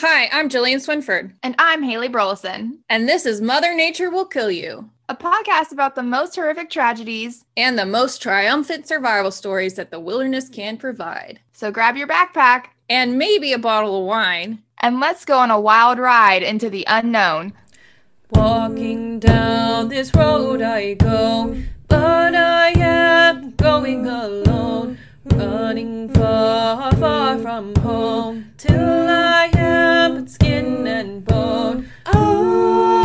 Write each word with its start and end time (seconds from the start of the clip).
Hi, 0.00 0.28
I'm 0.32 0.48
Jillian 0.48 0.76
Swinford, 0.76 1.32
And 1.42 1.54
I'm 1.58 1.82
Haley 1.82 2.08
Burleson, 2.08 2.80
and 2.88 3.08
this 3.08 3.26
is 3.26 3.40
Mother 3.40 3.74
Nature 3.74 4.10
Will 4.10 4.26
Kill 4.26 4.50
You 4.50 4.90
a 5.10 5.16
podcast 5.16 5.72
about 5.72 5.94
the 5.94 6.02
most 6.02 6.36
horrific 6.36 6.68
tragedies. 6.68 7.44
and 7.56 7.78
the 7.78 7.86
most 7.86 8.20
triumphant 8.20 8.86
survival 8.86 9.30
stories 9.30 9.74
that 9.74 9.90
the 9.90 9.98
wilderness 9.98 10.50
can 10.50 10.76
provide. 10.76 11.40
So 11.54 11.70
grab 11.70 11.96
your 11.96 12.06
backpack 12.06 12.66
And 12.90 13.16
maybe 13.18 13.52
a 13.54 13.58
bottle 13.58 13.98
of 14.00 14.06
wine. 14.06 14.62
and 14.80 15.00
let's 15.00 15.24
go 15.24 15.38
on 15.38 15.50
a 15.50 15.58
wild 15.60 15.98
ride 15.98 16.42
into 16.42 16.68
the 16.70 16.84
unknown. 16.88 17.54
Walking 18.30 19.18
down 19.18 19.88
this 19.88 20.14
road 20.14 20.60
I 20.62 20.94
go, 20.94 21.56
but 21.88 22.34
I 22.34 22.68
am 22.76 23.52
going 23.52 24.06
alone. 24.06 24.98
Running 25.36 26.08
far, 26.14 26.92
far 26.96 27.38
from 27.38 27.74
home, 27.76 28.52
till 28.56 29.08
I 29.08 29.50
am 29.54 30.14
but 30.14 30.30
skin 30.30 30.86
and 30.86 31.24
bone. 31.24 31.88
I 32.06 32.97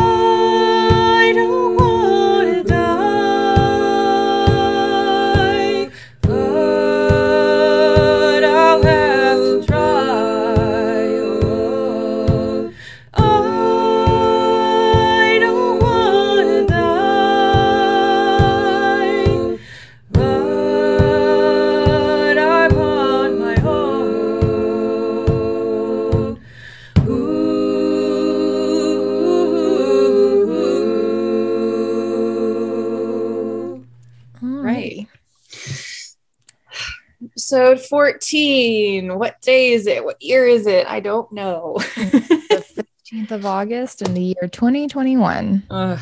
Episode 37.53 37.85
14. 37.85 39.19
What 39.19 39.39
day 39.41 39.73
is 39.73 39.85
it? 39.85 40.03
What 40.03 40.19
year 40.19 40.47
is 40.47 40.65
it? 40.65 40.87
I 40.87 40.99
don't 40.99 41.31
know. 41.31 41.75
The 41.77 42.85
15th 43.13 43.29
of 43.29 43.45
August 43.45 44.01
in 44.01 44.15
the 44.15 44.23
year 44.23 44.49
2021. 44.51 45.61
Ugh. 45.69 45.99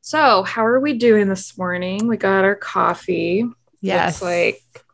So, 0.00 0.42
how 0.42 0.66
are 0.66 0.80
we 0.80 0.94
doing 0.94 1.28
this 1.28 1.56
morning? 1.56 2.08
We 2.08 2.16
got 2.16 2.44
our 2.44 2.56
coffee. 2.56 3.44
Yes. 3.82 4.20
Looks 4.20 4.22
like 4.22 4.84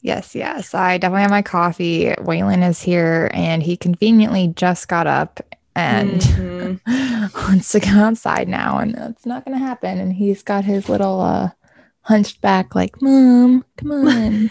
yes, 0.00 0.34
yes. 0.34 0.74
I 0.74 0.98
definitely 0.98 1.22
have 1.22 1.30
my 1.30 1.42
coffee. 1.42 2.06
Waylon 2.18 2.68
is 2.68 2.82
here 2.82 3.30
and 3.32 3.62
he 3.62 3.76
conveniently 3.76 4.48
just 4.56 4.88
got 4.88 5.06
up 5.06 5.38
and 5.76 6.20
Mhm. 6.20 7.32
wants 7.48 7.70
to 7.70 7.78
go 7.78 7.90
outside 7.90 8.48
now. 8.48 8.78
And 8.78 8.92
that's 8.92 9.24
not 9.24 9.44
going 9.44 9.56
to 9.56 9.64
happen. 9.64 10.00
And 10.00 10.12
he's 10.14 10.42
got 10.42 10.64
his 10.64 10.88
little 10.88 11.20
uh, 11.20 11.50
hunched 12.08 12.40
back, 12.40 12.74
like, 12.74 13.00
Mom, 13.00 13.64
come 13.76 13.90
on. 14.08 14.50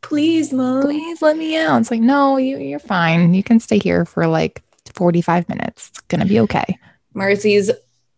please, 0.00 0.52
mom. 0.52 0.82
please 0.82 1.22
let 1.22 1.36
me 1.36 1.56
out. 1.56 1.80
It's 1.80 1.90
like, 1.90 2.00
no, 2.00 2.36
you, 2.38 2.58
you're 2.58 2.78
fine. 2.80 3.34
You 3.34 3.42
can 3.42 3.60
stay 3.60 3.78
here 3.78 4.04
for 4.04 4.26
like 4.26 4.62
45 4.94 5.48
minutes. 5.48 5.88
It's 5.90 6.00
going 6.02 6.20
to 6.22 6.26
be 6.26 6.40
okay. 6.40 6.78
Marcy's 7.14 7.70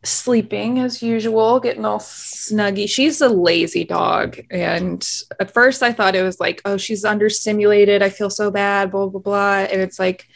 sleeping 0.03 0.79
as 0.79 1.03
usual, 1.03 1.61
getting 1.61 1.85
all 1.85 1.99
snuggy. 1.99 2.89
She's 2.89 3.21
a 3.21 3.29
lazy 3.29 3.85
dog. 3.85 4.39
And 4.51 5.07
at 5.39 5.53
first 5.53 5.83
I 5.83 5.93
thought 5.93 6.15
it 6.17 6.23
was 6.23 6.41
like, 6.41 6.62
oh, 6.65 6.77
she's 6.79 7.05
understimulated. 7.05 8.01
I 8.03 8.09
feel 8.09 8.31
so 8.31 8.51
bad, 8.51 8.93
blah, 8.93 9.09
blah, 9.09 9.21
blah. 9.21 9.57
And 9.71 9.81
it's 9.83 9.99
like, 9.99 10.27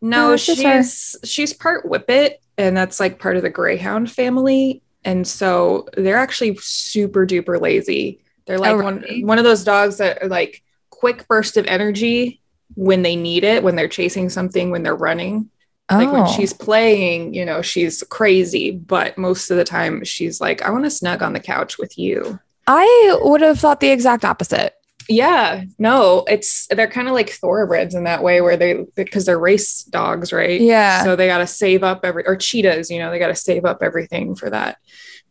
no, 0.00 0.28
No, 0.28 0.32
it's 0.34 0.46
just 0.46 0.62
her. 0.62 0.82
she's 0.82 1.16
she's 1.24 1.52
part 1.54 1.88
whippet, 1.88 2.40
and 2.58 2.76
that's 2.76 2.98
like 3.00 3.18
part 3.18 3.36
of 3.36 3.42
the 3.42 3.48
greyhound 3.50 4.10
family. 4.10 4.82
And 5.04 5.26
so 5.26 5.88
they're 5.96 6.16
actually 6.16 6.56
super 6.60 7.26
duper 7.26 7.60
lazy. 7.60 8.20
They're 8.46 8.58
like 8.58 8.72
Oh, 8.76 8.82
one 8.82 9.00
really? 9.00 9.24
one 9.24 9.38
of 9.38 9.44
those 9.44 9.64
dogs 9.64 9.98
that 9.98 10.22
are 10.22 10.28
like 10.28 10.62
quick 10.90 11.26
burst 11.28 11.56
of 11.56 11.66
energy 11.66 12.40
when 12.74 13.02
they 13.02 13.16
need 13.16 13.44
it, 13.44 13.62
when 13.62 13.76
they're 13.76 13.88
chasing 13.88 14.28
something, 14.28 14.70
when 14.70 14.82
they're 14.82 14.94
running 14.96 15.50
like 15.90 16.10
when 16.10 16.22
Oh. 16.22 16.32
she's 16.34 16.54
playing 16.54 17.34
you 17.34 17.44
know 17.44 17.60
she's 17.60 18.02
crazy 18.04 18.70
but 18.70 19.18
most 19.18 19.50
of 19.50 19.58
the 19.58 19.64
time 19.64 20.02
she's 20.02 20.40
like 20.40 20.62
i 20.62 20.70
want 20.70 20.84
to 20.84 20.90
snug 20.90 21.22
on 21.22 21.34
the 21.34 21.40
couch 21.40 21.76
with 21.76 21.98
you 21.98 22.38
I 22.66 23.18
would 23.20 23.42
have 23.42 23.60
thought 23.60 23.80
the 23.80 23.90
exact 23.90 24.24
opposite. 24.24 24.74
Yeah 25.08 25.64
no 25.78 26.24
it's 26.28 26.66
they're 26.68 26.90
kind 26.90 27.08
of 27.08 27.14
like 27.14 27.30
thoroughbreds 27.30 27.94
in 27.94 28.04
that 28.04 28.22
way 28.22 28.40
where 28.40 28.56
they 28.56 28.84
because 28.94 29.26
they're 29.26 29.38
race 29.38 29.82
dogs 29.84 30.32
right 30.32 30.60
Yeah. 30.60 31.04
so 31.04 31.16
they 31.16 31.26
got 31.26 31.38
to 31.38 31.46
save 31.46 31.82
up 31.82 32.00
every 32.04 32.26
or 32.26 32.36
cheetahs 32.36 32.90
you 32.90 32.98
know 32.98 33.10
they 33.10 33.18
got 33.18 33.28
to 33.28 33.34
save 33.34 33.64
up 33.64 33.78
everything 33.82 34.34
for 34.34 34.50
that 34.50 34.78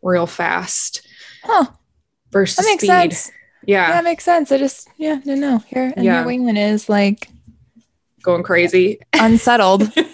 real 0.01 0.28
fast 0.28 1.07
Huh. 1.44 1.66
versus 2.31 2.57
That 2.57 2.66
makes 2.66 2.83
speed 2.83 3.13
sense. 3.13 3.31
Yeah, 3.66 3.88
yeah 3.88 3.91
that 3.94 4.03
makes 4.03 4.23
sense. 4.23 4.51
I 4.51 4.57
just, 4.57 4.89
yeah, 4.97 5.19
no, 5.25 5.35
no. 5.35 5.57
Here, 5.59 5.94
and 5.95 6.06
Yeah. 6.06 6.23
here 6.23 6.39
Waylon 6.39 6.57
is 6.57 6.89
like 6.89 7.29
going 8.22 8.44
crazy 8.44 9.00
unsettled. 9.13 9.83
He's 9.94 10.06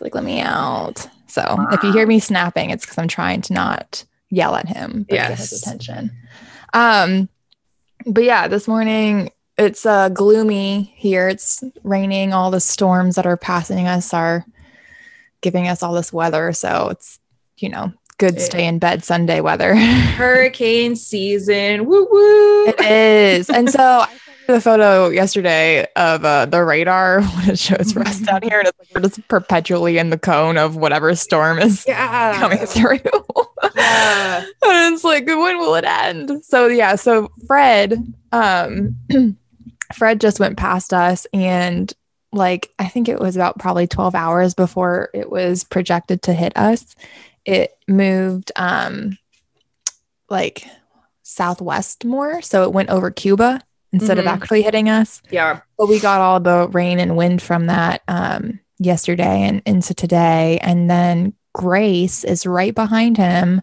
like, 0.00 0.14
let 0.14 0.24
me 0.24 0.40
out. 0.40 1.06
So 1.26 1.66
if 1.72 1.82
you 1.84 1.92
hear 1.92 2.06
me 2.06 2.18
snapping, 2.18 2.70
it's 2.70 2.84
because 2.84 2.98
I'm 2.98 3.08
trying 3.08 3.42
to 3.42 3.52
not 3.52 4.04
yell 4.30 4.54
at 4.56 4.68
him, 4.68 5.04
but 5.08 5.14
get 5.16 5.38
his 5.38 5.52
attention. 5.62 6.10
Um, 6.74 7.28
but 8.04 8.24
yeah, 8.24 8.48
this 8.48 8.68
morning 8.68 9.30
it's 9.56 9.86
uh 9.86 10.08
gloomy 10.10 10.92
here. 10.96 11.28
It's 11.28 11.64
raining. 11.84 12.32
All 12.32 12.50
the 12.50 12.60
storms 12.60 13.14
that 13.14 13.26
are 13.26 13.36
passing 13.36 13.86
us 13.86 14.12
are 14.12 14.44
giving 15.40 15.68
us 15.68 15.82
all 15.82 15.94
this 15.94 16.12
weather. 16.12 16.52
So 16.52 16.88
it's 16.90 17.18
you 17.56 17.68
know 17.68 17.92
good 18.18 18.40
stay 18.40 18.66
in 18.66 18.78
bed 18.78 19.04
Sunday 19.04 19.40
weather. 19.40 19.74
hurricane 19.76 20.96
season 20.96 21.86
woo 21.86 22.06
woo 22.10 22.66
It 22.66 22.80
is. 22.80 23.48
And 23.48 23.70
so 23.70 23.80
I 23.80 24.08
you 24.48 24.54
the 24.54 24.60
photo 24.60 25.08
yesterday 25.08 25.86
of 25.96 26.24
uh, 26.24 26.46
the 26.46 26.62
radar 26.64 27.22
when 27.36 27.50
it 27.50 27.58
shows 27.58 27.92
for 27.92 28.00
us 28.00 28.20
down 28.20 28.42
here. 28.42 28.58
And 28.58 28.68
it's 28.68 28.78
like 28.78 28.88
we're 28.94 29.08
just 29.08 29.26
perpetually 29.28 29.98
in 29.98 30.10
the 30.10 30.18
cone 30.18 30.58
of 30.58 30.76
whatever 30.76 31.14
storm 31.14 31.58
is 31.58 31.84
yeah 31.86 32.38
coming 32.38 32.58
through. 32.66 32.98
yeah 33.76 34.44
and 34.62 34.94
it's 34.94 35.04
like, 35.04 35.26
when 35.26 35.58
will 35.58 35.74
it 35.74 35.84
end? 35.84 36.44
So 36.44 36.66
yeah, 36.68 36.96
so 36.96 37.30
Fred, 37.46 37.96
um, 38.32 38.96
Fred 39.94 40.20
just 40.20 40.40
went 40.40 40.56
past 40.56 40.92
us 40.94 41.26
and 41.32 41.92
like 42.32 42.72
I 42.78 42.86
think 42.88 43.08
it 43.08 43.20
was 43.20 43.36
about 43.36 43.58
probably 43.58 43.86
12 43.86 44.14
hours 44.14 44.54
before 44.54 45.10
it 45.14 45.30
was 45.30 45.62
projected 45.64 46.22
to 46.22 46.32
hit 46.32 46.56
us. 46.56 46.94
It 47.44 47.72
moved 47.86 48.50
um 48.56 49.16
like 50.28 50.66
southwest 51.22 52.04
more. 52.04 52.42
So 52.42 52.64
it 52.64 52.72
went 52.72 52.90
over 52.90 53.10
Cuba 53.10 53.60
instead 53.92 54.16
Mhm. 54.16 54.20
of 54.20 54.26
actually 54.26 54.62
hitting 54.62 54.88
us. 54.88 55.22
yeah 55.30 55.60
But 55.78 55.88
we 55.88 56.00
got 56.00 56.20
all 56.20 56.40
the 56.40 56.68
rain 56.72 56.98
and 56.98 57.16
wind 57.16 57.40
from 57.40 57.66
that 57.66 58.02
um, 58.08 58.58
yesterday 58.78 59.42
and 59.42 59.62
into 59.64 59.94
today. 59.94 60.58
And 60.60 60.90
then 60.90 61.34
Grace 61.54 62.24
is 62.24 62.46
right 62.46 62.74
behind 62.74 63.16
him. 63.16 63.62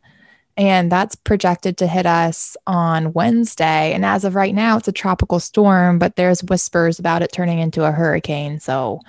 And 0.58 0.92
that's 0.92 1.16
projected 1.16 1.78
to 1.78 1.88
hit 1.88 2.06
us 2.06 2.58
on 2.68 3.14
Wednesday. 3.14 3.94
And 3.94 4.04
as 4.06 4.26
of 4.26 4.36
right 4.36 4.54
now, 4.54 4.78
it's 4.78 4.88
a 4.88 4.92
tropical 4.92 5.40
storm, 5.40 5.98
but 5.98 6.18
there's 6.18 6.44
whispers 6.44 7.00
about 7.00 7.22
it 7.22 7.32
turning 7.32 7.60
into 7.60 7.86
a 7.86 7.92
hurricane. 7.92 8.60
So 8.60 9.00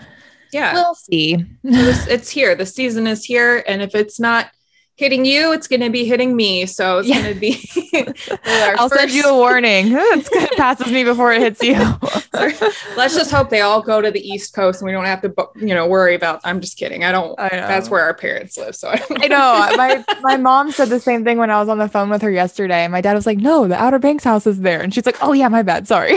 yeah 0.53 0.75
we'll 0.75 0.95
see. 0.95 1.45
it's, 1.65 2.07
it's 2.09 2.31
here. 2.31 2.55
The 2.55 2.67
season 2.67 3.07
is 3.07 3.25
here, 3.25 3.65
and 3.67 3.83
if 3.83 3.95
it's 3.95 4.21
not 4.21 4.51
hitting 4.97 5.25
you, 5.25 5.53
it's 5.53 5.67
going 5.67 5.81
to 5.81 5.91
be 5.91 6.05
hitting 6.05 6.37
me. 6.37 6.67
So 6.67 6.99
it's 6.99 7.09
Yeah. 7.09 7.23
going 7.23 7.35
to 7.35 7.41
be. 7.41 7.69
our 8.47 8.77
I'll 8.79 8.89
send 8.89 9.11
you 9.11 9.25
a 9.25 9.35
warning. 9.37 9.93
It 10.43 10.57
passes 10.57 10.93
me 10.93 11.03
before 11.05 11.33
it 11.33 11.41
hits 11.41 11.63
you. 11.63 11.75
Let's 12.97 13.15
just 13.15 13.31
hope 13.31 13.51
they 13.51 13.61
all 13.63 13.81
go 13.83 14.01
to 14.01 14.11
the 14.11 14.21
East 14.21 14.55
Coast, 14.55 14.81
and 14.81 14.87
we 14.87 14.93
don't 14.93 15.05
have 15.05 15.23
to, 15.23 15.33
you 15.57 15.75
know, 15.75 15.87
worry 15.87 16.15
about. 16.15 16.41
I'm 16.45 16.61
just 16.61 16.77
kidding. 16.79 17.05
I 17.05 17.13
don't. 17.13 17.39
I. 17.39 17.49
That's 17.49 17.89
where 17.89 18.03
our 18.03 18.15
parents 18.15 18.57
live, 18.57 18.75
so 18.77 18.89
I 18.89 18.97
don't. 18.97 19.25
I 19.25 19.27
know. 19.29 19.77
My 19.77 20.05
my 20.23 20.37
mom 20.37 20.71
said 20.73 20.89
the 20.89 21.01
same 21.01 21.25
thing 21.25 21.39
when 21.39 21.51
I 21.51 21.59
was 21.59 21.69
on 21.69 21.79
the 21.79 21.89
phone 21.89 22.11
with 22.11 22.23
her 22.23 22.31
yesterday. 22.31 22.85
And 22.85 22.93
my 22.93 23.01
dad 23.01 23.15
was 23.15 23.27
like, 23.27 23.39
No, 23.39 23.67
the 23.69 23.77
Outer 23.81 23.99
Banks 23.99 24.25
house 24.25 24.47
is 24.47 24.61
there. 24.61 24.81
And 24.81 24.93
she's 24.95 25.07
like, 25.07 25.17
Oh 25.23 25.33
yeah, 25.33 25.49
my 25.49 25.63
bad. 25.63 25.87
Sorry. 25.89 26.17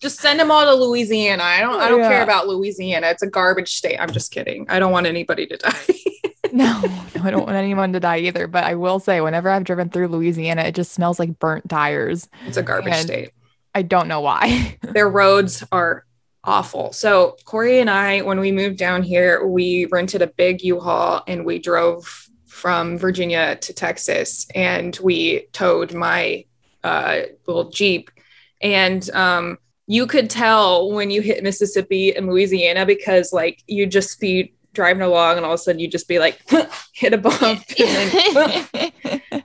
just 0.00 0.18
send 0.20 0.40
them 0.40 0.50
all 0.50 0.64
to 0.64 0.74
Louisiana. 0.74 1.42
I 1.42 1.60
don't. 1.60 1.80
I 1.80 1.88
don't 1.88 2.00
care 2.02 2.22
about 2.22 2.48
Louisiana. 2.48 3.08
It's 3.08 3.22
a 3.22 3.28
garbage 3.30 3.74
state. 3.74 3.98
I'm 3.98 4.12
just 4.12 4.30
kidding. 4.32 4.66
I 4.68 4.78
don't 4.78 4.92
want 4.92 5.06
anybody 5.06 5.46
to 5.46 5.56
die. 5.56 6.31
no, 6.56 6.80
no, 6.82 7.22
I 7.22 7.30
don't 7.30 7.44
want 7.46 7.56
anyone 7.56 7.92
to 7.94 8.00
die 8.00 8.18
either. 8.18 8.46
But 8.46 8.64
I 8.64 8.74
will 8.74 8.98
say, 8.98 9.20
whenever 9.20 9.48
I've 9.48 9.64
driven 9.64 9.88
through 9.88 10.08
Louisiana, 10.08 10.62
it 10.62 10.74
just 10.74 10.92
smells 10.92 11.18
like 11.18 11.38
burnt 11.38 11.68
tires. 11.68 12.28
it's 12.46 12.56
a 12.56 12.62
garbage 12.62 12.92
And- 12.94 13.06
state. 13.06 13.30
I 13.74 13.80
don't 13.80 14.06
know 14.06 14.20
why. 14.20 14.76
their 14.82 15.08
roads 15.08 15.64
are 15.72 16.04
awful. 16.44 16.92
So 16.92 17.36
Corey 17.46 17.80
and 17.80 17.88
I, 17.88 18.20
when 18.20 18.38
we 18.38 18.52
moved 18.52 18.76
down 18.76 19.02
here, 19.02 19.46
we 19.46 19.86
rented 19.86 20.20
a 20.20 20.26
big 20.26 20.62
U-Haul 20.62 21.22
and 21.26 21.46
we 21.46 21.58
drove 21.58 22.28
from 22.46 22.98
Virginia 22.98 23.56
to 23.56 23.72
Texas 23.72 24.46
and 24.54 24.98
we 25.02 25.46
towed 25.52 25.94
my 25.94 26.44
uh, 26.84 27.20
little 27.46 27.70
Jeep. 27.70 28.10
And 28.60 29.08
um, 29.14 29.56
you 29.86 30.06
could 30.06 30.28
tell 30.28 30.90
when 30.90 31.10
you 31.10 31.22
hit 31.22 31.42
Mississippi 31.42 32.14
and 32.14 32.26
Louisiana 32.26 32.84
because 32.84 33.32
like 33.32 33.62
you 33.66 33.86
just 33.86 34.20
be 34.20 34.52
driving 34.72 35.02
along 35.02 35.36
and 35.36 35.44
all 35.46 35.52
of 35.52 35.60
a 35.60 35.62
sudden 35.62 35.78
you 35.78 35.88
just 35.88 36.08
be 36.08 36.18
like 36.18 36.40
hit 36.94 37.12
a 37.14 37.18
bump 37.18 37.62
and 37.78 39.42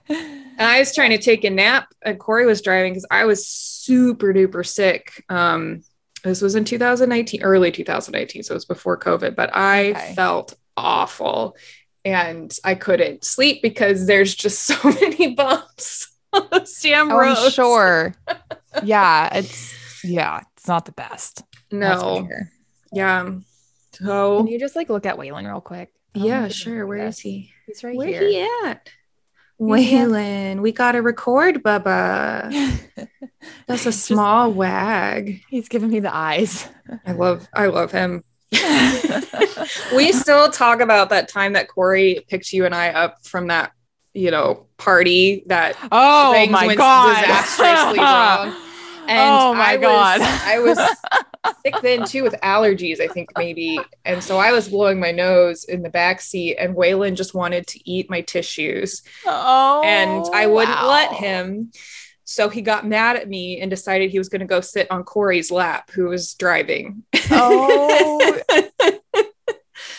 I 0.58 0.78
was 0.80 0.94
trying 0.94 1.10
to 1.10 1.18
take 1.18 1.44
a 1.44 1.50
nap 1.50 1.88
and 2.02 2.18
Corey 2.18 2.46
was 2.46 2.62
driving 2.62 2.92
because 2.92 3.06
I 3.10 3.24
was 3.24 3.46
super 3.46 4.32
duper 4.32 4.66
sick. 4.66 5.24
Um, 5.28 5.82
this 6.24 6.42
was 6.42 6.54
in 6.54 6.64
2019, 6.64 7.42
early 7.42 7.70
2019, 7.70 8.42
so 8.42 8.52
it 8.52 8.56
was 8.56 8.64
before 8.64 8.98
COVID, 8.98 9.36
but 9.36 9.50
I 9.54 9.90
Okay. 9.90 10.14
felt 10.14 10.54
awful 10.76 11.56
and 12.04 12.56
I 12.64 12.74
couldn't 12.74 13.24
sleep 13.24 13.62
because 13.62 14.06
there's 14.06 14.34
just 14.34 14.60
so 14.64 14.76
many 14.84 15.34
bumps 15.34 16.08
on 16.32 16.48
those 16.50 16.80
damn 16.80 17.10
Oh, 17.12 17.18
roads. 17.18 17.54
Sure. 17.54 18.14
yeah, 18.82 19.28
it's 19.36 20.04
yeah, 20.04 20.40
it's 20.56 20.66
not 20.68 20.84
the 20.86 20.92
best. 20.92 21.42
No, 21.70 22.28
yeah. 22.92 23.30
So 24.04 24.38
Can 24.38 24.46
you 24.48 24.58
just 24.58 24.76
like 24.76 24.88
look 24.88 25.06
at 25.06 25.16
Waylon 25.16 25.46
real 25.46 25.60
quick? 25.60 25.92
I 26.14 26.18
yeah, 26.20 26.24
if 26.46 26.58
you 26.58 26.64
can 26.64 26.72
sure. 26.74 26.86
Where 26.86 27.06
is 27.06 27.18
he? 27.18 27.52
He's 27.66 27.82
right 27.84 27.96
Where 27.96 28.08
here. 28.08 28.20
Where 28.20 28.28
he 28.30 28.68
at? 28.68 28.88
Waylon, 29.60 30.60
we 30.60 30.72
gotta 30.72 31.02
record, 31.02 31.62
Bubba. 31.62 32.78
That's 33.66 33.82
a 33.82 33.90
Just- 33.90 34.04
small 34.04 34.52
wag. 34.52 35.42
He's 35.48 35.68
giving 35.68 35.90
me 35.90 36.00
the 36.00 36.14
eyes. 36.14 36.68
I 37.06 37.12
love, 37.12 37.48
I 37.52 37.66
love 37.66 37.90
him. 37.92 38.22
we 39.94 40.12
still 40.12 40.48
talk 40.50 40.80
about 40.80 41.10
that 41.10 41.28
time 41.28 41.52
that 41.52 41.68
Corey 41.68 42.24
picked 42.28 42.52
you 42.52 42.64
and 42.64 42.74
I 42.74 42.90
up 42.90 43.26
from 43.26 43.48
that, 43.48 43.72
you 44.14 44.30
know, 44.30 44.66
party 44.78 45.42
that 45.46 45.76
oh 45.92 46.46
my 46.48 46.74
god. 46.74 47.20
disastrously 47.20 47.98
wrong. 47.98 48.54
And 49.10 49.18
oh 49.18 49.54
my 49.54 49.70
I 49.70 49.76
god. 49.78 50.20
was, 50.20 50.28
I 50.44 50.58
was 50.58 50.78
sick 51.64 51.74
then 51.82 52.04
too 52.04 52.22
with 52.22 52.34
allergies, 52.42 53.00
I 53.00 53.08
think 53.08 53.30
maybe. 53.36 53.78
And 54.04 54.22
so 54.22 54.38
I 54.38 54.52
was 54.52 54.68
blowing 54.68 55.00
my 55.00 55.12
nose 55.12 55.64
in 55.64 55.82
the 55.82 55.90
back 55.90 56.20
seat, 56.20 56.56
and 56.56 56.76
Waylon 56.76 57.14
just 57.14 57.34
wanted 57.34 57.66
to 57.68 57.90
eat 57.90 58.10
my 58.10 58.20
tissues, 58.22 59.02
oh, 59.26 59.82
and 59.84 60.24
I 60.34 60.44
oh, 60.44 60.54
wouldn't 60.54 60.76
wow. 60.76 60.88
let 60.88 61.12
him. 61.12 61.70
So 62.24 62.50
he 62.50 62.60
got 62.60 62.86
mad 62.86 63.16
at 63.16 63.26
me 63.26 63.58
and 63.58 63.70
decided 63.70 64.10
he 64.10 64.18
was 64.18 64.28
going 64.28 64.40
to 64.40 64.46
go 64.46 64.60
sit 64.60 64.90
on 64.90 65.02
Corey's 65.02 65.50
lap, 65.50 65.90
who 65.90 66.10
was 66.10 66.34
driving. 66.34 67.04
Oh, 67.30 68.38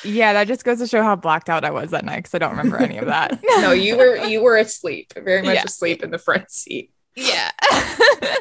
yeah. 0.04 0.34
That 0.34 0.48
just 0.48 0.64
goes 0.64 0.78
to 0.78 0.86
show 0.86 1.02
how 1.02 1.16
blacked 1.16 1.50
out 1.50 1.66
I 1.66 1.72
was 1.72 1.90
that 1.90 2.06
night 2.06 2.18
because 2.18 2.36
I 2.36 2.38
don't 2.38 2.52
remember 2.52 2.78
any 2.78 3.00
of 3.00 3.08
that. 3.08 3.40
no, 3.44 3.72
you 3.72 3.98
were 3.98 4.16
you 4.28 4.44
were 4.44 4.58
asleep, 4.58 5.12
very 5.16 5.42
much 5.42 5.56
Yeah. 5.56 5.64
asleep 5.66 6.04
in 6.04 6.12
the 6.12 6.20
front 6.20 6.52
seat. 6.52 6.92
Yeah. 7.20 7.52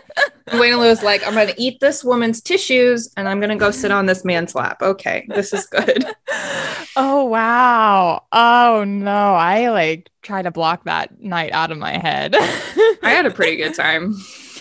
And 0.51 0.61
Waylon 0.61 0.89
was 0.89 1.03
like, 1.03 1.27
"I'm 1.27 1.35
going 1.35 1.49
to 1.49 1.61
eat 1.61 1.81
this 1.81 2.03
woman's 2.03 2.41
tissues, 2.41 3.13
and 3.17 3.29
I'm 3.29 3.39
going 3.39 3.51
to 3.51 3.57
go 3.57 3.71
sit 3.71 3.91
on 3.91 4.07
this 4.07 4.25
man's 4.25 4.55
lap." 4.55 4.81
Okay, 4.81 5.27
this 5.29 5.53
is 5.53 5.67
good. 5.67 6.07
oh 6.97 7.25
wow. 7.25 8.25
Oh 8.33 8.85
no. 8.87 9.35
I 9.35 9.69
like 9.69 10.11
try 10.23 10.43
to 10.43 10.51
block 10.51 10.85
that 10.85 11.21
night 11.21 11.53
out 11.53 11.71
of 11.71 11.79
my 11.79 11.99
head. 11.99 12.35
I 12.39 13.11
had 13.11 13.27
a 13.27 13.31
pretty 13.31 13.57
good 13.57 13.75
time. 13.75 14.15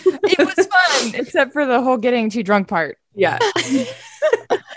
it 0.04 0.38
was 0.38 0.66
fun, 0.66 1.14
except 1.14 1.52
for 1.52 1.64
the 1.64 1.80
whole 1.80 1.96
getting 1.96 2.28
too 2.28 2.42
drunk 2.42 2.68
part. 2.68 2.98
Yeah. 3.14 3.38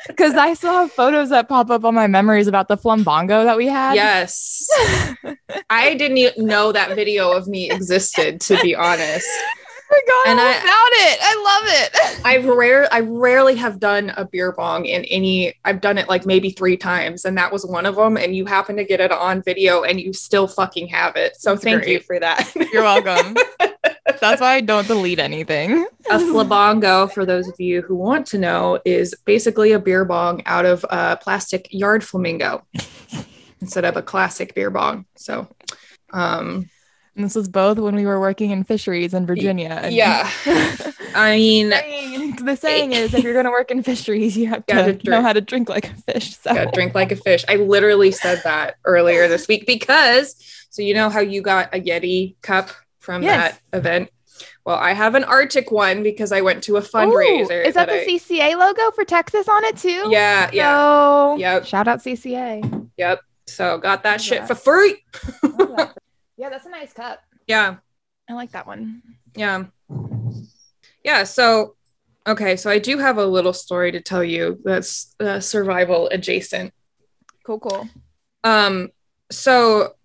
Because 0.08 0.34
I 0.36 0.54
still 0.54 0.74
have 0.74 0.92
photos 0.92 1.30
that 1.30 1.48
pop 1.48 1.70
up 1.70 1.86
on 1.86 1.94
my 1.94 2.08
memories 2.08 2.48
about 2.48 2.68
the 2.68 2.78
flambongo 2.78 3.44
that 3.44 3.58
we 3.58 3.68
had. 3.68 3.96
Yes. 3.96 4.68
I 5.72 5.94
didn't 5.96 6.18
even 6.18 6.46
know 6.46 6.72
that 6.74 6.96
video 6.96 7.32
of 7.32 7.48
me 7.48 7.72
existed, 7.72 8.42
to 8.42 8.62
be 8.62 8.76
honest. 8.76 9.28
Oh 9.94 10.00
forgot 10.24 10.28
And 10.30 10.40
all 10.40 10.46
I- 10.48 10.52
about 10.52 10.92
it. 11.12 11.20
I 11.22 11.36
love 11.44 11.64
it. 12.16 12.22
I've 12.26 12.46
rare 12.46 12.88
I 12.94 13.02
rarely 13.02 13.56
have 13.58 13.78
done 13.78 14.14
a 14.16 14.24
beer 14.24 14.54
bong 14.54 14.86
in 14.86 15.04
any 15.04 15.54
I've 15.66 15.82
done 15.82 15.98
it 15.98 16.08
like 16.08 16.26
maybe 16.26 16.52
three 16.52 16.78
times 16.78 17.26
and 17.26 17.38
that 17.38 17.52
was 17.52 17.66
one 17.66 17.86
of 17.86 17.98
them 17.98 18.16
and 18.16 18.34
you 18.34 18.46
happen 18.46 18.78
to 18.78 18.86
get 18.86 19.02
it 19.02 19.12
on 19.12 19.42
video 19.44 19.84
and 19.84 20.00
you 20.00 20.14
still 20.14 20.48
fucking 20.48 20.88
have 20.88 21.18
it. 21.18 21.36
So 21.36 21.52
That's 21.56 21.64
thank 21.66 21.88
you 21.88 22.00
for 22.00 22.18
that. 22.22 22.54
You're 22.72 22.84
welcome. 22.84 23.36
That's 24.22 24.40
why 24.40 24.54
I 24.54 24.62
don't 24.62 24.88
delete 24.88 25.20
anything. 25.20 25.86
a 26.10 26.18
flabongo, 26.20 27.12
for 27.12 27.26
those 27.26 27.50
of 27.50 27.60
you 27.60 27.82
who 27.82 27.96
want 27.96 28.26
to 28.28 28.38
know, 28.38 28.80
is 28.86 29.14
basically 29.26 29.74
a 29.74 29.80
beer 29.80 30.06
bong 30.06 30.42
out 30.46 30.66
of 30.66 30.86
a 30.90 31.18
plastic 31.18 31.68
yard 31.70 32.02
flamingo 32.02 32.64
instead 33.62 33.86
of 33.86 33.96
a 33.98 34.02
classic 34.02 34.54
beer 34.56 34.70
bong. 34.70 35.06
So 35.16 35.48
um 36.12 36.70
And 37.16 37.26
this 37.26 37.36
was 37.36 37.48
both 37.48 37.78
when 37.78 37.96
we 37.96 38.06
were 38.06 38.20
working 38.20 38.52
in 38.52 38.64
fisheries 38.64 39.14
in 39.14 39.26
Virginia. 39.26 39.88
yeah. 39.92 40.30
I 41.16 41.36
mean 41.36 41.70
the 42.44 42.56
saying 42.56 42.94
is 42.94 43.14
if 43.14 43.24
you're 43.24 43.34
going 43.34 43.46
to 43.46 43.52
work 43.52 43.70
in 43.70 43.84
fisheries, 43.84 44.36
you 44.38 44.48
have 44.48 44.66
to 44.66 44.74
Gotta 44.74 44.94
know 44.94 44.98
drink. 45.00 45.24
how 45.26 45.34
to 45.34 45.42
drink 45.42 45.70
like 45.70 45.90
a 45.92 45.94
fish. 45.96 46.38
So 46.38 46.66
drink 46.74 46.96
like 46.96 47.12
a 47.12 47.16
fish. 47.18 47.44
I 47.50 47.58
literally 47.58 48.12
said 48.12 48.42
that 48.46 48.76
earlier 48.86 49.28
this 49.28 49.48
week 49.48 49.66
because 49.68 50.36
so 50.70 50.82
you 50.82 50.94
know 50.94 51.10
how 51.10 51.20
you 51.20 51.42
got 51.42 51.76
a 51.76 51.80
Yeti 51.82 52.36
cup 52.42 52.70
from 53.00 53.24
Yes. 53.24 53.60
that 53.72 53.78
event. 53.78 54.10
Well, 54.66 54.78
I 54.78 54.94
have 54.94 55.16
an 55.16 55.24
RTIC 55.24 55.72
one 55.72 56.02
because 56.04 56.32
I 56.32 56.42
went 56.42 56.64
to 56.64 56.78
a 56.78 56.80
Ooh, 56.80 56.84
fundraiser. 56.84 57.66
is 57.66 57.74
that, 57.74 57.90
the 57.90 58.02
I- 58.02 58.06
CCA 58.06 58.56
logo 58.58 58.92
for 58.92 59.04
Texas 59.04 59.50
on 59.50 59.64
it 59.66 59.76
too? 59.78 60.10
Yeah, 60.12 60.50
yeah, 60.54 60.78
So, 60.78 61.36
Yep. 61.38 61.66
Shout 61.66 61.88
out 61.88 62.00
CCA. 62.04 62.90
yep. 62.96 63.20
So 63.52 63.78
got 63.78 64.04
that 64.04 64.22
shit 64.22 64.42
that. 64.42 64.48
for 64.48 64.56
free. 64.56 65.04
yeah, 66.38 66.50
that's 66.50 66.66
a 66.66 66.70
nice 66.70 66.94
cup. 66.94 67.22
Yeah, 67.48 67.78
I 68.30 68.34
like 68.34 68.52
that 68.52 68.68
one. 68.68 69.02
yeah, 69.36 69.66
yeah. 71.04 71.24
So 71.24 71.76
okay, 72.26 72.56
so 72.56 72.70
I 72.70 72.80
do 72.80 72.98
have 72.98 73.18
a 73.18 73.26
little 73.26 73.54
story 73.54 73.92
to 73.92 74.02
tell 74.02 74.24
you 74.24 74.60
that's 74.64 75.16
uh, 75.20 75.40
survival 75.40 76.08
adjacent. 76.10 76.74
Cool, 77.44 77.60
cool. 77.60 77.90
Um, 78.44 78.90
so 79.32 79.96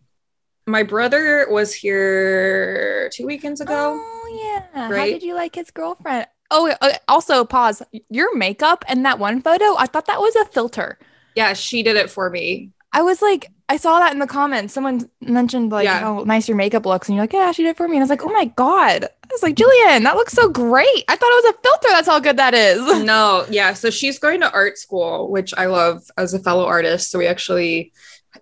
my 0.66 0.82
brother 0.82 1.46
was 1.48 1.74
here 1.74 3.08
two 3.12 3.26
weekends 3.26 3.60
ago. 3.60 3.98
Oh 3.98 4.40
yeah. 4.42 4.66
How 4.72 4.90
right? 4.90 5.12
did 5.12 5.22
you 5.22 5.34
like 5.34 5.54
his 5.54 5.70
girlfriend? 5.70 6.26
Oh, 6.50 6.72
uh, 6.80 6.92
also 7.08 7.44
pause. 7.44 7.82
Your 8.08 8.36
makeup 8.36 8.84
and 8.88 9.04
that 9.04 9.18
one 9.18 9.42
photo, 9.42 9.76
I 9.76 9.86
thought 9.86 10.06
that 10.06 10.20
was 10.20 10.36
a 10.36 10.44
filter. 10.46 10.98
Yeah, 11.34 11.52
she 11.52 11.82
did 11.82 11.96
it 11.96 12.10
for 12.10 12.30
me. 12.30 12.70
I 12.96 13.02
was 13.02 13.20
like, 13.20 13.50
I 13.68 13.76
saw 13.76 13.98
that 13.98 14.12
in 14.14 14.20
the 14.20 14.26
comments. 14.26 14.72
Someone 14.72 15.10
mentioned 15.20 15.70
like 15.70 15.84
Yeah. 15.84 15.98
how 16.00 16.22
nice 16.24 16.48
your 16.48 16.56
makeup 16.56 16.86
looks, 16.86 17.08
and 17.08 17.16
you're 17.16 17.24
like, 17.24 17.32
yeah, 17.34 17.52
she 17.52 17.62
did 17.62 17.70
it 17.70 17.76
for 17.76 17.86
me. 17.86 17.96
And 17.96 18.02
I 18.02 18.04
was 18.04 18.10
like, 18.10 18.24
oh 18.24 18.32
my 18.32 18.46
god. 18.46 19.04
I 19.04 19.28
was 19.30 19.42
like, 19.42 19.54
Jillian, 19.56 20.04
that 20.04 20.14
looks 20.16 20.32
so 20.32 20.48
great. 20.48 21.04
I 21.08 21.16
thought 21.16 21.30
it 21.30 21.44
was 21.44 21.54
a 21.54 21.58
filter. 21.62 21.88
That's 21.88 22.08
how 22.08 22.20
good 22.20 22.38
that 22.38 22.54
is. 22.54 22.80
no, 23.04 23.44
yeah. 23.50 23.74
So 23.74 23.90
she's 23.90 24.18
going 24.18 24.40
to 24.40 24.50
art 24.52 24.78
school, 24.78 25.30
which 25.30 25.52
I 25.58 25.66
love 25.66 26.04
as 26.16 26.32
a 26.32 26.38
fellow 26.38 26.64
artist. 26.64 27.10
So 27.10 27.18
we 27.18 27.26
actually 27.26 27.92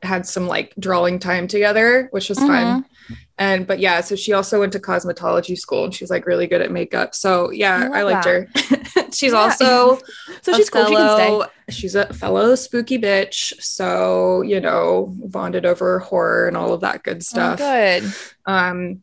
had 0.02 0.26
some 0.26 0.46
like 0.46 0.72
drawing 0.78 1.18
time 1.18 1.48
together, 1.48 2.08
which 2.12 2.28
was 2.28 2.38
fun. 2.38 2.50
Mm-hmm. 2.82 2.93
And 3.36 3.66
but 3.66 3.80
yeah, 3.80 4.00
so 4.00 4.14
she 4.14 4.32
also 4.32 4.60
went 4.60 4.72
to 4.74 4.78
cosmetology 4.78 5.58
school 5.58 5.84
and 5.84 5.92
she's 5.94 6.08
like 6.10 6.24
really 6.26 6.46
good 6.46 6.60
at 6.62 6.70
makeup. 6.70 7.14
So 7.14 7.50
yeah, 7.50 7.88
I 7.92 8.00
I, 8.00 8.02
liked 8.02 8.24
her. 8.26 8.48
she's 9.12 9.32
Yeah. 9.32 9.38
also 9.38 9.98
So 10.42 10.52
she's 10.52 10.70
cool. 10.70 10.86
She 10.86 10.94
can 10.94 11.16
stay. 11.16 11.42
She's 11.70 11.94
a 11.96 12.12
fellow 12.14 12.54
spooky 12.54 12.98
bitch. 12.98 13.60
So, 13.60 14.42
you 14.42 14.60
know, 14.60 15.12
bonded 15.16 15.66
over 15.66 15.98
horror 15.98 16.46
and 16.46 16.56
all 16.56 16.72
of 16.72 16.82
that 16.82 17.02
good 17.02 17.16
Oh, 17.16 17.20
stuff. 17.20 17.58
good. 17.58 18.04
Um, 18.46 19.02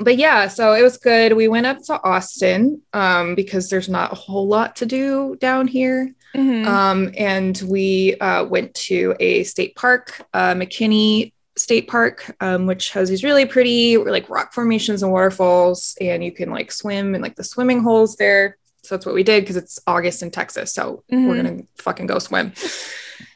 but 0.00 0.16
yeah, 0.16 0.46
so 0.48 0.74
it 0.74 0.82
was 0.82 0.96
good. 0.96 1.32
We 1.32 1.48
went 1.48 1.66
up 1.66 1.78
to 1.86 2.00
Austin 2.04 2.80
um, 2.92 3.34
because 3.34 3.68
there's 3.68 3.88
not 3.88 4.12
a 4.12 4.14
whole 4.14 4.46
lot 4.46 4.76
to 4.76 4.86
do 4.86 5.36
down 5.40 5.66
here. 5.66 6.14
Mhm. 6.36 6.66
Um, 6.66 7.10
and 7.18 7.60
we 7.66 8.14
uh, 8.20 8.44
went 8.44 8.74
to 8.74 9.16
a 9.18 9.42
state 9.44 9.74
park, 9.74 10.22
uh, 10.32 10.54
McKinney 10.54 11.32
State 11.58 11.88
Park, 11.88 12.34
um, 12.40 12.66
which 12.66 12.90
has 12.90 13.08
these 13.08 13.24
really 13.24 13.44
pretty 13.46 13.96
like 13.96 14.28
rock 14.30 14.52
formations 14.52 15.02
and 15.02 15.12
waterfalls, 15.12 15.96
and 16.00 16.22
you 16.24 16.32
can 16.32 16.50
like 16.50 16.70
swim 16.72 17.14
in 17.14 17.22
like 17.22 17.36
the 17.36 17.44
swimming 17.44 17.82
holes 17.82 18.16
there. 18.16 18.56
So 18.82 18.94
that's 18.94 19.04
what 19.06 19.14
we 19.14 19.22
did 19.22 19.42
because 19.42 19.56
it's 19.56 19.78
August 19.86 20.22
in 20.22 20.30
Texas, 20.30 20.72
so 20.72 21.02
we're 21.10 21.16
Mhm. 21.34 21.36
gonna 21.36 21.62
fucking 21.78 22.06
go 22.06 22.18
swim. 22.18 22.52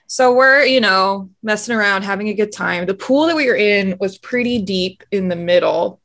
So 0.06 0.32
we're, 0.34 0.64
you 0.64 0.80
know, 0.80 1.30
messing 1.42 1.74
around, 1.74 2.02
having 2.02 2.28
a 2.28 2.34
good 2.34 2.52
time. 2.52 2.84
The 2.86 2.94
pool 2.94 3.26
that 3.26 3.36
we 3.36 3.46
were 3.48 3.56
in 3.56 3.96
was 3.98 4.18
pretty 4.18 4.58
deep 4.60 5.02
in 5.10 5.28
the 5.28 5.36
middle, 5.36 6.00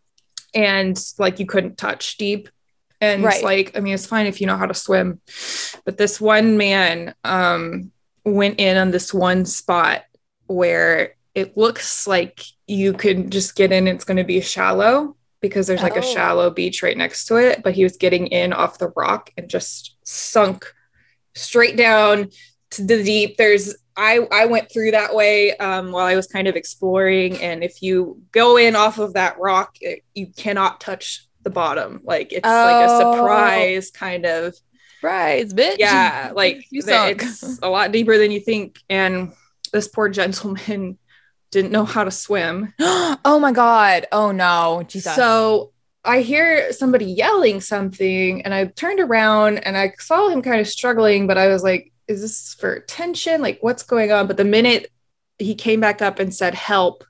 and 0.53 0.97
like 1.17 1.39
you 1.39 1.45
couldn't 1.45 1.77
touch 1.77 2.17
deep. 2.17 2.49
And 2.99 3.23
Right. 3.23 3.43
like, 3.43 3.77
I 3.77 3.79
mean, 3.79 3.93
it's 3.93 4.07
fine 4.07 4.25
if 4.25 4.41
you 4.41 4.47
know 4.47 4.57
how 4.57 4.65
to 4.65 4.73
swim, 4.73 5.19
but 5.85 5.97
this 5.97 6.19
one 6.19 6.57
man 6.57 7.13
um, 7.23 7.91
went 8.25 8.59
in 8.59 8.75
on 8.77 8.89
this 8.91 9.13
one 9.13 9.45
spot 9.45 10.03
where 10.47 11.13
it 11.37 11.55
looks 11.55 12.07
like 12.07 12.41
you 12.65 12.93
could 12.93 13.31
just 13.31 13.55
get 13.55 13.71
in. 13.71 13.87
It's 13.87 14.03
going 14.03 14.17
to 14.17 14.23
be 14.23 14.41
shallow 14.41 15.15
because 15.39 15.67
there's 15.67 15.83
like 15.83 15.95
Oh. 15.95 15.99
a 15.99 16.03
shallow 16.03 16.49
beach 16.49 16.81
right 16.81 16.97
next 16.97 17.25
to 17.27 17.35
it. 17.35 17.61
But 17.63 17.73
he 17.75 17.83
was 17.83 17.95
getting 17.97 18.27
in 18.27 18.53
off 18.53 18.79
the 18.79 18.91
rock 18.95 19.31
and 19.37 19.47
just 19.49 19.95
sunk 20.03 20.73
straight 21.35 21.77
down 21.77 22.29
to 22.71 22.83
the 22.83 23.03
deep. 23.03 23.37
There's 23.37 23.75
I 23.95 24.27
I 24.31 24.45
went 24.45 24.71
through 24.71 24.91
that 24.91 25.13
way 25.13 25.55
um, 25.57 25.91
while 25.91 26.05
I 26.05 26.15
was 26.15 26.27
kind 26.27 26.47
of 26.47 26.55
exploring, 26.55 27.41
and 27.41 27.63
if 27.63 27.81
you 27.81 28.21
go 28.31 28.57
in 28.57 28.75
off 28.75 28.97
of 28.99 29.13
that 29.13 29.39
rock, 29.39 29.77
it, 29.81 30.03
you 30.13 30.27
cannot 30.35 30.79
touch 30.81 31.27
the 31.43 31.49
bottom. 31.49 32.01
Like 32.03 32.31
it's 32.33 32.45
like 32.45 32.89
a 32.89 32.93
Oh. 32.93 33.13
surprise 33.15 33.91
kind 33.91 34.25
of 34.25 34.55
Surprise, 34.99 35.53
bitch. 35.53 35.77
Yeah, 35.77 36.31
like 36.35 36.65
it's 36.71 37.59
a 37.61 37.69
lot 37.69 37.91
deeper 37.91 38.17
than 38.17 38.31
you 38.31 38.39
think. 38.39 38.79
And 38.89 39.33
this 39.71 39.87
poor 39.87 40.09
gentleman 40.09 40.97
didn't 41.51 41.71
know 41.71 41.85
how 41.85 42.03
to 42.03 42.11
swim. 42.11 42.73
oh 42.79 43.39
my 43.41 43.51
god. 43.51 44.05
Oh 44.11 44.31
no. 44.31 44.83
Jesus. 44.87 45.15
So 45.15 45.71
I 46.03 46.21
hear 46.21 46.71
somebody 46.71 47.05
yelling 47.05 47.59
something, 47.59 48.41
and 48.43 48.53
I 48.53 48.65
turned 48.65 48.99
around 48.99 49.59
and 49.59 49.77
I 49.77 49.93
saw 49.99 50.29
him 50.29 50.41
kind 50.41 50.61
of 50.61 50.67
struggling, 50.67 51.27
but 51.27 51.37
I 51.37 51.47
was 51.47 51.63
like, 51.63 51.91
is 52.07 52.21
this 52.21 52.53
for 52.53 52.73
attention? 52.73 53.41
Like, 53.41 53.59
what's 53.61 53.83
going 53.83 54.11
on? 54.11 54.27
But 54.27 54.37
the 54.37 54.45
minute 54.45 54.89
he 55.37 55.53
came 55.55 55.81
back 55.81 56.01
up 56.01 56.19
and 56.19 56.33
said, 56.33 56.55
Help, 56.55 57.03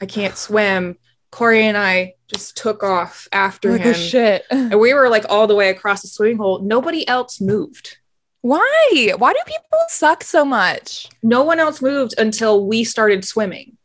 I 0.00 0.06
can't 0.06 0.36
swim, 0.48 0.96
Corey 1.30 1.64
and 1.64 1.76
I 1.76 2.14
just 2.28 2.56
took 2.56 2.82
off 2.82 3.26
after 3.32 3.72
like, 3.72 3.80
oh 3.80 3.84
him. 3.84 3.90
oh 3.90 3.98
shit. 3.98 4.44
And 4.50 4.78
we 4.78 4.94
were 4.94 5.08
like 5.08 5.24
all 5.28 5.46
the 5.46 5.54
way 5.54 5.70
across 5.70 6.02
the 6.02 6.08
swimming 6.08 6.38
hole. 6.38 6.60
Nobody 6.60 7.06
else 7.08 7.40
moved. 7.40 7.98
Why? 8.42 9.12
Why 9.16 9.32
do 9.32 9.38
people 9.46 9.78
suck 9.88 10.22
so 10.22 10.44
much? 10.44 11.08
No 11.22 11.42
one 11.42 11.58
else 11.58 11.80
moved 11.80 12.14
until 12.18 12.66
we 12.66 12.84
started 12.84 13.24
swimming. 13.24 13.78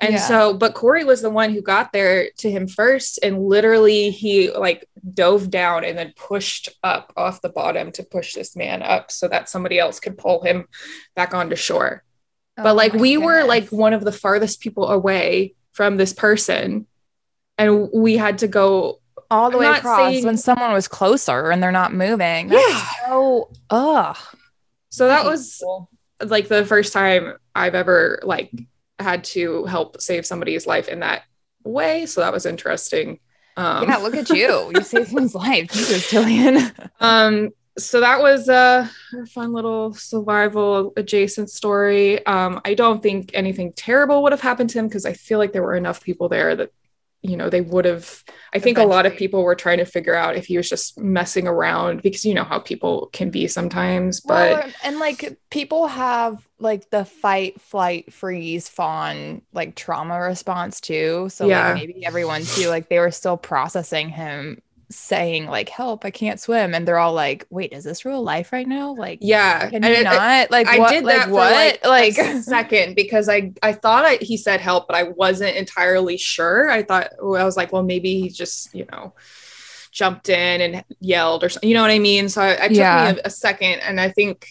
And 0.00 0.14
Yeah. 0.14 0.20
so, 0.20 0.54
but 0.54 0.74
Corey 0.74 1.04
was 1.04 1.20
the 1.20 1.28
one 1.28 1.52
who 1.52 1.60
got 1.60 1.92
there 1.92 2.30
to 2.38 2.50
him 2.50 2.66
first. 2.66 3.18
And 3.22 3.44
literally, 3.44 4.10
he 4.10 4.50
like 4.50 4.88
dove 5.12 5.50
down 5.50 5.84
and 5.84 5.98
then 5.98 6.14
pushed 6.16 6.70
up 6.82 7.12
off 7.16 7.42
the 7.42 7.50
bottom 7.50 7.92
to 7.92 8.02
push 8.02 8.32
this 8.32 8.56
man 8.56 8.82
up 8.82 9.10
so 9.10 9.28
that 9.28 9.48
somebody 9.48 9.78
else 9.78 10.00
could 10.00 10.16
pull 10.16 10.42
him 10.42 10.66
back 11.14 11.34
onto 11.34 11.56
shore. 11.56 12.02
Oh 12.56 12.62
but 12.62 12.76
like, 12.76 12.94
we 12.94 13.18
were 13.18 13.44
like 13.44 13.68
one 13.68 13.92
of 13.92 14.04
the 14.04 14.12
farthest 14.12 14.60
people 14.60 14.88
away 14.88 15.54
from 15.72 15.96
this 15.96 16.14
person. 16.14 16.86
And 17.58 17.90
we 17.92 18.16
had 18.16 18.38
to 18.38 18.48
go 18.48 18.99
all 19.30 19.50
the 19.50 19.58
I'm 19.58 19.72
way 19.72 19.78
across 19.78 19.98
saying- 20.12 20.24
when 20.24 20.36
someone 20.36 20.72
was 20.72 20.88
closer 20.88 21.50
and 21.50 21.62
they're 21.62 21.72
not 21.72 21.92
moving. 21.94 22.48
That's 22.48 22.68
Yeah. 22.68 22.84
So 23.06 23.50
ugh. 23.70 24.16
So 24.90 25.06
that 25.08 25.24
was 25.24 25.62
like 26.24 26.48
the 26.48 26.66
first 26.66 26.92
time 26.92 27.34
I've 27.54 27.74
ever 27.74 28.20
like 28.22 28.50
had 28.98 29.24
to 29.24 29.64
help 29.66 30.00
save 30.00 30.26
somebody's 30.26 30.66
life 30.66 30.88
in 30.88 31.00
that 31.00 31.22
way. 31.64 32.06
So 32.06 32.20
that 32.20 32.32
was 32.32 32.44
interesting. 32.46 33.20
Um, 33.56 33.88
yeah, 33.88 33.96
look 33.98 34.14
at 34.14 34.30
you. 34.30 34.70
You 34.74 34.82
saved 34.82 35.08
someone's 35.08 35.34
life. 35.34 35.70
Jesus, 35.72 36.10
Jillian. 36.10 36.72
um, 37.00 37.50
so 37.78 38.00
that 38.00 38.20
was 38.20 38.48
a 38.48 38.90
fun 39.30 39.52
little 39.52 39.94
survival 39.94 40.92
adjacent 40.96 41.50
story. 41.50 42.24
Um, 42.26 42.60
I 42.64 42.74
don't 42.74 43.02
think 43.02 43.30
anything 43.34 43.72
terrible 43.74 44.22
would 44.22 44.32
have 44.32 44.40
happened 44.40 44.70
to 44.70 44.78
him 44.78 44.88
because 44.88 45.06
I 45.06 45.12
feel 45.14 45.38
like 45.38 45.52
there 45.52 45.62
were 45.62 45.76
enough 45.76 46.02
people 46.02 46.28
there 46.28 46.54
that 46.56 46.70
you 47.22 47.36
know 47.36 47.50
they 47.50 47.60
would 47.60 47.84
have 47.84 48.22
i 48.54 48.58
think 48.58 48.78
a 48.78 48.82
lot 48.82 49.06
of 49.06 49.14
people 49.16 49.42
were 49.42 49.54
trying 49.54 49.78
to 49.78 49.84
figure 49.84 50.14
out 50.14 50.36
if 50.36 50.46
he 50.46 50.56
was 50.56 50.68
just 50.68 50.98
messing 50.98 51.46
around 51.46 52.02
because 52.02 52.24
you 52.24 52.34
know 52.34 52.44
how 52.44 52.58
people 52.58 53.10
can 53.12 53.30
be 53.30 53.46
sometimes 53.46 54.20
but 54.20 54.62
Well, 54.62 54.72
and 54.82 54.98
like 54.98 55.38
people 55.50 55.86
have 55.86 56.46
like 56.58 56.90
the 56.90 57.04
fight, 57.06 57.60
flight, 57.60 58.12
freeze, 58.12 58.68
fawn, 58.68 59.42
like 59.52 59.74
trauma 59.76 60.20
response 60.20 60.80
too. 60.80 61.28
So 61.30 61.48
Yeah. 61.48 61.48
like 61.48 61.74
maybe 61.74 62.04
everyone 62.04 62.46
too, 62.46 62.68
like 62.68 62.88
they 62.90 62.98
were 62.98 63.10
still 63.10 63.36
processing 63.38 64.10
him 64.10 64.60
saying 64.90 65.46
like 65.46 65.68
help, 65.68 66.04
I 66.04 66.10
can't 66.10 66.40
swim. 66.40 66.74
And 66.74 66.86
they're 66.86 66.98
all 66.98 67.12
like, 67.12 67.46
wait, 67.50 67.72
is 67.72 67.84
this 67.84 68.04
real 68.04 68.22
life 68.22 68.52
right 68.52 68.66
now? 68.66 68.94
Like 68.94 69.18
yeah 69.22 69.68
can 69.70 69.84
and 69.84 69.94
you 69.94 70.00
it- 70.00 70.04
not? 70.04 70.50
Like 70.50 70.66
I 70.66 70.78
what 70.78 70.90
did 70.90 71.04
like 71.04 71.16
that 71.16 71.24
for 71.26 71.34
what? 71.34 71.78
like, 71.84 71.84
Like, 71.84 72.18
a 72.18 72.42
second 72.42 72.96
because 72.96 73.28
I 73.28 73.52
I 73.62 73.72
thought 73.72 74.04
I, 74.04 74.16
he 74.20 74.36
said 74.36 74.60
help, 74.60 74.88
but 74.88 74.96
I 74.96 75.04
wasn't 75.04 75.56
entirely 75.56 76.16
sure. 76.16 76.70
I 76.70 76.82
thought 76.82 77.10
well, 77.22 77.40
I 77.40 77.44
was 77.44 77.56
like, 77.56 77.72
well, 77.72 77.82
maybe 77.84 78.20
he 78.20 78.28
just 78.28 78.74
you 78.74 78.86
know 78.90 79.14
jumped 79.92 80.28
in 80.28 80.60
and 80.60 80.84
yelled 81.00 81.42
or 81.44 81.48
something. 81.48 81.68
You 81.68 81.74
know 81.74 81.82
what 81.82 81.90
I 81.90 81.98
mean? 81.98 82.28
So 82.28 82.42
I, 82.42 82.64
I 82.64 82.68
took 82.68 82.76
Yeah. 82.76 83.12
me 83.12 83.20
a, 83.24 83.26
a 83.26 83.30
second, 83.30 83.80
and 83.80 84.00
I 84.00 84.08
think 84.10 84.46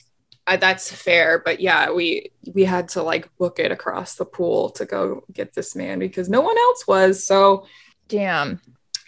uh, 0.48 0.58
that's 0.58 0.92
fair. 0.92 1.40
But 1.44 1.60
yeah, 1.60 1.92
we 1.92 2.32
we 2.54 2.64
had 2.66 2.90
to 2.90 3.04
like 3.04 3.30
book 3.38 3.60
it 3.60 3.72
across 3.72 4.16
the 4.16 4.26
pool 4.26 4.70
to 4.72 4.86
go 4.86 5.24
get 5.32 5.54
this 5.54 5.76
man 5.76 6.00
because 6.00 6.30
no 6.30 6.42
one 6.42 6.58
else 6.58 6.88
was. 6.88 7.26
So 7.26 7.66
damn. 8.08 8.60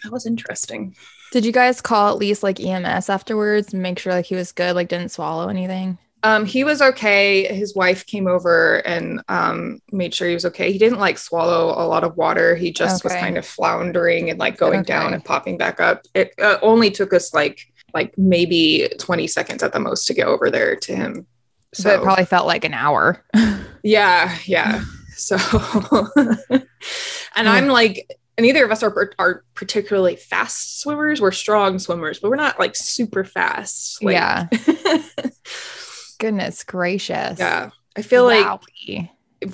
that 0.03 0.11
was 0.11 0.25
interesting. 0.25 0.95
Did 1.31 1.45
you 1.45 1.51
guys 1.51 1.81
call 1.81 2.09
at 2.09 2.17
least 2.17 2.43
like 2.43 2.59
EMS 2.59 3.09
afterwards 3.09 3.73
and 3.73 3.81
make 3.81 3.97
sure 3.99 4.13
like 4.13 4.25
he 4.25 4.35
was 4.35 4.51
good, 4.51 4.75
like 4.75 4.89
didn't 4.89 5.11
swallow 5.11 5.47
anything? 5.47 5.97
Um, 6.23 6.45
he 6.45 6.63
was 6.63 6.81
okay. 6.81 7.51
His 7.51 7.75
wife 7.75 8.05
came 8.05 8.27
over 8.27 8.75
and 8.85 9.23
um, 9.27 9.79
made 9.91 10.13
sure 10.13 10.27
he 10.27 10.35
was 10.35 10.45
okay. 10.45 10.71
He 10.71 10.77
didn't 10.77 10.99
like 10.99 11.17
swallow 11.17 11.69
a 11.69 11.87
lot 11.87 12.03
of 12.03 12.15
water. 12.15 12.55
He 12.55 12.71
just 12.71 13.03
was 13.03 13.13
kind 13.13 13.37
of 13.37 13.45
floundering 13.45 14.29
and 14.29 14.37
like 14.37 14.57
going 14.57 14.83
down 14.83 15.13
and 15.13 15.25
popping 15.25 15.57
back 15.57 15.79
up. 15.79 16.05
It 16.13 16.33
uh, 16.39 16.59
only 16.61 16.91
took 16.91 17.13
us 17.13 17.33
like 17.33 17.65
like 17.93 18.17
maybe 18.17 18.87
20 18.99 19.27
seconds 19.27 19.63
at 19.63 19.73
the 19.73 19.79
most 19.79 20.05
to 20.07 20.13
get 20.13 20.27
over 20.27 20.51
there 20.51 20.75
to 20.75 20.95
him. 20.95 21.27
So 21.73 21.83
So 21.83 21.89
it 21.95 22.03
probably 22.03 22.25
felt 22.25 22.45
like 22.45 22.65
an 22.65 22.73
hour. 22.73 23.23
yeah, 23.83 24.37
yeah. 24.45 24.83
So 25.15 25.37
and 27.35 27.49
I'm 27.49 27.67
like 27.67 28.07
neither 28.41 28.65
of 28.65 28.71
us 28.71 28.83
are 28.83 29.13
are 29.19 29.43
particularly 29.55 30.15
fast 30.15 30.81
swimmers. 30.81 31.21
We're 31.21 31.31
strong 31.31 31.79
swimmers, 31.79 32.19
but 32.19 32.29
we're 32.29 32.35
not 32.37 32.59
like 32.59 32.75
super 32.75 33.23
fast. 33.23 34.03
Like, 34.03 34.13
yeah. 34.13 34.47
Goodness 36.19 36.63
gracious. 36.63 37.39
yeah. 37.39 37.71
I 37.97 38.01
feel 38.03 38.25
like 38.25 38.45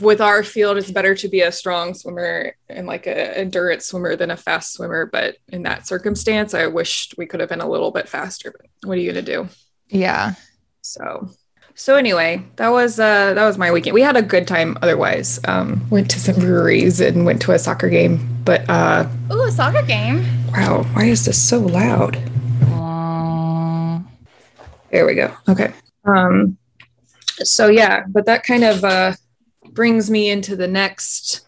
with 0.01 0.19
our 0.21 0.43
field 0.43 0.77
it's 0.77 0.91
better 0.91 1.15
to 1.15 1.27
be 1.29 1.39
a 1.41 1.51
strong 1.51 1.93
swimmer 1.93 2.53
and 2.67 2.85
like 2.87 3.07
a 3.07 3.37
endurance 3.37 3.85
swimmer 3.85 4.17
than 4.17 4.29
a 4.29 4.35
fast 4.35 4.73
swimmer 4.73 5.05
but 5.05 5.37
in 5.47 5.63
that 5.63 5.87
circumstance 5.87 6.53
i 6.53 6.67
wished 6.67 7.15
we 7.17 7.25
could 7.25 7.39
have 7.39 7.47
been 7.47 7.61
a 7.61 7.69
little 7.69 7.89
bit 7.91 8.09
faster 8.09 8.51
but 8.51 8.67
what 8.87 8.97
are 8.97 9.01
you 9.01 9.13
going 9.13 9.23
to 9.25 9.31
do 9.31 9.47
Yeah. 9.87 10.33
so 10.81 11.29
so 11.79 11.95
anyway 11.95 12.43
that 12.55 12.69
was 12.69 12.99
uh 12.99 13.33
that 13.35 13.45
was 13.45 13.57
my 13.57 13.71
weekend 13.71 13.93
we 13.93 14.01
had 14.01 14.17
a 14.17 14.21
good 14.21 14.47
time 14.47 14.75
otherwise 14.81 15.39
um 15.47 15.87
went 15.89 16.09
to 16.09 16.19
some 16.19 16.35
breweries 16.35 16.99
and 16.99 17.23
went 17.23 17.39
to 17.41 17.51
a 17.51 17.59
soccer 17.59 17.87
game 17.87 18.19
but 18.43 18.67
uh 18.67 19.07
Ooh, 19.31 19.43
a 19.43 19.51
soccer 19.51 19.83
game. 19.85 20.25
wow 20.51 20.83
why 20.93 21.05
is 21.05 21.23
this 21.25 21.41
so 21.41 21.59
loud 21.59 22.17
There 24.89 25.05
we 25.05 25.15
go. 25.15 25.33
Okay. 25.49 25.73
Um 26.05 26.57
so 27.43 27.67
yeah, 27.67 28.03
but 28.07 28.25
that 28.25 28.43
kind 28.43 28.63
of 28.63 28.83
uh 28.83 29.13
brings 29.73 30.09
me 30.09 30.29
into 30.29 30.55
the 30.55 30.67
next 30.67 31.45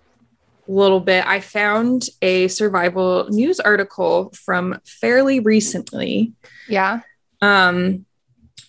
little 0.68 1.00
bit. 1.00 1.26
I 1.26 1.40
found 1.40 2.10
a 2.22 2.48
survival 2.50 3.28
news 3.30 3.60
article 3.60 4.32
from 4.36 4.80
fairly 4.86 5.40
recently. 5.40 6.34
Yeah. 6.68 7.00
Um 7.42 8.06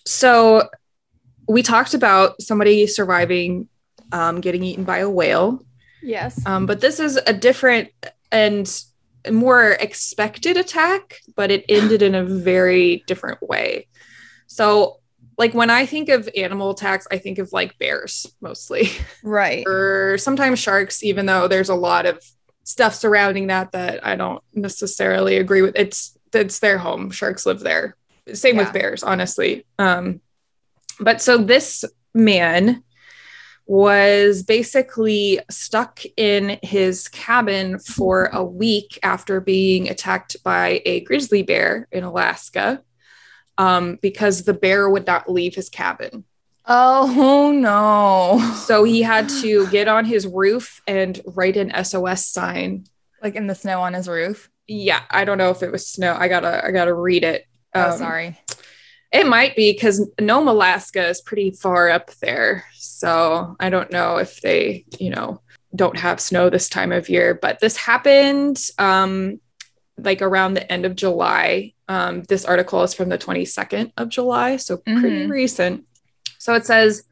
so 0.07 0.69
we 1.51 1.61
talked 1.63 1.93
about 1.93 2.41
somebody 2.41 2.87
surviving 2.87 3.67
um, 4.11 4.41
getting 4.41 4.63
eaten 4.63 4.83
by 4.83 4.99
a 4.99 5.09
whale. 5.09 5.63
Yes. 6.01 6.43
Um, 6.45 6.65
but 6.65 6.81
this 6.81 6.99
is 6.99 7.17
a 7.27 7.33
different 7.33 7.89
and 8.31 8.67
more 9.29 9.71
expected 9.71 10.57
attack, 10.57 11.19
but 11.35 11.51
it 11.51 11.65
ended 11.69 12.01
in 12.01 12.15
a 12.15 12.23
very 12.23 13.03
different 13.07 13.41
way. 13.41 13.87
So, 14.47 14.97
like 15.37 15.53
when 15.53 15.69
I 15.69 15.85
think 15.85 16.09
of 16.09 16.29
animal 16.35 16.71
attacks, 16.71 17.07
I 17.11 17.17
think 17.17 17.37
of 17.39 17.51
like 17.53 17.77
bears 17.77 18.25
mostly, 18.41 18.89
Right. 19.23 19.63
or 19.67 20.17
sometimes 20.17 20.59
sharks, 20.59 21.03
even 21.03 21.25
though 21.25 21.47
there's 21.47 21.69
a 21.69 21.75
lot 21.75 22.05
of 22.05 22.23
stuff 22.63 22.93
surrounding 22.95 23.47
that 23.47 23.71
that 23.71 24.05
I 24.05 24.15
don't 24.15 24.43
necessarily 24.53 25.37
agree 25.37 25.61
with. 25.61 25.75
It's 25.75 26.17
it's 26.33 26.59
their 26.59 26.77
home. 26.77 27.11
Sharks 27.11 27.45
live 27.45 27.59
there. 27.59 27.95
Same 28.33 28.55
Yeah. 28.57 28.63
with 28.63 28.73
bears, 28.73 29.03
honestly. 29.03 29.65
Um, 29.79 30.21
but 31.01 31.21
so 31.21 31.37
this 31.37 31.83
man 32.13 32.83
was 33.65 34.43
basically 34.43 35.39
stuck 35.49 36.01
in 36.17 36.59
his 36.61 37.07
cabin 37.07 37.79
for 37.79 38.25
a 38.33 38.43
week 38.43 38.99
after 39.03 39.39
being 39.39 39.89
attacked 39.89 40.35
by 40.43 40.81
a 40.85 41.01
grizzly 41.01 41.43
bear 41.43 41.87
in 41.91 42.03
Alaska 42.03 42.81
um, 43.57 43.97
because 44.01 44.43
the 44.43 44.53
bear 44.53 44.89
would 44.89 45.07
not 45.07 45.31
leave 45.31 45.55
his 45.55 45.69
cabin. 45.69 46.25
Oh 46.65 47.51
no. 47.55 48.53
So 48.55 48.83
he 48.83 49.01
had 49.01 49.29
to 49.41 49.67
get 49.69 49.87
on 49.87 50.05
his 50.05 50.27
roof 50.27 50.81
and 50.87 51.19
write 51.25 51.57
an 51.57 51.71
SOS 51.83 52.27
sign. 52.27 52.85
Like 53.21 53.35
in 53.35 53.47
the 53.47 53.55
snow 53.55 53.81
on 53.81 53.93
his 53.93 54.07
roof. 54.07 54.49
Yeah, 54.67 55.01
I 55.09 55.25
don't 55.25 55.37
know 55.37 55.49
if 55.49 55.63
it 55.63 55.71
was 55.71 55.87
snow. 55.87 56.15
I 56.17 56.27
gotta, 56.27 56.65
I 56.65 56.71
gotta 56.71 56.93
read 56.93 57.23
it. 57.23 57.45
Oh, 57.73 57.91
Um, 57.91 57.97
sorry. 57.97 58.39
It 59.11 59.27
might 59.27 59.55
be 59.55 59.73
because 59.73 60.09
Nome, 60.19 60.47
Alaska 60.47 61.07
is 61.07 61.21
pretty 61.21 61.51
far 61.51 61.89
up 61.89 62.11
there. 62.21 62.65
So 62.75 63.55
I 63.59 63.69
don't 63.69 63.91
know 63.91 64.17
if 64.17 64.41
they, 64.41 64.85
you 64.99 65.09
know, 65.09 65.41
don't 65.75 65.97
have 65.99 66.19
snow 66.21 66.49
this 66.49 66.69
time 66.69 66.91
of 66.91 67.09
year. 67.09 67.33
But 67.33 67.59
this 67.59 67.75
happened 67.77 68.57
um, 68.77 69.39
like 69.97 70.21
around 70.21 70.53
the 70.53 70.71
end 70.71 70.85
of 70.85 70.95
July. 70.95 71.73
Um, 71.89 72.23
this 72.23 72.45
article 72.45 72.83
is 72.83 72.93
from 72.93 73.09
the 73.09 73.17
22nd 73.17 73.91
of 73.97 74.07
July. 74.09 74.55
So 74.57 74.77
pretty 74.77 75.25
Mhm. 75.25 75.29
recent. 75.29 75.83
So 76.39 76.53
it 76.55 76.65
says 76.65 77.03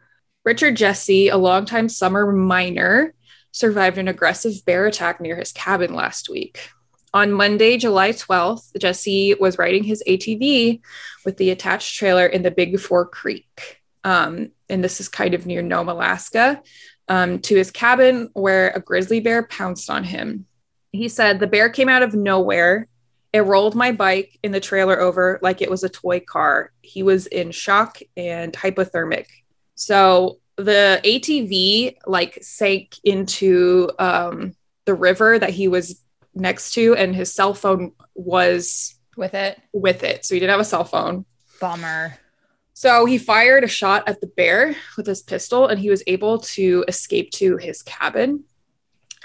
Richard 0.45 0.75
Jesse, 0.77 1.27
a 1.27 1.37
longtime 1.37 1.89
summer 1.89 2.31
miner, 2.31 3.13
survived 3.51 3.97
an 3.97 4.07
aggressive 4.07 4.53
bear 4.65 4.85
attack 4.87 5.19
near 5.19 5.35
his 5.35 5.51
cabin 5.51 5.93
last 5.93 6.29
week. 6.29 6.69
On 7.13 7.31
Monday, 7.31 7.77
July 7.77 8.11
12th, 8.11 8.79
Jesse 8.79 9.33
was 9.35 9.57
riding 9.57 9.83
his 9.83 10.03
ATV 10.07 10.81
with 11.25 11.37
the 11.37 11.49
attached 11.49 11.95
trailer 11.95 12.25
in 12.25 12.43
the 12.43 12.51
Big 12.51 12.79
Four 12.79 13.07
Creek. 13.07 13.81
Um, 14.03 14.51
and 14.69 14.83
this 14.83 14.99
is 14.99 15.09
kind 15.09 15.33
of 15.33 15.45
near 15.45 15.61
Nome, 15.61 15.89
Alaska, 15.89 16.61
um, 17.07 17.39
to 17.39 17.55
his 17.55 17.71
cabin 17.71 18.29
where 18.33 18.69
a 18.69 18.79
grizzly 18.79 19.19
bear 19.19 19.43
pounced 19.43 19.89
on 19.89 20.03
him. 20.03 20.45
He 20.91 21.09
said, 21.09 21.39
The 21.39 21.47
bear 21.47 21.69
came 21.69 21.89
out 21.89 22.03
of 22.03 22.13
nowhere. 22.13 22.87
It 23.33 23.41
rolled 23.41 23.75
my 23.75 23.91
bike 23.91 24.37
in 24.43 24.51
the 24.51 24.59
trailer 24.59 24.99
over 24.99 25.39
like 25.41 25.61
it 25.61 25.69
was 25.69 25.83
a 25.83 25.89
toy 25.89 26.19
car. 26.19 26.71
He 26.81 27.03
was 27.03 27.27
in 27.27 27.51
shock 27.51 27.99
and 28.17 28.53
hypothermic. 28.53 29.25
So 29.75 30.39
the 30.57 30.99
ATV 31.03 31.95
like 32.05 32.39
sank 32.41 32.97
into 33.03 33.89
um, 33.97 34.55
the 34.85 34.93
river 34.93 35.37
that 35.37 35.51
he 35.51 35.67
was 35.67 36.01
next 36.39 36.73
to, 36.73 36.95
and 36.95 37.15
his 37.15 37.33
cell 37.33 37.53
phone 37.53 37.93
was 38.15 38.95
With 39.15 39.33
it. 39.33 39.59
with 39.73 40.03
it. 40.03 40.25
So 40.25 40.33
he 40.35 40.39
didn't 40.39 40.51
have 40.51 40.59
a 40.59 40.65
cell 40.65 40.85
phone. 40.85 41.25
Bummer. 41.59 42.17
So 42.73 43.05
he 43.05 43.17
fired 43.17 43.63
a 43.65 43.67
shot 43.67 44.07
at 44.07 44.21
the 44.21 44.27
bear 44.27 44.75
with 44.95 45.05
his 45.05 45.21
pistol 45.21 45.67
and 45.67 45.77
he 45.79 45.89
was 45.89 46.01
able 46.07 46.39
to 46.39 46.85
escape 46.87 47.31
to 47.31 47.57
his 47.57 47.81
cabin. 47.81 48.45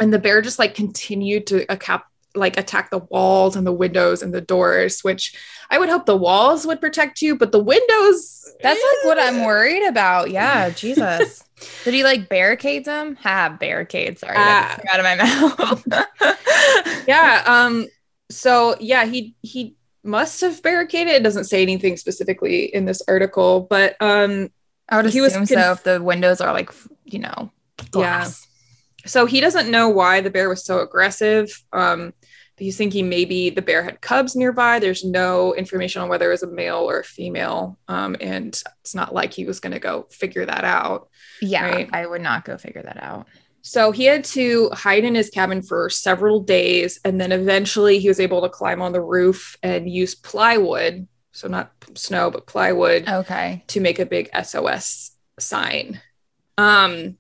And 0.00 0.12
the 0.12 0.18
bear 0.18 0.42
just 0.42 0.59
like 0.59 0.75
continued 0.75 1.47
to 1.49 1.64
a 1.73 1.76
cap 1.76 2.06
like 2.35 2.57
attack 2.59 2.91
the 2.91 2.99
walls 2.99 3.57
and 3.57 3.67
the 3.67 3.73
windows 3.73 4.23
and 4.23 4.35
the 4.35 4.41
doors, 4.41 5.00
which 5.03 5.35
I 5.71 5.79
would 5.79 5.88
hope 5.88 6.07
the 6.07 6.17
walls 6.17 6.67
would 6.67 6.81
protect 6.81 7.23
you, 7.23 7.37
but 7.37 7.53
the 7.53 7.62
windows 7.62 8.53
That's 8.62 8.81
like 8.81 9.05
what 9.05 9.19
I'm 9.19 9.45
worried 9.45 9.87
about. 9.87 10.31
Yeah, 10.31 10.71
Jesus. 10.76 11.45
Did 11.85 11.95
he 11.95 12.03
like 12.05 12.29
barricade 12.29 12.85
them? 12.85 13.17
Ha, 13.17 13.57
barricades. 13.59 14.21
Sorry, 14.21 14.35
Ah. 14.37 14.79
out 14.93 15.00
of 15.00 15.05
my 15.05 15.14
mouth. 15.17 17.07
yeah. 17.09 17.43
Um, 17.47 17.87
so 18.31 18.76
yeah, 18.81 19.05
he 19.05 19.35
he 19.43 19.76
must 20.03 20.41
have 20.41 20.62
barricaded. 20.62 21.14
It 21.14 21.23
doesn't 21.23 21.45
say 21.45 21.62
anything 21.62 21.97
specifically 21.97 22.64
in 22.64 22.85
this 22.85 23.00
article, 23.09 23.67
but 23.71 23.97
um 24.00 24.50
I 24.88 24.97
would 25.00 25.11
He 25.12 25.21
was 25.21 25.33
assume 25.33 25.47
so 25.47 25.73
if 25.73 25.83
the 25.83 26.03
windows 26.03 26.41
are 26.41 26.53
like, 26.53 26.71
you 27.05 27.21
know, 27.21 27.50
glass. 27.91 28.47
So 29.07 29.27
he 29.27 29.41
doesn't 29.41 29.71
know 29.71 29.89
why 29.89 30.21
the 30.21 30.31
bear 30.31 30.49
was 30.49 30.65
so 30.65 30.81
aggressive. 30.81 31.63
Um, 31.73 32.15
he's 32.57 32.77
thinking 32.77 33.09
maybe 33.09 33.51
the 33.51 33.63
bear 33.63 33.83
had 33.83 34.01
cubs 34.01 34.37
nearby. 34.37 34.79
There's 34.79 35.05
no 35.05 35.55
information 35.55 36.03
on 36.03 36.09
whether 36.09 36.29
it 36.29 36.33
was 36.33 36.43
a 36.45 36.47
male 36.49 36.89
or 36.89 37.01
a 37.01 37.05
female, 37.05 37.79
um, 37.89 38.17
and 38.21 38.61
it's 38.81 38.95
not 38.95 39.13
like 39.15 39.33
he 39.33 39.45
was 39.45 39.61
going 39.61 39.73
to 39.73 39.81
go 39.81 40.07
figure 40.11 40.47
that 40.47 40.65
out. 40.65 41.09
Yeah, 41.43 41.65
Right. 41.69 41.89
I 41.93 42.07
would 42.07 42.23
not 42.23 42.45
go 42.45 42.57
figure 42.57 42.83
that 42.83 43.03
out. 43.03 43.27
So 43.63 43.93
he 43.93 44.05
had 44.05 44.25
to 44.27 44.69
hide 44.75 45.05
in 45.05 45.15
his 45.15 45.31
cabin 45.31 45.63
for 45.63 45.89
several 45.91 46.41
days, 46.41 47.01
and 47.05 47.21
then 47.21 47.33
eventually 47.33 47.99
he 47.99 48.09
was 48.09 48.21
able 48.21 48.43
to 48.43 48.49
climb 48.49 48.83
on 48.83 48.93
the 48.93 49.01
roof 49.01 49.57
and 49.63 49.89
use 49.91 50.15
plywood, 50.15 51.09
so 51.33 51.49
not 51.49 51.73
snow 51.95 52.31
but 52.31 52.47
plywood, 52.47 53.09
Okay. 53.09 53.65
to 53.69 53.81
make 53.81 53.99
a 53.99 54.07
big 54.07 54.29
SOS 54.45 55.13
sign. 55.41 56.01
Um, 56.59 57.17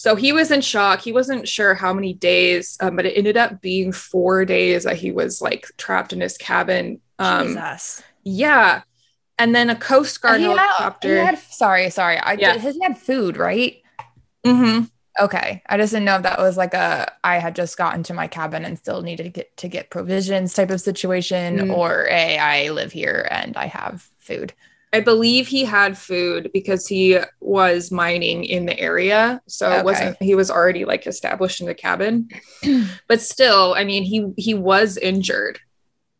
so 0.00 0.14
he 0.14 0.32
was 0.32 0.52
in 0.52 0.60
shock. 0.60 1.00
He 1.00 1.10
wasn't 1.12 1.48
sure 1.48 1.74
how 1.74 1.92
many 1.92 2.14
days, 2.14 2.76
um, 2.80 2.94
but 2.94 3.04
it 3.04 3.14
ended 3.18 3.36
up 3.36 3.60
being 3.60 3.90
four 3.90 4.44
days 4.44 4.84
that 4.84 4.94
he 4.96 5.10
was 5.10 5.42
like 5.42 5.66
trapped 5.76 6.12
in 6.12 6.20
his 6.20 6.38
cabin. 6.38 7.00
Um, 7.18 7.48
Jesus. 7.48 8.00
yeah. 8.22 8.82
And 9.40 9.56
then 9.56 9.70
a 9.70 9.74
Coast 9.74 10.20
Guard 10.22 10.38
He 10.38 10.46
had, 10.46 10.56
helicopter. 10.56 11.08
he 11.18 11.24
had- 11.26 11.38
sorry, 11.38 11.90
sorry. 11.90 12.16
I 12.18 12.34
Yeah. 12.34 12.56
did, 12.58 12.74
he 12.74 12.80
had 12.80 12.96
food, 12.96 13.36
right? 13.36 13.82
Mm-hmm. 14.46 14.84
Okay. 15.20 15.62
I 15.68 15.76
just 15.76 15.92
didn't 15.92 16.04
know 16.04 16.14
if 16.16 16.22
that 16.22 16.38
was 16.38 16.56
like 16.56 16.74
a 16.74 17.10
I 17.24 17.38
had 17.38 17.56
just 17.56 17.76
gotten 17.76 18.04
to 18.04 18.14
my 18.14 18.28
cabin 18.28 18.64
and 18.64 18.78
still 18.78 19.02
needed 19.02 19.24
to 19.24 19.30
get 19.30 19.56
to 19.56 19.66
get 19.68 19.90
provisions 19.90 20.54
type 20.54 20.70
of 20.70 20.80
situation, 20.80 21.58
Mm. 21.58 21.76
or 21.76 22.06
a 22.08 22.38
I 22.38 22.68
live 22.70 22.92
here 22.92 23.26
and 23.32 23.56
I 23.56 23.66
have 23.66 24.08
food. 24.18 24.52
I 24.92 25.00
believe 25.00 25.46
he 25.48 25.64
had 25.64 25.98
food 25.98 26.50
because 26.52 26.86
he 26.86 27.18
was 27.40 27.90
mining 27.90 28.44
in 28.44 28.66
the 28.66 28.78
area. 28.78 29.40
So 29.46 29.66
Okay. 29.68 29.78
it 29.78 29.84
wasn't 29.84 30.16
he 30.22 30.34
was 30.34 30.50
already 30.50 30.84
like 30.84 31.06
established 31.06 31.60
in 31.60 31.66
the 31.66 31.74
cabin. 31.74 32.28
but 33.08 33.20
still, 33.20 33.74
I 33.74 33.84
mean, 33.84 34.02
he 34.04 34.32
he 34.36 34.54
was 34.54 34.96
injured 34.96 35.60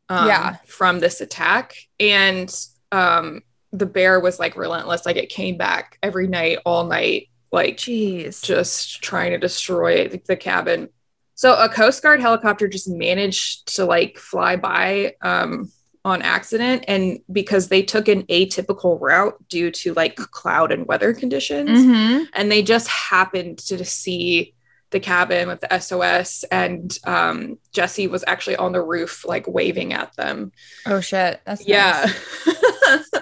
um, 0.09 0.27
Yeah. 0.27 0.57
from 0.67 1.01
this 1.01 1.21
attack. 1.21 1.75
And 1.99 2.55
um 2.93 3.43
the 3.73 3.87
bear 3.87 4.19
was 4.21 4.39
like 4.39 4.57
relentless. 4.57 5.05
Like 5.07 5.17
it 5.17 5.29
came 5.29 5.57
back 5.59 5.99
every 6.03 6.27
night, 6.27 6.59
all 6.65 6.85
night, 6.85 7.29
like 7.53 7.77
Jeez. 7.77 8.43
just 8.43 9.03
trying 9.03 9.31
to 9.33 9.39
destroy 9.39 10.09
the, 10.09 10.21
the 10.27 10.37
cabin. 10.37 10.89
So 11.35 11.55
a 11.55 11.69
Coast 11.69 12.03
Guard 12.03 12.21
helicopter 12.21 12.67
just 12.67 12.89
managed 12.89 13.77
to 13.77 13.85
like 13.85 14.19
fly 14.19 14.57
by 14.57 15.15
um, 15.23 15.71
on 16.05 16.23
accident, 16.23 16.85
and 16.89 17.19
because 17.31 17.69
they 17.69 17.83
took 17.83 18.09
an 18.09 18.23
atypical 18.25 18.99
route 19.01 19.37
due 19.49 19.71
to 19.71 19.93
like 19.95 20.17
cloud 20.17 20.73
and 20.73 20.87
weather 20.87 21.13
conditions, 21.13 21.71
Mhm. 21.71 22.27
and 22.33 22.51
they 22.51 22.63
just 22.63 22.89
happened 22.89 23.59
to 23.59 23.85
see 23.85 24.55
the 24.91 25.01
cabin 25.01 25.49
with 25.49 25.61
the 25.61 25.73
SOS, 25.75 26.45
and 26.51 26.99
um, 27.05 27.59
Jesse 27.73 28.07
was 28.07 28.25
actually 28.27 28.57
on 28.57 28.73
the 28.73 28.81
roof 28.83 29.25
like 29.27 29.47
waving 29.47 29.93
at 29.93 30.15
them 30.17 30.51
Oh 30.87 31.01
shit. 31.01 31.41
That's 31.45 31.67
yeah 31.67 32.11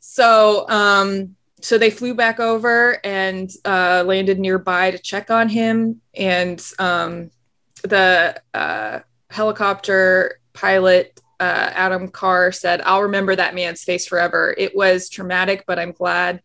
so 0.00 0.68
um 0.68 1.36
so 1.60 1.78
they 1.78 1.90
flew 1.90 2.14
back 2.14 2.40
over 2.40 2.98
and 3.04 3.50
uh 3.64 4.02
landed 4.06 4.38
nearby 4.38 4.90
to 4.90 4.98
check 4.98 5.30
on 5.30 5.48
him 5.48 6.00
and 6.16 6.64
um 6.78 7.30
the 7.82 8.40
uh 8.54 9.00
helicopter 9.30 10.40
pilot 10.52 11.20
uh 11.40 11.70
adam 11.74 12.08
carr 12.08 12.50
said 12.52 12.80
i'll 12.82 13.02
remember 13.02 13.34
that 13.36 13.54
man's 13.54 13.82
face 13.84 14.06
forever 14.06 14.54
it 14.58 14.74
was 14.76 15.08
traumatic 15.08 15.64
but 15.66 15.78
i'm 15.78 15.92
glad 15.92 16.42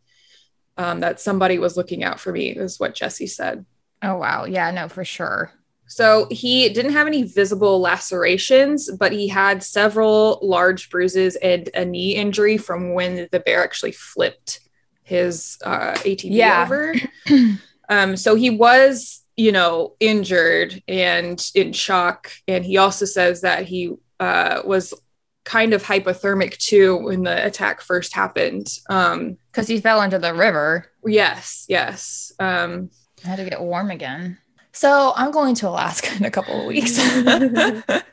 um, 0.77 1.01
that 1.01 1.19
somebody 1.19 1.59
was 1.59 1.77
looking 1.77 2.03
out 2.03 2.19
for 2.19 2.31
me 2.31 2.49
is 2.49 2.79
what 2.79 2.95
jesse 2.95 3.27
said 3.27 3.65
Oh 4.05 4.17
wow. 4.17 4.43
Yeah, 4.43 4.69
no, 4.71 4.89
for 4.89 5.05
sure. 5.05 5.49
so 5.87 6.27
he 6.29 6.67
didn't 6.67 6.91
have 6.91 7.07
any 7.07 7.23
visible 7.23 7.79
lacerations, 7.79 8.91
but 8.99 9.13
he 9.13 9.29
had 9.29 9.63
several 9.63 10.39
large 10.41 10.89
bruises 10.89 11.37
and 11.37 11.69
a 11.73 11.85
knee 11.85 12.13
injury 12.15 12.57
from 12.57 12.93
when 12.93 13.29
the 13.31 13.39
bear 13.39 13.63
actually 13.63 13.93
flipped 13.93 14.59
his 15.03 15.57
uh, 15.63 15.93
ATV 16.03 16.31
Yeah. 16.31 16.63
over. 16.63 16.93
um, 17.89 18.17
so 18.17 18.35
he 18.35 18.49
was, 18.49 19.21
you 19.37 19.53
know, 19.53 19.95
injured 20.01 20.83
and 20.85 21.41
in 21.55 21.71
shock. 21.71 22.29
And 22.45 22.65
he 22.65 22.75
also 22.75 23.05
says 23.05 23.39
that 23.41 23.63
he 23.65 23.93
uh, 24.19 24.61
was 24.65 24.93
kind 25.45 25.73
of 25.73 25.83
hypothermic 25.83 26.57
too 26.57 26.97
when 26.97 27.23
the 27.23 27.45
attack 27.45 27.81
first 27.81 28.13
happened. 28.13 28.67
Um, 28.89 29.37
Because 29.51 29.67
he 29.67 29.81
fell 29.81 30.01
into 30.01 30.19
the 30.19 30.33
river. 30.33 30.85
yes, 31.05 31.65
yes. 31.67 32.31
Um, 32.39 32.89
I 33.25 33.29
had 33.29 33.35
to 33.37 33.49
get 33.49 33.61
warm 33.61 33.91
again. 33.91 34.37
So 34.71 35.13
I'm 35.15 35.31
going 35.31 35.53
to 35.55 35.67
Alaska 35.69 36.15
in 36.15 36.25
a 36.25 36.31
couple 36.31 36.59
of 36.61 36.65
weeks. 36.65 36.97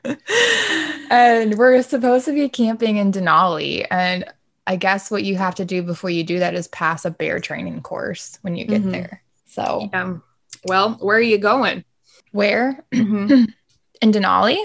and 1.10 1.56
we're 1.58 1.82
supposed 1.82 2.24
to 2.26 2.32
be 2.32 2.48
camping 2.48 2.96
in 2.96 3.12
Denali. 3.12 3.86
And 3.90 4.24
I 4.66 4.76
guess 4.76 5.10
what 5.10 5.24
you 5.24 5.36
have 5.36 5.54
to 5.56 5.64
do 5.64 5.82
before 5.82 6.10
you 6.10 6.24
do 6.24 6.38
that 6.40 6.54
is 6.54 6.68
pass 6.68 7.04
a 7.04 7.10
bear 7.10 7.40
training 7.40 7.80
course 7.82 8.38
when 8.42 8.56
you 8.56 8.64
get 8.66 8.82
Mhm. 8.82 8.92
there. 8.92 9.22
So 9.46 9.88
um, 9.92 10.22
well, 10.64 10.92
where 11.00 11.16
are 11.16 11.20
you 11.20 11.38
going? 11.38 11.84
where? 12.32 12.84
Mhm. 12.92 13.52
In 14.02 14.12
Denali? 14.12 14.56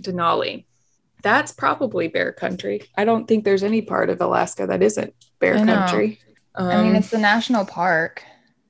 Denali. 0.00 0.64
That's 1.22 1.52
probably 1.52 2.08
bear 2.08 2.32
country. 2.32 2.82
I 2.96 3.04
don't 3.04 3.26
think 3.28 3.44
there's 3.44 3.62
any 3.62 3.82
part 3.82 4.08
of 4.10 4.20
Alaska 4.20 4.66
that 4.66 4.82
isn't 4.82 5.12
bear 5.38 5.56
I 5.56 5.64
country. 5.64 6.18
Um, 6.54 6.68
I 6.70 6.82
mean, 6.82 6.96
it's 6.96 7.10
the 7.10 7.18
national 7.18 7.66
park. 7.66 8.22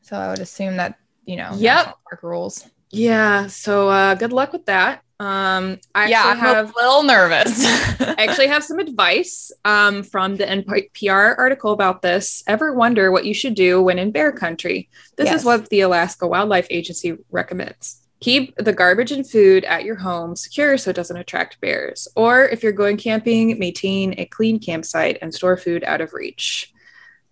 So 0.03 0.17
I 0.17 0.29
would 0.31 0.41
assume 0.41 0.77
that, 0.79 0.97
you 1.25 1.37
know, 1.37 1.51
Yep. 1.57 1.95
park 2.09 2.23
rules. 2.23 2.69
yeah. 2.91 3.47
So 3.47 3.89
uh, 3.89 4.15
good 4.17 4.33
luck 4.33 4.53
with 4.53 4.67
that. 4.67 5.03
Um, 5.21 5.79
I 5.95 6.09
yeah, 6.09 6.25
I'm 6.25 6.39
have 6.39 6.71
a 6.71 6.73
little 6.75 7.03
nervous. 7.03 7.63
I 8.01 8.15
actually 8.19 8.47
have 8.49 8.65
some 8.65 8.79
advice 8.79 9.53
um, 9.67 10.03
from 10.03 10.37
the 10.37 10.47
NPR 10.47 11.37
article 11.39 11.73
about 11.73 12.01
this. 12.01 12.43
Ever 12.47 12.73
wonder 12.73 13.13
what 13.13 13.27
you 13.27 13.35
should 13.35 13.55
do 13.55 13.83
when 13.83 13.99
in 13.99 14.13
bear 14.13 14.33
country? 14.33 14.89
This 15.17 15.27
Yes. 15.27 15.41
is 15.41 15.45
what 15.45 15.69
the 15.69 15.83
Alaska 15.83 16.27
Wildlife 16.27 16.67
Agency 16.71 17.19
recommends. 17.31 18.01
Keep 18.21 18.57
the 18.57 18.75
garbage 18.75 19.13
and 19.13 19.29
food 19.29 19.65
at 19.65 19.85
your 19.85 19.97
home 19.97 20.37
secure 20.37 20.77
so 20.77 20.91
it 20.91 20.97
doesn't 20.97 21.17
attract 21.17 21.61
bears. 21.61 22.07
Or 22.15 22.45
if 22.45 22.63
you're 22.63 22.73
going 22.73 22.99
camping, 22.99 23.59
maintain 23.59 24.15
a 24.19 24.27
clean 24.27 24.59
campsite 24.59 25.19
and 25.23 25.35
store 25.35 25.57
food 25.57 25.85
out 25.85 26.03
of 26.03 26.13
reach. 26.13 26.73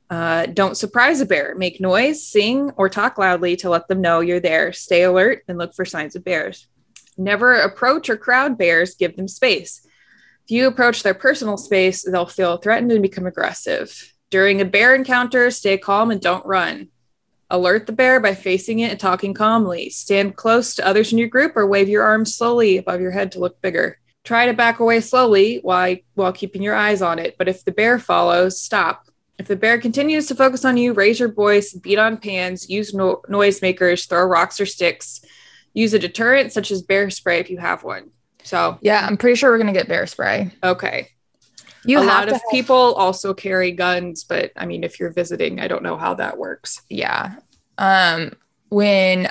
Uh, 0.08 0.46
don't 0.46 0.76
surprise 0.76 1.20
a 1.20 1.26
bear. 1.26 1.54
Make 1.54 1.80
noise, 1.80 2.26
sing, 2.26 2.70
or 2.76 2.88
talk 2.88 3.18
loudly 3.18 3.56
to 3.56 3.68
let 3.68 3.88
them 3.88 4.00
know 4.00 4.20
you're 4.20 4.40
there. 4.40 4.72
Stay 4.72 5.02
alert 5.02 5.42
and 5.46 5.58
look 5.58 5.74
for 5.74 5.84
signs 5.84 6.16
of 6.16 6.24
bears. 6.24 6.66
Never 7.18 7.52
approach 7.52 8.08
or 8.08 8.16
crowd 8.16 8.56
bears, 8.56 8.94
give 8.94 9.16
them 9.16 9.28
space. 9.28 9.86
If 10.44 10.52
you 10.52 10.66
approach 10.66 11.02
their 11.02 11.12
personal 11.12 11.58
space, 11.58 12.02
they'll 12.02 12.24
feel 12.24 12.56
threatened 12.56 12.92
and 12.92 13.02
become 13.02 13.26
aggressive. 13.26 14.14
During 14.30 14.62
a 14.62 14.64
bear 14.64 14.94
encounter, 14.94 15.50
stay 15.50 15.76
calm 15.76 16.10
and 16.10 16.20
don't 16.20 16.46
run. 16.46 16.88
Alert 17.50 17.86
the 17.86 17.92
bear 17.92 18.20
by 18.20 18.34
facing 18.34 18.80
it 18.80 18.90
and 18.90 19.00
talking 19.00 19.32
calmly. 19.32 19.88
Stand 19.88 20.36
close 20.36 20.74
to 20.74 20.86
others 20.86 21.12
in 21.12 21.18
your 21.18 21.28
group 21.28 21.56
or 21.56 21.66
wave 21.66 21.88
your 21.88 22.02
arms 22.02 22.34
slowly 22.36 22.76
above 22.76 23.00
your 23.00 23.10
head 23.10 23.32
to 23.32 23.38
look 23.38 23.60
bigger. 23.62 23.98
Try 24.24 24.46
to 24.46 24.52
back 24.52 24.80
away 24.80 25.00
slowly 25.00 25.60
while, 25.62 25.96
while 26.14 26.32
keeping 26.32 26.60
your 26.62 26.74
eyes 26.74 27.00
on 27.00 27.18
it, 27.18 27.36
but 27.38 27.48
if 27.48 27.64
the 27.64 27.72
bear 27.72 27.98
follows, 27.98 28.60
stop. 28.60 29.06
If 29.38 29.46
the 29.46 29.56
bear 29.56 29.80
continues 29.80 30.26
to 30.26 30.34
focus 30.34 30.64
on 30.66 30.76
you, 30.76 30.92
raise 30.92 31.18
your 31.20 31.32
voice, 31.32 31.72
beat 31.72 31.98
on 31.98 32.18
pans, 32.18 32.68
use 32.68 32.92
no- 32.92 33.22
noisemakers, 33.30 34.06
throw 34.08 34.24
rocks 34.24 34.60
or 34.60 34.66
sticks. 34.66 35.24
Use 35.72 35.94
a 35.94 35.98
deterrent 35.98 36.52
such 36.52 36.70
as 36.70 36.82
bear 36.82 37.08
spray 37.08 37.38
if 37.38 37.48
you 37.48 37.56
have 37.58 37.84
one. 37.84 38.10
So, 38.42 38.78
Yeah, 38.82 39.06
I'm 39.06 39.16
pretty 39.16 39.36
sure 39.36 39.50
we're 39.50 39.58
gonna 39.58 39.72
get 39.72 39.88
bear 39.88 40.06
spray. 40.06 40.50
okay. 40.62 41.08
You 41.84 42.00
a 42.00 42.02
lot 42.04 42.26
of 42.28 42.34
have- 42.34 42.42
people 42.50 42.94
also 42.94 43.32
carry 43.34 43.72
guns, 43.72 44.24
but 44.24 44.52
I 44.56 44.66
mean, 44.66 44.84
if 44.84 44.98
you're 45.00 45.12
visiting, 45.12 45.60
I 45.60 45.68
don't 45.68 45.82
know 45.82 45.96
how 45.96 46.14
that 46.14 46.36
works. 46.38 46.82
yeah. 46.88 47.36
Um, 47.78 48.32
when 48.70 49.30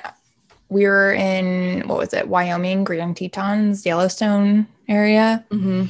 we 0.70 0.86
were 0.86 1.14
in 1.14 1.88
what 1.88 1.98
was 1.98 2.14
it, 2.14 2.28
Wyoming, 2.28 2.84
Grand 2.84 3.18
Tetons, 3.18 3.86
Yellowstone 3.86 4.68
area, 4.88 5.46
Mm-hmm. 5.52 5.86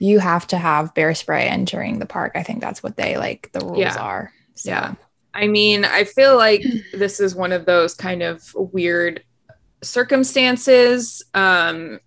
you 0.00 0.18
have 0.18 0.46
to 0.48 0.58
have 0.58 0.92
bear 0.94 1.14
spray 1.14 1.46
entering 1.48 1.98
the 1.98 2.06
park. 2.06 2.32
I 2.34 2.42
think 2.42 2.60
that's 2.60 2.82
what 2.82 2.96
they 2.96 3.16
like 3.16 3.50
the 3.52 3.60
rules 3.64 3.78
Yeah. 3.78 3.96
are. 3.96 4.32
So, 4.54 4.70
Yeah. 4.70 4.94
I 5.32 5.46
mean, 5.46 5.84
I 5.84 6.02
feel 6.04 6.36
like 6.36 6.64
this 6.92 7.20
is 7.20 7.34
one 7.36 7.52
of 7.52 7.64
those 7.64 7.94
kind 7.94 8.22
of 8.22 8.42
weird 8.54 9.22
circumstances 9.82 11.22
um, 11.34 12.00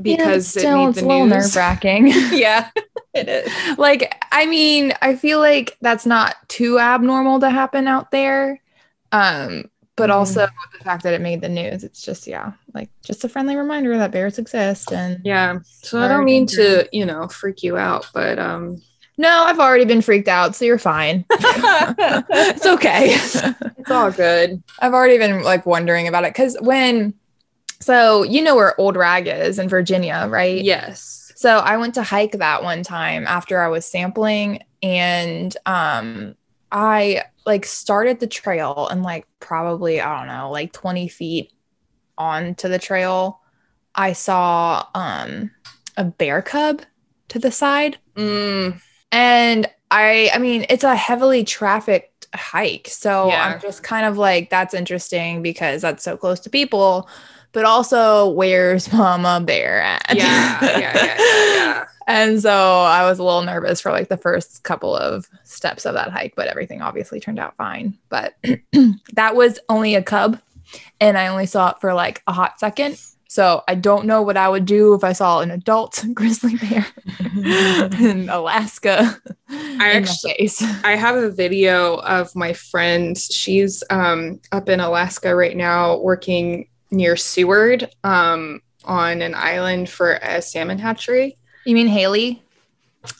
because 0.00 0.54
yeah, 0.56 0.60
still, 0.60 0.86
it 0.86 0.90
it's 0.90 1.02
a 1.02 1.06
little 1.06 1.26
nerve 1.26 1.54
wracking. 1.56 2.06
yeah, 2.32 2.70
it 3.14 3.28
is. 3.28 3.78
like, 3.78 4.14
I 4.32 4.46
mean, 4.46 4.92
I 5.02 5.16
feel 5.16 5.38
like 5.40 5.76
that's 5.80 6.06
not 6.06 6.36
too 6.48 6.78
abnormal 6.78 7.40
to 7.40 7.50
happen 7.50 7.86
out 7.88 8.10
there. 8.10 8.60
Um, 9.12 9.70
but 9.96 10.08
Mhm. 10.08 10.14
also 10.14 10.46
the 10.78 10.84
fact 10.84 11.02
that 11.02 11.12
it 11.14 11.20
made 11.20 11.42
the 11.42 11.48
news, 11.48 11.84
it's 11.84 12.02
just 12.02 12.26
yeah, 12.26 12.52
like 12.74 12.88
just 13.04 13.24
a 13.24 13.28
friendly 13.28 13.56
reminder 13.56 13.96
that 13.98 14.10
bears 14.10 14.38
exist. 14.38 14.90
And 14.90 15.20
Yeah. 15.24 15.58
So 15.64 16.00
I 16.00 16.08
don't 16.08 16.24
mean 16.24 16.46
to, 16.48 16.88
you 16.92 17.04
know, 17.04 17.28
freak 17.28 17.62
you 17.62 17.76
out, 17.76 18.06
but 18.14 18.38
um 18.38 18.80
no, 19.18 19.44
I've 19.44 19.60
already 19.60 19.84
been 19.84 20.00
freaked 20.00 20.28
out, 20.28 20.56
so 20.56 20.64
you're 20.64 20.78
fine. 20.78 21.26
it's 21.30 22.66
okay. 22.66 23.08
it's 23.10 23.90
all 23.90 24.10
good. 24.10 24.62
I've 24.80 24.94
already 24.94 25.18
been 25.18 25.42
like 25.42 25.66
wondering 25.66 26.08
about 26.08 26.24
it 26.24 26.32
because 26.32 26.56
when, 26.60 27.12
so 27.82 28.22
you 28.22 28.42
know 28.42 28.54
where 28.54 28.78
Old 28.80 28.96
Rag 28.96 29.26
is 29.26 29.58
in 29.58 29.68
Virginia, 29.68 30.26
right? 30.30 30.62
Yes. 30.62 31.32
So 31.36 31.58
I 31.58 31.76
went 31.76 31.94
to 31.94 32.02
hike 32.02 32.32
that 32.32 32.62
one 32.62 32.82
time 32.82 33.26
after 33.26 33.60
I 33.60 33.68
was 33.68 33.84
sampling 33.84 34.62
and 34.82 35.56
um 35.66 36.34
I 36.70 37.24
like 37.44 37.66
started 37.66 38.20
the 38.20 38.26
trail 38.26 38.88
and 38.90 39.02
like 39.02 39.26
probably 39.40 40.00
I 40.00 40.18
don't 40.18 40.28
know 40.28 40.50
like 40.50 40.72
20 40.72 41.08
feet 41.08 41.52
onto 42.16 42.68
the 42.68 42.78
trail 42.78 43.40
I 43.94 44.12
saw 44.12 44.86
um 44.94 45.50
a 45.96 46.04
bear 46.04 46.42
cub 46.42 46.82
to 47.28 47.38
the 47.38 47.50
side 47.52 47.98
Mm, 48.16 48.80
and 49.10 49.66
I 49.90 50.30
I 50.32 50.38
mean 50.38 50.66
it's 50.68 50.84
a 50.84 50.94
heavily 50.94 51.44
trafficked 51.44 52.28
hike 52.34 52.88
so 52.88 53.28
Yeah. 53.28 53.44
I'm 53.46 53.60
just 53.60 53.82
kind 53.82 54.06
of 54.06 54.16
like 54.18 54.48
that's 54.50 54.74
interesting 54.74 55.42
because 55.42 55.82
that's 55.82 56.04
so 56.04 56.16
close 56.16 56.40
to 56.40 56.50
people 56.50 57.08
but 57.52 57.64
also 57.64 58.30
where's 58.30 58.92
mama 58.92 59.40
bear 59.44 59.80
at 59.82 60.02
yeah, 60.14 60.58
yeah, 60.62 60.78
yeah, 60.78 60.96
yeah, 60.96 61.16
yeah. 61.54 61.86
and 62.06 62.40
so 62.40 62.50
I 62.50 63.08
was 63.08 63.18
a 63.18 63.24
little 63.24 63.42
nervous 63.42 63.80
for 63.80 63.92
like 63.92 64.08
the 64.08 64.16
first 64.16 64.62
couple 64.62 64.96
of 64.96 65.28
steps 65.44 65.86
of 65.86 65.94
that 65.94 66.10
hike, 66.10 66.34
but 66.36 66.48
everything 66.48 66.82
obviously 66.82 67.20
turned 67.20 67.38
out 67.38 67.56
fine. 67.56 67.96
But 68.08 68.34
that 69.12 69.36
was 69.36 69.58
only 69.68 69.94
a 69.94 70.02
cub, 70.02 70.40
and 71.00 71.16
I 71.16 71.28
only 71.28 71.46
saw 71.46 71.70
it 71.70 71.80
for 71.80 71.94
like 71.94 72.22
a 72.26 72.32
hot 72.32 72.58
second. 72.58 72.98
So 73.28 73.62
I 73.66 73.76
don't 73.76 74.04
know 74.04 74.20
what 74.20 74.36
I 74.36 74.46
would 74.46 74.66
do 74.66 74.92
if 74.92 75.02
I 75.04 75.14
saw 75.14 75.40
an 75.40 75.50
adult 75.50 76.04
grizzly 76.12 76.56
bear 76.56 76.86
in 77.98 78.28
Alaska. 78.28 79.18
I 79.48 79.92
in 79.92 80.04
actually-. 80.04 80.50
I 80.84 80.96
have 80.96 81.16
a 81.16 81.30
video 81.30 81.94
of 82.00 82.36
my 82.36 82.52
friend. 82.52 83.16
She's 83.16 83.82
um, 83.88 84.38
up 84.52 84.68
in 84.68 84.80
Alaska 84.80 85.34
right 85.34 85.56
now 85.56 85.96
working 86.00 86.68
near 86.92 87.16
Seward 87.16 87.90
um, 88.04 88.60
on 88.84 89.20
an 89.22 89.34
island 89.34 89.88
for 89.90 90.12
a 90.22 90.40
salmon 90.40 90.78
hatchery. 90.78 91.36
You 91.66 91.74
mean 91.74 91.88
Haley? 91.88 92.42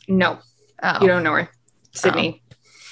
No, 0.09 0.39
Oh, 0.83 0.99
you 1.01 1.09
don't 1.09 1.23
know 1.25 1.33
her. 1.35 1.49
Sydney. 1.93 2.43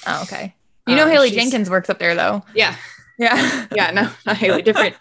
oh 0.07 0.23
okay. 0.23 0.55
You 0.87 0.95
know 0.95 1.03
Um, 1.05 1.11
Haley 1.11 1.29
Jenkins 1.31 1.69
works 1.69 1.89
up 1.89 1.99
there 1.99 2.15
though. 2.15 2.43
Yeah. 2.55 2.75
Yeah. 3.17 3.67
Yeah, 3.73 3.91
no, 3.91 4.09
not 4.25 4.37
Haley, 4.37 4.61
different. 4.63 4.95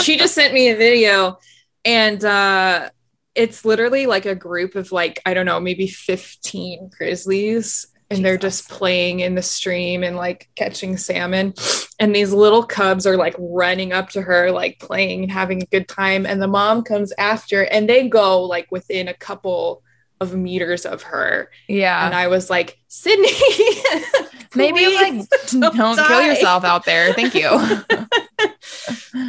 She 0.00 0.16
just 0.16 0.34
sent 0.34 0.54
me 0.54 0.68
a 0.70 0.76
video 0.76 1.38
and 1.84 2.24
uh 2.24 2.90
it's 3.34 3.64
literally 3.64 4.06
like 4.06 4.24
a 4.24 4.34
group 4.34 4.76
of 4.76 4.92
like, 4.92 5.20
I 5.26 5.34
don't 5.34 5.44
know, 5.46 5.60
maybe 5.60 5.86
15 5.88 6.90
grizzlies. 6.96 7.86
And 8.08 8.24
they're 8.24 8.38
just 8.38 8.68
playing 8.68 9.20
in 9.20 9.34
the 9.34 9.42
stream 9.42 10.04
and 10.04 10.16
like 10.16 10.48
catching 10.54 10.96
salmon. 10.96 11.54
And 11.98 12.14
these 12.14 12.32
little 12.32 12.62
cubs 12.62 13.06
are 13.06 13.16
like 13.16 13.34
running 13.38 13.92
up 13.92 14.10
to 14.10 14.22
her, 14.22 14.52
like 14.52 14.78
playing 14.78 15.24
and 15.24 15.32
having 15.32 15.62
a 15.62 15.66
good 15.66 15.88
time. 15.88 16.24
And 16.24 16.40
the 16.40 16.46
mom 16.46 16.82
comes 16.84 17.12
after 17.18 17.62
and 17.64 17.88
they 17.88 18.08
go 18.08 18.42
like 18.42 18.70
within 18.70 19.08
a 19.08 19.14
couple 19.14 19.82
of 20.20 20.34
meters 20.34 20.86
of 20.86 21.02
her. 21.02 21.50
Yeah. 21.68 22.06
And 22.06 22.14
I 22.14 22.28
was 22.28 22.48
like, 22.48 22.78
Sydney, 22.86 23.28
Maybe 24.54 24.86
like 24.86 25.28
don't, 25.50 25.74
kill 25.74 26.22
yourself 26.22 26.64
out 26.64 26.84
there. 26.84 27.12
Thank 27.12 27.34
you. 27.34 27.50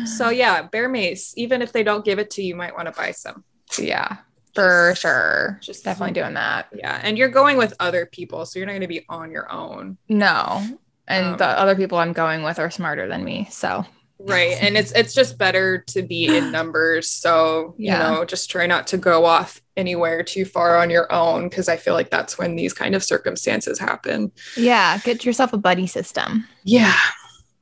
So 0.06 0.30
yeah, 0.30 0.64
bear 0.64 0.90
mace. 0.90 1.34
Even 1.38 1.62
if 1.62 1.72
they 1.72 1.84
don't 1.84 2.04
give 2.04 2.20
it 2.20 2.32
to 2.32 2.42
you, 2.42 2.50
you 2.50 2.56
might 2.56 2.76
want 2.76 2.88
to 2.88 2.92
buy 2.92 3.12
some. 3.12 3.44
yeah, 3.78 4.18
for 4.58 4.90
Just- 4.92 5.02
sure. 5.02 5.60
just- 5.62 5.84
definitely 5.86 6.14
doing 6.14 6.34
that. 6.34 6.68
Yeah, 6.74 7.00
and 7.04 7.18
you're 7.18 7.30
going 7.30 7.58
with 7.58 7.74
other 7.80 8.06
people, 8.06 8.46
so 8.46 8.60
you're 8.60 8.66
not 8.66 8.74
going 8.74 8.82
to 8.82 8.88
be 8.88 9.06
on 9.10 9.32
your 9.32 9.52
own, 9.52 9.98
No. 10.10 10.62
And 11.10 11.26
Um, 11.28 11.38
the 11.38 11.46
other 11.48 11.76
people 11.76 11.98
I'm 12.00 12.12
going 12.12 12.44
with 12.44 12.60
are 12.60 12.70
smarter 12.70 13.08
than 13.08 13.24
me. 13.24 13.48
So 13.50 13.86
right? 14.20 14.58
and 14.60 14.76
it's 14.76 14.92
it's 14.94 15.14
just 15.14 15.38
better 15.38 15.78
to 15.94 16.02
be 16.02 16.26
in 16.36 16.52
numbers. 16.60 17.08
So 17.08 17.76
Yeah. 17.78 17.94
you 18.12 18.16
know, 18.18 18.26
just 18.26 18.50
try 18.52 18.66
not 18.68 18.88
to 18.88 18.98
go 18.98 19.24
off 19.26 19.62
anywhere 19.78 20.22
too 20.24 20.44
far 20.44 20.76
on 20.78 20.90
your 20.90 21.10
own 21.14 21.48
because 21.48 21.70
I 21.70 21.78
feel 21.78 21.94
like 21.94 22.10
that's 22.10 22.38
when 22.38 22.56
these 22.58 22.74
kind 22.74 22.94
of 22.96 23.04
circumstances 23.06 23.80
happen. 23.80 24.32
yeah, 24.58 24.98
get 24.98 25.24
yourself 25.24 25.54
a 25.54 25.58
buddy 25.58 25.88
system. 25.88 26.46
Yeah, 26.66 26.98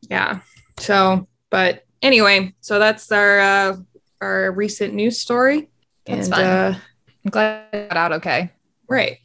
yeah. 0.09 0.39
So, 0.79 1.27
but 1.51 1.83
anyway, 2.01 2.55
so 2.61 2.79
that's 2.79 3.11
our 3.11 3.39
uh, 3.39 3.75
our 4.21 4.51
recent 4.51 4.93
news 4.95 5.19
story. 5.19 5.69
That's 6.05 6.27
and, 6.27 6.35
fun. 6.35 6.43
Uh, 6.43 6.79
I'm 7.25 7.31
glad 7.31 7.63
I 7.73 7.87
got 7.87 7.97
out 7.97 8.11
okay. 8.13 8.51
right. 8.87 9.17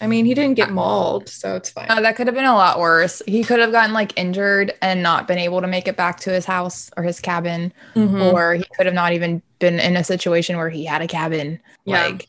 I 0.00 0.08
mean, 0.08 0.24
he 0.24 0.34
didn't 0.34 0.54
get 0.54 0.72
mauled, 0.72 1.28
so 1.28 1.54
it's 1.54 1.70
fine. 1.70 1.86
Uh, 1.88 2.00
that 2.00 2.16
could 2.16 2.26
have 2.26 2.34
been 2.34 2.44
a 2.44 2.54
lot 2.54 2.80
worse. 2.80 3.22
He 3.24 3.44
could 3.44 3.60
have 3.60 3.70
gotten 3.70 3.92
like 3.94 4.18
injured 4.18 4.74
and 4.82 5.00
not 5.00 5.28
been 5.28 5.38
able 5.38 5.60
to 5.60 5.68
make 5.68 5.86
it 5.86 5.96
back 5.96 6.18
to 6.20 6.30
his 6.30 6.44
house 6.44 6.90
or 6.96 7.04
his 7.04 7.20
cabin, 7.20 7.72
Mhm. 7.94 8.32
or 8.32 8.54
he 8.54 8.64
could 8.76 8.86
have 8.86 8.96
not 8.96 9.12
even 9.12 9.42
been 9.60 9.78
in 9.78 9.96
a 9.96 10.02
situation 10.02 10.56
where 10.56 10.70
he 10.70 10.84
had 10.84 11.02
a 11.02 11.06
cabin. 11.06 11.60
Yeah. 11.84 12.04
Like, 12.04 12.26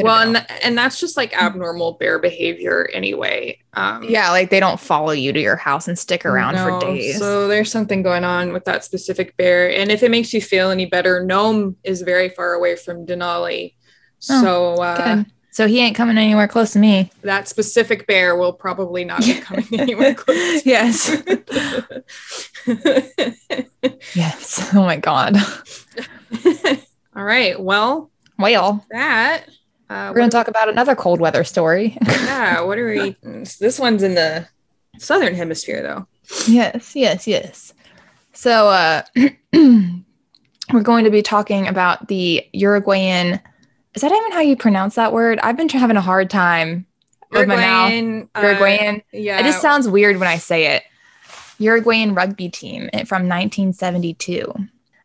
well, 0.00 0.26
and, 0.26 0.46
and 0.62 0.76
that's 0.78 0.98
just 0.98 1.16
like 1.16 1.36
abnormal 1.36 1.92
bear 1.94 2.18
behavior 2.18 2.88
anyway. 2.92 3.58
Um, 3.74 4.04
Yeah, 4.04 4.30
like 4.30 4.50
they 4.50 4.60
don't 4.60 4.80
follow 4.80 5.12
you 5.12 5.32
to 5.32 5.40
your 5.40 5.56
house 5.56 5.86
and 5.88 5.98
stick 5.98 6.24
around 6.24 6.54
no, 6.54 6.80
for 6.80 6.80
days. 6.86 7.18
So 7.18 7.46
there's 7.48 7.70
something 7.70 8.02
going 8.02 8.24
on 8.24 8.52
with 8.52 8.64
that 8.64 8.84
specific 8.84 9.36
bear. 9.36 9.70
And 9.74 9.90
if 9.90 10.02
it 10.02 10.10
makes 10.10 10.32
you 10.32 10.40
feel 10.40 10.70
any 10.70 10.86
better, 10.86 11.22
Nome 11.24 11.76
is 11.84 12.02
very 12.02 12.28
far 12.30 12.52
away 12.54 12.76
from 12.76 13.04
Denali. 13.06 13.74
Oh, 14.30 14.42
So 14.42 14.74
uh, 14.82 15.16
Good. 15.16 15.26
So 15.54 15.66
he 15.68 15.80
ain't 15.80 15.94
coming 15.94 16.16
anywhere 16.16 16.48
close 16.48 16.72
to 16.72 16.78
me. 16.78 17.10
that 17.20 17.46
specific 17.46 18.06
bear 18.06 18.36
will 18.36 18.54
probably 18.54 19.04
not 19.04 19.20
be 19.20 19.34
coming 19.34 19.66
anywhere 19.78 20.14
close. 20.14 20.64
yes. 20.64 21.14
yes. 24.14 24.70
Oh 24.74 24.82
my 24.82 24.96
God. 24.96 25.36
All 27.14 27.24
right. 27.24 27.60
Well, 27.60 28.10
Well, 28.38 28.82
that. 28.90 29.44
Uh, 29.92 30.08
we're 30.08 30.16
going 30.20 30.30
to 30.30 30.34
talk 30.34 30.48
about 30.48 30.70
another 30.70 30.94
cold 30.94 31.20
weather 31.20 31.44
story. 31.44 31.98
yeah. 32.08 32.62
What 32.62 32.78
are 32.78 32.86
we? 32.88 33.16
This 33.60 33.78
one's 33.78 34.02
in 34.02 34.14
the 34.14 34.48
southern 34.98 35.34
hemisphere, 35.34 35.82
though. 35.82 36.06
yes, 36.48 36.96
yes, 36.96 37.26
yes. 37.26 37.74
So 38.32 38.68
uh 38.68 39.02
we're 39.52 40.80
going 40.82 41.04
to 41.04 41.10
be 41.10 41.20
talking 41.20 41.68
about 41.68 42.08
the 42.08 42.42
Uruguayan 42.54 43.40
Is 43.94 44.00
that 44.00 44.10
even 44.10 44.32
how 44.32 44.40
you 44.40 44.56
pronounce 44.56 44.94
that 44.94 45.12
word? 45.12 45.38
I've 45.40 45.56
been 45.58 45.68
having 45.68 45.98
a 45.98 46.00
hard 46.00 46.30
time 46.30 46.86
with 47.30 47.46
my 47.46 47.56
mouth. 47.56 47.90
Uruguayan. 47.92 48.30
uh, 48.34 48.40
Uruguayan. 48.40 49.02
yeah. 49.12 49.40
It 49.40 49.42
just 49.42 49.60
sounds 49.60 49.86
weird 49.86 50.16
when 50.18 50.28
I 50.28 50.38
say 50.38 50.74
it. 50.74 50.84
Uruguayan 51.58 52.14
rugby 52.14 52.48
team 52.48 52.88
from 53.06 53.28
1972. 53.28 54.54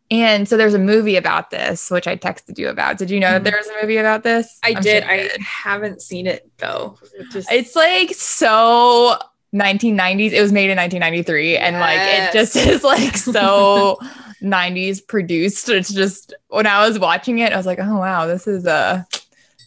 And 0.09 0.47
so 0.47 0.55
there's 0.55 0.73
a 0.73 0.79
movie 0.79 1.17
about 1.17 1.49
this, 1.51 1.91
which 1.91 2.07
I 2.07 2.15
texted 2.15 2.57
you 2.57 2.69
about. 2.69 2.97
Did 2.97 3.09
you 3.09 3.19
know 3.19 3.31
that 3.31 3.41
Mhm. 3.41 3.43
there 3.45 3.57
was 3.57 3.67
a 3.67 3.81
movie 3.81 3.97
about 3.97 4.23
this? 4.23 4.57
I 4.63 4.73
I'm 4.75 4.81
did. 4.81 5.03
sure 5.03 5.11
I 5.11 5.29
haven't 5.39 6.01
seen 6.01 6.27
it 6.27 6.49
though. 6.57 6.97
Just- 7.31 7.51
It's 7.51 7.75
like 7.75 8.13
so 8.13 9.17
1990s. 9.53 10.31
It 10.33 10.41
was 10.41 10.51
made 10.51 10.69
in 10.69 10.77
1993, 10.77 11.57
and 11.57 11.77
like 11.79 11.99
it 11.99 12.31
just 12.33 12.55
is 12.55 12.83
like 12.83 13.17
so 13.17 13.99
90s 14.41 15.05
produced. 15.05 15.67
It's 15.69 15.91
just 15.93 16.33
when 16.49 16.67
I 16.67 16.87
was 16.87 16.99
watching 16.99 17.39
it, 17.39 17.51
I 17.51 17.57
was 17.57 17.65
like, 17.65 17.79
oh 17.79 17.97
wow, 17.97 18.27
this 18.27 18.47
is 18.47 18.65
a 18.65 19.05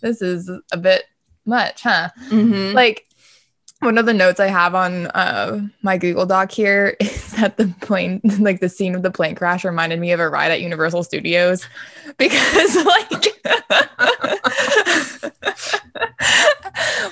this 0.03 0.23
is 0.23 0.51
a 0.73 0.77
bit 0.79 1.05
much, 1.45 1.83
huh? 1.83 2.09
Mhm. 2.31 2.73
Like 2.75 3.07
one 3.81 3.99
of 3.99 4.07
the 4.07 4.15
notes 4.15 4.41
I 4.41 4.47
have 4.47 4.75
on 4.75 5.07
uh, 5.09 5.61
my 5.83 5.99
Google 5.99 6.27
Doc 6.27 6.53
here 6.53 6.97
is 7.01 7.33
that 7.33 7.57
the 7.57 7.73
plane, 7.81 8.21
like 8.39 8.61
the 8.61 8.69
scene 8.69 8.95
of 8.95 9.03
the 9.03 9.11
plane 9.11 9.35
crash, 9.35 9.65
reminded 9.65 9.99
me 9.99 10.13
of 10.13 10.21
a 10.21 10.29
ride 10.29 10.51
at 10.53 10.61
Universal 10.61 11.03
Studios 11.05 11.67
because, 12.19 12.77
like, 12.85 13.11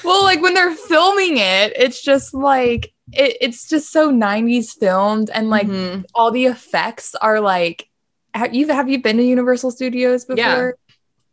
well, 0.05 0.23
like 0.23 0.41
when 0.43 0.55
they're 0.55 0.75
filming 0.75 1.39
it, 1.39 1.73
it's 1.77 2.03
just 2.03 2.35
like 2.35 2.93
it, 3.13 3.37
it's 3.41 3.69
just 3.69 3.91
so 3.91 4.11
90s 4.11 4.73
filmed, 4.75 5.31
and 5.31 5.51
like 5.51 5.67
Mhm. 5.67 6.05
all 6.15 6.31
the 6.31 6.47
effects 6.47 7.15
are 7.17 7.41
like 7.41 7.89
have 8.35 8.55
you 8.55 8.69
have 8.69 8.89
you 8.89 9.03
been 9.03 9.17
to 9.17 9.23
Universal 9.23 9.71
Studios 9.71 10.25
before? 10.25 10.37
Yeah. 10.37 10.71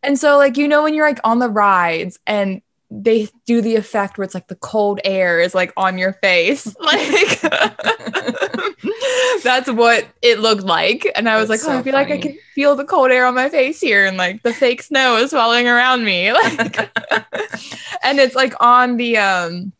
And 0.01 0.17
so 0.17 0.37
like 0.37 0.57
you 0.57 0.67
know 0.67 0.83
when 0.83 0.93
you're 0.93 1.07
like 1.07 1.19
on 1.23 1.39
the 1.39 1.49
rides 1.49 2.19
and 2.25 2.61
they 2.91 3.27
do 3.45 3.61
the 3.61 3.75
effect 3.75 4.17
where 4.17 4.25
it's 4.25 4.33
like 4.33 4.47
the 4.47 4.55
cold 4.55 4.99
air 5.03 5.39
is 5.39 5.55
like 5.55 5.73
on 5.77 5.97
your 5.97 6.13
face. 6.13 6.75
Like 6.85 7.41
that's 9.43 9.69
what 9.69 10.07
it 10.21 10.39
looked 10.39 10.63
like. 10.63 11.11
And 11.15 11.27
I 11.27 11.37
was 11.37 11.49
That's 11.49 11.63
like, 11.63 11.71
oh, 11.71 11.75
so 11.75 11.79
I 11.79 11.83
feel 11.83 11.93
like 11.93 12.11
I 12.11 12.17
can 12.17 12.37
feel 12.53 12.75
the 12.75 12.85
cold 12.85 13.11
air 13.11 13.25
on 13.25 13.33
my 13.33 13.49
face 13.49 13.81
here 13.81 14.05
and 14.05 14.17
like 14.17 14.43
the 14.43 14.53
fake 14.53 14.83
snow 14.83 15.17
is 15.17 15.31
falling 15.31 15.67
around 15.67 16.05
me. 16.05 16.31
Like 16.57 16.77
and 18.03 18.19
it's 18.19 18.35
like 18.35 18.53
on 18.59 18.97
the 18.97 19.17
um 19.17 19.73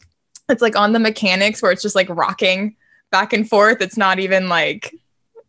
it's 0.50 0.62
like 0.62 0.76
on 0.76 0.94
the 0.94 1.00
mechanics 1.00 1.62
where 1.62 1.72
it's 1.72 1.82
just 1.82 1.96
like 1.96 2.10
rocking 2.10 2.76
back 3.12 3.34
and 3.34 3.48
forth. 3.48 3.82
It's 3.82 3.98
not 3.98 4.20
even 4.20 4.50
like, 4.50 4.96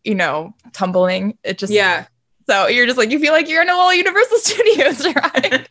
you 0.03 0.15
know, 0.15 0.53
tumbling. 0.73 1.37
It 1.43 1.57
just 1.57 1.73
yeah. 1.73 2.05
so 2.47 2.67
you're 2.67 2.85
just 2.85 2.97
like 2.97 3.11
you 3.11 3.19
feel 3.19 3.33
like 3.33 3.49
you're 3.49 3.61
in 3.61 3.69
a 3.69 3.73
little 3.73 3.93
Universal 3.93 4.37
Studios 4.37 5.05
ride. 5.05 5.67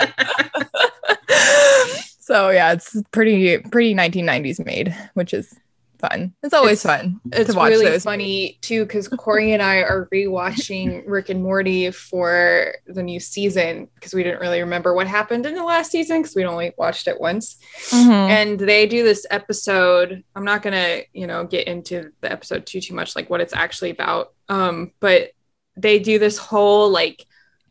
so 2.20 2.50
yeah, 2.50 2.72
it's 2.72 2.96
pretty 3.12 3.58
pretty 3.58 3.94
1990s 3.94 4.64
made, 4.64 4.94
which 5.14 5.32
is 5.34 5.54
fun. 5.98 6.34
It's 6.42 6.52
always 6.52 6.84
It's- 6.84 7.00
fun 7.00 7.20
It's 7.32 7.50
to 7.52 7.56
watch 7.56 7.70
really 7.70 7.86
those. 7.86 8.04
funny 8.04 8.58
too 8.60 8.84
because 8.84 9.08
Corey 9.08 9.52
and 9.52 9.62
I 9.62 9.76
are 9.78 10.06
rewatching 10.12 11.04
Rick 11.06 11.30
and 11.30 11.42
Morty 11.42 11.90
for 11.90 12.74
the 12.86 13.02
new 13.02 13.18
season 13.18 13.88
because 13.94 14.12
we 14.12 14.22
didn't 14.22 14.40
really 14.40 14.60
remember 14.60 14.92
what 14.92 15.06
happened 15.06 15.46
in 15.46 15.54
the 15.54 15.64
last 15.64 15.90
season 15.90 16.20
because 16.20 16.34
we'd 16.36 16.44
only 16.44 16.72
watched 16.76 17.08
it 17.08 17.18
once. 17.18 17.56
Mhm. 17.90 18.10
And 18.28 18.58
they 18.60 18.86
do 18.86 19.04
this 19.04 19.24
episode. 19.30 20.22
I'm 20.34 20.44
not 20.44 20.62
gonna, 20.62 21.00
you 21.14 21.26
know, 21.26 21.44
get 21.44 21.66
into 21.66 22.12
the 22.20 22.30
episode 22.30 22.66
too 22.66 22.80
too 22.82 22.94
much, 22.94 23.16
like 23.16 23.30
what 23.30 23.40
it's 23.40 23.54
actually 23.54 23.90
about. 23.90 24.34
Um, 24.50 24.92
but 25.00 25.30
they 25.78 25.98
do 25.98 26.18
this 26.18 26.36
whole 26.36 26.90
like, 26.90 27.24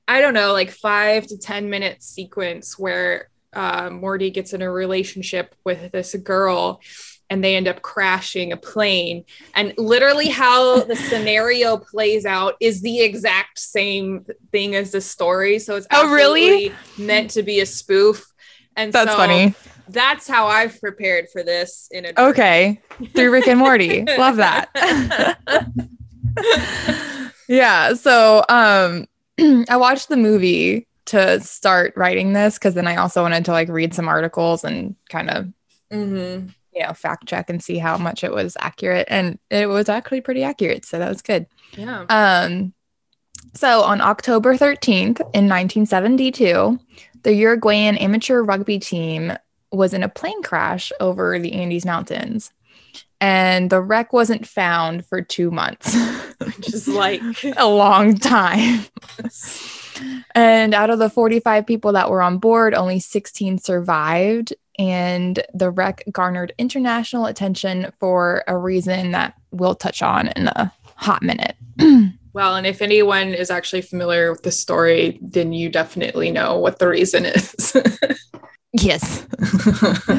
I 0.08 0.20
don't 0.22 0.34
know, 0.34 0.52
like 0.52 0.72
five 0.72 1.28
to 1.28 1.38
ten 1.38 1.70
minute 1.70 2.02
sequence 2.02 2.78
where 2.80 3.30
uh, 3.56 3.90
Morty 3.90 4.30
gets 4.30 4.54
in 4.54 4.62
a 4.62 4.70
relationship 4.72 5.56
with 5.64 5.92
this 5.92 6.14
girl. 6.16 6.82
And 7.28 7.44
they 7.44 7.56
end 7.56 7.68
up 7.68 7.82
crashing 7.82 8.52
a 8.52 8.58
plane. 8.58 9.26
And 9.56 9.74
literally, 9.80 10.30
how 10.30 10.82
the 10.82 10.96
scenario 10.96 11.76
plays 11.78 12.24
out 12.24 12.54
is 12.60 12.82
the 12.84 13.02
exact 13.02 13.58
same 13.58 14.28
thing 14.52 14.76
as 14.76 14.92
the 14.92 15.02
story. 15.02 15.58
So 15.58 15.76
it's 15.76 15.88
Oh, 15.92 16.14
really? 16.14 16.72
meant 17.00 17.32
to 17.32 17.42
be 17.42 17.62
a 17.62 17.66
spoof. 17.66 18.32
And 18.76 18.94
That's 18.94 19.10
so 19.10 19.18
funny. 19.18 19.56
that's 19.90 20.28
how 20.28 20.46
I've 20.46 20.80
prepared 20.80 21.26
for 21.34 21.42
this 21.42 21.88
in 21.90 22.06
a 22.06 22.12
Okay. 22.30 22.80
Through 23.16 23.32
Rick 23.32 23.48
and 23.48 23.58
Morty. 23.58 24.04
Love 24.20 24.36
that. 24.36 24.70
yeah. 27.48 27.94
So 27.96 28.44
um 28.50 29.06
I 29.70 29.78
watched 29.78 30.10
the 30.10 30.18
movie 30.18 30.88
to 31.06 31.40
start 31.40 31.94
writing 31.96 32.34
this 32.34 32.56
because 32.56 32.74
then 32.74 32.88
I 32.88 32.96
also 32.96 33.22
wanted 33.22 33.46
to 33.46 33.52
like 33.52 33.70
read 33.70 33.94
some 33.94 34.08
articles 34.08 34.64
and 34.64 34.96
kind 35.10 35.30
of 35.30 35.48
Mhm. 35.94 36.52
you 36.74 36.84
know 36.84 36.94
fact 36.94 37.28
check 37.28 37.50
and 37.50 37.64
see 37.64 37.78
how 37.78 37.96
much 37.98 38.24
it 38.24 38.34
was 38.34 38.58
accurate 38.60 39.08
and 39.10 39.38
it 39.52 39.68
was 39.68 39.88
actually 39.88 40.20
pretty 40.22 40.44
accurate 40.44 40.84
so 40.84 40.98
that 40.98 41.10
was 41.10 41.22
good 41.22 41.46
Yeah. 41.78 42.06
um 42.10 42.74
so 43.54 43.82
on 43.84 44.02
october 44.02 44.56
13th 44.58 45.20
in 45.34 45.48
1972 45.48 46.80
the 47.22 47.34
uruguayan 47.34 47.98
amateur 47.98 48.42
rugby 48.42 48.80
team 48.80 49.32
was 49.72 49.94
in 49.94 50.02
a 50.02 50.10
plane 50.10 50.42
crash 50.42 50.92
over 51.00 51.38
the 51.38 51.54
andes 51.54 51.86
mountains 51.86 52.52
and 53.22 53.70
the 53.70 53.80
wreck 53.82 54.12
wasn't 54.12 54.48
found 54.48 55.06
for 55.06 55.22
two 55.22 55.52
months 55.52 55.96
which 56.40 56.74
is 56.74 56.88
like 56.88 57.22
a 57.58 57.68
long 57.68 58.18
time 58.18 58.84
and 60.34 60.74
out 60.74 60.90
of 60.90 61.00
the 61.00 61.10
45 61.10 61.66
people 61.66 61.92
that 61.94 62.10
were 62.10 62.22
on 62.22 62.38
board 62.38 62.74
only 62.74 63.00
16 63.00 63.60
survived. 63.60 64.54
And 64.78 65.42
the 65.54 65.72
wreck 65.72 66.04
garnered 66.12 66.54
international 66.58 67.28
attention 67.28 67.94
for 68.00 68.44
a 68.48 68.58
reason 68.58 69.12
that 69.12 69.36
we'll 69.52 69.76
touch 69.76 70.02
on 70.02 70.28
in 70.30 70.48
a 70.48 70.74
hot 70.96 71.24
minute. 71.24 71.56
Well, 72.34 72.58
and 72.58 72.68
if 72.68 72.82
anyone 72.82 73.34
is 73.34 73.50
actually 73.50 73.82
familiar 73.82 74.30
with 74.30 74.44
the 74.44 74.52
story, 74.52 75.18
then 75.22 75.54
you 75.54 75.70
definitely 75.70 76.32
know 76.32 76.60
what 76.60 76.80
the 76.80 76.88
reason 76.90 77.26
is. 77.26 77.74
yes. 78.74 79.26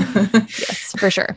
Yes 0.00 0.86
for 0.96 1.10
sure. 1.10 1.36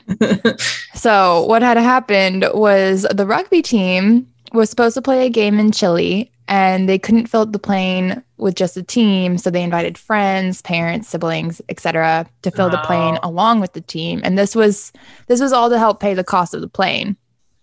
So 0.94 1.46
what 1.46 1.62
had 1.62 1.78
happened 1.78 2.46
was 2.54 3.06
the 3.14 3.26
rugby 3.26 3.62
team 3.62 4.28
was 4.54 4.70
supposed 4.70 4.96
to 4.96 5.02
play 5.02 5.26
a 5.26 5.30
game 5.30 5.60
in 5.60 5.72
chile 5.72 6.32
and 6.48 6.90
they 6.90 6.98
couldn't 6.98 7.28
fill 7.28 7.46
the 7.46 7.60
plane 7.60 8.24
with 8.40 8.56
just 8.56 8.78
a 8.78 8.84
team 8.84 9.38
so 9.38 9.50
they 9.50 9.64
invited 9.64 9.98
friends 9.98 10.62
parents 10.62 11.08
siblings 11.10 11.62
etc 11.70 12.26
to 12.42 12.52
fill 12.52 12.70
the 12.70 12.78
plane 12.80 13.18
along 13.24 13.60
with 13.60 13.74
the 13.74 13.82
team 13.82 14.22
and 14.24 14.38
this 14.38 14.56
was 14.56 14.92
this 15.28 15.40
was 15.42 15.52
all 15.54 15.70
to 15.70 15.78
help 15.78 16.00
pay 16.00 16.14
the 16.14 16.24
cost 16.24 16.54
of 16.54 16.62
the 16.62 16.68
plane 16.70 17.16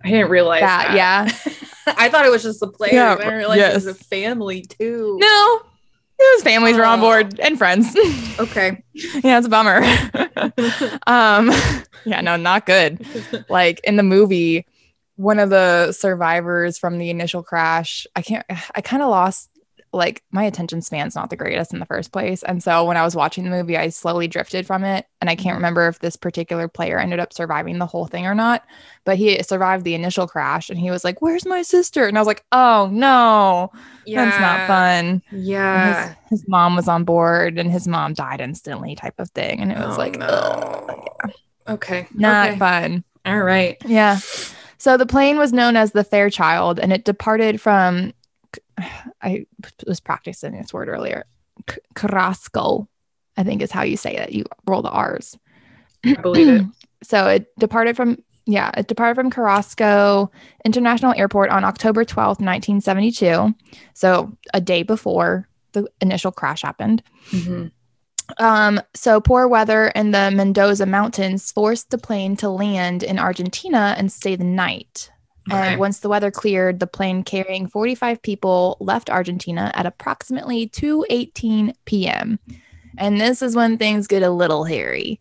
I 0.05 0.11
didn't 0.11 0.31
realize 0.31 0.61
that, 0.61 0.89
that. 0.89 0.97
yeah 0.97 1.95
I 1.99 2.09
thought 2.09 2.27
it 2.27 2.31
was 2.31 2.43
just 2.43 2.59
the 2.61 2.67
players. 2.69 2.95
Yeah, 2.95 3.13
I 3.13 3.17
didn't 3.17 3.35
realize 3.39 3.59
yes. 3.59 3.73
it 3.73 3.75
was 3.77 3.87
a 3.87 3.95
family 3.95 4.63
too. 4.63 5.17
no 5.21 5.63
his 6.35 6.43
families 6.43 6.77
were 6.77 6.85
on 6.85 6.99
Oh. 6.99 7.03
board 7.03 7.39
and 7.41 7.59
friends 7.59 7.95
Okay. 8.39 8.83
yeah 9.23 9.39
it's 9.39 9.47
a 9.47 9.51
bummer 9.51 9.83
um 11.07 11.51
yeah 12.05 12.21
no 12.21 12.37
not 12.37 12.67
good 12.67 13.05
like 13.49 13.81
in 13.85 13.97
the 13.97 14.03
movie 14.03 14.67
one 15.17 15.39
of 15.39 15.51
the 15.51 15.93
survivors 15.93 16.79
from 16.79 16.99
the 16.99 17.11
initial 17.11 17.43
crash 17.43 18.07
i 18.17 18.23
can't 18.23 18.45
i 18.75 18.81
kind 18.81 19.03
of 19.03 19.09
lost 19.09 19.51
like 19.97 20.23
my 20.31 20.45
attention 20.45 20.81
span's 20.83 21.15
not 21.15 21.31
the 21.31 21.37
greatest 21.37 21.73
in 21.73 21.81
the 21.81 21.87
first 21.87 22.13
place 22.13 22.43
and 22.45 22.63
so 22.63 22.85
when 22.85 22.97
i 22.97 23.03
was 23.03 23.17
watching 23.17 23.43
the 23.45 23.51
movie 23.51 23.77
i 23.77 23.89
slowly 23.89 24.29
drifted 24.29 24.67
from 24.67 24.85
it 24.85 25.07
and 25.21 25.29
i 25.31 25.35
can't 25.35 25.55
Mhm. 25.55 25.59
remember 25.59 25.89
if 25.89 25.99
this 25.99 26.17
particular 26.17 26.69
player 26.69 26.99
ended 26.99 27.19
up 27.21 27.33
surviving 27.33 27.79
the 27.79 27.87
whole 27.87 28.07
thing 28.07 28.27
or 28.27 28.35
not 28.35 28.63
but 29.05 29.17
he 29.17 29.43
survived 29.43 29.85
the 29.85 29.95
initial 29.95 30.27
crash 30.29 30.71
and 30.71 30.79
he 30.79 30.91
was 30.91 31.03
like 31.05 31.21
where's 31.23 31.47
my 31.47 31.63
sister 31.63 32.07
and 32.07 32.17
i 32.17 32.21
was 32.21 32.27
like 32.29 32.45
oh 32.53 32.89
no 32.93 33.71
Yeah. 34.05 34.25
that's 34.25 34.41
not 34.41 34.67
fun 34.69 35.23
Yeah. 35.33 36.09
his, 36.31 36.41
his 36.41 36.49
mom 36.49 36.77
was 36.77 36.87
on 36.89 37.05
board 37.05 37.59
and 37.59 37.71
his 37.73 37.89
mom 37.89 38.15
died 38.15 38.41
instantly 38.41 38.95
type 38.95 39.19
of 39.19 39.31
thing 39.31 39.61
and 39.61 39.73
it 39.73 39.79
was 39.79 39.97
Oh, 39.97 39.99
like 39.99 40.19
no. 40.19 40.27
ugh, 40.27 41.31
Okay. 41.69 42.07
not 42.15 42.51
okay. 42.51 42.59
fun 42.59 43.03
All 43.25 43.41
right. 43.41 43.77
yeah. 43.85 44.19
So 44.79 44.97
the 44.97 45.07
plane 45.07 45.37
was 45.39 45.53
known 45.53 45.75
as 45.75 45.91
the 45.93 46.05
Fairchild 46.05 46.79
and 46.79 46.93
it 46.93 47.05
departed 47.05 47.61
from, 47.61 48.13
I 49.23 49.47
was 49.87 50.01
practicing 50.01 50.53
this 50.53 50.73
word 50.73 50.89
earlier, 50.89 51.25
Carrasco, 51.95 52.89
I 53.37 53.45
think 53.45 53.63
is 53.63 53.73
how 53.73 53.83
you 53.83 53.97
say 53.97 54.17
it. 54.17 54.33
You 54.33 54.45
roll 54.67 54.83
the 54.83 54.91
R's. 54.91 55.39
I 56.05 56.15
believe 56.15 56.49
it. 56.49 56.67
So 57.03 57.27
it 57.29 57.55
departed 57.59 57.95
from, 57.95 58.23
yeah, 58.47 58.71
it 58.75 58.89
departed 58.89 59.17
from 59.17 59.31
Carrasco 59.31 60.31
International 60.65 61.13
Airport 61.15 61.51
on 61.51 61.63
October 61.63 62.07
12th, 62.07 62.41
1972. 62.41 63.55
So 63.93 64.33
a 64.55 64.61
day 64.63 64.83
before 64.83 65.47
the 65.73 65.87
initial 66.01 66.33
crash 66.33 66.63
happened. 66.63 67.03
Mhm. 67.31 67.71
Um, 68.39 68.81
so 68.95 69.21
poor 69.21 69.47
weather 69.47 69.89
in 69.89 70.11
the 70.11 70.31
Mendoza 70.31 70.87
Mountains 70.87 71.53
forced 71.53 71.91
the 71.91 71.99
plane 71.99 72.35
to 72.39 72.49
land 72.49 73.03
in 73.03 73.19
Argentina 73.19 73.95
and 73.99 74.11
stay 74.11 74.37
the 74.37 74.45
night. 74.45 75.11
Okay. 75.49 75.73
And 75.73 75.81
once 75.81 76.01
the 76.01 76.09
weather 76.09 76.31
cleared, 76.31 76.81
the 76.81 76.87
plane 76.87 77.23
carrying 77.23 77.69
45 77.69 78.21
people 78.23 78.77
left 78.81 79.11
Argentina 79.11 79.71
at 79.75 79.87
approximately 79.87 80.69
2:18 80.69 81.75
p.m. 81.85 82.39
And 82.99 83.21
this 83.21 83.43
is 83.43 83.55
when 83.55 83.79
things 83.79 84.07
get 84.07 84.23
a 84.23 84.31
little 84.31 84.65
hairy 84.65 85.21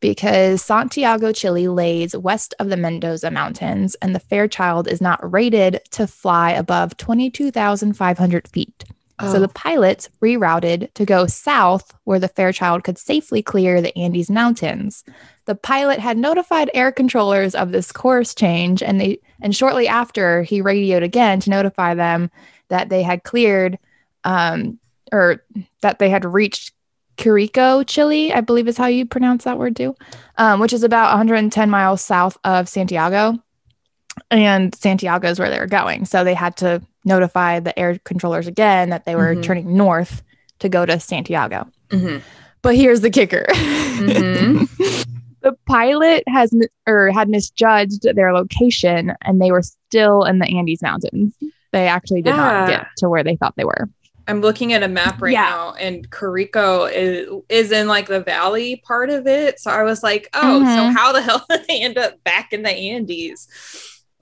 because 0.00 0.62
Santiago, 0.62 1.32
Chile 1.32 1.68
lays 1.68 2.16
west 2.16 2.54
of 2.58 2.68
the 2.68 2.76
Mendoza 2.76 3.30
Mountains 3.30 3.96
and 3.96 4.14
the 4.14 4.20
Fairchild 4.20 4.86
is 4.86 5.00
not 5.00 5.32
rated 5.32 5.80
to 5.92 6.06
fly 6.06 6.52
above 6.52 6.96
22,500 6.96 8.48
feet. 8.48 8.84
So 9.18 9.40
the 9.40 9.48
oh. 9.48 9.52
pilots 9.54 10.10
rerouted 10.22 10.92
to 10.92 11.06
go 11.06 11.26
south 11.26 11.94
where 12.04 12.18
the 12.18 12.28
Fairchild 12.28 12.84
could 12.84 12.98
safely 12.98 13.42
clear 13.42 13.80
the 13.80 13.96
Andes 13.96 14.28
Mountains. 14.28 15.04
The 15.46 15.54
pilot 15.54 15.98
had 16.00 16.18
notified 16.18 16.70
air 16.74 16.92
controllers 16.92 17.54
of 17.54 17.72
this 17.72 17.92
course 17.92 18.34
change 18.34 18.82
and 18.82 19.00
they 19.00 19.20
and 19.40 19.54
shortly 19.54 19.86
after 19.88 20.42
he 20.42 20.60
radioed 20.60 21.02
again 21.02 21.40
to 21.40 21.50
notify 21.50 21.94
them 21.94 22.30
that 22.68 22.88
they 22.88 23.02
had 23.02 23.22
cleared 23.22 23.78
um 24.24 24.78
or 25.12 25.44
that 25.82 25.98
they 25.98 26.10
had 26.10 26.24
reached 26.24 26.72
Curico, 27.16 27.86
Chile, 27.86 28.32
I 28.32 28.42
believe 28.42 28.68
is 28.68 28.76
how 28.76 28.86
you 28.86 29.06
pronounce 29.06 29.44
that 29.44 29.58
word 29.58 29.74
too, 29.74 29.94
um, 30.36 30.60
which 30.60 30.74
is 30.74 30.82
about 30.82 31.10
110 31.12 31.70
miles 31.70 32.02
south 32.02 32.36
of 32.44 32.68
Santiago. 32.68 33.38
And 34.30 34.74
Santiago 34.74 35.28
is 35.28 35.38
where 35.38 35.48
they 35.48 35.58
were 35.58 35.66
going. 35.66 36.04
So 36.04 36.24
they 36.24 36.34
had 36.34 36.56
to 36.58 36.82
notify 37.06 37.60
the 37.60 37.78
air 37.78 37.98
controllers 38.04 38.46
again 38.46 38.90
that 38.90 39.04
they 39.06 39.14
were 39.14 39.34
Mhm. 39.34 39.42
turning 39.42 39.76
north 39.76 40.22
to 40.58 40.68
go 40.68 40.84
to 40.84 40.98
Santiago. 41.00 41.66
Mhm. 41.90 42.20
But 42.62 42.74
here's 42.76 43.00
the 43.00 43.10
kicker. 43.10 43.46
Mhm. 43.50 44.65
The 45.46 45.56
pilot 45.66 46.24
has 46.26 46.52
or 46.88 47.12
had 47.12 47.28
misjudged 47.28 48.02
their 48.16 48.32
location 48.32 49.12
and 49.22 49.40
they 49.40 49.52
were 49.52 49.62
still 49.62 50.24
in 50.24 50.40
the 50.40 50.58
Andes 50.58 50.82
Mountains. 50.82 51.36
They 51.72 51.86
actually 51.86 52.22
did 52.22 52.34
not 52.34 52.66
get 52.66 52.84
to 52.96 53.08
where 53.08 53.22
they 53.22 53.36
thought 53.36 53.54
they 53.56 53.64
were. 53.64 53.88
I'm 54.26 54.40
looking 54.40 54.72
at 54.72 54.82
a 54.82 54.88
map 54.88 55.22
right 55.22 55.32
Yeah. 55.32 55.42
now, 55.44 55.74
and 55.74 56.10
Curicó 56.10 56.90
is, 56.92 57.28
is 57.48 57.70
in 57.70 57.86
like 57.86 58.08
the 58.08 58.18
valley 58.18 58.82
part 58.84 59.08
of 59.08 59.28
it. 59.28 59.60
So 59.60 59.70
I 59.70 59.84
was 59.84 60.02
like, 60.02 60.28
oh, 60.34 60.64
so 60.64 60.88
Mhm. 60.88 60.92
how 60.96 61.12
the 61.12 61.22
hell 61.22 61.46
did 61.48 61.64
they 61.68 61.80
end 61.80 61.96
up 61.96 62.24
back 62.24 62.52
in 62.52 62.62
the 62.64 62.70
Andes? 62.72 63.46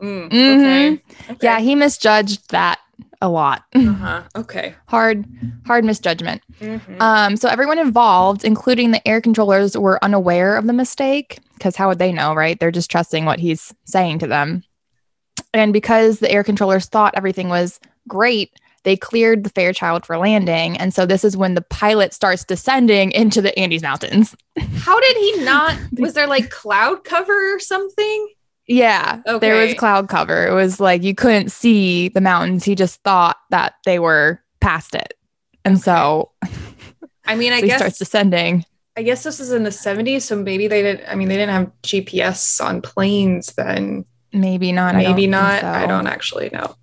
Mm, 0.02 0.28
Mhm. 0.28 0.58
Okay. 0.58 1.02
okay. 1.30 1.37
Yeah, 1.40 1.58
he 1.60 1.74
misjudged 1.74 2.50
that 2.50 2.80
a 3.24 3.28
lot. 3.28 3.64
Uh-huh. 3.74 4.22
Okay. 4.37 4.74
hard, 4.87 5.24
hard 5.66 5.82
misjudgment. 5.84 6.42
Mhm. 6.60 7.00
Um, 7.00 7.37
so 7.38 7.48
everyone 7.48 7.78
involved, 7.78 8.44
including 8.44 8.90
the 8.90 9.06
air 9.08 9.20
controllers, 9.22 9.76
were 9.78 9.98
unaware 10.04 10.56
of 10.56 10.66
the 10.66 10.74
mistake 10.74 11.38
because 11.54 11.74
how 11.74 11.88
would 11.88 11.98
they 11.98 12.12
know, 12.12 12.34
right? 12.34 12.60
They're 12.60 12.70
just 12.70 12.90
trusting 12.90 13.24
what 13.24 13.38
he's 13.40 13.72
saying 13.87 14.18
to 14.18 14.26
them. 14.26 14.62
And 15.54 15.72
because 15.72 16.18
the 16.18 16.30
air 16.30 16.44
controllers 16.44 16.87
thought 16.87 17.14
everything 17.16 17.48
was 17.48 17.80
great, 18.06 18.50
they 18.82 18.96
cleared 18.96 19.44
the 19.44 19.50
Fairchild 19.50 20.04
for 20.04 20.18
landing. 20.18 20.76
And 20.76 20.92
so 20.92 21.06
this 21.06 21.24
is 21.24 21.34
when 21.34 21.54
the 21.54 21.62
pilot 21.62 22.12
starts 22.12 22.44
descending 22.44 23.10
into 23.12 23.40
the 23.40 23.58
Andes 23.58 23.82
Mountains. 23.82 24.37
How 24.58 25.00
did 25.00 25.16
he 25.16 25.38
not? 25.44 25.78
Was 25.98 26.12
there 26.12 26.26
like 26.26 26.50
cloud 26.50 27.04
cover 27.04 27.54
or 27.54 27.58
something? 27.58 28.28
Yeah, 28.66 29.20
there 29.40 29.57
was 29.57 29.74
cloud 29.74 30.09
cover. 30.09 30.46
It 30.46 30.55
was 30.55 30.81
like 30.81 31.03
you 31.03 31.14
couldn't 31.14 31.50
see 31.50 32.09
the 32.09 32.20
mountains. 32.20 32.64
He 32.64 32.74
just 32.74 33.03
thought 33.03 33.37
that 33.50 33.74
they 33.85 33.98
were 33.98 34.42
past 34.61 34.94
it. 34.94 35.14
And 35.64 35.79
so, 35.79 36.31
I 37.27 37.35
mean, 37.35 37.53
I 37.53 37.61
so 37.61 37.66
he 37.66 37.72
starts 37.72 37.98
descending. 37.98 38.64
I 38.96 39.03
guess 39.03 39.24
this 39.24 39.40
is 39.40 39.50
in 39.53 39.64
the 39.64 39.70
70s, 39.70 40.22
so 40.22 40.37
maybe 40.37 40.68
they 40.68 40.81
didn't. 40.83 41.09
I 41.09 41.14
mean, 41.14 41.29
they 41.29 41.37
didn't 41.37 41.53
have 41.53 41.72
GPS 41.83 42.64
on 42.64 42.81
planes 42.81 43.53
then. 43.55 44.05
Maybe 44.33 44.72
not. 44.72 44.94
Maybe 44.94 45.22
think 45.22 45.31
not. 45.33 45.61
so. 45.61 45.68
I 45.68 45.87
don't 45.87 46.07
actually 46.07 46.50
know. 46.50 46.77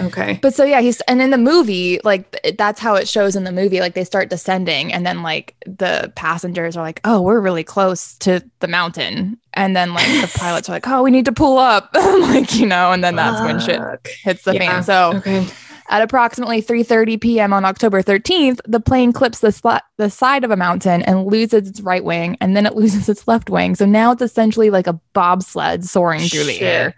Okay. 0.00 0.38
But 0.42 0.54
so 0.54 0.64
yeah, 0.64 0.80
he's 0.80 1.00
and 1.02 1.20
in 1.20 1.30
the 1.30 1.38
movie, 1.38 2.00
like 2.04 2.38
that's 2.56 2.80
how 2.80 2.94
it 2.94 3.08
shows 3.08 3.36
in 3.36 3.44
the 3.44 3.52
movie. 3.52 3.80
Like 3.80 3.94
they 3.94 4.04
start 4.04 4.30
descending, 4.30 4.92
and 4.92 5.04
then 5.06 5.22
like 5.22 5.54
the 5.66 6.12
passengers 6.16 6.76
are 6.76 6.82
like, 6.84 7.00
"Oh, 7.04 7.20
we're 7.22 7.40
really 7.40 7.64
close 7.64 8.14
to 8.18 8.42
the 8.60 8.68
mountain," 8.68 9.38
and 9.54 9.74
then 9.76 9.94
like 9.94 10.06
the 10.06 10.30
pilots 10.38 10.68
are 10.68 10.72
like, 10.72 10.86
"Oh, 10.88 11.02
we 11.02 11.10
need 11.10 11.24
to 11.24 11.32
pull 11.32 11.58
up," 11.58 11.90
like 11.94 12.54
you 12.54 12.66
know, 12.66 12.92
and 12.92 13.02
then 13.02 13.16
that's 13.16 13.40
when 13.42 13.58
shit 13.60 13.80
hits 14.22 14.44
the 14.44 14.54
Yeah. 14.54 14.58
fan. 14.58 14.82
So 14.84 15.12
Okay. 15.16 15.46
at 15.90 16.02
approximately 16.02 16.62
3:30 16.62 17.20
p.m. 17.20 17.52
on 17.52 17.64
October 17.64 18.02
13th, 18.02 18.60
the 18.66 18.80
plane 18.80 19.12
clips 19.12 19.40
the 19.40 19.48
sla- 19.48 19.80
the 19.96 20.10
side 20.10 20.44
of 20.44 20.50
a 20.50 20.56
mountain 20.56 21.02
and 21.02 21.26
loses 21.26 21.68
its 21.68 21.80
right 21.80 22.04
wing, 22.04 22.36
and 22.40 22.56
then 22.56 22.66
it 22.66 22.74
loses 22.76 23.08
its 23.08 23.26
left 23.26 23.50
wing. 23.50 23.74
So 23.74 23.84
now 23.86 24.12
it's 24.12 24.22
essentially 24.22 24.70
like 24.70 24.86
a 24.86 24.92
bobsled 25.12 25.84
soaring 25.84 26.20
through 26.28 26.44
the 26.44 26.60
air. 26.60 26.94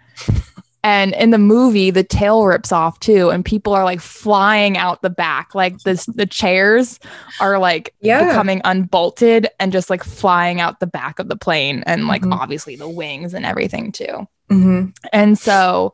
And 0.83 1.13
in 1.13 1.29
the 1.29 1.37
movie, 1.37 1.91
the 1.91 2.03
tail 2.03 2.45
rips 2.45 2.71
off 2.71 2.99
too, 2.99 3.29
and 3.29 3.45
people 3.45 3.73
are 3.73 3.83
like 3.83 4.01
flying 4.01 4.77
out 4.77 5.01
the 5.03 5.11
back. 5.11 5.53
Like 5.53 5.77
this, 5.79 6.05
the 6.07 6.25
chairs 6.25 6.99
are 7.39 7.59
like 7.59 7.93
Yeah. 8.01 8.27
becoming 8.29 8.61
unbolted 8.65 9.47
and 9.59 9.71
just 9.71 9.89
like 9.91 10.03
flying 10.03 10.59
out 10.59 10.79
the 10.79 10.87
back 10.87 11.19
of 11.19 11.27
the 11.29 11.35
plane, 11.35 11.83
and 11.85 12.07
like 12.07 12.23
Mhm. 12.23 12.33
obviously 12.33 12.75
the 12.75 12.89
wings 12.89 13.33
and 13.35 13.45
everything 13.45 13.91
too. 13.91 14.27
hmm 14.49 14.85
And 15.13 15.37
so 15.37 15.93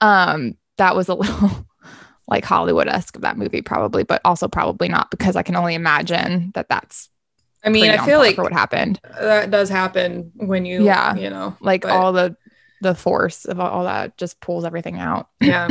um 0.00 0.56
that 0.78 0.94
was 0.96 1.08
a 1.08 1.14
little 1.22 1.66
like 2.28 2.44
Hollywood-esque 2.44 3.16
of 3.16 3.22
that 3.22 3.36
movie 3.36 3.60
probably, 3.60 4.04
but 4.04 4.20
also 4.24 4.48
probably 4.48 4.88
not 4.88 5.10
because 5.10 5.36
I 5.36 5.42
can 5.42 5.56
only 5.56 5.74
imagine 5.74 6.52
that 6.54 6.68
that's 6.68 7.08
I 7.64 7.68
mean, 7.68 7.90
I 7.90 8.04
feel 8.04 8.18
like 8.18 8.38
what 8.38 8.52
happened. 8.52 8.98
that 9.20 9.50
does 9.52 9.68
happen 9.68 10.32
when 10.34 10.64
you, 10.64 10.84
Yeah. 10.84 11.14
you 11.14 11.30
know, 11.30 11.56
Like 11.60 11.82
but- 11.82 11.90
all 11.92 12.12
the 12.12 12.36
the 12.82 12.94
force 12.94 13.44
of 13.44 13.60
all 13.60 13.84
that 13.84 14.16
just 14.18 14.40
pulls 14.40 14.64
everything 14.64 14.98
out. 14.98 15.28
yeah. 15.40 15.68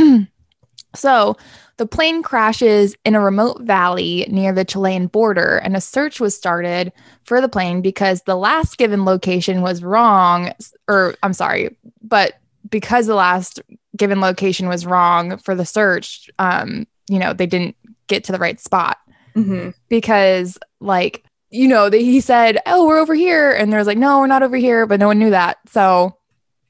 So 0.93 1.37
the 1.77 1.85
plane 1.85 2.21
crashes 2.21 2.95
in 3.05 3.15
a 3.15 3.21
remote 3.21 3.61
valley 3.61 4.25
near 4.29 4.53
the 4.53 4.65
Chilean 4.65 5.07
border, 5.07 5.57
and 5.57 5.75
a 5.75 5.81
search 5.81 6.19
was 6.19 6.35
started 6.35 6.91
for 7.23 7.39
the 7.39 7.47
plane 7.47 7.81
because 7.81 8.23
the 8.23 8.35
last 8.35 8.77
given 8.77 9.05
location 9.05 9.61
was 9.61 9.83
wrong. 9.83 10.53
Or 10.87 11.15
I'm 11.23 11.33
sorry, 11.33 11.75
but 12.01 12.33
because 12.69 13.07
the 13.07 13.15
last 13.15 13.61
given 13.95 14.19
location 14.21 14.67
was 14.67 14.85
wrong 14.85 15.37
for 15.37 15.55
the 15.55 15.65
search, 15.65 16.29
um, 16.39 16.87
you 17.09 17.19
know, 17.19 17.33
they 17.33 17.45
didn't 17.45 17.75
get 18.07 18.23
to 18.25 18.31
the 18.31 18.39
right 18.39 18.59
spot 18.59 18.97
hmm 19.33 19.69
because, 19.87 20.57
like, 20.81 21.23
you 21.49 21.67
know, 21.67 21.89
they, 21.89 22.03
he 22.03 22.19
said, 22.21 22.57
"Oh, 22.65 22.85
we're 22.85 22.99
over 22.99 23.13
here," 23.15 23.51
and 23.51 23.71
there's 23.71 23.87
like, 23.87 23.97
"No, 23.97 24.19
we're 24.19 24.27
not 24.27 24.43
over 24.43 24.57
here," 24.57 24.85
but 24.85 24.99
no 24.99 25.07
one 25.07 25.19
knew 25.19 25.29
that. 25.29 25.57
So, 25.69 26.17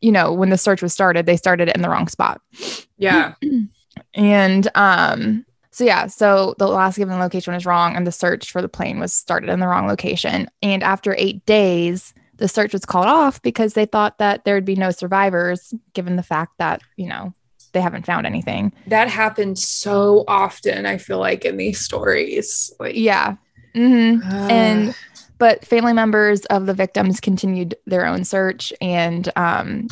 you 0.02 0.12
know, 0.12 0.34
when 0.34 0.50
the 0.50 0.58
search 0.58 0.82
was 0.82 0.94
started, 0.94 1.26
they 1.26 1.38
started 1.38 1.70
it 1.70 1.76
in 1.76 1.82
the 1.82 1.90
wrong 1.90 2.08
spot. 2.08 2.42
Yeah. 2.98 3.36
And 4.14 4.70
um, 4.76 5.46
so 5.72 5.84
yeah, 5.84 6.08
so 6.08 6.56
the 6.58 6.68
last 6.68 6.98
given 6.98 7.20
location 7.20 7.54
was 7.54 7.66
wrong, 7.66 7.96
and 7.96 8.06
the 8.08 8.12
search 8.12 8.52
for 8.52 8.62
the 8.62 8.70
plane 8.70 9.00
was 9.00 9.14
started 9.14 9.50
in 9.50 9.60
the 9.60 9.68
wrong 9.68 9.88
location. 9.88 10.50
And 10.62 10.84
after 10.84 11.16
eight 11.18 11.46
days, 11.46 12.14
the 12.38 12.48
search 12.48 12.74
was 12.74 12.86
called 12.86 13.08
off 13.08 13.42
because 13.42 13.74
they 13.74 13.86
thought 13.86 14.18
that 14.18 14.44
there 14.44 14.56
would 14.56 14.66
be 14.66 14.76
no 14.76 14.92
survivors, 14.92 15.74
given 15.94 16.16
the 16.16 16.24
fact 16.24 16.54
that 16.58 16.82
you 16.98 17.08
know 17.08 17.34
they 17.74 17.82
haven't 17.82 18.06
found 18.06 18.26
anything. 18.26 18.74
That 18.88 19.08
happens 19.10 19.66
so 19.66 20.24
often, 20.28 20.86
I 20.86 20.98
feel 20.98 21.20
like, 21.20 21.46
in 21.46 21.58
these 21.58 21.80
stories. 21.80 22.74
Like, 22.80 22.96
Yeah. 22.96 23.36
hmm 23.74 24.20
uh, 24.24 24.48
and 24.50 24.96
but 25.42 25.66
family 25.66 25.92
members 25.92 26.46
of 26.46 26.68
the 26.68 26.74
victims 26.74 27.20
continued 27.20 27.76
their 27.86 28.06
own 28.06 28.24
search 28.24 28.72
and 28.80 29.30
um 29.36 29.88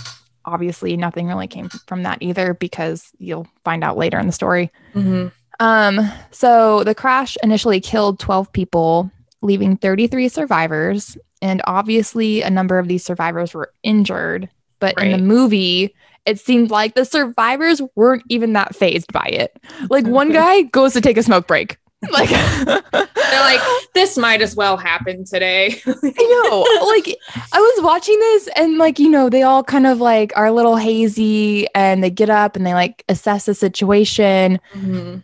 obviously 0.45 0.95
nothing 0.95 1.27
really 1.27 1.47
came 1.47 1.67
from 1.87 2.03
that 2.03 2.17
either 2.21 2.53
because 2.53 3.11
you'll 3.17 3.47
find 3.65 3.83
out 3.83 3.97
later 3.97 4.17
in 4.17 4.25
the 4.25 4.31
story 4.31 4.71
mhm. 4.95 5.31
Um, 5.59 6.09
so 6.31 6.83
the 6.83 6.95
crash 6.95 7.37
initially 7.43 7.81
killed 7.81 8.19
12 8.19 8.51
people, 8.53 9.11
leaving 9.41 9.77
33 9.77 10.29
survivors. 10.29 11.17
And 11.41 11.61
obviously, 11.65 12.41
a 12.41 12.49
number 12.49 12.79
of 12.79 12.87
these 12.87 13.03
survivors 13.03 13.53
were 13.53 13.71
injured. 13.83 14.49
But 14.79 15.01
in 15.01 15.11
the 15.11 15.17
movie, 15.17 15.93
it 16.25 16.39
seemed 16.39 16.71
like 16.71 16.95
the 16.95 17.03
survivors 17.03 17.81
weren't 17.95 18.23
even 18.29 18.53
that 18.53 18.75
phased 18.75 19.11
by 19.11 19.25
it. 19.25 19.57
Like 19.89 20.05
one 20.05 20.31
guy 20.31 20.61
goes 20.61 20.93
to 20.93 21.01
take 21.01 21.17
a 21.17 21.23
smoke 21.23 21.47
break. 21.47 21.77
Like 22.11 22.29
They're 22.29 23.41
like, 23.41 23.59
this 23.93 24.17
might 24.17 24.41
as 24.41 24.55
well 24.55 24.77
happen 24.77 25.25
today. 25.25 25.81
I 25.85 26.47
know. 26.49 26.85
Like 26.87 27.17
I 27.51 27.59
was 27.59 27.83
watching 27.83 28.17
this 28.19 28.47
and 28.55 28.77
like, 28.77 28.99
you 28.99 29.09
know, 29.09 29.29
they 29.29 29.41
all 29.43 29.63
kind 29.63 29.85
of 29.85 29.99
like 29.99 30.31
are 30.35 30.45
a 30.45 30.53
little 30.53 30.77
hazy 30.77 31.67
and 31.75 32.01
they 32.03 32.09
get 32.09 32.29
up 32.29 32.55
and 32.55 32.65
they 32.65 32.73
like 32.73 33.03
assess 33.09 33.45
the 33.45 33.53
situation. 33.53 34.59
Mhm. 34.73 35.23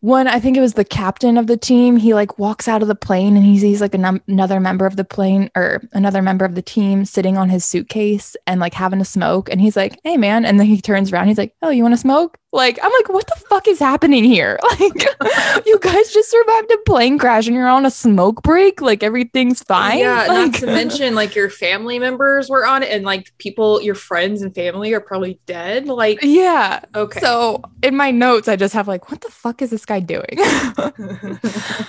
one 0.00 0.28
i 0.28 0.38
think 0.38 0.56
it 0.56 0.60
was 0.60 0.74
the 0.74 0.84
captain 0.84 1.36
of 1.36 1.48
the 1.48 1.56
team 1.56 1.96
he 1.96 2.14
like 2.14 2.38
walks 2.38 2.68
out 2.68 2.82
of 2.82 2.88
the 2.88 2.94
plane 2.94 3.36
and 3.36 3.44
he 3.44 3.58
sees 3.58 3.80
like 3.80 3.94
num- 3.94 4.22
another 4.28 4.60
member 4.60 4.86
of 4.86 4.94
the 4.94 5.04
plane 5.04 5.50
or 5.56 5.82
another 5.92 6.22
member 6.22 6.44
of 6.44 6.54
the 6.54 6.62
team 6.62 7.04
sitting 7.04 7.36
on 7.36 7.48
his 7.48 7.64
suitcase 7.64 8.36
and 8.46 8.60
like 8.60 8.74
having 8.74 9.00
a 9.00 9.04
smoke 9.04 9.48
and 9.50 9.60
he's 9.60 9.74
like 9.76 9.98
hey 10.04 10.16
man 10.16 10.44
and 10.44 10.60
then 10.60 10.68
he 10.68 10.80
turns 10.80 11.12
around 11.12 11.26
he's 11.26 11.36
like 11.38 11.52
oh 11.62 11.70
you 11.70 11.82
want 11.82 11.92
to 11.94 12.00
smoke 12.00 12.38
like 12.52 12.78
i'm 12.82 12.90
like 12.92 13.08
what 13.10 13.26
the 13.26 13.36
fuck 13.48 13.68
is 13.68 13.78
happening 13.78 14.24
here 14.24 14.58
like 14.80 15.06
you 15.66 15.78
guys 15.80 16.10
just 16.12 16.30
survived 16.30 16.70
a 16.70 16.78
plane 16.86 17.18
crash 17.18 17.46
and 17.46 17.54
you're 17.54 17.68
on 17.68 17.84
a 17.84 17.90
smoke 17.90 18.42
break 18.42 18.80
like 18.80 19.02
everything's 19.02 19.62
fine 19.62 19.98
Yeah, 19.98 20.24
not 20.26 20.28
Like- 20.28 20.60
to 20.60 20.66
mention 20.66 21.14
like 21.14 21.34
your 21.34 21.50
family 21.50 21.98
members 21.98 22.48
were 22.48 22.66
on 22.66 22.82
it 22.82 22.90
and 22.90 23.04
like 23.04 23.36
people, 23.38 23.82
your 23.82 23.94
friends 23.94 24.40
and 24.42 24.54
family 24.54 24.94
are 24.94 25.00
probably 25.00 25.38
dead. 25.46 25.86
Like, 25.86 26.20
yeah 26.22 26.80
okay. 26.94 27.20
so 27.20 27.60
in 27.82 27.94
my 27.96 28.10
notes 28.10 28.48
i 28.48 28.56
just 28.56 28.72
have 28.74 28.88
like 28.88 29.10
what 29.10 29.20
the 29.20 29.30
fuck 29.30 29.60
is 29.60 29.68
this 29.70 29.84
guy 29.84 30.00
doing 30.00 30.38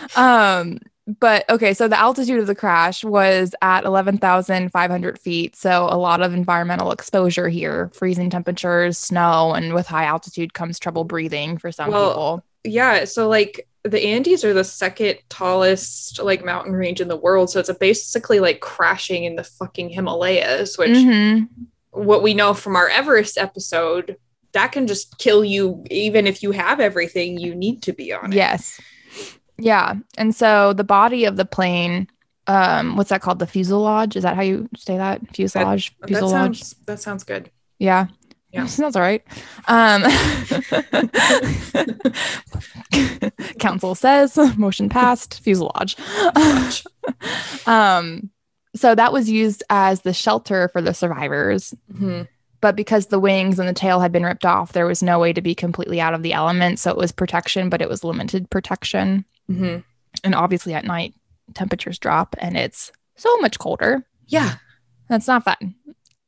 um 0.16 0.80
but 1.20 1.50
okay 1.50 1.74
so 1.74 1.88
the 1.88 1.98
altitude 2.00 2.40
of 2.40 2.48
the 2.48 2.54
crash 2.56 3.04
was 3.04 3.56
at 3.62 3.86
11,500 3.86 5.20
feet 5.20 5.56
so 5.56 5.88
a 5.90 5.98
lot 5.98 6.22
of 6.22 6.34
environmental 6.34 6.92
exposure 6.92 7.48
here 7.50 7.90
freezing 7.94 8.30
temperatures 8.30 8.98
snow 8.98 9.54
and 9.54 9.74
with 9.74 9.88
high 9.88 10.06
altitude 10.06 10.54
comes 10.54 10.78
trouble 10.78 11.04
breathing 11.04 11.58
for 11.58 11.72
some 11.72 11.90
Well, 11.92 12.10
people 12.10 12.44
yeah, 12.66 13.06
so 13.06 13.30
like 13.30 13.68
the 13.84 14.04
Andes 14.04 14.44
are 14.44 14.54
the 14.54 14.66
second 14.66 15.20
tallest 15.30 16.22
like 16.22 16.44
mountain 16.44 16.74
range 16.74 17.00
in 17.00 17.08
the 17.08 17.16
world. 17.16 17.50
So 17.50 17.62
it's 17.62 17.70
a 17.70 17.74
basically 17.74 18.42
like 18.42 18.60
crashing 18.60 19.24
in 19.24 19.38
the 19.38 19.46
fucking 19.46 19.90
Himalayas, 19.90 20.78
which 20.78 20.98
Mhm. 20.98 21.48
what 21.92 22.22
we 22.22 22.34
know 22.34 22.54
from 22.54 22.76
our 22.76 22.90
Everest 22.90 23.38
episode, 23.38 24.18
that 24.52 24.74
can 24.74 24.88
just 24.88 25.18
kill 25.20 25.46
you 25.46 25.86
even 25.90 26.28
if 26.28 26.44
you 26.44 26.52
have 26.52 26.82
everything 26.82 27.40
you 27.40 27.56
need 27.56 27.82
to 27.84 27.94
be 27.94 28.12
on 28.12 28.34
it. 28.34 28.36
Yes. 28.36 28.82
Yeah. 29.60 29.96
And 30.18 30.36
so 30.36 30.74
the 30.74 30.84
body 30.84 31.26
of 31.26 31.36
the 31.36 31.46
plane, 31.46 32.08
um, 32.48 32.96
what's 32.96 33.10
that 33.10 33.22
called? 33.22 33.40
The 33.40 33.48
fuselage? 33.48 34.16
Is 34.16 34.24
that 34.24 34.36
how 34.36 34.42
you 34.42 34.70
say 34.78 34.98
that? 34.98 35.22
Fuselage? 35.36 35.96
That 36.00 36.08
fuselage? 36.08 36.32
sounds 36.32 36.76
that 36.86 37.00
sounds 37.00 37.24
good. 37.24 37.52
yeah. 37.78 38.08
Yeah. 38.52 38.66
Sounds 38.66 38.96
all 38.96 39.04
right. 39.04 39.22
Um, 39.68 40.02
council 43.60 43.96
says 43.96 44.38
motion 44.58 44.90
passed, 44.90 45.42
fuselage. 45.44 45.96
um, 47.68 48.30
so 48.76 48.96
that 48.96 49.14
was 49.14 49.30
used 49.30 49.64
as 49.70 50.02
the 50.02 50.14
shelter 50.14 50.70
for 50.70 50.82
the 50.82 50.94
survivors. 50.94 51.74
Mhm. 51.94 52.28
but 52.62 52.76
because 52.76 53.06
the 53.06 53.20
wings 53.20 53.60
and 53.60 53.70
the 53.70 53.74
tail 53.74 54.00
had 54.00 54.12
been 54.12 54.26
ripped 54.26 54.46
off, 54.46 54.74
there 54.74 54.88
was 54.88 55.04
no 55.04 55.20
way 55.20 55.32
to 55.32 55.42
be 55.42 55.56
completely 55.56 56.02
out 56.02 56.14
of 56.14 56.24
the 56.24 56.34
element. 56.34 56.80
So 56.80 56.92
it 56.92 56.98
was 56.98 57.12
protection, 57.12 57.70
but 57.70 57.82
it 57.82 57.90
was 57.90 58.04
limited 58.04 58.50
protection. 58.50 59.26
Mhm. 59.50 59.84
And 60.24 60.36
obviously, 60.36 60.74
at 60.74 60.86
night, 60.86 61.14
temperatures 61.54 61.98
drop 62.00 62.36
and 62.40 62.56
it's 62.58 62.92
so 63.16 63.36
much 63.38 63.58
colder. 63.60 64.06
Yeah. 64.28 64.56
That's 65.10 65.28
not 65.28 65.44
fun. 65.44 65.76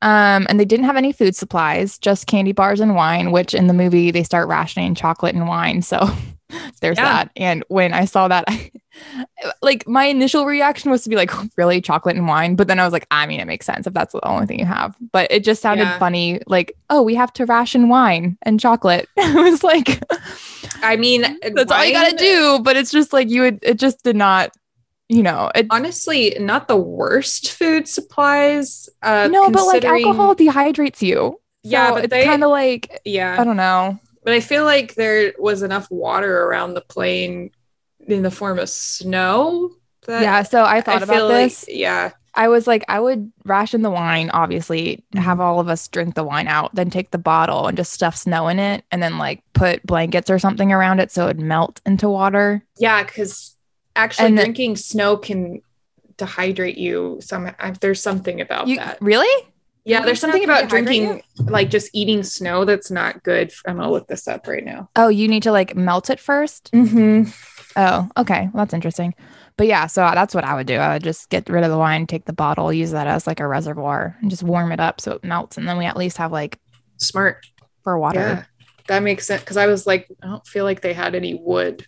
Um, 0.01 0.47
and 0.49 0.59
they 0.59 0.65
didn't 0.65 0.88
have 0.88 0.97
any 0.97 1.11
food 1.11 1.36
supplies, 1.36 1.99
just 1.99 2.26
candy 2.26 2.51
bars 2.53 2.80
and 2.80 2.95
wine, 2.95 3.32
which 3.32 3.53
in 3.53 3.67
the 3.67 3.74
movie 3.74 4.09
they 4.09 4.24
start 4.24 4.47
rationing 4.47 4.95
chocolate 4.95 5.36
and 5.36 5.47
wine. 5.47 5.84
So 5.84 5.99
there's 6.82 6.97
Yeah. 6.97 7.03
that. 7.26 7.32
And 7.36 7.63
when 7.67 7.93
I 7.93 8.05
saw 8.05 8.28
that, 8.28 8.45
like 9.62 9.88
my 9.88 10.06
initial 10.06 10.46
reaction 10.46 10.92
was 10.92 11.04
to 11.04 11.10
be 11.10 11.16
like, 11.16 11.32
really 11.58 11.82
chocolate 11.82 12.16
and 12.16 12.28
wine. 12.28 12.56
But 12.56 12.68
then 12.68 12.80
I 12.80 12.84
was 12.84 12.94
like, 12.94 13.08
I 13.12 13.26
mean, 13.26 13.39
it 13.39 13.46
makes 13.46 13.66
sense 13.66 13.88
if 13.88 13.94
that's 13.94 14.14
the 14.14 14.26
only 14.28 14.46
thing 14.46 14.60
you 14.60 14.66
have. 14.66 14.96
But 15.12 15.32
it 15.32 15.44
just 15.44 15.62
sounded 15.62 15.84
Yeah. 15.86 16.00
funny, 16.00 16.42
like, 16.48 16.76
oh, 16.89 17.02
we 17.02 17.16
have 17.16 17.34
to 17.34 17.46
ration 17.46 17.89
wine 17.89 18.38
and 18.44 18.60
chocolate. 18.60 19.10
it 19.18 19.36
was 19.36 19.64
like, 19.64 20.04
I 20.84 20.96
mean, 20.96 21.22
that's 21.54 21.72
all 21.72 21.86
you 21.86 21.94
gotta 21.94 22.16
do. 22.18 22.60
But 22.64 22.78
it's 22.78 22.92
just 22.92 23.14
like 23.14 23.30
you 23.30 23.42
would, 23.42 23.60
it 23.62 23.80
just 23.80 24.04
did 24.04 24.16
not, 24.16 24.52
you 25.10 25.24
know, 25.24 25.52
it, 25.56 25.68
Honestly, 25.70 26.36
not 26.39 26.68
the 26.68 26.78
worst 26.78 27.52
food 27.52 27.88
supplies. 27.88 28.89
Uh, 29.02 29.28
no, 29.32 29.50
but 29.52 29.66
like 29.66 29.84
alcohol 29.84 30.36
dehydrates 30.36 31.02
you. 31.02 31.39
Yeah, 31.64 31.92
but 31.92 32.06
it's 32.06 32.26
kind 32.26 32.44
of 32.44 32.50
like, 32.50 33.02
Yeah, 33.06 33.36
I 33.39 33.44
don't 33.44 33.58
know. 33.58 34.00
but 34.24 34.34
I 34.34 34.39
feel 34.39 34.64
like 34.64 34.96
there 34.96 35.34
was 35.38 35.62
enough 35.64 35.89
water 35.92 36.44
around 36.46 36.74
the 36.74 36.82
plane 36.82 37.52
in 38.12 38.24
the 38.24 38.32
form 38.32 38.59
of 38.59 38.70
snow. 38.70 39.72
That 40.07 40.22
yeah. 40.22 40.43
So 40.43 40.64
I 40.64 40.78
I 40.78 40.82
thought 40.82 40.99
feel 41.07 41.28
about 41.28 41.30
like, 41.30 41.45
this. 41.51 41.66
yeah, 41.68 42.12
I 42.34 42.47
was 42.47 42.66
like, 42.66 42.84
I 42.88 42.99
would 42.99 43.32
ration 43.45 43.82
the 43.84 43.91
wine, 43.91 44.30
obviously, 44.34 45.03
Mhm. 45.14 45.20
have 45.20 45.39
all 45.39 45.59
of 45.59 45.68
us 45.70 45.88
drink 45.88 46.16
the 46.16 46.24
wine 46.24 46.47
out, 46.47 46.74
then 46.74 46.89
take 46.89 47.12
the 47.12 47.18
bottle 47.18 47.68
and 47.68 47.78
just 47.78 47.93
stuff 47.93 48.16
snow 48.16 48.47
in 48.47 48.57
it, 48.59 48.84
and 48.91 49.01
then 49.03 49.18
like 49.18 49.43
put 49.53 49.86
blankets 49.86 50.30
or 50.30 50.39
something 50.39 50.72
around 50.72 50.99
it 50.99 51.12
so 51.12 51.26
it'd 51.26 51.39
melt 51.39 51.82
into 51.86 52.09
water. 52.09 52.64
yeah, 52.78 53.03
because 53.03 53.55
actually 53.95 54.28
And 54.28 54.38
drinking 54.38 54.78
snow 54.78 55.18
can 55.18 55.62
dehydrate 56.18 56.78
you. 56.78 57.20
Some 57.22 57.51
I- 57.59 57.72
there's 57.82 58.01
something 58.01 58.41
about 58.41 58.68
You 58.68 58.78
that. 58.78 58.97
really? 59.01 59.47
Yeah, 59.84 60.01
there's 60.05 60.20
something 60.20 60.43
about 60.43 60.70
drinking, 60.70 61.24
like 61.39 61.70
just 61.72 61.89
eating 61.93 62.22
snow 62.22 62.66
that's 62.66 62.91
not 62.91 63.24
good. 63.24 63.51
I'm 63.68 63.78
gonna 63.78 63.89
look 63.91 64.07
this 64.07 64.28
up 64.28 64.47
right 64.47 64.64
now. 64.64 64.89
Oh, 64.95 65.07
you 65.07 65.28
need 65.28 65.41
to 65.43 65.51
like 65.51 65.76
melt 65.76 66.09
it 66.12 66.20
first. 66.20 66.72
Mm-hmm. 66.72 67.32
Oh, 67.76 68.09
okay. 68.17 68.49
Well, 68.53 68.63
that's 68.65 68.74
interesting. 68.74 69.13
But 69.57 69.67
yeah, 69.67 69.88
so 69.88 70.01
that's 70.01 70.34
what 70.36 70.43
I 70.43 70.55
would 70.55 70.67
do. 70.67 70.76
I 70.76 70.93
would 70.93 71.03
just 71.03 71.30
get 71.30 71.49
rid 71.49 71.63
of 71.63 71.72
the 71.72 71.78
wine, 71.78 72.07
take 72.07 72.26
the 72.26 72.34
bottle, 72.34 72.72
use 72.74 72.91
that 72.91 73.07
as 73.07 73.28
like 73.28 73.39
a 73.39 73.47
reservoir, 73.47 74.17
and 74.22 74.30
just 74.30 74.43
warm 74.43 74.72
it 74.72 74.80
up 74.80 74.99
so 74.99 75.13
it 75.13 75.24
melts, 75.24 75.57
and 75.57 75.67
then 75.67 75.78
we 75.78 75.86
at 75.86 75.97
least 75.97 76.17
have 76.17 76.32
like 76.32 76.57
Smart. 76.97 77.45
for 77.84 77.97
water. 77.99 78.19
Yeah, 78.19 78.43
that 78.88 79.03
makes 79.03 79.26
sense. 79.28 79.41
Because 79.41 79.57
I 79.57 79.67
was 79.67 79.86
like, 79.88 80.07
I 80.24 80.28
don't 80.28 80.45
feel 80.47 80.65
like 80.65 80.82
they 80.82 80.93
had 80.93 81.15
any 81.15 81.34
wood. 81.36 81.86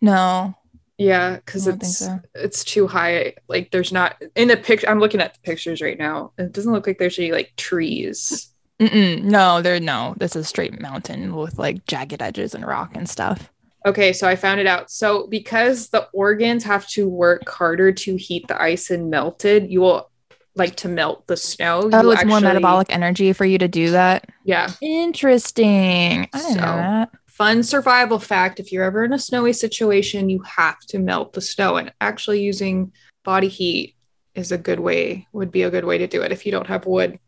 No, 0.00 0.54
Yeah, 0.98 1.36
because 1.36 1.66
I 1.68 1.72
don't 1.72 1.80
think 1.80 1.90
it's 1.90 1.98
so. 1.98 2.20
it's 2.34 2.64
too 2.64 2.86
high. 2.86 3.34
Like 3.48 3.70
there's 3.70 3.92
not 3.92 4.20
in 4.34 4.48
the 4.48 4.56
picture. 4.56 4.88
I'm 4.88 5.00
looking 5.00 5.20
at 5.20 5.34
the 5.34 5.40
pictures 5.40 5.80
right 5.82 5.98
now. 5.98 6.32
It 6.38 6.52
doesn't 6.52 6.72
look 6.72 6.86
like 6.86 6.98
there's 6.98 7.18
any 7.18 7.32
like 7.32 7.52
trees. 7.56 8.48
Mm-mm, 8.80 9.24
no, 9.24 9.60
there 9.60 9.78
no. 9.78 10.14
This 10.16 10.34
is 10.34 10.48
straight 10.48 10.80
mountain 10.80 11.34
with 11.36 11.58
like 11.58 11.84
jagged 11.86 12.22
edges 12.22 12.54
and 12.54 12.66
rock 12.66 12.92
and 12.96 13.08
stuff. 13.08 13.50
Okay, 13.86 14.12
so 14.12 14.28
I 14.28 14.36
found 14.36 14.60
it 14.60 14.66
out. 14.66 14.90
So 14.90 15.26
because 15.26 15.88
the 15.88 16.06
organs 16.12 16.64
have 16.64 16.86
to 16.88 17.08
work 17.08 17.48
harder 17.48 17.92
to 17.92 18.16
heat 18.16 18.46
the 18.48 18.60
ice 18.60 18.90
and 18.90 19.10
melt 19.10 19.44
it, 19.44 19.70
you 19.70 19.80
will 19.80 20.10
like 20.54 20.76
to 20.76 20.88
melt 20.88 21.26
the 21.26 21.36
snow. 21.36 21.88
Oh, 21.92 22.02
you'll 22.02 22.12
it's 22.12 22.24
more 22.24 22.40
metabolic 22.40 22.88
energy 22.90 23.32
for 23.32 23.44
you 23.44 23.56
to 23.58 23.68
do 23.68 23.92
that. 23.92 24.28
Yeah. 24.44 24.68
Interesting. 24.82 26.28
I 26.32 26.38
didn't 26.38 26.56
know 26.56 26.76
that. 26.76 27.10
Fun 27.26 27.62
survival 27.62 28.18
fact: 28.18 28.60
If 28.60 28.70
you're 28.70 28.84
ever 28.84 29.02
in 29.04 29.14
a 29.14 29.18
snowy 29.18 29.54
situation, 29.54 30.28
you 30.28 30.42
have 30.42 30.78
to 30.88 30.98
melt 30.98 31.32
the 31.32 31.40
snow, 31.40 31.76
and 31.76 31.90
actually 32.00 32.42
using 32.42 32.92
body 33.24 33.48
heat 33.48 33.96
is 34.34 34.52
a 34.52 34.58
good 34.58 34.80
way. 34.80 35.26
Would 35.32 35.50
be 35.50 35.62
a 35.62 35.70
good 35.70 35.84
way 35.86 35.96
to 35.98 36.06
do 36.06 36.20
it 36.20 36.32
if 36.32 36.44
you 36.44 36.52
don't 36.52 36.66
have 36.66 36.84
wood. 36.84 37.18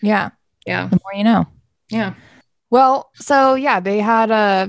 Yeah, 0.00 0.30
Yeah. 0.64 0.86
the 0.88 0.98
more 1.04 1.14
you 1.14 1.24
know. 1.24 1.46
Yeah. 1.90 2.14
Well, 2.70 3.10
so 3.16 3.56
yeah, 3.56 3.80
they 3.80 3.98
had 3.98 4.30
uh 4.30 4.68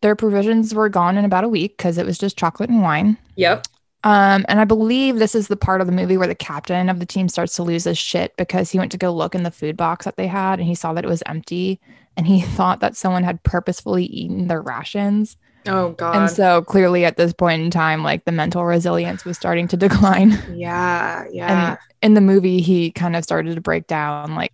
their 0.00 0.16
provisions 0.16 0.74
were 0.74 0.88
gone 0.88 1.18
in 1.18 1.24
about 1.24 1.44
a 1.44 1.48
week 1.48 1.76
because 1.76 1.98
it 1.98 2.06
was 2.06 2.18
just 2.18 2.38
chocolate 2.38 2.70
and 2.70 2.82
wine. 2.82 3.16
Yep. 3.36 3.66
Um, 4.04 4.44
and 4.48 4.60
I 4.60 4.64
believe 4.64 5.18
this 5.18 5.34
is 5.34 5.48
the 5.48 5.56
part 5.56 5.80
of 5.80 5.86
the 5.88 5.92
movie 5.92 6.16
where 6.16 6.28
the 6.28 6.34
captain 6.34 6.88
of 6.88 7.00
the 7.00 7.06
team 7.06 7.28
starts 7.28 7.56
to 7.56 7.64
lose 7.64 7.84
his 7.84 7.98
shit 7.98 8.36
because 8.36 8.70
he 8.70 8.78
went 8.78 8.92
to 8.92 8.98
go 8.98 9.12
look 9.12 9.34
in 9.34 9.42
the 9.42 9.50
food 9.50 9.76
box 9.76 10.04
that 10.04 10.16
they 10.16 10.28
had 10.28 10.60
and 10.60 10.68
he 10.68 10.74
saw 10.74 10.92
that 10.92 11.04
it 11.04 11.08
was 11.08 11.22
empty 11.26 11.80
and 12.16 12.26
he 12.26 12.40
thought 12.56 12.80
that 12.80 12.96
someone 12.96 13.24
had 13.24 13.42
purposefully 13.42 14.04
eaten 14.04 14.46
their 14.46 14.62
rations. 14.62 15.36
Oh 15.66 15.90
God. 15.90 16.16
And 16.16 16.30
so 16.30 16.62
clearly 16.62 17.04
at 17.04 17.16
this 17.16 17.32
point 17.32 17.60
in 17.60 17.70
time, 17.70 18.04
like 18.04 18.24
the 18.24 18.32
mental 18.32 18.64
resilience 18.64 19.24
was 19.24 19.36
starting 19.36 19.66
to 19.68 19.76
decline. 19.88 20.38
yeah. 20.54 21.26
Yeah. 21.32 21.70
And 21.70 21.78
in 22.00 22.14
the 22.14 22.20
movie 22.20 22.60
he 22.60 22.92
kind 22.92 23.16
of 23.16 23.24
started 23.24 23.56
to 23.56 23.60
break 23.60 23.88
down 23.88 24.36
like 24.36 24.52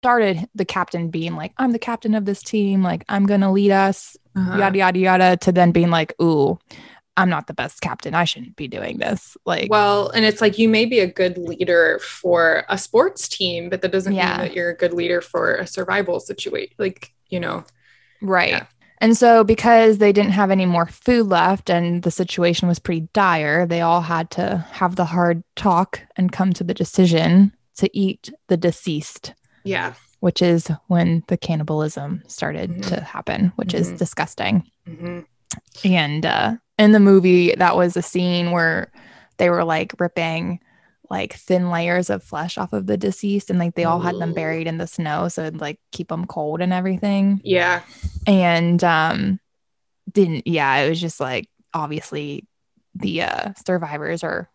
started 0.00 0.48
the 0.54 0.64
captain 0.64 1.10
being 1.10 1.36
like 1.36 1.52
i'm 1.58 1.72
the 1.72 1.78
captain 1.78 2.14
of 2.14 2.24
this 2.24 2.42
team 2.42 2.82
like 2.82 3.04
i'm 3.10 3.26
gonna 3.26 3.52
lead 3.52 3.70
us 3.70 4.16
Uh-huh. 4.34 4.56
yada 4.58 4.78
yada 4.78 4.98
yada 4.98 5.36
to 5.36 5.52
then 5.52 5.72
being 5.72 5.90
like 5.90 6.14
ooh 6.22 6.58
i'm 7.18 7.28
not 7.28 7.46
the 7.46 7.52
best 7.52 7.82
captain 7.82 8.14
i 8.14 8.24
shouldn't 8.24 8.56
be 8.56 8.66
doing 8.66 8.96
this 8.96 9.36
like 9.44 9.68
Well, 9.70 10.08
and 10.08 10.24
it's 10.24 10.40
like 10.40 10.56
you 10.58 10.70
may 10.70 10.86
be 10.86 11.00
a 11.00 11.06
good 11.06 11.36
leader 11.36 11.98
for 11.98 12.64
a 12.70 12.78
sports 12.78 13.28
team, 13.28 13.68
but 13.68 13.82
that 13.82 13.92
doesn't 13.92 14.14
Yeah. 14.14 14.38
mean 14.38 14.46
that 14.48 14.54
you're 14.54 14.70
a 14.70 14.76
good 14.76 14.94
leader 14.94 15.20
for 15.20 15.54
a 15.56 15.66
survival 15.66 16.18
situation. 16.18 16.72
Like, 16.78 17.12
you 17.28 17.38
know, 17.40 17.64
right 18.22 18.48
yeah. 18.50 18.66
and 19.02 19.14
so 19.18 19.44
because 19.44 19.98
they 19.98 20.12
didn't 20.12 20.32
have 20.32 20.50
any 20.50 20.64
more 20.66 20.86
food 20.86 21.26
left 21.26 21.68
and 21.68 22.02
the 22.04 22.10
situation 22.10 22.68
was 22.68 22.78
pretty 22.78 23.06
dire 23.12 23.66
they 23.66 23.82
all 23.82 24.00
had 24.00 24.30
to 24.30 24.64
have 24.72 24.96
the 24.96 25.04
hard 25.04 25.42
talk 25.56 26.00
and 26.16 26.32
come 26.32 26.52
to 26.54 26.64
the 26.64 26.74
decision 26.74 27.52
to 27.76 27.86
eat 27.92 28.32
the 28.48 28.56
deceased 28.56 29.34
yeah. 29.64 29.94
which 30.20 30.42
is 30.42 30.68
when 30.88 31.22
the 31.28 31.36
cannibalism 31.36 32.22
started 32.26 32.70
Mhm. 32.70 32.88
to 32.88 33.00
happen 33.00 33.52
which 33.56 33.74
is 33.74 33.88
Mhm. 33.92 33.98
disgusting 33.98 34.70
hmm 34.86 35.20
And 35.84 36.24
uh, 36.26 36.56
in 36.78 36.92
the 36.92 37.00
movie, 37.00 37.54
that 37.56 37.74
was 37.76 37.96
a 37.96 38.02
scene 38.02 38.52
where 38.52 38.92
they 39.38 39.50
were 39.50 39.64
like 39.64 39.94
ripping 39.98 40.60
like 41.10 41.34
thin 41.34 41.70
layers 41.70 42.08
of 42.08 42.22
flesh 42.22 42.56
off 42.56 42.72
of 42.72 42.86
the 42.86 42.96
deceased, 42.96 43.50
and 43.50 43.58
like 43.58 43.74
they 43.74 43.82
all 43.84 43.98
had 43.98 44.16
them 44.20 44.32
buried 44.32 44.68
in 44.68 44.78
the 44.78 44.86
snow, 44.86 45.26
so 45.26 45.42
it'd 45.42 45.60
like 45.60 45.80
keep 45.90 46.06
them 46.08 46.24
cold 46.24 46.60
and 46.60 46.72
everything. 46.72 47.40
Yeah. 47.42 47.82
And 48.28 48.82
um, 48.84 49.40
didn't 50.12 50.46
yeah, 50.46 50.76
it 50.78 50.88
was 50.88 51.00
just 51.00 51.18
like 51.18 51.48
obviously 51.74 52.46
the 52.94 53.22
uh, 53.22 53.52
survivors 53.66 54.22
are 54.22 54.48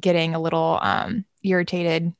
getting 0.00 0.34
a 0.36 0.40
little 0.40 0.78
um 0.82 1.24
irritated 1.42 2.12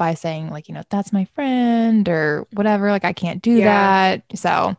by 0.00 0.14
saying 0.14 0.48
like 0.48 0.66
you 0.66 0.74
know 0.74 0.82
that's 0.88 1.12
my 1.12 1.26
friend 1.26 2.08
or 2.08 2.46
whatever 2.54 2.90
like 2.90 3.04
i 3.04 3.12
can't 3.12 3.42
do 3.42 3.52
Yeah. 3.52 4.16
that 4.16 4.24
so 4.34 4.76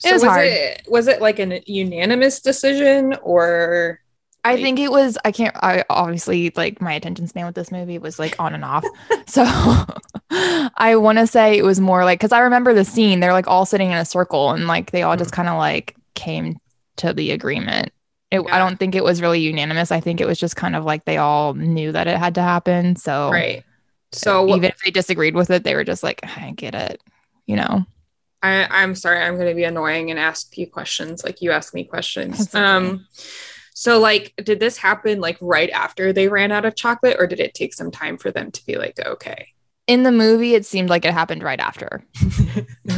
So 0.00 0.08
It 0.08 0.12
was 0.14 0.22
hard. 0.22 0.46
It, 0.46 0.82
was 0.88 1.06
it 1.08 1.20
like 1.20 1.38
an 1.38 1.60
unanimous 1.66 2.40
decision 2.40 3.14
or? 3.22 4.00
I 4.42 4.56
think 4.56 4.78
it 4.78 4.90
was 4.90 5.18
I 5.26 5.30
can't 5.30 5.54
I 5.62 5.84
obviously 5.90 6.50
like 6.56 6.80
my 6.80 6.94
attention 6.94 7.26
span 7.28 7.44
with 7.44 7.54
this 7.54 7.70
movie 7.70 7.98
was 7.98 8.18
like 8.18 8.34
on 8.40 8.54
and 8.54 8.64
off. 8.64 8.84
so 9.26 9.44
I 10.30 10.96
want 10.96 11.18
to 11.18 11.26
say 11.26 11.58
it 11.58 11.64
was 11.64 11.80
more 11.80 12.04
like 12.06 12.18
cuz 12.18 12.32
I 12.32 12.40
remember 12.40 12.72
the 12.72 12.84
scene 12.84 13.20
they're 13.20 13.34
like 13.34 13.46
all 13.46 13.66
sitting 13.66 13.90
in 13.90 13.98
a 13.98 14.04
circle 14.06 14.50
and 14.50 14.66
like 14.66 14.90
they 14.90 15.02
all 15.02 15.16
just 15.16 15.32
mm-hmm. 15.32 15.42
kind 15.42 15.48
of 15.50 15.58
like 15.58 15.94
came 16.14 16.56
to 16.96 17.12
the 17.12 17.30
agreement. 17.32 17.92
It, 18.30 18.40
I 18.50 18.58
don't 18.58 18.78
think 18.78 18.94
it 18.94 19.04
was 19.04 19.20
really 19.20 19.40
unanimous. 19.40 19.92
I 19.92 20.00
think 20.00 20.20
it 20.22 20.26
was 20.26 20.38
just 20.38 20.56
kind 20.56 20.74
of 20.76 20.84
like 20.84 21.04
they 21.04 21.18
all 21.18 21.52
knew 21.52 21.92
that 21.92 22.06
it 22.06 22.16
had 22.16 22.34
to 22.36 22.42
happen. 22.42 22.96
So 22.96 23.30
Right. 23.30 23.64
So 24.12 24.48
even 24.48 24.64
if 24.64 24.78
they 24.84 24.90
disagreed 24.90 25.34
with 25.34 25.50
it, 25.50 25.64
they 25.64 25.74
were 25.74 25.84
just 25.84 26.02
like, 26.02 26.20
I 26.24 26.52
get 26.52 26.74
it, 26.74 27.02
you 27.46 27.56
know. 27.56 27.84
I, 28.42 28.66
I'm 28.70 28.94
sorry, 28.94 29.20
I'm 29.20 29.36
gonna 29.36 29.54
be 29.54 29.64
annoying 29.64 30.10
and 30.10 30.18
ask 30.18 30.56
you 30.56 30.66
questions 30.66 31.24
like 31.24 31.42
you 31.42 31.50
ask 31.50 31.74
me 31.74 31.84
questions. 31.84 32.54
Um 32.54 33.06
so 33.74 33.98
like 33.98 34.34
did 34.42 34.60
this 34.60 34.76
happen 34.76 35.20
like 35.20 35.38
right 35.40 35.70
after 35.70 36.12
they 36.12 36.28
ran 36.28 36.52
out 36.52 36.64
of 36.64 36.74
chocolate 36.74 37.16
or 37.18 37.26
did 37.26 37.40
it 37.40 37.54
take 37.54 37.74
some 37.74 37.90
time 37.90 38.16
for 38.16 38.30
them 38.30 38.50
to 38.50 38.66
be 38.66 38.76
like 38.76 38.98
okay? 39.04 39.48
In 39.86 40.04
the 40.04 40.12
movie, 40.12 40.54
it 40.54 40.64
seemed 40.64 40.88
like 40.88 41.04
it 41.04 41.12
happened 41.12 41.42
right 41.42 41.60
after. 41.60 42.04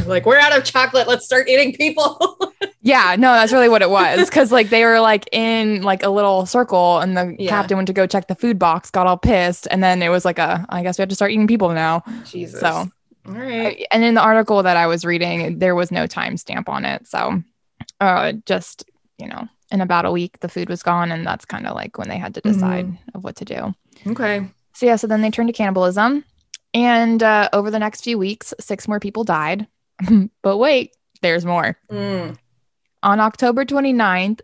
Like, 0.05 0.25
we're 0.25 0.39
out 0.39 0.57
of 0.57 0.63
chocolate, 0.63 1.07
let's 1.07 1.25
start 1.25 1.47
eating 1.47 1.73
people. 1.73 2.37
Yeah, 2.85 3.15
no, 3.17 3.31
that's 3.33 3.53
really 3.53 3.69
what 3.69 3.81
it 3.81 3.89
was. 3.89 4.29
Cause 4.29 4.51
like 4.51 4.69
they 4.69 4.83
were 4.83 4.99
like 4.99 5.27
in 5.31 5.83
like 5.83 6.03
a 6.03 6.09
little 6.09 6.45
circle 6.45 6.99
and 6.99 7.15
the 7.15 7.33
Yeah. 7.39 7.49
captain 7.49 7.77
went 7.77 7.87
to 7.87 7.93
go 7.93 8.05
check 8.05 8.27
the 8.27 8.35
food 8.35 8.59
box, 8.59 8.91
got 8.91 9.07
all 9.07 9.17
pissed. 9.17 9.67
And 9.71 9.81
then 9.81 10.03
it 10.03 10.09
was 10.09 10.25
like 10.25 10.37
a, 10.37 10.65
I 10.67 10.83
guess 10.83 10.97
we 10.97 11.01
have 11.01 11.09
to 11.09 11.15
start 11.15 11.31
eating 11.31 11.47
people 11.47 11.69
now. 11.69 12.03
Jesus. 12.25 12.59
So, 12.59 12.67
all 12.67 12.91
right. 13.33 13.85
and 13.91 14.03
in 14.03 14.15
the 14.15 14.21
article 14.21 14.61
that 14.63 14.75
I 14.75 14.87
was 14.87 15.05
reading, 15.05 15.59
there 15.59 15.75
was 15.75 15.91
no 15.91 16.07
timestamp 16.07 16.67
on 16.67 16.83
it. 16.83 17.07
So, 17.07 17.41
uh, 18.01 18.33
just, 18.45 18.83
you 19.17 19.27
know, 19.29 19.47
in 19.71 19.79
about 19.79 20.03
a 20.05 20.11
week, 20.11 20.41
the 20.41 20.49
food 20.49 20.67
was 20.67 20.83
gone. 20.83 21.09
And 21.13 21.25
that's 21.25 21.45
kind 21.45 21.65
of 21.65 21.75
like 21.75 21.97
when 21.97 22.09
they 22.09 22.17
had 22.17 22.33
to 22.35 22.41
decide 22.41 22.97
of 23.15 23.23
what 23.23 23.37
to 23.37 23.45
do. 23.45 23.73
Okay. 24.07 24.45
So, 24.73 24.85
yeah, 24.85 24.97
so 24.97 25.07
then 25.07 25.21
they 25.21 25.31
turned 25.31 25.47
to 25.47 25.53
cannibalism. 25.53 26.25
And 26.73 27.23
uh, 27.23 27.47
over 27.53 27.71
the 27.71 27.79
next 27.79 28.03
few 28.03 28.17
weeks, 28.17 28.53
six 28.59 28.89
more 28.89 28.99
people 28.99 29.23
died. 29.23 29.67
but 30.41 30.57
wait, 30.57 30.95
there's 31.21 31.45
more. 31.45 31.77
Mm. 31.89 32.35
On 33.03 33.19
October 33.19 33.65
29th, 33.65 34.41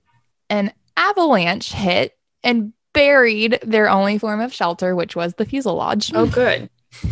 an 0.49 0.71
avalanche 0.97 1.71
hit 1.71 2.17
and 2.43 2.73
buried 2.93 3.59
their 3.63 3.89
only 3.89 4.17
form 4.17 4.41
of 4.41 4.53
shelter, 4.53 4.95
which 4.95 5.15
was 5.15 5.33
the 5.35 5.45
fuselage. 5.45 6.11
Oh, 6.13 6.27
good. 6.27 6.69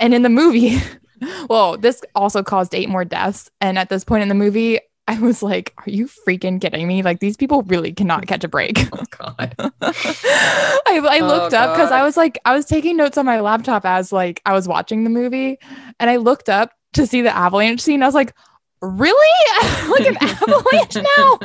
And 0.00 0.14
in 0.14 0.22
the 0.22 0.28
movie, 0.28 0.78
well, 1.48 1.76
this 1.78 2.02
also 2.16 2.42
caused 2.42 2.74
eight 2.74 2.88
more 2.88 3.04
deaths. 3.04 3.50
And 3.60 3.78
at 3.78 3.88
this 3.88 4.02
point 4.04 4.22
in 4.22 4.28
the 4.28 4.34
movie, 4.34 4.80
I 5.06 5.18
was 5.20 5.42
like, 5.42 5.72
are 5.78 5.90
you 5.90 6.08
freaking 6.08 6.60
kidding 6.60 6.88
me? 6.88 7.02
Like, 7.02 7.20
these 7.20 7.36
people 7.36 7.62
really 7.62 7.92
cannot 7.92 8.26
catch 8.26 8.42
a 8.42 8.48
break. 8.48 8.78
Oh 8.92 9.04
God. 9.10 9.54
I, 9.60 11.00
I 11.08 11.20
Oh, 11.20 11.26
looked 11.26 11.54
up 11.54 11.74
because 11.74 11.92
I 11.92 12.02
was 12.02 12.16
like, 12.16 12.38
I 12.44 12.54
was 12.54 12.64
taking 12.64 12.96
notes 12.96 13.16
on 13.16 13.26
my 13.26 13.40
laptop 13.40 13.84
as 13.84 14.12
like 14.12 14.40
I 14.44 14.52
was 14.52 14.66
watching 14.66 15.04
the 15.04 15.10
movie, 15.10 15.58
and 16.00 16.10
I 16.10 16.16
looked 16.16 16.48
up 16.48 16.72
to 16.94 17.06
see 17.06 17.22
the 17.22 17.34
avalanche 17.34 17.80
scene. 17.80 18.02
I 18.02 18.06
was 18.06 18.14
like, 18.14 18.34
really? 18.82 19.34
like 19.88 20.06
an 20.06 20.16
avalanche 20.20 20.96
now? 20.96 21.38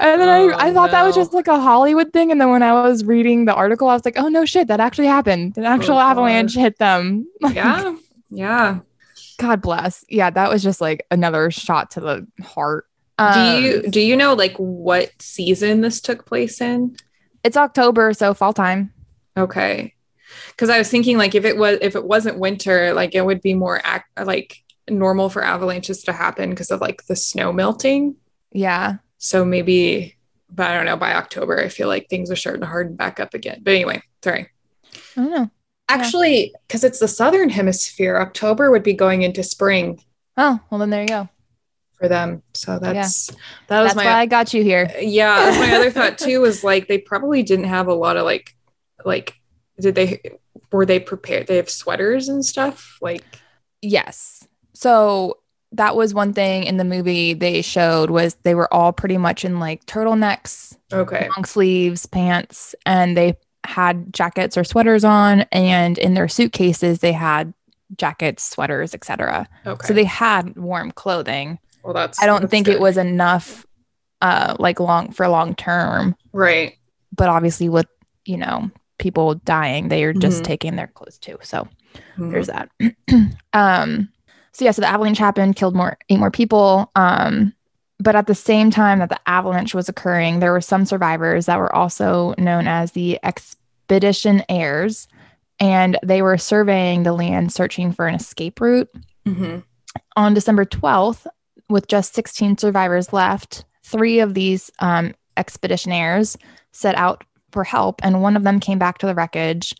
and 0.00 0.20
then 0.20 0.28
Oh, 0.28 0.56
I, 0.58 0.68
I 0.68 0.72
thought 0.72 0.90
that 0.90 1.04
was 1.04 1.14
just 1.14 1.32
like 1.32 1.48
a 1.48 1.60
Hollywood 1.60 2.12
thing. 2.12 2.32
And 2.32 2.40
then 2.40 2.50
when 2.50 2.62
I 2.62 2.72
was 2.72 3.04
reading 3.04 3.44
the 3.44 3.54
article, 3.54 3.88
I 3.88 3.94
was 3.94 4.04
like, 4.04 4.18
oh 4.18 4.28
no 4.28 4.44
shit, 4.44 4.68
that 4.68 4.80
actually 4.80 5.06
happened. 5.06 5.56
An 5.56 5.64
actual 5.64 5.96
Oh, 5.96 6.00
avalanche 6.00 6.54
hit 6.54 6.78
them. 6.78 7.26
yeah. 7.52 7.94
Yeah. 8.30 8.78
God 9.38 9.60
bless. 9.62 10.04
Yeah, 10.08 10.30
that 10.30 10.50
was 10.50 10.62
just 10.62 10.80
like 10.80 11.06
another 11.10 11.50
shot 11.50 11.92
to 11.92 12.00
the 12.00 12.26
heart. 12.42 12.86
Um, 13.18 13.34
do 13.34 13.40
you 13.40 13.82
do 13.90 14.00
you 14.00 14.16
know 14.16 14.32
like 14.34 14.56
what 14.56 15.10
season 15.20 15.82
this 15.82 16.00
took 16.00 16.24
place 16.24 16.60
in? 16.60 16.96
It's 17.44 17.56
October, 17.56 18.12
so 18.14 18.34
fall 18.34 18.52
time. 18.52 18.92
Okay. 19.36 19.94
Cuz 20.56 20.70
I 20.70 20.78
was 20.78 20.88
thinking 20.90 21.18
like 21.18 21.34
if 21.34 21.44
it 21.44 21.56
was 21.56 21.78
if 21.82 21.96
it 21.96 22.04
wasn't 22.04 22.38
winter, 22.38 22.92
like 22.94 23.14
it 23.14 23.24
would 23.24 23.40
be 23.42 23.54
more 23.54 23.82
ac- 23.84 24.04
like 24.24 24.62
normal 24.90 25.28
for 25.30 25.42
avalanches 25.44 26.02
to 26.04 26.12
happen 26.12 26.50
because 26.50 26.70
of 26.70 26.80
like 26.80 27.06
the 27.06 27.16
snow 27.16 27.52
melting. 27.52 28.16
Yeah. 28.52 28.96
So 29.18 29.44
maybe 29.44 30.16
but 30.52 30.68
I 30.70 30.74
don't 30.76 30.86
know 30.86 30.96
by 30.96 31.14
October 31.14 31.60
I 31.60 31.68
feel 31.68 31.88
like 31.88 32.08
things 32.08 32.30
are 32.30 32.36
starting 32.36 32.62
to 32.62 32.66
harden 32.66 32.96
back 32.96 33.20
up 33.20 33.34
again. 33.34 33.60
But 33.62 33.74
anyway, 33.74 34.02
sorry. 34.24 34.48
I 35.16 35.20
don't 35.20 35.30
know. 35.30 35.50
Actually, 35.88 36.54
cuz 36.68 36.84
it's 36.84 36.98
the 37.00 37.08
southern 37.08 37.50
hemisphere, 37.50 38.16
October 38.18 38.70
would 38.70 38.82
be 38.82 38.92
going 38.94 39.22
into 39.22 39.42
spring 39.42 40.02
Oh, 40.36 40.60
well 40.70 40.78
then 40.78 40.90
there 40.90 41.02
you 41.02 41.08
go. 41.08 41.28
for 41.98 42.08
them. 42.08 42.42
So 42.54 42.78
that's 42.78 43.26
that 43.68 43.80
was 43.82 43.90
That's 43.92 43.96
my 43.96 44.04
why 44.06 44.20
I 44.20 44.26
got 44.26 44.54
you 44.54 44.62
here. 44.62 44.90
Uh, 44.94 45.00
yeah 45.00 45.56
my 45.60 45.76
other 45.76 45.90
thought 45.90 46.18
too 46.18 46.40
was 46.40 46.64
like 46.64 46.88
they 46.88 46.98
probably 46.98 47.42
didn't 47.42 47.66
have 47.66 47.88
a 47.88 47.94
lot 47.94 48.16
of 48.16 48.24
like 48.24 48.54
like 49.04 49.34
did 49.80 49.94
they 49.94 50.20
were 50.72 50.84
they 50.86 51.00
prepared 51.00 51.46
they 51.46 51.56
have 51.56 51.70
sweaters 51.70 52.28
and 52.28 52.44
stuff 52.44 52.98
like 53.00 53.24
Yes. 53.82 54.46
So 54.80 55.36
that 55.72 55.94
was 55.94 56.14
one 56.14 56.32
thing 56.32 56.64
in 56.64 56.78
the 56.78 56.84
movie 56.84 57.34
they 57.34 57.60
showed 57.60 58.08
was 58.08 58.34
they 58.44 58.54
were 58.54 58.72
all 58.72 58.92
pretty 58.94 59.18
much 59.18 59.44
in 59.44 59.60
like 59.60 59.84
turtlenecks, 59.84 60.74
okay 60.90 61.28
long 61.36 61.44
sleeves, 61.44 62.06
pants, 62.06 62.74
and 62.86 63.14
they 63.14 63.36
had 63.66 64.10
jackets 64.14 64.56
or 64.56 64.64
sweaters 64.64 65.04
on 65.04 65.42
and 65.52 65.98
in 65.98 66.14
their 66.14 66.28
suitcases 66.28 67.00
they 67.00 67.12
had 67.12 67.52
jackets, 67.96 68.42
sweaters, 68.42 68.94
etc. 68.94 69.46
okay 69.66 69.86
So 69.86 69.92
they 69.92 70.04
had 70.04 70.56
warm 70.56 70.92
clothing. 70.92 71.58
well 71.84 71.92
that's 71.92 72.22
I 72.22 72.24
don't 72.26 72.40
that's 72.40 72.50
think 72.50 72.64
good. 72.66 72.76
it 72.76 72.80
was 72.80 72.96
enough 72.96 73.66
uh 74.22 74.56
like 74.58 74.80
long 74.80 75.12
for 75.12 75.28
long 75.28 75.54
term, 75.56 76.16
right 76.32 76.74
but 77.14 77.28
obviously 77.28 77.68
with, 77.68 77.86
you 78.24 78.38
know, 78.38 78.70
people 78.98 79.34
dying, 79.34 79.88
they 79.88 80.04
are 80.04 80.14
just 80.14 80.42
Mhm. 80.42 80.46
taking 80.46 80.76
their 80.76 80.86
clothes 80.86 81.18
too. 81.18 81.36
So 81.42 81.68
Mhm. 82.18 82.30
there's 82.30 82.46
that. 82.46 82.70
um, 83.52 84.08
so 84.60 84.66
yeah, 84.66 84.72
so 84.72 84.82
the 84.82 84.88
avalanche 84.88 85.16
happened, 85.16 85.56
killed 85.56 85.74
more 85.74 85.96
eight 86.10 86.18
more 86.18 86.30
people. 86.30 86.90
Um, 86.94 87.54
but 87.98 88.14
at 88.14 88.26
the 88.26 88.34
same 88.34 88.70
time 88.70 88.98
that 88.98 89.08
the 89.08 89.18
avalanche 89.26 89.74
was 89.74 89.88
occurring, 89.88 90.40
there 90.40 90.52
were 90.52 90.60
some 90.60 90.84
survivors 90.84 91.46
that 91.46 91.58
were 91.58 91.74
also 91.74 92.34
known 92.36 92.68
as 92.68 92.92
the 92.92 93.18
expedition 93.22 94.44
heirs, 94.50 95.08
and 95.60 95.98
they 96.02 96.20
were 96.20 96.36
surveying 96.36 97.04
the 97.04 97.14
land, 97.14 97.54
searching 97.54 97.90
for 97.90 98.06
an 98.06 98.14
escape 98.14 98.60
route. 98.60 98.90
Mhm. 99.26 99.64
On 100.16 100.34
December 100.34 100.66
12th, 100.66 101.26
with 101.70 101.88
just 101.88 102.12
16 102.12 102.58
survivors 102.58 103.14
left, 103.14 103.64
three 103.82 104.20
of 104.20 104.34
these 104.34 104.70
um, 104.80 105.14
expeditionaires 105.38 106.36
set 106.72 106.94
out 106.96 107.24
for 107.50 107.64
help, 107.64 108.04
and 108.04 108.20
one 108.20 108.36
of 108.36 108.42
them 108.42 108.60
came 108.60 108.78
back 108.78 108.98
to 108.98 109.06
the 109.06 109.14
wreckage 109.14 109.74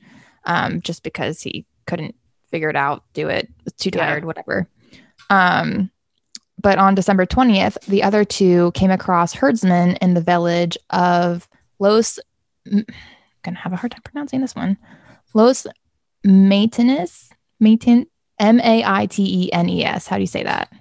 um, 0.47 0.81
just 0.81 1.03
because 1.03 1.43
he 1.43 1.67
couldn't 1.87 2.15
figure 2.51 2.69
it 2.71 2.77
out, 2.77 3.05
do 3.15 3.29
it, 3.29 3.49
too 3.77 3.91
Yeah. 3.95 4.07
tired, 4.07 4.25
whatever. 4.25 4.69
Um, 5.31 5.91
but 6.61 6.79
on 6.79 6.95
December 6.95 7.25
20th, 7.27 7.79
the 7.87 8.03
other 8.03 8.25
two 8.25 8.71
came 8.73 8.91
across 8.91 9.33
herdsmen 9.33 9.97
in 9.97 10.15
the 10.15 10.21
village 10.21 10.77
of 10.91 11.49
Los. 11.79 12.19
I'm 12.71 12.85
gonna 13.43 13.57
have 13.59 13.73
a 13.73 13.77
hard 13.77 13.93
time 13.93 14.03
pronouncing 14.05 14.41
this 14.41 14.55
one. 14.55 14.77
Los 15.33 15.67
Maitenes, 16.27 17.31
Maitin, 17.63 18.07
M 18.39 18.61
A 18.61 18.83
I 18.85 19.07
T 19.07 19.45
E 19.47 19.53
N 19.53 19.69
E 19.69 19.85
S. 19.85 20.07
How 20.07 20.17
do 20.17 20.23
you 20.23 20.27
say 20.27 20.43
that? 20.43 20.73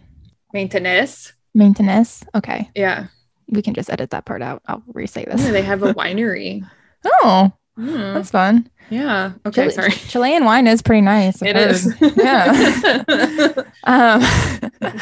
maintenance 0.53 1.34
Maintenance. 1.53 2.24
Okay, 2.36 2.70
yeah 2.76 3.07
we 3.51 3.61
can 3.63 3.74
just 3.74 3.89
edit 3.89 4.11
that 4.11 4.26
part 4.26 4.41
out. 4.43 4.61
I'll 4.67 4.84
re-say 4.93 5.26
yeah, 5.28 5.36
this. 5.36 5.47
they 5.49 5.63
have 5.63 5.82
a 5.84 5.93
winery 5.95 6.63
Oh, 7.05 7.51
Hmm. 7.80 8.13
that's 8.13 8.30
fun. 8.32 8.69
yeah 8.89 9.32
okay 9.45 9.63
Chile- 9.69 9.73
sorry 9.73 9.91
Chilean 9.91 10.43
wine 10.43 10.67
is 10.67 10.82
pretty 10.82 11.01
nice. 11.01 11.41
It 11.41 11.55
heard. 11.55 11.71
is 11.71 11.95
Yeah. 12.17 13.53
Um, 13.86 14.21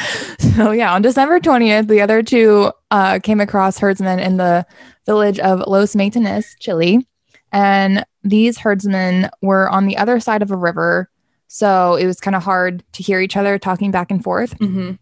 so 0.56 0.70
yeah, 0.70 0.94
on 0.94 1.02
December 1.02 1.40
20th, 1.40 1.88
the 1.88 2.00
other 2.00 2.22
two 2.22 2.72
uh, 2.90 3.18
came 3.22 3.40
across 3.40 3.78
herdsmen 3.78 4.18
in 4.20 4.36
the 4.36 4.64
village 5.04 5.38
of 5.40 5.60
Los 5.66 5.94
Maitanes, 5.94 6.46
Chile. 6.60 7.06
And 7.52 8.04
these 8.22 8.58
herdsmen 8.58 9.28
were 9.42 9.68
on 9.68 9.86
the 9.86 9.96
other 9.98 10.20
side 10.20 10.42
of 10.42 10.50
a 10.50 10.56
river. 10.56 11.10
So 11.48 11.96
it 11.96 12.06
was 12.06 12.20
kind 12.20 12.36
of 12.36 12.42
hard 12.42 12.82
to 12.92 13.02
hear 13.02 13.20
each 13.20 13.36
other 13.36 13.58
talking 13.58 13.90
back 13.90 14.10
and 14.10 14.22
forth. 14.22 14.56
Mhm. 14.58 14.98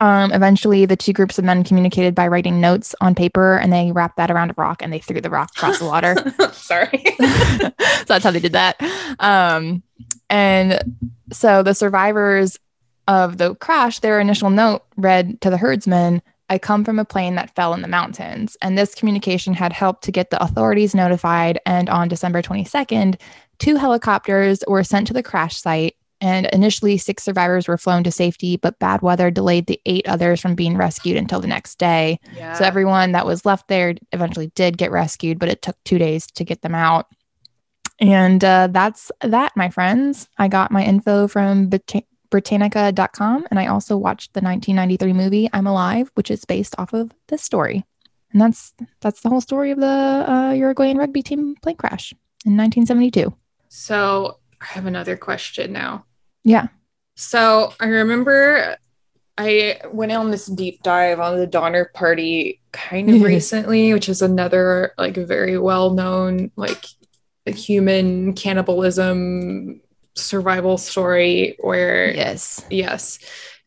Um, 0.00 0.32
eventually, 0.32 0.86
the 0.86 0.96
two 0.96 1.12
groups 1.12 1.38
of 1.38 1.44
men 1.44 1.64
communicated 1.64 2.14
by 2.14 2.28
writing 2.28 2.60
notes 2.60 2.94
on 3.00 3.14
paper 3.14 3.58
and 3.58 3.72
they 3.72 3.92
wrapped 3.92 4.16
that 4.16 4.30
around 4.30 4.50
a 4.50 4.54
rock 4.56 4.82
and 4.82 4.92
they 4.92 4.98
threw 4.98 5.20
the 5.20 5.30
rock 5.30 5.50
across 5.56 5.78
the 5.78 5.84
water. 5.84 6.14
sorry 6.52 7.02
so 7.18 8.04
that's 8.06 8.24
how 8.24 8.30
they 8.30 8.40
did 8.40 8.52
that. 8.52 8.80
Um, 9.18 9.82
and 10.30 10.96
so 11.32 11.62
the 11.62 11.74
survivors 11.74 12.58
of 13.06 13.38
the 13.38 13.54
crash, 13.56 14.00
their 14.00 14.20
initial 14.20 14.50
note 14.50 14.84
read 14.96 15.40
to 15.40 15.50
the 15.50 15.56
herdsmen, 15.56 16.22
I 16.50 16.58
come 16.58 16.84
from 16.84 16.98
a 16.98 17.04
plane 17.04 17.34
that 17.34 17.54
fell 17.54 17.74
in 17.74 17.82
the 17.82 17.88
mountains. 17.88 18.56
And 18.62 18.76
this 18.76 18.94
communication 18.94 19.54
had 19.54 19.72
helped 19.72 20.04
to 20.04 20.12
get 20.12 20.30
the 20.30 20.42
authorities 20.42 20.94
notified. 20.94 21.60
And 21.66 21.88
on 21.90 22.08
December 22.08 22.42
22nd, 22.42 23.20
two 23.58 23.76
helicopters 23.76 24.62
were 24.66 24.84
sent 24.84 25.06
to 25.08 25.12
the 25.12 25.22
crash 25.22 25.56
site. 25.56 25.96
And 26.20 26.46
initially, 26.52 26.98
six 26.98 27.22
survivors 27.22 27.68
were 27.68 27.78
flown 27.78 28.02
to 28.04 28.10
safety, 28.10 28.56
but 28.56 28.78
bad 28.78 29.02
weather 29.02 29.30
delayed 29.30 29.66
the 29.66 29.80
eight 29.86 30.08
others 30.08 30.40
from 30.40 30.54
being 30.56 30.76
rescued 30.76 31.16
until 31.16 31.40
the 31.40 31.46
next 31.46 31.78
day. 31.78 32.18
yeah 32.34 32.54
So 32.54 32.64
everyone 32.64 33.12
that 33.12 33.24
was 33.26 33.46
left 33.46 33.68
there 33.68 33.94
eventually 34.12 34.48
did 34.56 34.78
get 34.78 34.90
rescued, 34.90 35.38
but 35.38 35.48
it 35.48 35.62
took 35.62 35.76
two 35.84 35.96
days 35.98 36.26
to 36.32 36.44
get 36.44 36.62
them 36.62 36.74
out. 36.74 37.06
And 38.00 38.42
uh, 38.44 38.68
that's 38.70 39.10
that, 39.22 39.56
my 39.56 39.70
friends. 39.70 40.28
I 40.38 40.48
got 40.48 40.70
my 40.70 40.84
info 40.84 41.28
from 41.28 41.68
Brit- 41.68 42.06
Britannica.com, 42.30 43.46
and 43.50 43.58
I 43.58 43.66
also 43.66 43.96
watched 43.96 44.34
the 44.34 44.40
1993 44.40 45.12
movie 45.12 45.48
I'm 45.52 45.66
Alive, 45.66 46.10
which 46.14 46.30
is 46.30 46.44
based 46.44 46.74
off 46.78 46.92
of 46.92 47.12
this 47.28 47.42
story. 47.42 47.84
And 48.32 48.40
that's 48.40 48.74
that's 49.00 49.20
the 49.22 49.28
whole 49.30 49.40
story 49.40 49.70
of 49.70 49.78
the 49.78 49.86
uh, 49.86 50.52
Uruguayan 50.52 50.98
rugby 50.98 51.22
team 51.22 51.54
plane 51.62 51.76
crash 51.76 52.12
in 52.44 52.56
1972. 52.56 53.34
so 53.68 54.38
i 54.60 54.66
have 54.66 54.86
another 54.86 55.16
question 55.16 55.72
now 55.72 56.04
Yeah. 56.44 56.68
So 57.16 57.72
I 57.80 57.86
remember 57.86 58.76
I 59.36 59.80
went 59.92 60.12
on 60.12 60.30
this 60.30 60.46
deep 60.46 60.82
dive 60.82 61.20
on 61.20 61.36
the 61.36 61.46
Donner 61.46 61.90
Party 61.94 62.60
kind 62.72 63.10
of 63.10 63.22
recently, 63.22 63.92
which 63.92 64.08
is 64.08 64.22
another 64.22 64.92
like 64.98 65.16
very 65.16 65.58
well 65.58 65.90
known 65.90 66.50
like 66.56 66.84
human 67.46 68.34
cannibalism 68.34 69.80
survival 70.14 70.76
story 70.76 71.56
where 71.60 72.12
Yes. 72.12 72.64
yes, 72.70 73.18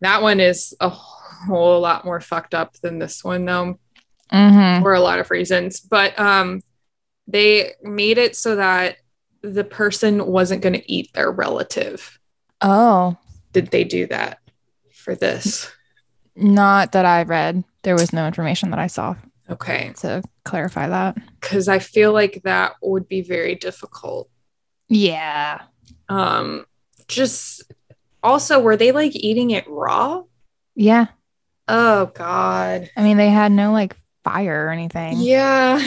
that 0.01 0.21
one 0.21 0.39
is 0.39 0.75
a 0.79 0.89
whole 0.89 1.79
lot 1.79 2.05
more 2.05 2.19
fucked 2.19 2.53
up 2.53 2.75
than 2.81 2.99
this 2.99 3.23
one 3.23 3.45
though 3.45 3.79
Mm-hmm. 4.31 4.81
for 4.81 4.93
a 4.93 5.01
lot 5.01 5.19
of 5.19 5.29
reasons. 5.29 5.81
But 5.81 6.17
um, 6.17 6.61
they 7.27 7.73
made 7.81 8.17
it 8.17 8.37
so 8.37 8.55
that 8.55 8.95
the 9.41 9.65
person 9.65 10.25
wasn't 10.25 10.61
going 10.61 10.73
to 10.73 10.89
eat 10.91 11.11
their 11.13 11.29
relative. 11.29 12.17
Oh, 12.61 13.17
Did 13.53 13.67
they 13.71 13.83
do 13.83 14.05
that 14.07 14.39
for 14.93 15.15
this? 15.15 15.69
not 16.35 16.91
that 16.93 17.05
I 17.05 17.23
read. 17.23 17.63
There 17.83 17.95
was 17.95 18.13
no 18.13 18.25
information 18.27 18.69
that 18.71 18.79
I 18.79 18.87
saw 18.87 19.15
Okay. 19.49 19.91
to 19.97 20.23
clarify 20.45 20.87
that. 20.87 21.17
Because 21.39 21.67
I 21.67 21.79
feel 21.79 22.13
like 22.13 22.41
that 22.43 22.73
would 22.81 23.07
be 23.09 23.21
very 23.21 23.55
difficult. 23.55 24.29
Yeah. 24.87 25.61
Um, 26.07 26.65
just 27.07 27.63
also, 28.23 28.59
were 28.59 28.77
they 28.77 28.91
like 28.91 29.15
eating 29.15 29.51
it 29.51 29.65
raw? 29.67 30.23
Yeah. 30.75 31.07
Oh, 31.67 32.05
God. 32.07 32.89
I 32.95 33.03
mean, 33.03 33.17
they 33.17 33.29
had 33.29 33.51
no 33.51 33.71
like 33.73 33.95
fire 34.23 34.67
or 34.67 34.69
anything. 34.69 35.17
Yeah. 35.19 35.81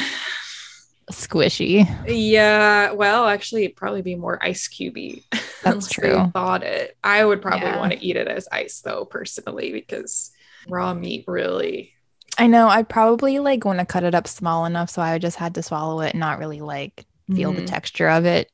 Squishy. 1.11 1.87
Yeah. 2.09 2.93
Well, 2.93 3.27
actually, 3.27 3.65
it'd 3.65 3.77
probably 3.77 4.03
be 4.03 4.15
more 4.17 4.39
ice 4.43 4.69
cubey. 4.69 5.25
That's 5.63 5.89
true. 5.89 6.31
Thought 6.33 6.63
it. 6.63 6.97
I 7.03 7.25
would 7.25 7.41
probably 7.43 7.69
Yeah. 7.69 7.79
want 7.79 7.93
to 7.93 8.05
eat 8.05 8.17
it 8.17 8.29
as 8.29 8.49
ice 8.51 8.81
though, 8.81 9.05
personally, 9.05 9.73
because 9.73 10.31
raw 10.69 10.95
meat 10.95 11.25
really. 11.27 11.93
I 12.39 12.47
know. 12.49 12.69
I'd 12.69 12.89
probably 12.89 13.39
like 13.39 13.65
want 13.65 13.79
to 13.79 13.87
cut 13.87 14.03
it 14.05 14.15
up 14.15 14.27
small 14.27 14.65
enough 14.67 14.91
so 14.91 15.01
I 15.01 15.19
just 15.19 15.37
had 15.37 15.55
to 15.55 15.63
swallow 15.63 16.01
it 16.01 16.11
and 16.15 16.21
not 16.21 16.39
really 16.39 16.61
like 16.61 17.05
feel 17.35 17.53
the 17.53 17.63
Mhm. 17.63 17.67
texture 17.67 18.09
of 18.09 18.25
it. 18.25 18.51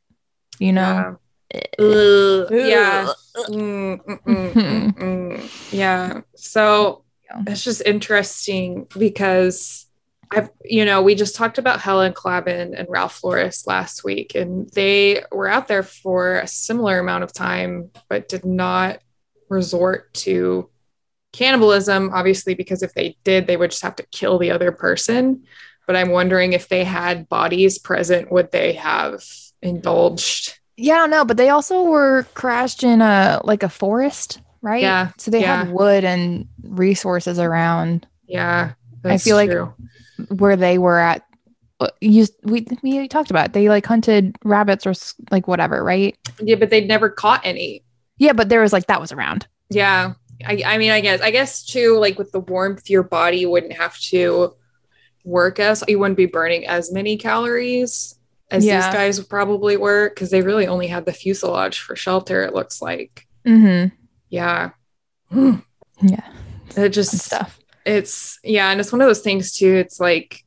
You 0.58 0.72
know? 0.72 1.16
Yeah. 1.52 1.64
Ugh, 1.78 2.48
yeah. 2.52 3.12
Mm, 3.48 4.04
mm, 4.04 4.22
mm, 4.22 4.52
mm, 4.54 4.94
mm. 4.94 5.50
Yeah. 5.72 6.20
So 6.36 7.04
it's 7.46 7.64
just 7.64 7.82
interesting 7.86 8.86
because 8.98 9.86
I've, 10.32 10.50
you 10.64 10.84
know, 10.84 11.02
we 11.02 11.14
just 11.16 11.34
talked 11.34 11.58
about 11.58 11.80
Helen 11.80 12.12
Clavin 12.12 12.78
and 12.78 12.86
Ralph 12.88 13.14
Flores 13.16 13.66
last 13.66 14.04
week, 14.04 14.34
and 14.36 14.68
they 14.70 15.24
were 15.32 15.48
out 15.48 15.66
there 15.66 15.82
for 15.82 16.36
a 16.38 16.46
similar 16.46 16.98
amount 17.00 17.24
of 17.24 17.32
time, 17.32 17.90
but 18.08 18.28
did 18.28 18.44
not 18.44 19.00
resort 19.48 20.14
to 20.14 20.70
cannibalism, 21.32 22.10
obviously, 22.12 22.54
because 22.54 22.82
if 22.82 22.94
they 22.94 23.16
did, 23.24 23.46
they 23.46 23.56
would 23.56 23.70
just 23.70 23.82
have 23.82 23.96
to 23.96 24.06
kill 24.12 24.38
the 24.38 24.50
other 24.50 24.72
person. 24.72 25.44
But 25.86 25.96
I'm 25.96 26.10
wondering 26.10 26.52
if 26.52 26.68
they 26.68 26.84
had 26.84 27.28
bodies 27.28 27.78
present, 27.78 28.30
would 28.30 28.52
they 28.52 28.74
have 28.74 29.24
indulged? 29.62 30.58
Yeah, 30.76 30.94
I 30.94 30.98
don't 30.98 31.10
know, 31.10 31.24
but 31.24 31.36
they 31.36 31.48
also 31.48 31.82
were 31.82 32.26
crashed 32.34 32.84
in 32.84 33.00
a 33.02 33.40
like 33.44 33.62
a 33.62 33.68
forest, 33.68 34.40
right? 34.62 34.80
Yeah, 34.80 35.10
So 35.18 35.30
they 35.30 35.40
yeah. 35.42 35.64
had 35.64 35.72
wood 35.72 36.04
and 36.04 36.46
resources 36.62 37.38
around 37.38 38.06
Yeah. 38.26 38.72
I 39.04 39.18
feel 39.18 39.36
like- 39.36 39.50
true. 39.50 39.74
Where 40.28 40.56
they 40.56 40.78
were 40.78 40.98
at. 40.98 41.22
uh, 41.80 41.88
You 42.00 42.26
we 42.42 42.66
we 42.82 43.08
talked 43.08 43.30
about 43.30 43.46
it. 43.46 43.52
they 43.52 43.68
like 43.68 43.86
hunted 43.86 44.36
rabbits 44.44 44.86
or 44.86 44.92
like 45.30 45.46
whatever, 45.48 45.82
right? 45.82 46.16
Yeah, 46.40 46.56
but 46.56 46.70
they'd 46.70 46.88
never 46.88 47.08
caught 47.08 47.40
any. 47.44 47.82
Yeah, 48.18 48.32
but 48.34 48.48
there 48.48 48.60
was 48.60 48.72
like 48.72 48.86
that 48.86 49.00
was 49.00 49.12
around. 49.12 49.46
Yeah. 49.70 50.14
I, 50.44 50.62
I 50.64 50.78
mean, 50.78 50.90
I 50.90 51.00
guess, 51.00 51.20
I 51.20 51.30
guess 51.30 51.64
too, 51.64 51.98
like 51.98 52.18
with 52.18 52.32
the 52.32 52.40
warmth, 52.40 52.88
your 52.88 53.02
body 53.02 53.44
wouldn't 53.46 53.74
have 53.74 53.98
to 53.98 54.54
work 55.24 55.58
as, 55.60 55.84
you 55.86 55.98
wouldn't 55.98 56.16
be 56.16 56.24
burning 56.26 56.66
as 56.66 56.90
many 56.90 57.18
calories 57.18 58.14
as 58.50 58.64
Yeah. 58.64 58.80
these 58.86 58.94
guys 58.94 59.20
probably 59.26 59.76
were 59.76 60.08
because 60.08 60.30
they 60.30 60.40
really 60.40 60.66
only 60.66 60.86
had 60.86 61.04
the 61.04 61.12
fuselage 61.12 61.78
for 61.80 61.94
shelter, 61.94 62.42
it 62.42 62.54
looks 62.54 62.80
like. 62.80 63.26
Mm-hmm. 63.46 63.94
Yeah. 64.30 64.70
Mm. 65.30 65.62
Yeah, 66.02 66.26
It 66.74 66.88
just, 66.90 67.16
stuff. 67.18 67.59
It's, 67.90 68.38
yeah. 68.44 68.70
And 68.70 68.80
it's 68.80 68.92
one 68.92 69.00
of 69.00 69.06
those 69.06 69.20
things 69.20 69.56
too. 69.56 69.74
It's 69.74 70.00
like, 70.00 70.44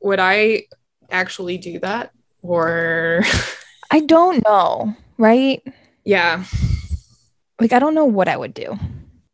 would 0.00 0.20
I 0.20 0.64
actually 1.10 1.58
do 1.58 1.78
that? 1.80 2.12
Or, 2.42 3.22
I 3.90 4.00
don't 4.00 4.44
know, 4.44 4.96
right? 5.18 5.62
yeah. 6.04 6.44
Like 7.60 7.72
I 7.72 7.78
don't 7.78 7.94
know 7.94 8.04
what 8.04 8.28
I 8.28 8.36
would 8.36 8.52
do. 8.52 8.78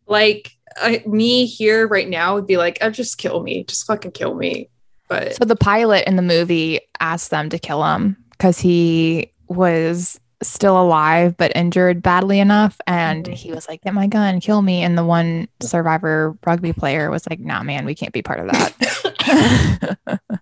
Like, 0.07 0.53
I, 0.77 1.03
me 1.07 1.47
here 1.47 1.87
right 1.87 2.09
now 2.09 2.35
would 2.35 2.47
be 2.47 2.57
like, 2.57 2.79
oh, 2.81 2.91
just 2.91 3.19
kill 3.19 3.43
me. 3.43 3.65
Just 3.65 3.87
fucking 3.87 4.13
kill 4.13 4.35
me. 4.35 4.69
But 5.09 5.35
So 5.35 5.45
the 5.45 5.57
pilot 5.57 6.07
in 6.07 6.17
the 6.17 6.23
movie 6.23 6.81
asked 7.01 7.31
them 7.31 7.49
to 7.49 7.59
kill 7.59 7.85
him 7.85 8.17
because 8.33 8.59
he 8.61 9.33
was 9.49 10.20
still 10.43 10.81
alive 10.81 11.37
but 11.37 11.53
injured 11.55 12.03
badly 12.03 12.39
enough, 12.41 12.81
and 12.87 13.27
Mhm. 13.27 13.35
he 13.35 13.53
was 13.53 13.69
like, 13.69 13.83
"Get 13.83 13.95
my 13.95 14.07
gun, 14.07 14.41
kill 14.41 14.63
me." 14.63 14.83
And 14.83 14.97
the 14.97 15.05
one 15.05 15.49
survivor 15.61 16.37
rugby 16.47 16.73
player 16.73 17.11
was 17.11 17.27
like, 17.29 17.41
"Nah, 17.41 17.63
man, 17.63 17.85
we 17.85 17.95
can't 17.95 18.13
be 18.13 18.23
part 18.23 18.41
of 18.41 18.49
that." 18.51 20.21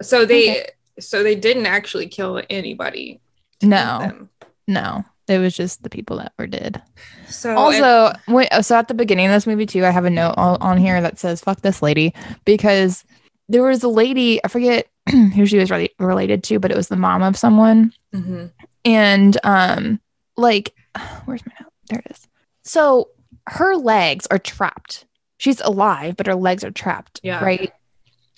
So 0.00 0.24
they 0.24 0.66
so 1.00 1.22
they 1.22 1.34
didn't 1.34 1.66
actually 1.66 2.06
kill 2.06 2.40
anybody. 2.50 3.20
No. 3.62 4.28
no, 4.68 5.04
it 5.26 5.38
was 5.38 5.56
just 5.56 5.82
the 5.82 5.90
people 5.90 6.18
that 6.18 6.32
were 6.38 6.46
dead. 6.46 6.80
So 7.28 7.56
also, 7.56 8.12
wait, 8.28 8.48
so 8.62 8.76
at 8.76 8.86
the 8.86 8.94
beginning 8.94 9.26
of 9.26 9.32
this 9.32 9.46
movie 9.46 9.66
too, 9.66 9.84
I 9.84 9.90
have 9.90 10.04
a 10.04 10.10
note 10.10 10.34
on, 10.36 10.56
on 10.60 10.78
here 10.78 11.00
that 11.00 11.18
says 11.18 11.40
"fuck 11.40 11.62
this 11.62 11.82
lady" 11.82 12.14
because 12.44 13.04
there 13.48 13.62
was 13.64 13.82
a 13.82 13.88
lady 13.88 14.40
I 14.44 14.48
forget 14.48 14.86
who 15.10 15.46
she 15.46 15.58
was 15.58 15.70
really 15.70 15.90
related 15.98 16.44
to, 16.44 16.60
but 16.60 16.70
it 16.70 16.76
was 16.76 16.88
the 16.88 16.96
mom 16.96 17.22
of 17.24 17.36
someone, 17.36 17.92
Mhm. 18.14 18.52
And 18.84 19.36
um, 19.44 20.00
like, 20.36 20.74
where's 21.24 21.44
my 21.46 21.52
note? 21.60 21.72
There 21.88 21.98
it 22.04 22.10
is. 22.10 22.28
So 22.64 23.10
her 23.46 23.76
legs 23.76 24.26
are 24.30 24.38
trapped. 24.38 25.06
She's 25.38 25.60
alive, 25.60 26.16
but 26.16 26.26
her 26.26 26.34
legs 26.34 26.64
are 26.64 26.70
trapped. 26.70 27.20
Yeah. 27.22 27.42
Right. 27.44 27.72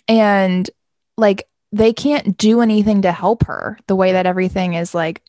And 0.08 0.68
like 1.16 1.48
they 1.72 1.92
can't 1.92 2.36
do 2.36 2.60
anything 2.60 3.02
to 3.02 3.12
help 3.12 3.44
her 3.46 3.78
the 3.86 3.94
way 3.96 4.12
that 4.12 4.26
everything 4.26 4.74
is 4.74 4.94
like 4.94 5.22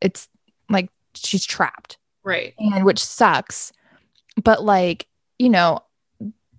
it's 0.00 0.28
like 0.70 0.88
she's 1.14 1.44
trapped 1.44 1.98
right. 2.24 2.54
and 2.58 2.84
which 2.84 3.04
sucks 3.04 3.72
but 4.42 4.64
like 4.64 5.06
you 5.38 5.50
know 5.50 5.80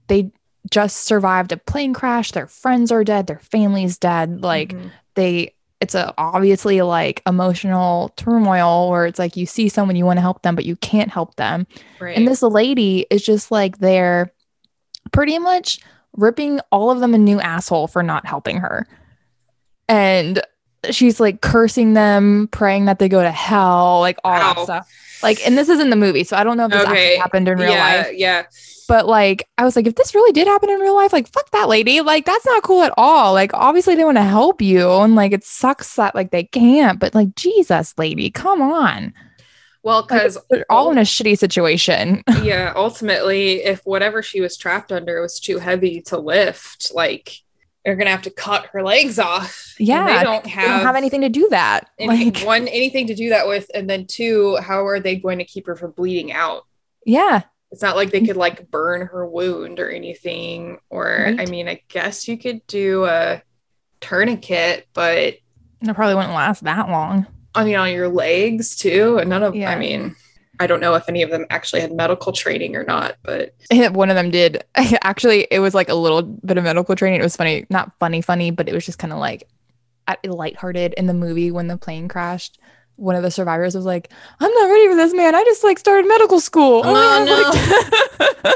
they 0.08 0.32
just 0.70 0.97
survived 1.06 1.51
a 1.51 1.58
plane 1.58 1.93
crash 1.93 2.32
their 2.32 2.45
friends 2.45 2.91
are 2.91 3.04
dead 3.04 3.26
their 3.26 3.39
family's 3.39 3.97
dead 3.97 4.43
like 4.43 4.70
Mhm. 4.74 4.91
they 5.16 5.56
it's 5.84 5.96
a 5.96 6.14
obviously 6.18 6.82
like 6.82 7.22
emotional 7.28 8.10
turmoil 8.16 8.90
where 8.90 9.06
it's 9.06 9.20
like 9.20 9.38
you 9.38 9.46
see 9.46 9.70
someone 9.70 9.96
you 9.96 10.06
want 10.06 10.18
to 10.18 10.22
help 10.22 10.42
them 10.42 10.56
but 10.56 10.66
you 10.66 10.76
can't 10.78 11.12
help 11.12 11.36
them 11.36 11.68
right. 12.00 12.18
and 12.18 12.28
this 12.28 12.42
lady 12.42 13.06
is 13.10 13.24
just 13.24 13.52
like 13.52 13.78
they're 13.80 14.32
pretty 15.12 15.38
much 15.38 15.80
ripping 16.14 16.60
all 16.72 16.92
of 16.92 17.00
them 17.00 17.14
a 17.14 17.18
new 17.18 17.40
asshole 17.40 17.88
for 17.88 18.04
not 18.04 18.26
helping 18.26 18.58
her. 18.58 18.88
And 19.90 20.42
she's 20.92 21.20
like 21.20 21.42
cursing 21.42 21.94
them, 21.94 22.48
praying 22.52 22.86
that 22.86 23.00
they 23.00 23.10
go 23.10 23.22
to 23.22 23.32
hell, 23.32 24.00
like 24.00 24.18
all 24.24 24.34
Ow. 24.34 24.54
that 24.54 24.64
stuff. 24.64 24.92
Like, 25.22 25.46
and 25.46 25.58
this 25.58 25.70
is 25.70 25.80
in 25.80 25.90
the 25.90 25.96
movie, 25.96 26.24
so 26.24 26.36
I 26.36 26.44
don't 26.44 26.58
know 26.58 26.66
if 26.66 26.72
this 26.72 26.82
Okay. 26.82 26.92
actually 26.92 27.18
happened 27.18 27.48
in 27.48 27.58
real 27.58 27.72
yeah, 27.72 27.96
life. 27.98 28.14
yeah. 28.14 28.44
But 28.88 29.08
like, 29.08 29.48
I 29.58 29.64
was 29.64 29.76
like, 29.76 29.88
if 29.88 29.96
this 29.96 30.14
really 30.16 30.32
did 30.32 30.48
happen 30.48 30.70
in 30.70 30.80
real 30.80 30.96
life, 30.96 31.14
like, 31.14 31.32
fuck 31.32 31.50
that 31.52 31.70
lady. 31.70 32.02
Like, 32.02 32.26
that's 32.26 32.46
not 32.46 32.64
cool 32.64 32.84
at 32.84 32.94
all. 32.98 33.34
Like, 33.34 33.54
obviously 33.54 33.96
they 33.96 34.04
want 34.04 34.18
to 34.18 34.24
help 34.24 34.62
you, 34.62 34.92
and 34.92 35.16
like, 35.16 35.32
it 35.32 35.44
sucks 35.44 35.96
that 35.96 36.16
like 36.16 36.32
they 36.32 36.44
can't. 36.44 37.00
But 37.00 37.16
like, 37.16 37.36
Jesus, 37.36 37.94
lady, 37.98 38.30
come 38.30 38.62
on. 38.62 39.14
Well, 39.84 40.00
Like, 40.00 40.08
because 40.10 40.38
they're 40.50 40.66
all 40.70 40.92
in 40.92 40.98
a 40.98 41.02
shitty 41.02 41.38
situation. 41.38 42.24
yeah, 42.42 42.72
ultimately, 42.76 43.64
if 43.66 43.82
whatever 43.84 44.22
she 44.24 44.40
was 44.40 44.56
trapped 44.56 44.92
under 44.94 45.22
was 45.22 45.40
too 45.42 45.58
heavy 45.60 46.02
to 46.04 46.18
lift, 46.18 46.92
like 46.94 47.38
they're 47.84 47.98
gonna 47.98 48.10
have 48.12 48.22
to 48.22 48.30
cut 48.30 48.68
her 48.68 48.82
legs 48.82 49.20
off. 49.20 49.76
Yeah, 49.78 50.20
they 50.20 50.24
don't 50.24 50.44
They 50.46 50.52
have, 50.52 50.68
don't 50.70 50.86
have 50.86 50.96
anything 50.96 51.20
to 51.22 51.28
do 51.30 51.50
that. 51.50 51.90
any- 52.00 52.26
like, 52.32 52.46
one 52.46 52.70
anything 52.70 53.08
to 53.08 53.16
do 53.16 53.28
that 53.30 53.46
with, 53.46 53.70
and 53.74 53.90
then 53.90 54.06
two, 54.08 54.56
how 54.58 54.86
are 54.86 55.02
they 55.02 55.18
going 55.18 55.40
to 55.40 55.44
keep 55.46 55.68
her 55.68 55.76
from 55.76 55.92
bleeding 55.92 56.32
out? 56.32 56.64
yeah, 57.06 57.42
It's 57.74 57.82
not 57.82 57.95
like 57.95 58.11
they 58.11 58.19
mm-hmm. 58.19 58.28
could 58.28 58.38
like 58.38 58.69
burn 58.69 59.07
her 59.07 59.28
wound 59.28 59.80
or 59.80 59.89
anything. 59.89 60.78
Or 60.91 61.26
I 61.26 61.47
mean, 61.47 61.67
I 61.67 61.82
guess 61.88 62.28
you 62.28 62.38
could 62.38 62.65
do 62.67 63.05
a 63.05 63.41
tourniquet, 63.99 64.88
but 64.93 65.17
it 65.82 65.95
probably 65.95 66.13
wouldn't 66.13 66.36
last 66.36 66.63
that 66.65 66.88
long. 66.88 67.26
I 67.55 67.63
mean 67.63 67.76
on 67.76 67.91
your 67.91 68.09
legs 68.09 68.76
too. 68.76 69.17
And 69.17 69.32
none 69.32 69.41
of 69.41 69.55
Yeah. 69.55 69.71
I 69.71 69.80
mean, 69.80 70.15
I 70.59 70.67
don't 70.67 70.82
know 70.82 70.93
if 70.93 71.09
any 71.09 71.24
of 71.24 71.32
them 71.32 71.47
actually 71.49 71.82
had 71.82 71.91
medical 71.91 72.32
training 72.32 72.76
or 72.76 72.84
not, 72.84 73.15
but 73.24 73.55
One 73.91 74.11
of 74.11 74.15
them 74.15 74.30
did. 74.30 74.63
Actually, 75.01 75.47
it 75.49 75.57
was 75.57 75.74
like 75.74 75.89
a 75.89 75.95
little 75.95 76.21
bit 76.21 76.59
of 76.59 76.63
medical 76.63 76.95
training. 76.95 77.21
It 77.21 77.24
was 77.24 77.36
funny, 77.36 77.65
not 77.71 77.91
funny, 77.99 78.21
funny, 78.21 78.51
but 78.51 78.69
it 78.69 78.74
was 78.74 78.86
just 78.86 78.99
kind 78.99 79.11
of 79.11 79.17
like 79.17 79.49
lighthearted 80.24 80.93
in 80.93 81.07
the 81.07 81.13
movie 81.15 81.49
when 81.49 81.67
the 81.67 81.78
plane 81.78 82.07
crashed. 82.07 82.59
One 82.96 83.16
of 83.16 83.24
the 83.24 83.32
survivors 83.32 83.76
was 83.76 83.86
like, 83.86 84.12
"I'm 84.39 84.52
not 84.52 84.70
ready 84.70 84.88
for 84.89 84.96
this, 84.96 85.14
man. 85.14 85.36
I 85.36 85.44
just 85.44 85.64
like 85.64 85.80
started 85.80 86.08
medical 86.08 86.39
school." 86.39 86.82
Oh, 86.86 86.91
Like- 86.94 88.54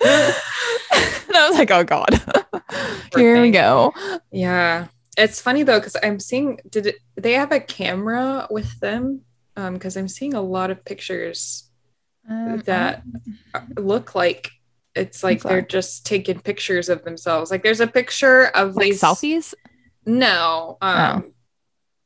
and 0.02 1.36
I 1.36 1.48
was 1.48 1.58
like, 1.58 1.70
"Oh 1.70 1.84
God, 1.84 2.20
here 3.16 3.40
we 3.40 3.50
go." 3.50 3.92
Yeah. 4.30 4.86
It's 5.16 5.40
funny 5.40 5.62
though, 5.64 5.78
because 5.78 5.96
I'm 6.02 6.18
seeing 6.20 6.58
did 6.68 6.86
it, 6.86 6.96
they 7.16 7.32
have 7.34 7.52
a 7.52 7.60
camera 7.60 8.46
with 8.50 8.78
them? 8.80 9.22
Um, 9.56 9.74
because 9.74 9.96
I'm 9.96 10.08
seeing 10.08 10.34
a 10.34 10.40
lot 10.40 10.70
of 10.70 10.84
pictures 10.84 11.68
Um, 12.28 12.58
that 12.66 13.02
look 13.76 14.14
like 14.14 14.50
it's 14.94 15.22
like 15.22 15.42
they're 15.42 15.62
just 15.62 16.06
taking 16.06 16.40
pictures 16.40 16.88
of 16.88 17.04
themselves. 17.04 17.50
Like 17.50 17.62
there's 17.62 17.80
a 17.80 17.86
picture 17.86 18.46
of 18.46 18.76
like 18.76 18.86
these 18.86 19.00
selfies. 19.02 19.52
No. 20.06 20.78
Um 20.80 21.32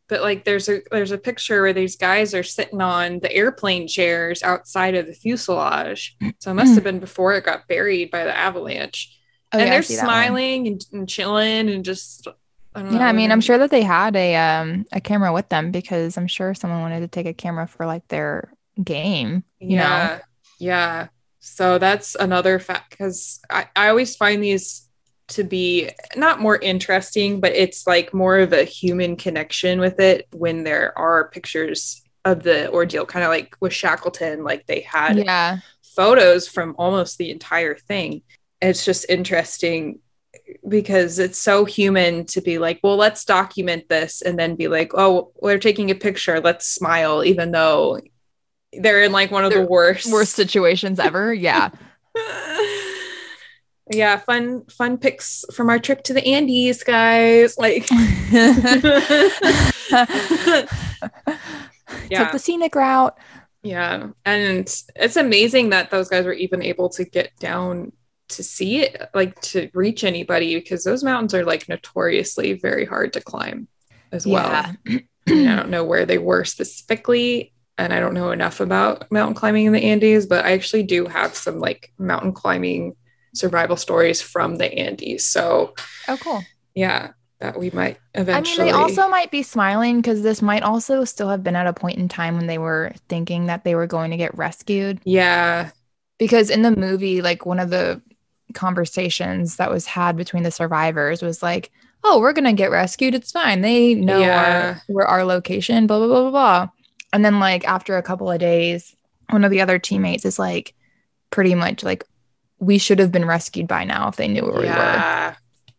but 0.09 0.23
like 0.23 0.45
there's 0.45 0.69
a 0.69 0.83
there's 0.91 1.13
a 1.13 1.19
picture 1.19 1.63
where 1.63 1.73
these 1.73 1.97
guys 1.97 2.35
are 2.35 2.43
sitting 2.43 2.81
on 2.81 3.21
the 3.21 3.33
airplane 3.33 3.89
chairs 3.89 4.43
outside 4.43 4.95
of 4.95 5.07
the 5.07 5.15
fuselage. 5.15 6.17
So 6.39 6.51
it 6.51 6.55
must 6.55 6.75
have 6.75 6.85
been 6.85 7.01
before 7.01 7.35
it 7.35 7.45
got 7.45 7.69
buried 7.69 8.11
by 8.11 8.25
the 8.25 8.37
avalanche. 8.37 9.19
Oh, 9.53 9.59
and 9.59 9.67
yeah, 9.67 9.73
they're 9.73 9.83
see 9.83 9.97
that 9.97 10.07
one. 10.07 10.15
smiling 10.15 10.67
and, 10.67 10.87
and 10.93 11.09
chilling 11.09 11.69
and 11.71 11.85
just 11.85 12.29
I 12.75 12.83
don't 12.83 12.93
know. 12.93 12.99
Yeah, 12.99 13.07
I 13.07 13.13
mean, 13.13 13.31
I'm 13.33 13.41
sure 13.41 13.59
that 13.59 13.71
they 13.71 13.83
had 13.83 14.15
a 14.17 14.37
um 14.37 14.85
a 14.93 15.01
camera 15.01 15.33
with 15.33 15.49
them 15.49 15.71
because 15.71 16.17
I'm 16.17 16.27
sure 16.27 16.55
someone 16.55 16.81
wanted 16.81 17.01
to 17.01 17.09
take 17.09 17.27
a 17.27 17.35
camera 17.35 17.67
for 17.67 17.87
like 17.87 18.07
their 18.09 18.53
game. 18.83 19.45
You 19.59 19.77
know, 19.77 19.83
yeah 19.83 20.19
yeah 20.59 21.09
so 21.47 21.77
that's 21.77 22.15
another 22.15 22.59
fact 22.59 22.89
because 22.91 23.41
I, 23.51 23.67
I 23.77 23.89
always 23.89 24.17
find 24.17 24.43
these 24.43 24.84
to 25.27 25.43
be 25.43 25.91
not 26.17 26.41
more 26.41 26.57
interesting 26.57 27.41
but 27.41 27.53
it's 27.55 27.87
like 27.87 28.13
more 28.13 28.39
of 28.39 28.53
a 28.53 28.65
human 28.65 29.17
connection 29.17 29.81
with 29.81 29.99
it 29.99 30.29
when 30.33 30.65
there 30.65 30.97
are 30.99 31.31
pictures 31.31 32.03
of 32.25 32.43
the 32.43 32.71
ordeal 32.71 33.07
kind 33.07 33.25
of 33.25 33.31
like 33.31 33.57
with 33.61 33.73
shackleton 33.73 34.45
like 34.45 34.67
they 34.67 34.81
had 34.81 35.19
yeah, 35.19 35.59
photos 35.95 36.49
from 36.49 36.75
almost 36.79 37.19
the 37.19 37.31
entire 37.31 37.75
thing. 37.75 38.23
It's 38.61 38.85
just 38.85 39.07
interesting 39.09 40.01
because 40.67 41.19
it's 41.19 41.39
so 41.39 41.65
human 41.65 42.27
to 42.27 42.41
be 42.41 42.59
like 42.59 42.81
well 42.83 42.97
let's 42.97 43.25
document 43.25 43.89
this 43.89 44.21
and 44.21 44.39
then 44.39 44.57
be 44.57 44.69
like 44.69 44.91
oh 44.95 45.33
we're 45.41 45.59
taking 45.59 45.91
a 45.91 45.95
picture. 45.95 46.41
Let's 46.41 46.67
smile 46.67 47.25
even 47.25 47.53
though 47.53 48.01
they're 48.73 49.05
in 49.05 49.13
like 49.13 49.31
one 49.31 49.45
of 49.45 49.53
the 49.53 49.59
They're 49.59 49.67
worst 49.67 50.11
worst 50.11 50.35
situations 50.35 50.99
ever. 50.99 51.33
Yeah, 51.33 51.71
yeah 53.93 54.19
fun 54.19 54.65
fun 54.67 54.97
pics 54.97 55.45
from 55.53 55.69
our 55.69 55.79
trip 55.79 56.03
to 56.03 56.15
the 56.15 56.27
andes 56.27 56.83
guys 56.83 57.59
like 57.59 57.89
yeah 57.91 58.01
took 62.25 62.33
the 62.33 62.39
scenic 62.39 62.75
route. 62.75 63.17
yeah 63.63 64.09
and 64.25 64.83
it's 64.97 65.17
amazing 65.17 65.71
that 65.71 65.91
those 65.91 66.09
guys 66.09 66.25
were 66.25 66.33
even 66.33 66.63
able 66.63 66.89
to 66.89 67.05
get 67.05 67.31
down 67.39 67.93
to 68.29 68.43
see 68.43 68.81
it 68.81 69.11
like 69.15 69.39
to 69.43 69.69
reach 69.75 70.03
anybody 70.03 70.59
because 70.59 70.83
those 70.83 71.05
mountains 71.05 71.35
are 71.35 71.45
like 71.45 71.69
notoriously 71.69 72.55
very 72.55 72.87
hard 72.87 73.13
to 73.13 73.21
climb 73.21 73.69
as 74.13 74.27
well 74.27 74.49
Yeah. 74.87 74.87
I 75.27 75.57
don't 75.57 75.71
know 75.71 75.85
where 75.85 76.05
they 76.05 76.19
were 76.19 76.45
specifically, 76.45 77.55
and 77.79 77.95
I 77.95 78.01
don't 78.01 78.13
know 78.13 78.31
enough 78.31 78.61
about 78.61 79.11
mountain 79.11 79.35
climbing 79.35 79.65
in 79.65 79.73
the 79.73 79.83
Andes, 79.83 80.27
but 80.27 80.45
I 80.45 80.53
actually 80.53 80.83
do 80.83 81.07
have 81.07 81.35
some 81.35 81.59
like 81.59 81.95
mountain 81.99 82.33
climbing 82.33 82.95
survival 83.35 83.77
stories 83.77 84.23
from 84.23 84.57
the 84.57 84.73
Andes. 84.73 85.27
So 85.27 85.75
Oh, 86.09 86.17
cool. 86.17 86.45
yeah, 86.75 87.13
that 87.41 87.59
we 87.59 87.71
might 87.71 87.99
eventually. 88.15 88.71
I 88.71 88.73
mean, 88.73 88.75
they 88.75 88.81
also 88.83 89.09
might 89.09 89.31
be 89.31 89.43
smiling 89.43 90.01
because 90.01 90.23
this 90.23 90.41
might 90.43 90.63
also 90.63 91.05
still 91.05 91.29
have 91.29 91.43
been 91.43 91.57
at 91.57 91.67
a 91.67 91.73
point 91.73 91.99
in 91.99 92.09
time 92.09 92.37
when 92.37 92.47
they 92.47 92.59
were 92.59 92.93
thinking 93.09 93.47
that 93.47 93.65
they 93.65 93.75
were 93.75 93.87
going 93.87 94.11
to 94.13 94.17
get 94.17 94.37
rescued. 94.37 95.01
yeah, 95.05 95.71
Because 96.19 96.49
in 96.51 96.63
the 96.63 96.75
movie, 96.77 97.21
like 97.23 97.45
one 97.45 97.59
of 97.61 97.71
the 97.71 98.01
conversations 98.55 99.57
that 99.57 99.71
was 99.71 99.87
had 99.87 100.17
between 100.17 100.43
the 100.43 100.51
survivors 100.51 101.23
was 101.23 101.43
like, 101.43 101.71
"Oh, 102.03 102.21
we're 102.21 102.33
gonna 102.33 102.53
get 102.53 102.71
rescued. 102.71 103.15
It's 103.15 103.33
fine. 103.33 103.61
They 103.63 103.95
know 103.95 104.21
Yeah. 104.21 104.75
our 104.77 104.83
where 104.87 105.07
our 105.07 105.25
location." 105.25 105.87
Blah 105.87 105.99
blah 105.99 106.07
blah 106.07 106.21
blah 106.23 106.31
blah. 106.31 106.69
And 107.13 107.25
then 107.25 107.41
like 107.41 107.67
after 107.67 107.97
a 107.97 108.03
couple 108.03 108.31
of 108.31 108.39
days, 108.39 108.95
one 109.31 109.45
of 109.45 109.51
the 109.51 109.61
other 109.61 109.79
teammates 109.79 110.25
is 110.25 110.39
like, 110.39 110.75
pretty 111.31 111.55
much 111.55 111.83
like, 111.83 112.05
"We 112.65 112.79
should 112.79 112.99
have 112.99 113.13
been 113.13 113.25
rescued 113.25 113.69
by 113.69 113.85
now 113.85 114.09
if 114.09 114.17
they 114.17 114.29
knew 114.29 114.43
where 114.43 114.53
we 114.53 114.59
were." 114.61 114.65
yeah, 114.67 115.35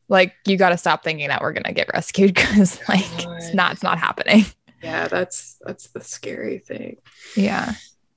Like, 0.09 0.33
you 0.45 0.57
got 0.57 0.69
to 0.69 0.77
stop 0.77 1.03
thinking 1.03 1.27
that 1.29 1.41
we're 1.41 1.53
gonna 1.53 1.73
get 1.73 1.89
rescued 1.93 2.33
because 2.35 2.79
like 2.87 3.05
it's 3.37 3.53
not 3.53 3.73
it's 3.73 3.83
not 3.83 3.97
happening. 3.99 4.45
yeah. 4.83 5.07
That's 5.07 5.57
that's 5.65 5.87
the 5.87 6.01
scary 6.01 6.59
thing. 6.59 6.97
Yeah. 7.35 7.73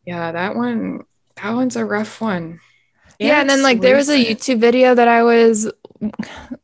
Yeah, 0.07 0.33
that 0.33 0.55
one. 0.57 1.03
That 1.43 1.55
one's 1.55 1.77
a 1.77 1.85
rough 1.85 2.21
one. 2.21 2.61
Yeah, 3.19 3.41
and 3.41 3.51
then 3.51 3.63
like 3.63 3.81
there 3.81 3.97
was 3.97 4.09
a. 4.09 4.25
YouTube 4.25 4.59
video 4.61 4.95
that 4.95 5.09
I 5.09 5.23
was 5.23 5.71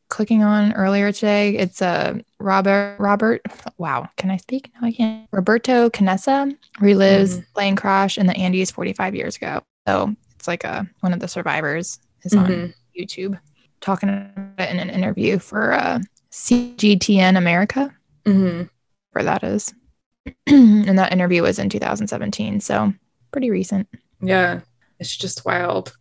clicking 0.09 0.43
on 0.45 0.73
earlier 0.75 1.11
today. 1.13 1.57
It's 1.57 1.83
a 1.83 2.21
Robert 2.39 2.97
Robert. 3.01 3.43
Wow, 3.79 4.09
can 4.17 4.31
I 4.31 4.37
speak? 4.37 4.71
No, 4.81 4.87
I 4.89 4.93
can't. 4.93 5.29
Roberto 5.33 5.91
Canessa 5.91 6.57
relives 6.81 7.37
Mhm. 7.39 7.45
plane 7.55 7.77
crash 7.77 8.17
in 8.19 8.27
the 8.27 8.37
Andes 8.37 8.71
45 8.71 9.15
years 9.15 9.37
ago. 9.37 9.63
So 9.89 10.15
it's 10.45 10.49
like 10.49 10.65
a 10.65 10.87
one 11.01 11.15
of 11.15 11.21
the 11.21 11.29
survivors 11.29 11.99
is 12.23 12.35
on 12.35 12.45
Mhm. 12.47 12.75
YouTube 12.99 13.41
talking 13.81 14.11
about 14.11 14.69
it 14.69 14.71
in 14.71 14.79
an 14.79 14.91
interview 14.91 15.39
for 15.39 15.73
uh, 15.73 16.01
CGTN 16.31 17.39
America, 17.39 17.91
Mhm. 18.27 18.69
where 19.13 19.25
that 19.25 19.43
is. 19.43 19.73
and 20.47 20.99
that 20.99 21.13
interview 21.15 21.41
was 21.43 21.59
in 21.59 21.71
2017, 21.71 22.61
so 22.61 22.93
pretty 23.33 23.49
recent. 23.51 23.89
Yeah, 24.21 24.61
it's 25.01 25.17
just 25.17 25.47
wild. 25.47 25.97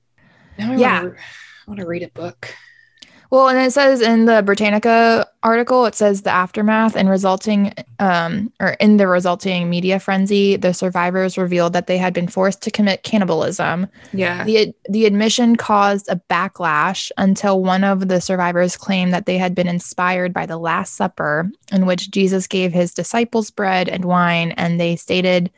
Now 0.57 0.73
I 0.73 0.75
Yeah. 0.75 1.03
wanna, 1.03 1.13
I 1.15 1.69
want 1.69 1.79
to 1.79 1.87
read 1.87 2.03
a 2.03 2.09
book. 2.09 2.53
Well, 3.33 3.49
and 3.49 3.57
it 3.57 3.73
says 3.73 3.99
in 3.99 4.25
the 4.25 4.43
Britannica 4.43 5.27
article, 5.41 5.87
it 5.87 5.95
says 5.95 6.21
the 6.21 6.29
aftermath 6.29 6.95
and 6.95 7.09
resulting, 7.09 7.73
um, 7.97 8.53
or 8.59 8.73
in 8.73 8.97
the 8.97 9.07
resulting 9.07 9.71
media 9.71 9.99
frenzy, 9.99 10.55
the 10.55 10.71
survivors 10.71 11.35
revealed 11.35 11.73
that 11.73 11.87
they 11.87 11.97
had 11.97 12.13
been 12.13 12.27
forced 12.27 12.61
to 12.61 12.69
commit 12.69 13.01
cannibalism. 13.01 13.87
Yeah. 14.13 14.43
The 14.43 14.75
the 14.87 15.07
admission 15.07 15.55
caused 15.55 16.09
a 16.09 16.21
backlash 16.29 17.09
until 17.17 17.63
one 17.63 17.83
of 17.83 18.07
the 18.07 18.21
survivors 18.21 18.77
claimed 18.77 19.15
that 19.15 19.25
they 19.25 19.39
had 19.39 19.55
been 19.55 19.67
inspired 19.67 20.31
by 20.31 20.45
the 20.45 20.57
Last 20.57 20.93
Supper, 20.93 21.49
in 21.71 21.87
which 21.87 22.11
Jesus 22.11 22.45
gave 22.45 22.71
his 22.71 22.93
disciples 22.93 23.49
bread 23.49 23.89
and 23.89 24.05
wine, 24.05 24.51
and 24.57 24.79
they 24.79 24.95
stated, 24.95 25.49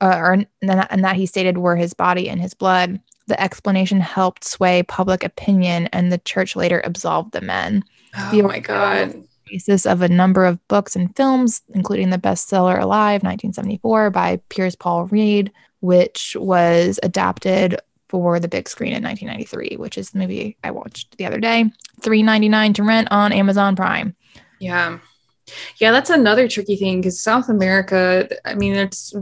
uh, 0.00 0.16
or 0.16 0.32
and 0.32 0.48
that, 0.62 0.88
and 0.90 1.04
that 1.04 1.14
he 1.14 1.26
stated 1.26 1.58
were 1.58 1.76
his 1.76 1.94
body 1.94 2.28
and 2.28 2.40
his 2.40 2.54
blood. 2.54 3.00
The 3.26 3.40
explanation 3.40 4.00
helped 4.00 4.44
sway 4.44 4.82
public 4.82 5.24
opinion, 5.24 5.86
and 5.88 6.12
the 6.12 6.18
church 6.18 6.56
later 6.56 6.80
absolved 6.84 7.32
the 7.32 7.40
men. 7.40 7.84
Oh 8.16 8.30
The 8.30 8.42
my 8.42 8.58
god. 8.60 9.24
Basis 9.50 9.86
of 9.86 10.02
a 10.02 10.08
number 10.08 10.44
of 10.44 10.66
books 10.68 10.96
and 10.96 11.14
films, 11.16 11.62
including 11.74 12.10
the 12.10 12.18
bestseller 12.18 12.80
Alive, 12.80 13.22
1974, 13.22 14.10
by 14.10 14.40
Piers 14.48 14.74
Paul 14.74 15.06
Read, 15.06 15.52
which 15.80 16.36
was 16.38 16.98
adapted 17.02 17.78
for 18.08 18.38
the 18.40 18.48
big 18.48 18.68
screen 18.68 18.92
in 18.92 19.02
1993, 19.02 19.76
which 19.76 19.98
is 19.98 20.10
the 20.10 20.18
movie 20.18 20.56
I 20.62 20.70
watched 20.70 21.16
the 21.18 21.26
other 21.26 21.40
day. 21.40 21.64
$3.99 22.00 22.74
to 22.76 22.82
rent 22.84 23.08
on 23.10 23.32
Amazon 23.32 23.76
Prime. 23.76 24.14
Yeah. 24.60 24.98
Yeah, 25.78 25.92
that's 25.92 26.10
another 26.10 26.48
tricky 26.48 26.76
thing 26.76 27.00
because 27.00 27.20
South 27.20 27.48
America, 27.48 28.28
I 28.44 28.54
mean, 28.54 28.74
it's 28.74 29.14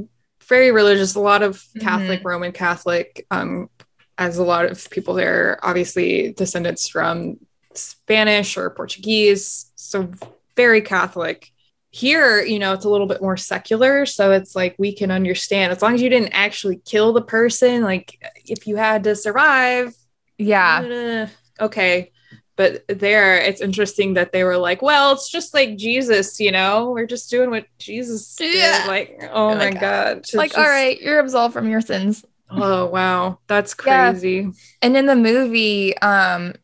very 0.46 0.70
religious, 0.70 1.14
a 1.14 1.20
lot 1.20 1.42
of 1.42 1.64
Catholic, 1.80 2.20
Roman 2.24 2.52
Catholic, 2.52 3.26
um, 3.30 3.70
as 4.18 4.38
a 4.38 4.44
lot 4.44 4.66
of 4.66 4.88
people 4.90 5.14
there, 5.14 5.58
obviously 5.62 6.32
descendants 6.32 6.88
from 6.88 7.38
Spanish 7.74 8.56
or 8.56 8.70
Portuguese, 8.70 9.70
so 9.74 10.10
very 10.56 10.80
Catholic. 10.82 11.50
Here, 11.90 12.42
you 12.42 12.58
know, 12.58 12.72
it's 12.72 12.84
a 12.86 12.88
little 12.88 13.06
bit 13.06 13.20
more 13.20 13.36
secular, 13.36 14.06
so 14.06 14.32
it's 14.32 14.56
like 14.56 14.74
we 14.78 14.94
can 14.94 15.10
understand 15.10 15.72
as 15.72 15.82
long 15.82 15.94
as 15.94 16.00
you 16.02 16.08
didn't 16.08 16.32
actually 16.32 16.76
kill 16.84 17.12
the 17.12 17.20
person, 17.22 17.82
like 17.82 18.18
if 18.46 18.66
you 18.66 18.76
had 18.76 19.04
to 19.04 19.14
survive, 19.14 19.94
Yeah. 20.38 21.28
uh, 21.60 21.64
okay. 21.64 22.12
But 22.56 22.84
there, 22.86 23.38
it's 23.38 23.60
interesting 23.62 24.14
that 24.14 24.32
they 24.32 24.44
were 24.44 24.58
like, 24.58 24.82
well, 24.82 25.12
it's 25.12 25.30
just 25.30 25.52
like 25.54 25.76
Jesus, 25.76 26.38
you 26.38 26.52
know, 26.52 26.90
we're 26.90 27.06
just 27.06 27.30
doing 27.30 27.50
what 27.50 27.66
Jesus 27.78 28.36
did. 28.36 28.56
Yeah. 28.56 28.84
Like, 28.86 29.18
oh 29.32 29.48
You're 29.50 29.58
my 29.58 29.64
like, 29.70 29.80
God. 29.80 30.16
It's 30.18 30.34
like, 30.34 30.50
just- 30.50 30.58
all 30.58 30.70
right, 30.70 31.00
you're 31.00 31.18
absolved 31.18 31.54
from 31.54 31.68
your 31.68 31.80
sins. 31.80 32.24
Oh, 32.56 32.86
wow. 32.86 33.38
That's 33.46 33.74
Yeah. 33.84 34.12
crazy. 34.12 34.50
And 34.82 34.96
in 34.96 35.06
the 35.06 35.16
movie, 35.16 35.96
um, 35.98 36.54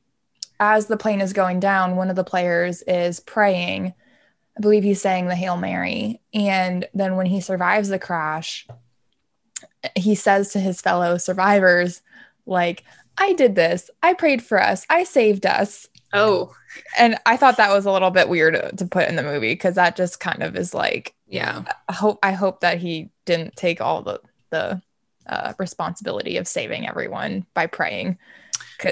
as 0.60 0.86
the 0.86 0.96
plane 0.96 1.20
is 1.20 1.32
going 1.32 1.60
down, 1.60 1.96
one 1.96 2.10
of 2.10 2.16
the 2.16 2.24
players 2.24 2.82
is 2.82 3.20
praying. 3.20 3.94
I 4.56 4.60
believe 4.60 4.82
he's 4.82 5.00
saying 5.00 5.28
the 5.28 5.36
Hail 5.36 5.56
Mary. 5.56 6.20
And 6.34 6.86
then 6.94 7.16
when 7.16 7.26
he 7.26 7.40
survives 7.40 7.88
the 7.88 7.98
crash, 7.98 8.66
he 9.94 10.14
says 10.14 10.52
to 10.52 10.60
his 10.60 10.80
fellow 10.80 11.16
survivors, 11.18 12.02
like, 12.46 12.84
I 13.16 13.32
did 13.32 13.54
this. 13.54 13.90
I 14.02 14.14
prayed 14.14 14.42
for 14.42 14.60
us. 14.60 14.84
I 14.88 15.04
saved 15.04 15.46
us. 15.46 15.88
Oh, 16.12 16.54
and 16.98 17.16
I 17.26 17.36
thought 17.36 17.56
that 17.58 17.72
was 17.72 17.84
a 17.84 17.92
little 17.92 18.10
bit 18.10 18.28
weird 18.28 18.54
to 18.78 18.86
put 18.86 19.08
in 19.08 19.16
the 19.16 19.22
movie 19.22 19.52
because 19.52 19.74
that 19.74 19.96
just 19.96 20.20
kind 20.20 20.42
of 20.42 20.56
is 20.56 20.72
like 20.72 21.14
yeah. 21.26 21.64
I 21.88 21.92
hope 21.92 22.18
I 22.22 22.32
hope 22.32 22.60
that 22.60 22.78
he 22.78 23.10
didn't 23.26 23.56
take 23.56 23.80
all 23.80 24.02
the 24.02 24.20
the 24.50 24.80
uh, 25.28 25.52
responsibility 25.58 26.36
of 26.36 26.48
saving 26.48 26.88
everyone 26.88 27.46
by 27.54 27.66
praying. 27.66 28.18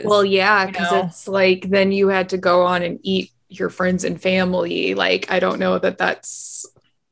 Well, 0.05 0.25
yeah, 0.25 0.63
you 0.67 0.73
because 0.73 0.91
know. 0.93 1.05
it's 1.07 1.29
like 1.29 1.69
then 1.71 1.93
you 1.93 2.09
had 2.09 2.29
to 2.31 2.39
go 2.39 2.63
on 2.63 2.83
and 2.83 2.99
eat 3.03 3.31
your 3.49 3.71
friends 3.71 4.03
and 4.05 4.21
family. 4.21 4.95
Like, 4.95 5.31
I 5.31 5.39
don't 5.39 5.61
know 5.61 5.79
that 5.79 5.99
that's 5.99 6.67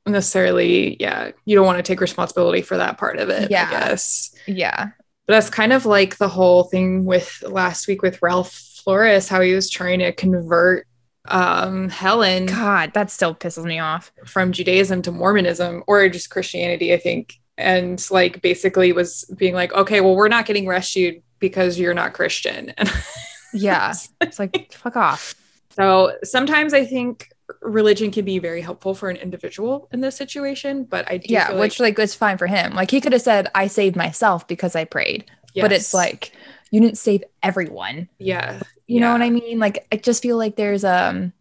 necessarily, 0.06 0.96
yeah, 1.00 1.30
you 1.44 1.56
don't 1.56 1.66
want 1.66 1.78
to 1.78 1.82
take 1.82 2.00
responsibility 2.00 2.62
for 2.62 2.76
that 2.76 2.98
part 2.98 3.18
of 3.18 3.28
it, 3.30 3.50
Yeah. 3.50 3.66
I 3.68 3.70
guess. 3.70 4.34
yeah, 4.46 4.88
But 5.26 5.34
that's 5.34 5.50
kind 5.50 5.72
of 5.72 5.86
like 5.86 6.16
the 6.18 6.28
whole 6.28 6.64
thing 6.64 7.04
with 7.04 7.42
last 7.46 7.86
week 7.88 8.02
with 8.02 8.20
Ralph 8.22 8.52
Flores, 8.52 9.28
how 9.28 9.40
he 9.40 9.54
was 9.54 9.70
trying 9.70 10.00
to 10.00 10.12
convert 10.12 10.86
um 11.26 11.88
Helen 11.88 12.44
God, 12.44 12.92
that 12.92 13.10
still 13.10 13.34
pisses 13.34 13.64
me 13.64 13.78
off. 13.78 14.12
from 14.26 14.52
Judaism 14.52 15.00
to 15.02 15.10
Mormonism 15.12 15.82
or 15.86 16.06
just 16.10 16.28
Christianity, 16.28 16.92
I 16.92 16.98
think. 16.98 17.40
And 17.56 18.04
like 18.10 18.42
basically 18.42 18.92
was 18.92 19.24
being 19.36 19.54
like, 19.54 19.72
okay, 19.72 20.00
well, 20.00 20.16
we're 20.16 20.28
not 20.28 20.46
getting 20.46 20.66
rescued 20.66 21.22
because 21.38 21.78
you're 21.78 21.94
not 21.94 22.12
Christian. 22.12 22.70
And 22.76 22.90
Yeah, 23.52 23.92
it's 24.20 24.38
like 24.40 24.72
fuck 24.72 24.96
off. 24.96 25.34
so 25.70 26.12
sometimes 26.24 26.74
I 26.74 26.84
think 26.84 27.30
religion 27.60 28.10
can 28.10 28.24
be 28.24 28.38
very 28.40 28.60
helpful 28.60 28.94
for 28.94 29.10
an 29.10 29.16
individual 29.16 29.88
in 29.92 30.00
this 30.00 30.16
situation, 30.16 30.84
but 30.84 31.08
I 31.10 31.18
do 31.18 31.26
Yeah, 31.32 31.52
which 31.60 31.78
like 31.78 31.96
was 31.96 32.14
fine 32.14 32.38
for 32.38 32.46
him. 32.48 32.74
Like 32.74 32.90
he 32.90 33.00
could 33.00 33.12
have 33.12 33.22
said, 33.22 33.48
"I 33.54 33.68
saved 33.68 33.94
myself 33.94 34.48
because 34.48 34.74
I 34.74 34.84
prayed," 34.84 35.26
but 35.54 35.70
it's 35.70 35.94
like 35.94 36.32
you 36.72 36.80
didn't 36.80 36.98
save 36.98 37.22
everyone. 37.44 38.08
yeah, 38.18 38.60
You 38.88 38.98
know 38.98 39.12
what. 39.12 39.22
I 39.22 39.30
mean? 39.30 39.60
Like 39.60 39.86
I 39.92 39.96
just 39.96 40.22
feel 40.22 40.36
like 40.36 40.56
there's 40.56 40.84
um, 40.84 41.32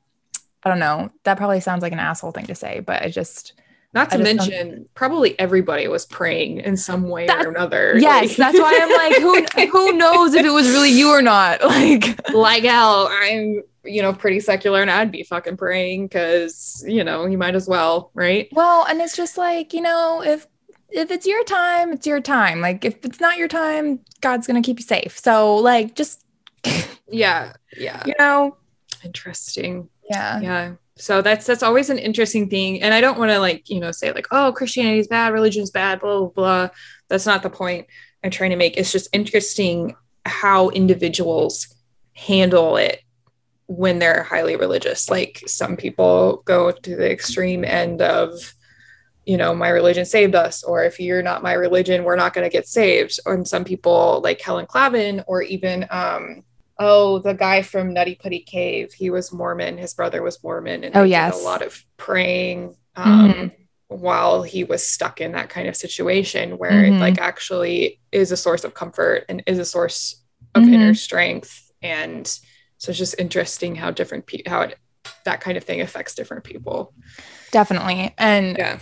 I 0.62 0.70
don't 0.70 0.80
know. 0.80 1.10
That 1.24 1.38
probably 1.38 1.62
sounds 1.62 1.82
like 1.82 1.94
an 1.94 2.00
asshole 2.00 2.32
thing 2.32 2.46
to 2.46 2.56
say, 2.56 2.82
but 2.82 3.02
I 3.02 3.10
just 3.10 3.54
Not 3.94 4.10
to 4.12 4.18
just 4.18 4.38
don't- 4.38 4.50
mention, 4.50 4.90
probably 4.96 5.38
everybody 5.40 5.88
was 5.88 6.06
praying 6.06 6.60
in 6.60 6.78
some 6.78 7.08
way 7.10 7.28
That- 7.28 7.46
or 7.46 7.50
another. 7.50 7.96
yes, 7.98 8.30
Like- 8.30 8.38
that's 8.38 8.60
why 8.60 8.80
I'm 8.82 8.90
like, 8.92 9.22
who 9.22 9.68
who 9.72 9.92
knows 9.98 10.34
if 10.34 10.46
it 10.46 10.50
was 10.50 10.68
really 10.70 10.90
you 10.92 11.10
or 11.10 11.22
not? 11.22 11.62
Like 11.64 12.30
like 12.34 12.64
hell, 12.64 13.08
I'm 13.12 13.62
you 13.86 14.02
know 14.02 14.14
pretty 14.14 14.40
secular, 14.40 14.82
and 14.82 14.90
I'd 14.90 15.12
be 15.12 15.24
fucking 15.24 15.58
praying 15.58 16.08
because 16.08 16.84
you 16.88 17.04
know 17.04 17.26
you 17.26 17.38
might 17.38 17.54
as 17.56 17.68
well, 17.68 18.12
right? 18.14 18.48
Well, 18.52 18.86
and 18.90 19.00
it's 19.02 19.16
just 19.16 19.38
like, 19.38 19.74
you 19.74 19.82
know, 19.82 20.24
if 20.24 20.48
if 20.90 21.10
it's 21.12 21.26
your 21.26 21.44
time, 21.44 21.92
it's 21.94 22.06
your 22.08 22.22
time. 22.22 22.62
Like 22.62 22.86
if 22.86 23.04
it's 23.04 23.20
not 23.20 23.38
your 23.38 23.48
time, 23.48 24.00
God's 24.22 24.46
going 24.48 24.62
to 24.62 24.66
keep 24.66 24.80
you 24.80 24.86
safe. 24.86 25.18
So 25.20 25.56
like 25.56 25.96
just 25.96 26.24
Yeah, 27.10 27.54
yeah, 27.78 28.02
you 28.06 28.14
know, 28.20 28.58
interesting. 29.04 29.90
yeah. 30.10 30.40
yeah 30.40 30.72
so 30.96 31.22
that's 31.22 31.46
that's 31.46 31.64
always 31.64 31.90
an 31.90 31.98
interesting 31.98 32.50
thing. 32.50 32.82
And 32.82 32.94
i 32.94 33.02
don't 33.02 33.18
want 33.18 33.32
to 33.32 33.40
like 33.40 33.70
you 33.70 33.80
know 33.80 33.92
say 33.92 34.12
like 34.12 34.28
oh 34.32 34.54
christianity 34.56 35.00
is 35.00 35.08
bad 35.08 35.34
religion's 35.34 35.72
bad 35.72 36.00
blah 36.00 36.20
blah 36.20 36.30
blah. 36.30 36.70
That's 37.10 37.26
not 37.26 37.44
the 37.44 37.50
point 37.50 37.88
i'm 38.24 38.32
trying 38.32 38.52
to 38.52 38.56
make. 38.56 38.78
It's 38.78 38.92
just 38.92 39.10
interesting 39.14 39.96
how 40.26 40.70
individuals 40.70 41.76
handle 42.14 42.78
it 42.78 43.02
when 43.68 44.00
they're 44.00 44.24
highly 44.24 44.56
religious. 44.56 45.10
Like 45.10 45.42
some 45.48 45.78
people 45.78 46.44
go 46.46 46.72
to 46.72 46.96
the 46.96 47.12
extreme 47.12 47.66
end 47.66 48.02
of 48.02 48.54
you 49.26 49.38
know 49.38 49.56
my 49.56 49.70
religion 49.70 50.06
saved 50.06 50.36
us 50.36 50.64
or 50.64 50.84
if 50.84 51.00
you're 51.00 51.24
not 51.24 51.42
my 51.42 51.54
religion 51.54 52.04
we're 52.04 52.18
not 52.18 52.34
going 52.34 52.46
to 52.46 52.56
get 52.56 52.68
saved. 52.68 53.20
And 53.26 53.48
some 53.48 53.64
people 53.64 54.22
like 54.24 54.42
helen 54.42 54.68
clavin 54.68 55.24
or 55.28 55.42
even 55.42 55.88
um 55.90 56.44
oh 56.80 57.20
the 57.20 57.34
guy 57.34 57.62
from 57.62 57.94
nutty 57.94 58.16
putty 58.16 58.40
cave 58.40 58.94
he 58.94 59.10
was 59.10 59.32
mormon 59.32 59.78
his 59.78 59.94
brother 59.94 60.22
was 60.24 60.44
mormon 60.44 60.84
and 60.84 60.96
Oh, 60.96 61.04
yes. 61.04 61.40
a 61.40 61.44
lot 61.44 61.62
of 61.62 61.84
praying 61.98 62.76
um 62.96 63.30
Mhm. 63.32 63.52
while 63.90 64.42
he 64.42 64.64
was 64.64 64.86
stuck 64.86 65.22
in 65.22 65.34
that 65.34 65.50
kind 65.50 65.68
of 65.68 65.76
situation 65.76 66.58
where 66.58 66.72
Mhm. 66.84 66.98
it 66.98 67.00
like 67.00 67.20
actually 67.20 68.00
is 68.12 68.32
a 68.32 68.38
source 68.38 68.64
of 68.64 68.74
comfort 68.74 69.26
and 69.30 69.44
is 69.46 69.60
a 69.60 69.66
source 69.66 70.24
of 70.56 70.64
Mhm. 70.64 70.74
inner 70.74 70.94
strength 70.96 71.72
and 71.82 72.26
so 72.80 72.90
it's 72.90 72.98
just 73.00 73.16
interesting 73.20 73.76
how 73.76 73.92
different 73.92 74.26
how 74.48 74.62
it 74.62 74.78
that 75.26 75.42
kind 75.42 75.58
of 75.58 75.64
thing 75.64 75.80
affects 75.82 76.16
different 76.16 76.44
people 76.44 76.94
Definitely. 77.52 78.14
And 78.18 78.58
yeah 78.58 78.80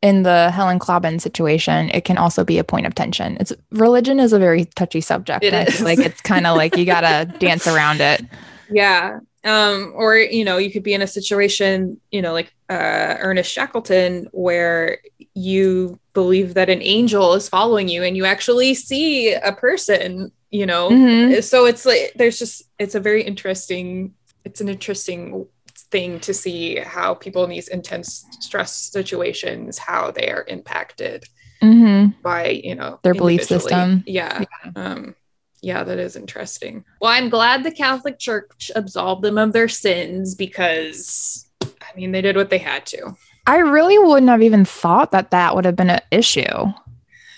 in 0.00 0.22
the 0.22 0.50
Helen 0.50 0.78
Clavin 0.78 1.20
situation, 1.20 1.90
it 1.90 2.04
can 2.04 2.18
also 2.18 2.44
be 2.44 2.58
a 2.58 2.64
point 2.64 2.86
of 2.86 2.94
tension. 2.94 3.36
It's 3.40 3.52
religion 3.72 4.20
is 4.20 4.32
a 4.32 4.38
very 4.38 4.64
touchy 4.64 5.00
subject. 5.00 5.44
It 5.44 5.54
is. 5.54 5.80
like 5.80 5.98
it's 5.98 6.20
kind 6.20 6.46
of 6.46 6.56
like 6.56 6.76
you 6.76 6.84
got 6.84 7.00
to 7.00 7.32
dance 7.38 7.66
around 7.66 8.00
it. 8.00 8.24
Yeah. 8.70 9.18
Um, 9.44 9.92
or 9.94 10.16
you 10.16 10.44
know, 10.44 10.58
you 10.58 10.70
could 10.70 10.82
be 10.82 10.94
in 10.94 11.02
a 11.02 11.06
situation, 11.06 12.00
you 12.10 12.22
know, 12.22 12.32
like 12.32 12.52
uh 12.68 13.16
Ernest 13.18 13.52
Shackleton, 13.52 14.28
where 14.32 14.98
you 15.34 15.98
believe 16.12 16.54
that 16.54 16.68
an 16.68 16.82
angel 16.82 17.34
is 17.34 17.48
following 17.48 17.88
you 17.88 18.02
and 18.02 18.16
you 18.16 18.24
actually 18.24 18.74
see 18.74 19.32
a 19.32 19.52
person, 19.52 20.30
you 20.50 20.66
know. 20.66 20.90
Mhm. 20.90 21.42
So 21.42 21.64
it's 21.66 21.84
like 21.86 22.12
there's 22.14 22.38
just 22.38 22.62
it's 22.78 22.94
a 22.94 23.00
very 23.00 23.22
interesting, 23.22 24.14
it's 24.44 24.60
an 24.60 24.68
interesting 24.68 25.46
thing 25.90 26.20
to 26.20 26.34
see 26.34 26.76
how 26.76 27.14
people 27.14 27.44
in 27.44 27.50
these 27.50 27.68
intense 27.68 28.26
stress 28.40 28.72
situations, 28.74 29.78
how 29.78 30.10
they 30.10 30.30
are 30.30 30.44
impacted 30.48 31.24
Mhm. 31.62 32.14
by 32.22 32.48
you 32.48 32.74
know 32.74 33.00
Their 33.02 33.14
belief 33.14 33.44
system. 33.44 34.04
yeah 34.06 34.44
um 34.76 35.14
yeah 35.60 35.82
that 35.82 35.98
is 35.98 36.14
interesting 36.14 36.84
well 37.00 37.10
i'm 37.10 37.28
glad 37.28 37.64
the 37.64 37.72
catholic 37.72 38.16
church 38.20 38.70
absolved 38.76 39.22
them 39.24 39.38
of 39.38 39.52
their 39.52 39.66
sins 39.66 40.36
because 40.36 41.48
i 41.64 41.96
mean 41.96 42.12
they 42.12 42.22
did 42.22 42.36
what 42.36 42.50
they 42.50 42.58
had 42.58 42.86
to 42.86 43.16
I 43.46 43.56
really 43.58 43.98
wouldn't 43.98 44.28
have 44.28 44.42
even 44.42 44.64
thought 44.66 45.10
that 45.12 45.30
that 45.32 45.56
would 45.56 45.64
have 45.64 45.74
been 45.74 45.88
an 45.88 46.02
issue. 46.10 46.66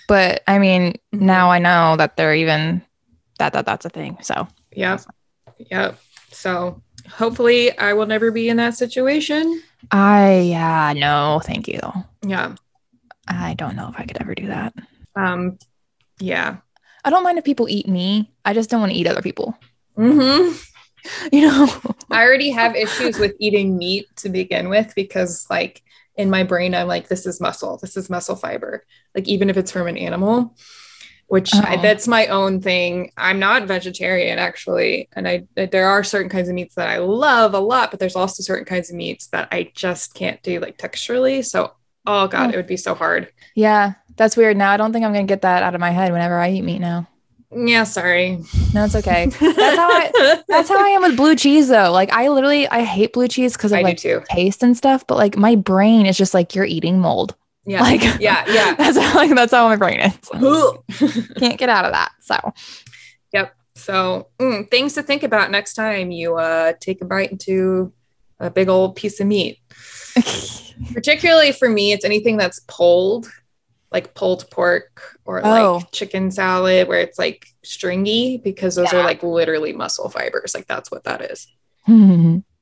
But 0.09 0.43
I 0.49 0.59
mean, 0.59 0.95
Mhm. 1.15 1.21
now 1.21 1.53
I 1.53 1.61
know 1.61 1.95
that 1.99 2.17
they're 2.17 2.35
even 2.35 2.83
that 3.39 3.53
that 3.53 3.65
that's 3.65 3.85
a 3.85 3.91
thing. 3.91 4.19
So 4.21 4.49
yeah 4.73 4.99
yeah 5.71 5.93
so 6.33 6.83
hopefully 7.13 7.77
i 7.79 7.93
will 7.93 8.07
never 8.07 8.31
be 8.31 8.49
in 8.49 8.57
that 8.57 8.75
situation 8.75 9.63
I 9.91 10.41
yeah, 10.51 10.93
no, 10.95 11.41
thank 11.43 11.67
you. 11.67 11.81
yeah 12.25 12.55
I 13.27 13.55
don't 13.55 13.77
know 13.77 13.89
if 13.89 13.99
I 13.99 14.05
could 14.05 14.21
ever 14.21 14.35
do 14.35 14.47
that. 14.49 14.75
um 15.17 15.59
yeah 16.21 16.59
I 17.03 17.09
don't 17.11 17.25
mind 17.25 17.39
if 17.39 17.45
people 17.45 17.67
eat 17.69 17.89
me. 17.89 18.31
I 18.45 18.53
just 18.53 18.69
don't 18.69 18.81
want 18.81 18.93
to 18.93 18.99
eat 18.99 19.07
other 19.07 19.23
people. 19.23 19.57
hmm 19.97 20.53
You 21.33 21.49
know? 21.49 21.69
i 22.11 22.23
already 22.23 22.51
have 22.51 22.77
issues 22.77 23.19
with 23.19 23.35
eating 23.41 23.79
meat 23.79 24.07
to 24.17 24.29
begin 24.29 24.69
with 24.69 24.93
because 24.95 25.47
like 25.49 25.83
in 26.17 26.29
my 26.29 26.43
brain 26.43 26.75
i'm 26.75 26.87
like 26.89 27.09
this 27.09 27.25
is 27.25 27.41
muscle 27.41 27.79
this 27.81 27.97
is 27.97 28.11
muscle 28.11 28.37
fiber 28.37 28.85
like 29.15 29.27
even 29.27 29.49
if 29.49 29.57
it's 29.57 29.73
from 29.73 29.87
an 29.87 29.97
animal 29.97 30.55
which 31.31 31.55
I, 31.55 31.77
Oh. 31.77 31.83
that's 31.83 32.07
my 32.09 32.27
own 32.27 32.61
thing 32.61 33.13
i'm 33.17 33.39
not 33.39 33.67
vegetarian 33.67 34.39
actually 34.39 35.09
and 35.15 35.27
i 35.29 35.45
there 35.55 35.89
are 35.89 36.03
certain 36.05 36.29
kinds 36.29 36.49
of 36.49 36.55
meats 36.55 36.75
that 36.75 36.89
i 36.89 36.99
love 36.99 37.55
a 37.55 37.61
lot 37.61 37.91
but 37.91 37.99
there's 38.01 38.17
also 38.17 38.43
certain 38.43 38.65
kinds 38.67 38.91
of 38.91 38.97
meats 38.97 39.29
that 39.29 39.49
i 39.53 39.71
just 39.75 40.15
can't 40.15 40.43
do 40.43 40.61
like 40.61 40.77
texturally 40.77 41.45
so 41.45 41.73
oh 42.07 42.27
god 42.29 42.49
Oh. 42.51 42.53
it 42.53 42.57
would 42.57 42.67
be 42.67 42.77
so 42.77 42.95
hard 42.95 43.31
Yeah, 43.55 43.95
that's 44.17 44.37
weird. 44.37 44.57
Now 44.57 44.71
I 44.71 44.77
don't 44.77 44.93
think 44.93 45.05
I'm 45.05 45.13
gonna 45.13 45.25
get 45.27 45.43
that 45.43 45.63
out 45.63 45.75
of 45.75 45.81
my 45.81 45.91
head 45.91 46.13
whenever 46.13 46.39
I 46.39 46.51
eat 46.51 46.63
meat 46.63 46.81
now. 46.81 47.07
yeah 47.55 47.85
sorry 47.85 48.39
No, 48.75 48.85
it's 48.85 48.95
okay. 48.97 49.27
That's 49.41 49.77
how 49.77 49.89
I 49.91 50.43
that's 50.49 50.69
how 50.69 50.79
I 50.85 50.89
am 50.91 51.03
with 51.03 51.17
blue 51.17 51.35
cheese 51.37 51.69
though. 51.69 51.91
Like 51.93 52.13
I 52.13 52.29
literally 52.29 52.69
I 52.69 52.83
hate 52.83 53.13
blue 53.13 53.29
cheese 53.29 53.55
because 53.57 53.73
of 53.73 53.79
i 53.79 53.83
like 53.83 53.99
taste 53.99 54.63
and 54.63 54.77
stuff, 54.77 55.07
but 55.07 55.17
like 55.17 55.37
my 55.37 55.55
brain 55.57 56.07
is 56.07 56.17
just 56.17 56.33
like 56.35 56.55
you're 56.55 56.65
eating 56.77 56.99
mold. 57.01 57.35
Yeah 57.67 57.83
Like 57.83 58.03
yeah 58.21 58.45
yeah 58.49 58.75
that's 58.79 58.97
how, 58.99 59.15
like 59.17 59.35
that's 59.35 59.53
how 59.53 59.69
my 59.69 59.77
brain 59.77 60.01
is. 60.01 60.17
Can't 61.37 61.59
get 61.59 61.69
out 61.69 61.85
of 61.85 61.93
that. 61.93 62.13
So 62.21 62.37
Yep. 63.33 63.55
So 63.77 64.29
mm, 64.39 64.71
things 64.71 64.95
to 64.95 65.03
think 65.03 65.23
about 65.23 65.51
next 65.51 65.75
time 65.75 66.11
you 66.11 66.37
uh, 66.37 66.73
take 66.81 67.01
a 67.01 67.05
bite 67.05 67.31
into 67.31 67.93
a 68.39 68.51
big 68.51 68.69
old 68.69 68.97
piece 68.97 69.21
of 69.21 69.27
meat. 69.27 69.59
Particularly 70.93 71.53
for 71.53 71.69
me, 71.69 71.93
it's 71.93 72.05
anything 72.05 72.37
that's 72.37 72.61
pulled, 72.67 73.31
like 73.93 74.15
pulled 74.15 74.51
pork 74.51 75.19
or 75.25 75.41
Oh. 75.45 75.77
like 75.77 75.93
chicken 75.93 76.31
salad, 76.31 76.89
where 76.89 77.01
it's 77.01 77.19
like 77.19 77.47
stringy, 77.63 78.39
because 78.39 78.75
those 78.75 78.93
are 78.93 79.03
like 79.05 79.23
literally 79.23 79.73
muscle 79.73 80.09
fibers. 80.09 80.55
Like 80.55 80.67
that's 80.67 80.91
what 80.91 81.05
that 81.05 81.21
is. 81.23 81.47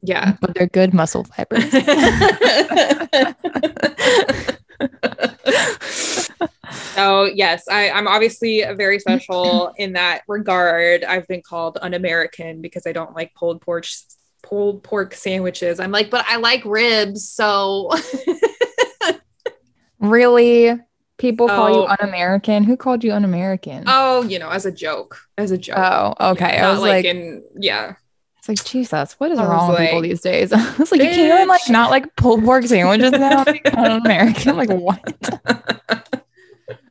Yeah. 0.02 0.36
But 0.40 0.54
they're 0.54 0.66
good 0.66 0.92
muscle 0.94 1.24
fibers. 1.24 1.64
So 4.80 6.34
oh, 6.96 7.24
yes, 7.24 7.66
I, 7.68 7.90
I'm 7.90 8.06
obviously 8.08 8.64
very 8.76 8.98
special 8.98 9.72
in 9.78 9.94
that 9.94 10.22
regard. 10.28 11.04
I've 11.04 11.26
been 11.26 11.42
called 11.42 11.78
un-American 11.80 12.60
because 12.60 12.86
I 12.86 12.92
don't 12.92 13.14
like 13.14 13.34
pulled 13.34 13.60
pork 13.60 13.86
pulled 14.42 14.82
pork 14.82 15.14
sandwiches. 15.14 15.80
I'm 15.80 15.90
like, 15.90 16.10
but 16.10 16.24
I 16.28 16.36
like 16.36 16.64
ribs, 16.64 17.28
so 17.28 17.90
really? 20.00 20.78
People 21.18 21.48
call 21.48 21.70
you 21.70 21.82
Oh. 21.82 21.86
un-American? 22.00 22.62
Who 22.62 22.76
called 22.76 23.02
you 23.02 23.12
un-American? 23.12 23.84
oh, 23.88 24.22
you 24.22 24.38
know, 24.38 24.50
as 24.50 24.66
a 24.66 24.70
joke, 24.72 25.18
as 25.36 25.50
a 25.50 25.58
joke. 25.58 25.76
Oh, 25.76 26.14
okay. 26.32 26.58
Not 26.60 26.64
I 26.64 26.72
was 26.72 26.80
like, 26.80 27.04
in 27.04 27.42
yeah, 27.58 27.94
It's 28.48 28.60
like 28.62 28.70
Jesus, 28.70 29.12
what 29.18 29.30
is 29.30 29.38
wrong 29.38 29.70
with 29.70 29.78
people 29.80 30.00
these 30.00 30.20
days? 30.20 30.52
I 30.54 30.76
was 30.78 30.90
like, 30.90 31.00
you 31.00 31.08
can't 31.08 31.34
even 31.34 31.48
like 31.48 31.68
not 31.68 31.90
like 31.90 32.16
pulled 32.16 32.44
pork 32.44 32.64
sandwiches 32.64 33.12
now. 33.12 33.44
Like, 33.44 33.62
I'm 33.76 34.00
American. 34.00 34.50
I'm 34.50 34.56
like, 34.56 34.70
what? 34.70 35.02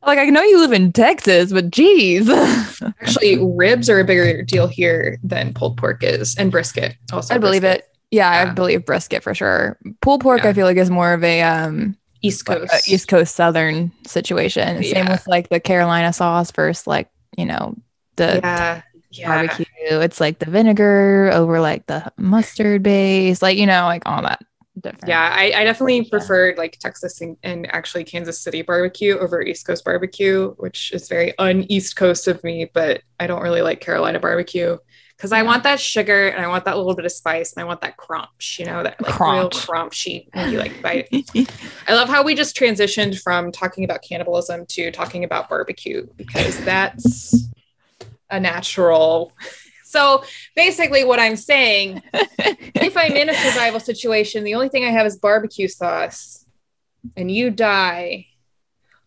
like 0.06 0.18
I 0.18 0.26
know 0.26 0.42
you 0.42 0.60
live 0.60 0.72
in 0.72 0.92
Texas, 0.92 1.52
but 1.52 1.70
geez. 1.70 2.28
Actually, 3.00 3.38
ribs 3.44 3.90
are 3.90 4.00
a 4.00 4.04
bigger 4.04 4.42
deal 4.42 4.66
here 4.66 5.18
than 5.22 5.52
pulled 5.52 5.76
pork 5.76 6.02
is, 6.02 6.36
and 6.36 6.50
brisket. 6.50 6.96
Also, 7.12 7.34
I 7.34 7.38
believe 7.38 7.62
brisket. 7.62 7.80
it. 7.80 7.84
Yeah, 8.10 8.30
I 8.30 8.50
believe 8.52 8.86
brisket 8.86 9.22
for 9.22 9.34
sure. 9.34 9.78
Pulled 10.00 10.22
pork, 10.22 10.42
Yeah. 10.44 10.50
I 10.50 10.52
feel 10.54 10.64
like 10.66 10.76
is 10.78 10.90
more 10.90 11.12
of 11.12 11.22
a 11.24 11.42
um 11.42 11.96
East 12.22 12.46
Coast. 12.46 12.88
East 12.88 13.08
Coast 13.08 13.34
Southern 13.34 13.92
situation. 14.06 14.82
Same 14.82 15.06
Yeah. 15.06 15.12
with 15.12 15.26
like 15.26 15.50
the 15.50 15.60
Carolina 15.60 16.12
sauce 16.12 16.50
versus 16.52 16.86
like 16.86 17.10
you 17.36 17.44
know 17.44 17.76
the 18.16 18.40
yeah, 18.42 18.82
yeah. 19.10 19.28
barbecue. 19.28 19.66
It's 19.80 20.20
like 20.20 20.38
the 20.38 20.50
vinegar 20.50 21.30
over 21.32 21.60
like 21.60 21.86
the 21.86 22.12
mustard 22.16 22.82
base, 22.82 23.42
like 23.42 23.58
you 23.58 23.66
know, 23.66 23.84
like 23.84 24.02
all 24.06 24.22
that 24.22 24.40
different. 24.80 25.08
Yeah, 25.08 25.34
I, 25.34 25.52
I 25.54 25.64
definitely 25.64 26.04
preferred 26.04 26.58
like 26.58 26.78
Texas 26.78 27.20
and, 27.20 27.36
and 27.42 27.72
actually 27.72 28.04
Kansas 28.04 28.40
City 28.40 28.62
barbecue 28.62 29.16
over 29.18 29.42
East 29.42 29.66
Coast 29.66 29.84
barbecue, 29.84 30.50
which 30.56 30.92
is 30.92 31.08
very 31.08 31.36
un-East 31.38 31.96
Coast 31.96 32.28
of 32.28 32.42
me, 32.44 32.70
but 32.72 33.02
I 33.18 33.26
don't 33.26 33.42
really 33.42 33.62
like 33.62 33.80
Carolina 33.80 34.20
barbecue 34.20 34.78
because 35.16 35.32
I 35.32 35.42
want 35.42 35.64
that 35.64 35.80
sugar 35.80 36.28
and 36.28 36.44
I 36.44 36.48
want 36.48 36.64
that 36.66 36.76
little 36.76 36.94
bit 36.94 37.04
of 37.04 37.10
spice 37.10 37.52
and 37.52 37.60
I 37.60 37.66
want 37.66 37.80
that 37.80 37.96
crunch, 37.96 38.56
you 38.60 38.66
know, 38.66 38.84
that 38.84 39.00
like 39.00 39.18
real 39.18 39.50
Crunch. 39.50 39.66
crunchy 39.66 40.28
when 40.32 40.52
you 40.52 40.58
like 40.58 40.80
bite. 40.82 41.08
I 41.88 41.94
love 41.94 42.08
how 42.08 42.22
we 42.22 42.34
just 42.34 42.56
transitioned 42.56 43.20
from 43.20 43.50
talking 43.50 43.84
about 43.84 44.02
cannibalism 44.02 44.64
to 44.66 44.92
talking 44.92 45.24
about 45.24 45.48
barbecue 45.48 46.06
because 46.16 46.62
that's 46.64 47.48
a 48.30 48.40
natural. 48.40 49.32
So 49.84 50.22
basically, 50.54 51.04
what 51.04 51.18
I'm 51.18 51.36
saying 51.36 52.02
if 52.12 52.96
I'm 52.96 53.12
in 53.12 53.30
a 53.30 53.34
survival 53.34 53.80
situation, 53.80 54.44
the 54.44 54.54
only 54.54 54.68
thing 54.68 54.84
I 54.84 54.90
have 54.90 55.06
is 55.06 55.16
barbecue 55.16 55.68
sauce, 55.68 56.44
and 57.16 57.30
you 57.30 57.50
die. 57.50 58.26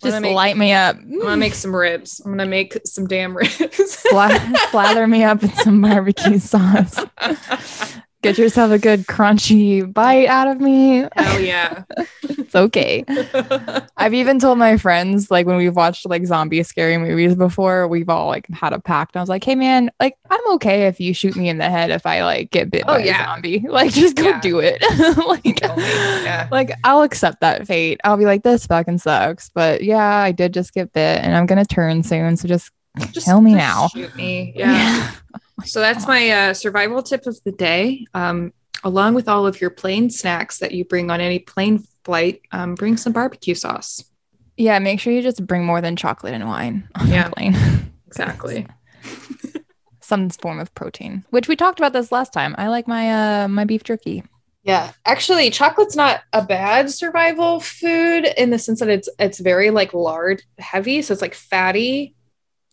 Just 0.01 0.19
make, 0.19 0.33
light 0.33 0.57
me 0.57 0.73
up. 0.73 0.95
I'm 0.95 1.19
gonna 1.19 1.37
make 1.37 1.53
some 1.53 1.75
ribs. 1.75 2.19
I'm 2.25 2.31
gonna 2.31 2.47
make 2.47 2.75
some 2.85 3.05
damn 3.05 3.37
ribs. 3.37 3.57
Slather 4.09 5.05
me 5.05 5.23
up 5.23 5.43
in 5.43 5.53
some 5.53 5.81
barbecue 5.81 6.39
sauce. 6.39 6.99
Get 8.21 8.37
yourself 8.37 8.71
a 8.71 8.77
good 8.77 9.07
crunchy 9.07 9.91
bite 9.91 10.27
out 10.27 10.47
of 10.47 10.61
me. 10.61 11.07
Hell 11.15 11.39
yeah. 11.41 11.83
It's 12.21 12.53
okay. 12.53 13.03
I've 13.97 14.13
even 14.13 14.37
told 14.39 14.59
my 14.59 14.77
friends, 14.77 15.31
like 15.31 15.47
when 15.47 15.57
we've 15.57 15.75
watched 15.75 16.05
like 16.05 16.25
zombie 16.25 16.61
scary 16.63 16.97
movies 16.97 17.33
before, 17.35 17.87
we've 17.87 18.09
all 18.09 18.27
like 18.27 18.47
had 18.49 18.73
a 18.73 18.79
pact. 18.79 19.17
I 19.17 19.21
was 19.21 19.29
like, 19.29 19.43
hey 19.43 19.55
man, 19.55 19.89
like 19.99 20.15
I'm 20.29 20.51
okay 20.53 20.85
if 20.87 20.99
you 20.99 21.13
shoot 21.15 21.35
me 21.35 21.49
in 21.49 21.57
the 21.57 21.69
head 21.69 21.89
if 21.89 22.05
I 22.05 22.23
like 22.23 22.51
get 22.51 22.69
bit 22.69 22.83
Oh, 22.87 22.93
by 22.97 23.03
yeah. 23.05 23.23
a 23.23 23.25
zombie. 23.27 23.59
Like 23.67 23.91
just 23.91 24.15
go 24.15 24.23
Yeah. 24.29 24.39
do 24.41 24.59
it. 24.59 24.81
like, 25.27 25.61
Yeah. 25.61 26.47
like 26.51 26.71
I'll 26.83 27.01
accept 27.01 27.41
that 27.41 27.65
fate. 27.65 27.99
I'll 28.03 28.17
be 28.17 28.25
like, 28.25 28.43
this 28.43 28.67
fucking 28.67 28.99
sucks. 28.99 29.49
But 29.49 29.83
yeah, 29.83 30.05
I 30.17 30.31
did 30.31 30.53
just 30.53 30.73
get 30.73 30.93
bit 30.93 31.23
and 31.23 31.35
I'm 31.35 31.47
gonna 31.47 31.65
turn 31.65 32.03
soon. 32.03 32.37
So 32.37 32.47
just 32.47 32.71
Just, 33.13 33.25
Kill 33.25 33.41
me 33.41 33.51
just 33.53 33.57
now. 33.57 33.87
Shoot 33.87 34.15
me. 34.15 34.53
Yeah. 34.55 35.11
So 35.65 35.79
that's 35.79 36.07
my 36.07 36.29
uh, 36.29 36.53
survival 36.53 37.03
tip 37.03 37.27
of 37.27 37.37
the 37.43 37.51
day. 37.51 38.05
Um, 38.13 38.53
along 38.83 39.13
with 39.13 39.29
all 39.29 39.45
of 39.45 39.61
your 39.61 39.69
plane 39.69 40.09
snacks 40.09 40.57
that 40.59 40.71
you 40.71 40.85
bring 40.85 41.11
on 41.11 41.21
any 41.21 41.39
plane 41.39 41.83
flight, 42.03 42.41
um, 42.51 42.75
bring 42.75 42.97
some 42.97 43.13
barbecue 43.13 43.53
sauce. 43.53 44.03
Yeah, 44.57 44.79
make 44.79 44.99
sure 44.99 45.13
you 45.13 45.21
just 45.21 45.45
bring 45.45 45.65
more 45.65 45.81
than 45.81 45.95
chocolate 45.95 46.33
and 46.33 46.47
wine 46.47 46.87
on 46.95 47.07
Yeah. 47.07 47.29
the 47.29 47.35
plane. 47.35 47.55
Exactly. 48.07 48.67
Some 50.01 50.29
form 50.29 50.59
of 50.59 50.73
protein, 50.75 51.23
which 51.29 51.47
we 51.47 51.55
talked 51.55 51.79
about 51.79 51.93
this 51.93 52.11
last 52.11 52.33
time. 52.33 52.55
I 52.57 52.67
like 52.67 52.87
my 52.87 53.43
uh 53.43 53.47
my 53.47 53.63
beef 53.63 53.83
jerky. 53.83 54.23
Yeah, 54.63 54.91
actually, 55.05 55.49
chocolate's 55.49 55.95
not 55.95 56.21
a 56.33 56.43
bad 56.43 56.89
survival 56.89 57.59
food 57.61 58.27
in 58.37 58.49
the 58.49 58.59
sense 58.59 58.79
that 58.81 58.89
it's 58.89 59.07
it's 59.17 59.39
very 59.39 59.69
like 59.71 59.93
lard 59.93 60.43
heavy, 60.57 61.01
so 61.01 61.13
it's 61.13 61.21
like 61.21 61.33
fatty. 61.35 62.13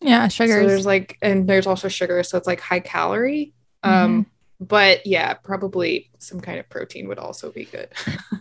Yeah, 0.01 0.27
So 0.29 0.45
sugars. 0.45 0.67
there's 0.67 0.85
like, 0.85 1.17
and 1.21 1.47
there's 1.47 1.67
also 1.67 1.87
sugar, 1.87 2.21
so 2.23 2.37
it's 2.37 2.47
like 2.47 2.59
high 2.61 2.79
calorie. 2.79 3.53
Um, 3.83 4.25
but 4.59 5.05
yeah, 5.05 5.33
probably 5.33 6.09
some 6.19 6.39
kind 6.41 6.59
of 6.59 6.69
protein 6.69 7.07
would 7.07 7.19
also 7.19 7.51
be 7.51 7.65
good. 7.65 7.89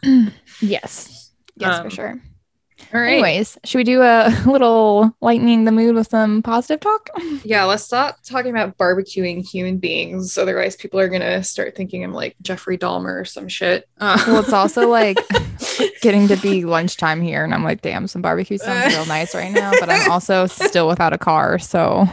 yes. 0.61 1.33
Yes, 1.57 1.75
Um, 1.79 1.85
for 1.85 1.91
sure. 1.91 2.21
All 2.95 3.01
right. 3.01 3.15
Anyways, 3.15 3.59
should 3.65 3.79
we 3.79 3.85
do 3.85 4.03
a 4.03 4.31
little 4.47 5.13
lightening 5.21 5.65
the 5.65 5.73
mood 5.73 5.97
with 5.97 6.09
some 6.09 6.43
positive 6.43 6.81
talk? 6.81 7.11
Yeah, 7.45 7.65
let's 7.65 7.83
stop 7.85 8.19
talking 8.25 8.51
about 8.51 8.77
barbecuing 8.79 9.45
human 9.49 9.79
beings. 9.79 10.37
Otherwise, 10.39 10.77
people 10.77 11.01
are 11.01 11.09
gonna 11.09 11.43
start 11.43 11.75
thinking 11.77 12.05
I'm 12.05 12.13
like 12.13 12.37
Jeffrey 12.43 12.77
Dahmer 12.79 13.21
or 13.21 13.25
some 13.25 13.49
shit. 13.49 13.89
Uh, 13.99 14.23
Well, 14.27 14.41
it's 14.41 14.53
also 14.53 14.89
like 14.89 15.19
getting 16.03 16.29
to 16.29 16.37
be 16.37 16.65
lunchtime 16.65 17.21
here, 17.21 17.45
and 17.45 17.55
I'm 17.55 17.65
like, 17.65 17.83
damn, 17.83 18.07
some 18.07 18.23
barbecue 18.23 18.59
sounds 18.59 18.95
real 18.95 19.07
nice 19.07 19.35
right 19.35 19.53
now. 19.53 19.73
But 19.79 19.91
I'm 19.91 20.11
also 20.11 20.47
still 20.47 20.89
without 20.89 21.13
a 21.13 21.19
car, 21.19 21.59
so 21.59 22.07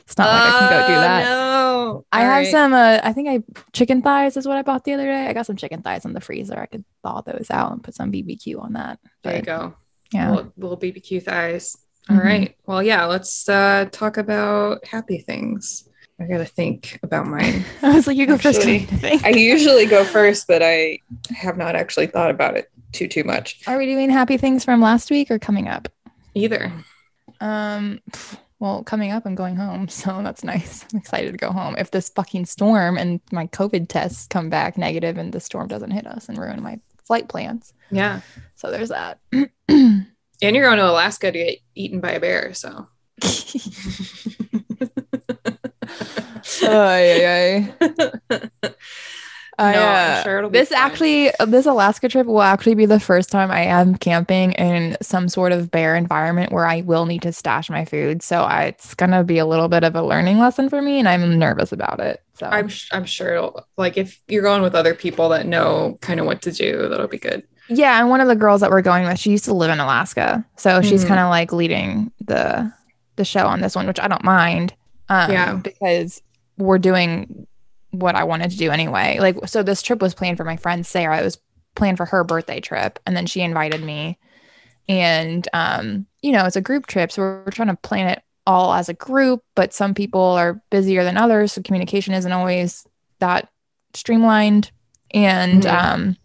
it's 0.00 0.16
not 0.18 0.28
like 0.28 0.52
I 0.54 0.58
can 0.58 0.70
go 0.70 0.86
do 0.86 0.94
Oh, 0.94 1.00
that. 1.00 1.24
No. 1.24 2.04
I 2.12 2.20
All 2.20 2.24
have 2.26 2.32
right. 2.44 2.50
some. 2.50 2.72
Uh, 2.72 3.00
I 3.02 3.12
think 3.12 3.28
I 3.28 3.42
chicken 3.72 4.02
thighs 4.02 4.36
is 4.36 4.46
what 4.46 4.56
I 4.56 4.62
bought 4.62 4.84
the 4.84 4.92
other 4.94 5.04
day. 5.06 5.26
I 5.26 5.32
got 5.32 5.46
some 5.46 5.56
chicken 5.56 5.82
thighs 5.82 6.04
in 6.04 6.12
the 6.12 6.20
freezer. 6.20 6.58
I 6.58 6.66
could 6.66 6.84
thaw 7.02 7.20
those 7.22 7.50
out 7.50 7.72
and 7.72 7.82
put 7.82 7.94
some 7.94 8.10
BBQ 8.12 8.60
on 8.62 8.72
that. 8.74 8.98
There 9.22 9.36
you 9.36 9.42
go. 9.42 9.74
Yeah. 10.12 10.30
Little, 10.30 10.52
little 10.56 10.76
BBQ 10.78 11.22
thighs. 11.22 11.76
All 12.10 12.16
Mhm. 12.16 12.24
right. 12.24 12.56
Well, 12.66 12.82
yeah. 12.82 13.04
Let's 13.06 13.48
uh, 13.48 13.86
talk 13.92 14.16
about 14.16 14.84
happy 14.86 15.18
things. 15.18 15.88
I 16.22 16.26
gotta 16.26 16.44
think 16.44 17.00
about 17.02 17.26
mine. 17.26 17.64
I 17.82 17.94
was 17.94 18.06
like, 18.06 18.16
you 18.16 18.26
go 18.26 18.38
first. 18.38 18.58
Actually, 18.60 18.86
I. 19.02 19.20
I 19.24 19.28
usually 19.30 19.86
go 19.86 20.04
first, 20.04 20.46
but 20.46 20.62
I 20.62 20.98
have 21.34 21.56
not 21.56 21.74
actually 21.74 22.06
thought 22.06 22.30
about 22.30 22.56
it 22.56 22.70
too 22.92 23.08
too 23.08 23.24
much 23.24 23.60
Are 23.66 23.78
we 23.78 23.86
doing 23.86 24.10
happy 24.10 24.36
things 24.36 24.64
from 24.64 24.80
last 24.80 25.10
week 25.10 25.30
or 25.30 25.38
coming 25.38 25.66
up? 25.68 25.88
either. 26.34 26.72
Um, 27.40 28.00
well, 28.60 28.84
coming 28.84 29.10
up, 29.10 29.26
I'm 29.26 29.34
going 29.34 29.56
home, 29.56 29.88
so 30.00 30.22
that's 30.22 30.44
nice. 30.44 30.84
I'm 30.92 30.98
excited 31.00 31.32
to 31.32 31.38
go 31.38 31.50
home. 31.50 31.74
If 31.76 31.90
this 31.90 32.08
fucking 32.10 32.46
storm 32.46 32.96
and 32.96 33.20
my 33.32 33.46
COVID 33.48 33.88
tests 33.88 34.26
come 34.28 34.48
back 34.48 34.78
negative 34.78 35.18
and 35.18 35.32
the 35.32 35.40
storm 35.40 35.66
doesn't 35.68 35.90
hit 35.90 36.06
us 36.06 36.28
and 36.28 36.38
ruin 36.38 36.62
my 36.62 36.78
flight 37.04 37.28
plans, 37.28 37.74
Yeah. 37.90 38.20
so 38.54 38.70
there's 38.70 38.90
that. 38.90 39.18
And 40.44 40.56
you're 40.56 40.64
going 40.66 40.78
to 40.78 40.90
Alaska 40.90 41.30
to 41.30 41.38
get 41.38 41.58
eaten 41.76 42.00
by 42.00 42.10
a 42.12 42.20
bear, 42.20 42.52
so. 42.52 42.88
Ay, 46.62 47.26
ay, 47.26 47.68
ay. 48.30 48.48
I, 48.58 48.72
No, 49.72 49.82
I'm 49.82 50.10
uh, 50.18 50.22
sure 50.22 50.38
it'll 50.38 50.50
be 50.50 50.58
this 50.58 50.72
actually, 50.72 51.30
this 51.46 51.66
Alaska 51.66 52.08
trip 52.08 52.26
will 52.26 52.42
actually 52.42 52.74
be 52.74 52.86
the 52.86 52.98
first 52.98 53.30
time 53.30 53.50
I 53.50 53.60
am 53.60 53.94
camping 53.96 54.52
in 54.52 54.96
some 55.02 55.28
sort 55.28 55.52
of 55.52 55.70
bear 55.70 55.94
environment 55.94 56.52
where 56.52 56.64
I 56.66 56.80
will 56.80 57.04
need 57.04 57.22
to 57.22 57.32
stash 57.32 57.68
my 57.68 57.84
food. 57.84 58.22
So 58.22 58.40
I, 58.42 58.64
it's 58.64 58.94
gonna 58.94 59.22
be 59.22 59.36
a 59.38 59.46
little 59.46 59.68
bit 59.68 59.84
of 59.84 59.94
a 59.94 60.02
learning 60.02 60.38
lesson 60.38 60.68
for 60.70 60.80
me, 60.80 60.98
and 60.98 61.06
I'm 61.08 61.38
nervous 61.38 61.70
about 61.70 62.00
it. 62.00 62.22
So 62.38 62.46
I'm 62.46 62.68
sh- 62.68 62.88
I'm 62.92 63.04
sure 63.04 63.34
it'll 63.34 63.66
like 63.76 63.98
if 63.98 64.20
you're 64.26 64.42
going 64.42 64.62
with 64.62 64.74
other 64.74 64.94
people 64.94 65.28
that 65.28 65.46
know 65.46 65.98
kind 66.00 66.18
of 66.18 66.24
what 66.26 66.40
to 66.42 66.50
do, 66.50 66.88
that'll 66.88 67.06
be 67.06 67.18
good. 67.18 67.42
Yeah, 67.68 68.00
and 68.00 68.08
one 68.08 68.20
of 68.22 68.28
the 68.28 68.34
girls 68.36 68.62
that 68.62 68.70
we're 68.70 68.82
going 68.82 69.04
with, 69.06 69.18
she 69.18 69.30
used 69.30 69.44
to 69.44 69.54
live 69.54 69.70
in 69.70 69.78
Alaska, 69.80 70.44
so 70.56 70.80
she's 70.80 71.04
Mhm. 71.04 71.08
kind 71.08 71.20
of 71.20 71.28
like 71.28 71.52
leading 71.52 72.10
the 72.24 72.72
the 73.16 73.24
show 73.24 73.46
on 73.46 73.60
this 73.60 73.76
one, 73.76 73.86
which 73.86 74.00
I 74.00 74.08
don't 74.08 74.24
mind. 74.24 74.72
Um, 75.10 75.30
Yeah. 75.30 75.52
because 75.56 76.22
we're 76.58 76.78
doing 76.78 77.46
what 77.90 78.14
I 78.14 78.24
wanted 78.24 78.50
to 78.50 78.56
do 78.56 78.70
anyway. 78.70 79.18
Like, 79.20 79.46
so 79.46 79.62
this 79.62 79.82
trip 79.82 80.00
was 80.00 80.14
planned 80.14 80.36
for 80.36 80.44
my 80.44 80.56
friend 80.56 80.84
Sarah. 80.86 81.20
It 81.20 81.24
was 81.24 81.38
planned 81.74 81.96
for 81.96 82.06
her 82.06 82.24
birthday 82.24 82.60
trip, 82.60 82.98
and 83.06 83.16
then 83.16 83.26
she 83.26 83.40
invited 83.40 83.82
me. 83.82 84.18
And 84.88 85.46
um, 85.52 86.06
you 86.22 86.32
know, 86.32 86.44
it's 86.44 86.56
a 86.56 86.60
group 86.60 86.86
trip, 86.86 87.12
so 87.12 87.22
we're, 87.22 87.42
we're 87.44 87.52
trying 87.52 87.68
to 87.68 87.76
plan 87.76 88.08
it 88.08 88.22
all 88.46 88.72
as 88.72 88.88
a 88.88 88.94
group. 88.94 89.42
But 89.54 89.72
some 89.72 89.94
people 89.94 90.20
are 90.20 90.60
busier 90.70 91.04
than 91.04 91.16
others, 91.16 91.52
so 91.52 91.62
communication 91.62 92.14
isn't 92.14 92.32
always 92.32 92.86
that 93.20 93.48
streamlined. 93.94 94.70
And 95.14 95.62
Mhm. 95.64 95.70
um, 95.70 96.16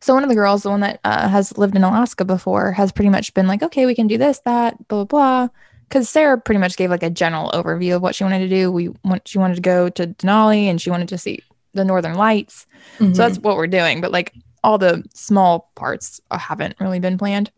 so 0.00 0.14
one 0.14 0.22
of 0.22 0.28
the 0.28 0.34
girls, 0.36 0.62
the 0.62 0.70
one 0.70 0.80
that 0.80 1.00
uh, 1.04 1.28
has 1.28 1.56
lived 1.58 1.74
in 1.74 1.82
Alaska 1.82 2.24
before, 2.24 2.72
has 2.72 2.92
pretty 2.92 3.08
much 3.10 3.34
been 3.34 3.48
like, 3.48 3.62
okay, 3.62 3.84
we 3.86 3.94
can 3.94 4.06
do 4.06 4.18
this, 4.18 4.40
that, 4.44 4.76
blah 4.88 5.04
blah 5.04 5.48
blah. 5.48 5.48
Because 5.88 6.08
Sarah 6.08 6.38
pretty 6.38 6.58
much 6.58 6.76
gave 6.76 6.90
like 6.90 7.02
a 7.02 7.10
general 7.10 7.50
overview 7.52 7.96
of 7.96 8.02
what 8.02 8.14
she 8.14 8.24
wanted 8.24 8.40
to 8.40 8.48
do. 8.48 8.70
We 8.70 8.90
want 9.04 9.26
she 9.26 9.38
wanted 9.38 9.54
to 9.56 9.62
go 9.62 9.88
to 9.88 10.06
Denali 10.06 10.64
and 10.64 10.80
she 10.80 10.90
wanted 10.90 11.08
to 11.08 11.18
see 11.18 11.42
the 11.74 11.84
Northern 11.84 12.14
Lights. 12.14 12.66
Mm-hmm. 12.98 13.14
So 13.14 13.22
that's 13.22 13.38
what 13.38 13.56
we're 13.56 13.66
doing. 13.66 14.00
But 14.00 14.12
like 14.12 14.34
all 14.62 14.78
the 14.78 15.04
small 15.14 15.70
parts 15.74 16.20
haven't 16.30 16.76
really 16.80 17.00
been 17.00 17.16
planned. 17.18 17.50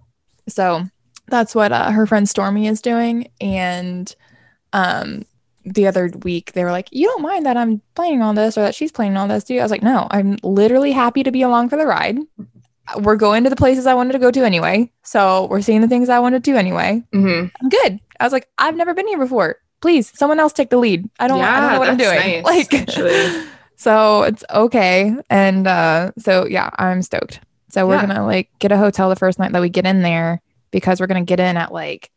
So 0.48 0.84
that's 1.26 1.54
what 1.54 1.72
uh, 1.72 1.90
her 1.90 2.06
friend 2.06 2.28
Stormy 2.28 2.66
is 2.66 2.80
doing. 2.80 3.30
And 3.40 4.14
um, 4.72 5.24
the 5.64 5.86
other 5.86 6.10
week 6.22 6.52
they 6.52 6.64
were 6.64 6.72
like, 6.72 6.88
"You 6.92 7.06
don't 7.08 7.22
mind 7.22 7.46
that 7.46 7.56
I'm 7.56 7.80
planning 7.94 8.22
all 8.22 8.34
this 8.34 8.56
or 8.56 8.62
that 8.62 8.74
she's 8.74 8.92
planning 8.92 9.16
all 9.16 9.28
this, 9.28 9.44
do 9.44 9.54
you?" 9.54 9.60
I 9.60 9.64
was 9.64 9.70
like, 9.70 9.82
"No, 9.82 10.06
I'm 10.10 10.36
literally 10.42 10.92
happy 10.92 11.22
to 11.22 11.30
be 11.30 11.42
along 11.42 11.68
for 11.68 11.76
the 11.76 11.86
ride. 11.86 12.18
We're 12.98 13.16
going 13.16 13.44
to 13.44 13.50
the 13.50 13.56
places 13.56 13.86
I 13.86 13.94
wanted 13.94 14.12
to 14.14 14.18
go 14.18 14.30
to 14.30 14.44
anyway. 14.44 14.90
So 15.02 15.46
we're 15.50 15.62
seeing 15.62 15.80
the 15.80 15.88
things 15.88 16.08
I 16.08 16.18
want 16.18 16.34
to 16.34 16.40
do 16.40 16.56
anyway. 16.56 17.02
hmm 17.12 17.46
I'm 17.60 17.68
good." 17.68 18.00
I 18.18 18.24
was 18.24 18.32
like, 18.32 18.48
"I've 18.58 18.76
never 18.76 18.94
been 18.94 19.06
here 19.08 19.18
before. 19.18 19.56
Please, 19.80 20.12
someone 20.18 20.38
else 20.40 20.52
take 20.52 20.70
the 20.70 20.76
lead. 20.76 21.08
I 21.18 21.26
don't, 21.28 21.40
I 21.40 21.60
don't 21.60 21.72
know 21.72 21.78
what 21.78 21.88
I'm 21.88 21.96
doing." 21.96 22.16
nice, 22.16 22.44
like, 22.44 22.74
actually. 22.74 23.30
So 23.76 24.24
it's 24.24 24.44
okay. 24.50 25.16
And 25.30 25.66
uh, 25.66 26.12
so 26.18 26.44
yeah, 26.46 26.68
I'm 26.78 27.00
stoked. 27.00 27.40
So 27.70 27.86
we're 27.86 27.94
Yeah. 27.94 28.06
gonna 28.08 28.26
like 28.26 28.50
get 28.58 28.72
a 28.72 28.76
hotel 28.76 29.08
the 29.08 29.16
first 29.16 29.38
night 29.38 29.52
that 29.52 29.62
we 29.62 29.70
get 29.70 29.86
in 29.86 30.02
there 30.02 30.42
because 30.70 31.00
we're 31.00 31.06
gonna 31.06 31.24
get 31.24 31.40
in 31.40 31.56
at 31.56 31.72
like 31.72 32.10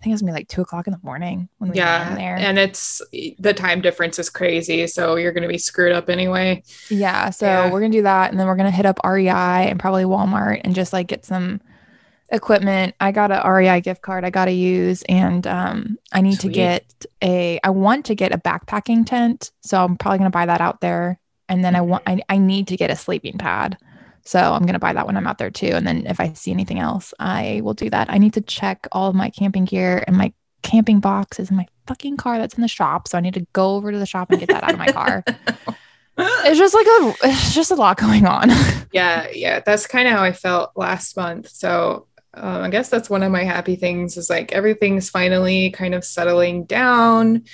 I 0.00 0.02
think 0.02 0.14
it's 0.14 0.22
gonna 0.22 0.32
be 0.32 0.36
like 0.38 0.48
two 0.48 0.62
o'clock 0.62 0.86
in 0.86 0.92
the 0.92 1.00
morning 1.02 1.48
when 1.58 1.70
we 1.70 1.74
get 1.74 1.84
Yeah. 1.84 2.08
in 2.08 2.14
there. 2.14 2.36
And 2.36 2.58
it's 2.58 3.02
the 3.38 3.52
time 3.52 3.82
difference 3.82 4.18
is 4.18 4.30
crazy. 4.30 4.86
So 4.86 5.16
you're 5.16 5.32
to 5.42 5.46
be 5.48 5.58
screwed 5.58 5.92
up 5.92 6.08
anyway. 6.08 6.62
yeah, 6.88 7.28
so 7.28 7.46
Yeah. 7.46 7.70
we're 7.70 7.80
gonna 7.80 7.92
do 7.92 8.02
that, 8.02 8.30
and 8.30 8.40
then 8.40 8.46
we're 8.46 8.56
gonna 8.56 8.70
hit 8.70 8.86
up 8.86 8.98
REI 9.04 9.68
and 9.68 9.78
probably 9.78 10.04
Walmart 10.04 10.62
and 10.64 10.74
just 10.74 10.94
like 10.94 11.06
get 11.08 11.26
some 11.26 11.60
equipment. 12.30 12.94
I 13.00 13.12
got 13.12 13.30
a 13.30 13.42
REI 13.46 13.80
gift 13.82 14.00
card 14.02 14.24
I 14.24 14.30
gotta 14.30 14.52
use, 14.52 15.02
and 15.08 15.46
um, 15.46 15.98
I 16.12 16.22
need 16.22 16.40
Sweet. 16.40 16.48
to 16.48 16.54
get 16.54 17.04
a. 17.22 17.60
I 17.62 17.70
want 17.70 18.06
to 18.06 18.14
get 18.14 18.34
a 18.34 18.38
backpacking 18.38 19.04
tent, 19.04 19.50
so 19.60 19.84
I'm 19.84 19.96
probably 19.96 20.18
gonna 20.18 20.30
buy 20.30 20.46
that 20.46 20.60
out 20.62 20.80
there. 20.80 21.18
And 21.48 21.62
then 21.64 21.74
I 21.76 21.80
want. 21.82 22.04
I, 22.06 22.20
I 22.28 22.38
need 22.38 22.68
to 22.68 22.76
get 22.76 22.90
a 22.90 22.96
sleeping 22.96 23.36
pad, 23.36 23.76
so 24.30 24.38
I'm 24.38 24.64
gonna 24.64 24.78
buy 24.78 24.92
that 24.92 25.08
when 25.08 25.16
I'm 25.16 25.26
out 25.26 25.38
there 25.38 25.50
too. 25.50 25.72
And 25.72 25.84
then 25.84 26.06
if 26.06 26.20
I 26.20 26.32
see 26.34 26.52
anything 26.52 26.78
else, 26.78 27.12
I 27.18 27.62
will 27.64 27.74
do 27.74 27.90
that. 27.90 28.08
I 28.12 28.18
need 28.18 28.34
to 28.34 28.40
check 28.40 28.86
all 28.92 29.08
of 29.08 29.16
my 29.16 29.28
camping 29.28 29.64
gear 29.64 30.04
and 30.06 30.16
my 30.16 30.32
camping 30.62 31.00
box 31.00 31.40
is 31.40 31.50
in 31.50 31.56
my 31.56 31.66
fucking 31.88 32.16
car 32.16 32.38
that's 32.38 32.54
in 32.54 32.62
the 32.62 32.68
shop. 32.68 33.08
So 33.08 33.18
I 33.18 33.22
need 33.22 33.34
to 33.34 33.44
go 33.54 33.74
over 33.74 33.90
to 33.90 33.98
the 33.98 34.06
shop 34.06 34.30
and 34.30 34.38
get 34.38 34.48
that 34.50 34.62
out 34.62 34.72
of 34.72 34.78
my 34.78 34.92
car. 34.92 35.24
It's 36.22 36.58
just 36.58 36.74
like 36.74 36.86
a. 36.86 37.14
It's 37.30 37.54
just 37.54 37.70
a 37.70 37.76
lot 37.76 37.96
going 37.96 38.26
on. 38.26 38.50
yeah. 38.92 39.28
Yeah. 39.32 39.60
That's 39.60 39.86
kind 39.86 40.06
of 40.06 40.12
how 40.12 40.22
I 40.22 40.32
felt 40.32 40.72
last 40.76 41.16
month. 41.16 41.48
So 41.48 42.08
um, 42.34 42.62
I 42.62 42.68
guess 42.68 42.90
that's 42.90 43.08
one 43.08 43.22
of 43.22 43.32
my 43.32 43.42
happy 43.42 43.74
things 43.74 44.18
is 44.18 44.28
like 44.28 44.52
everything's 44.52 45.08
finally 45.08 45.70
kind 45.70 45.94
of 45.94 46.04
settling 46.04 46.64
down. 46.64 47.44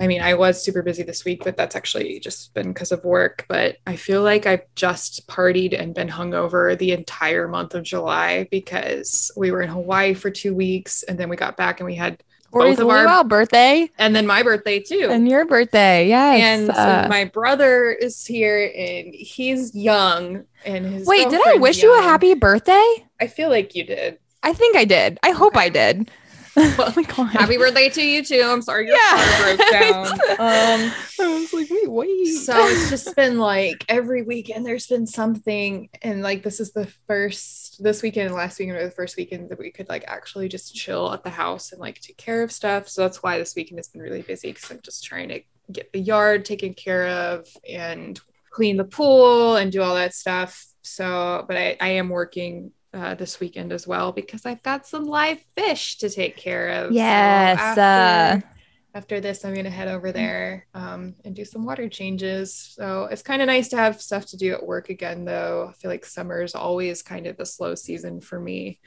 I 0.00 0.06
mean, 0.06 0.20
I 0.20 0.34
was 0.34 0.62
super 0.62 0.82
busy 0.82 1.02
this 1.02 1.24
week, 1.24 1.42
but 1.44 1.56
that's 1.56 1.74
actually 1.74 2.20
just 2.20 2.52
been 2.52 2.68
because 2.68 2.92
of 2.92 3.02
work. 3.04 3.46
But 3.48 3.78
I 3.86 3.96
feel 3.96 4.22
like 4.22 4.46
I've 4.46 4.62
just 4.74 5.26
partied 5.26 5.78
and 5.78 5.94
been 5.94 6.08
hungover 6.08 6.76
the 6.76 6.92
entire 6.92 7.48
month 7.48 7.74
of 7.74 7.82
July 7.82 8.46
because 8.50 9.30
we 9.36 9.50
were 9.50 9.62
in 9.62 9.70
Hawaii 9.70 10.14
for 10.14 10.30
two 10.30 10.54
weeks 10.54 11.02
and 11.04 11.18
then 11.18 11.28
we 11.28 11.36
got 11.36 11.56
back 11.56 11.80
and 11.80 11.86
we 11.86 11.94
had 11.94 12.22
Corey's 12.52 12.78
of 12.78 12.88
our- 12.88 13.24
birthday 13.24 13.90
and 13.98 14.14
then 14.14 14.26
my 14.26 14.42
birthday 14.42 14.80
too. 14.80 15.08
and 15.10 15.28
your 15.28 15.44
birthday. 15.44 16.08
Yes. 16.08 16.40
and 16.42 16.74
so 16.74 16.80
uh, 16.80 17.06
my 17.08 17.24
brother 17.24 17.90
is 17.90 18.24
here 18.24 18.70
and 18.76 19.14
he's 19.14 19.74
young 19.74 20.44
and 20.64 20.86
his 20.86 21.06
wait, 21.06 21.28
did 21.28 21.40
I 21.46 21.54
wish 21.56 21.82
you 21.82 21.98
a 21.98 22.02
happy 22.02 22.34
birthday? 22.34 23.06
I 23.20 23.26
feel 23.26 23.48
like 23.50 23.74
you 23.74 23.84
did. 23.84 24.18
I 24.42 24.52
think 24.52 24.76
I 24.76 24.84
did. 24.84 25.18
I 25.22 25.30
hope 25.30 25.56
I 25.56 25.68
did. 25.68 26.10
Well, 26.56 26.92
oh. 27.18 27.24
Happy 27.24 27.58
birthday 27.58 27.88
to 27.90 28.02
you 28.02 28.24
too. 28.24 28.42
I'm 28.44 28.62
sorry 28.62 28.86
your 28.86 28.96
Yeah. 28.96 29.36
car 29.38 29.56
broke 29.56 29.70
down. 29.70 30.06
Um 30.38 30.92
I 31.20 31.28
was 31.40 31.52
like, 31.52 31.68
wait, 31.70 31.90
wait. 31.90 32.26
so 32.26 32.66
it's 32.66 32.90
just 32.90 33.14
been 33.14 33.38
like 33.38 33.84
every 33.88 34.22
weekend 34.22 34.64
there's 34.64 34.86
been 34.86 35.06
something 35.06 35.88
and 36.02 36.22
like 36.22 36.42
this 36.42 36.60
is 36.60 36.72
the 36.72 36.86
first 37.06 37.82
this 37.82 38.02
weekend 38.02 38.26
and 38.26 38.34
last 38.34 38.58
weekend 38.58 38.76
were 38.78 38.84
the 38.84 38.90
first 38.90 39.16
weekend 39.16 39.50
that 39.50 39.58
we 39.58 39.70
could 39.70 39.88
like 39.88 40.04
actually 40.06 40.48
just 40.48 40.74
chill 40.74 41.12
at 41.12 41.22
the 41.24 41.30
house 41.30 41.72
and 41.72 41.80
like 41.80 42.00
take 42.00 42.16
care 42.16 42.42
of 42.42 42.50
stuff 42.50 42.88
so 42.88 43.02
that's 43.02 43.22
why 43.22 43.38
this 43.38 43.54
weekend 43.54 43.78
has 43.78 43.88
been 43.88 44.00
really 44.00 44.22
busy 44.22 44.50
because 44.52 44.70
i'm 44.70 44.80
just 44.82 45.04
trying 45.04 45.28
to 45.28 45.40
get 45.70 45.92
the 45.92 46.00
yard 46.00 46.44
taken 46.46 46.72
care 46.72 47.06
of 47.08 47.46
and 47.68 48.18
clean 48.50 48.76
the 48.78 48.84
pool 48.84 49.56
and 49.56 49.72
do 49.72 49.82
all 49.82 49.94
that 49.94 50.14
stuff 50.14 50.66
so 50.82 51.44
but 51.46 51.56
i, 51.56 51.76
I 51.80 51.88
am 51.88 52.08
working 52.08 52.70
uh, 52.94 53.14
this 53.14 53.40
weekend 53.40 53.72
as 53.72 53.86
well 53.86 54.12
because 54.12 54.46
I've 54.46 54.62
got 54.62 54.86
some 54.86 55.04
live 55.06 55.40
fish 55.54 55.98
to 55.98 56.08
take 56.10 56.36
care 56.36 56.68
of. 56.70 56.88
So 56.88 56.94
Yes, 56.94 57.58
after- 57.58 58.48
after 58.94 59.20
this, 59.20 59.44
I'm 59.44 59.52
gonna 59.54 59.68
head 59.68 59.88
over 59.88 60.10
there 60.10 60.66
um, 60.72 61.14
and 61.22 61.36
do 61.36 61.44
some 61.44 61.66
water 61.66 61.86
changes. 61.86 62.54
So 62.54 63.04
it's 63.10 63.20
kind 63.20 63.42
of 63.42 63.46
nice 63.46 63.68
to 63.68 63.76
have 63.76 64.00
stuff 64.00 64.24
to 64.26 64.38
do 64.38 64.54
at 64.54 64.64
work 64.64 64.88
again, 64.88 65.26
though. 65.26 65.68
I 65.68 65.72
feel 65.74 65.90
like 65.90 66.06
summer 66.06 66.40
is 66.42 66.54
always 66.54 67.02
kind 67.02 67.26
of 67.26 67.36
the 67.36 67.44
slow 67.44 67.74
season 67.74 68.22
for 68.22 68.40
me, 68.40 68.80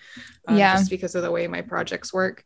um, 0.47 0.57
Yeah. 0.57 0.73
just 0.77 0.89
because 0.89 1.13
of 1.13 1.21
the 1.21 1.29
way 1.29 1.45
my 1.47 1.61
projects 1.61 2.11
work, 2.11 2.43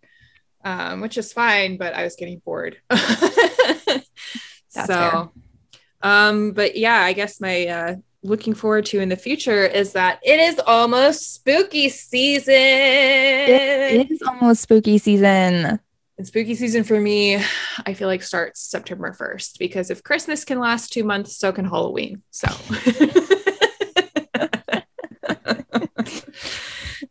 um, 0.65 0.99
which 0.99 1.17
is 1.17 1.31
fine. 1.31 1.77
But 1.77 1.93
I 1.93 2.03
was 2.03 2.15
getting 2.17 2.39
bored. 2.43 2.77
So, 4.69 4.85
fair. 4.87 5.29
um, 6.01 6.51
but 6.53 6.75
yeah, 6.75 6.95
I 6.99 7.13
guess 7.13 7.39
my 7.39 7.67
uh, 7.67 7.95
looking 8.23 8.53
forward 8.53 8.85
to 8.85 8.99
in 8.99 9.09
the 9.09 9.17
future 9.17 9.65
is 9.65 9.93
that 9.93 10.19
it 10.23 10.39
is 10.39 10.59
almost 10.65 11.33
spooky 11.35 11.89
season. 11.89 12.53
it 12.55 14.09
is 14.09 14.21
almost 14.21 14.61
spooky 14.61 14.97
season. 14.97 15.79
And 16.17 16.27
spooky 16.27 16.55
season 16.55 16.83
for 16.83 16.99
me, 16.99 17.43
I 17.85 17.93
feel 17.93 18.07
like 18.07 18.21
starts 18.23 18.61
September 18.61 19.15
1st 19.19 19.57
because 19.59 19.89
if 19.89 20.03
Christmas 20.03 20.45
can 20.45 20.59
last 20.59 20.93
two 20.93 21.03
months, 21.03 21.35
so 21.37 21.51
can 21.51 21.65
Halloween. 21.65 22.21
So, 22.29 22.47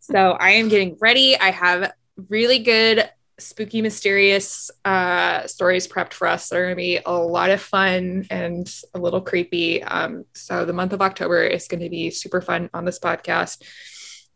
so 0.00 0.30
I 0.32 0.50
am 0.52 0.68
getting 0.68 0.96
ready. 1.00 1.36
I 1.38 1.50
have 1.50 1.92
really 2.28 2.60
good 2.60 3.10
spooky, 3.38 3.82
mysterious 3.82 4.70
uh, 4.84 5.46
stories 5.46 5.88
prepped 5.88 6.12
for 6.12 6.26
us. 6.26 6.48
They're 6.48 6.64
going 6.64 6.72
to 6.72 6.76
be 6.76 7.00
a 7.04 7.12
lot 7.12 7.50
of 7.50 7.60
fun 7.60 8.26
and 8.30 8.72
a 8.94 8.98
little 8.98 9.20
creepy. 9.20 9.82
Um, 9.82 10.24
so 10.34 10.64
the 10.64 10.72
month 10.72 10.92
of 10.92 11.02
October 11.02 11.42
is 11.42 11.68
going 11.68 11.82
to 11.82 11.90
be 11.90 12.10
super 12.10 12.40
fun 12.40 12.70
on 12.72 12.84
this 12.84 12.98
podcast. 12.98 13.62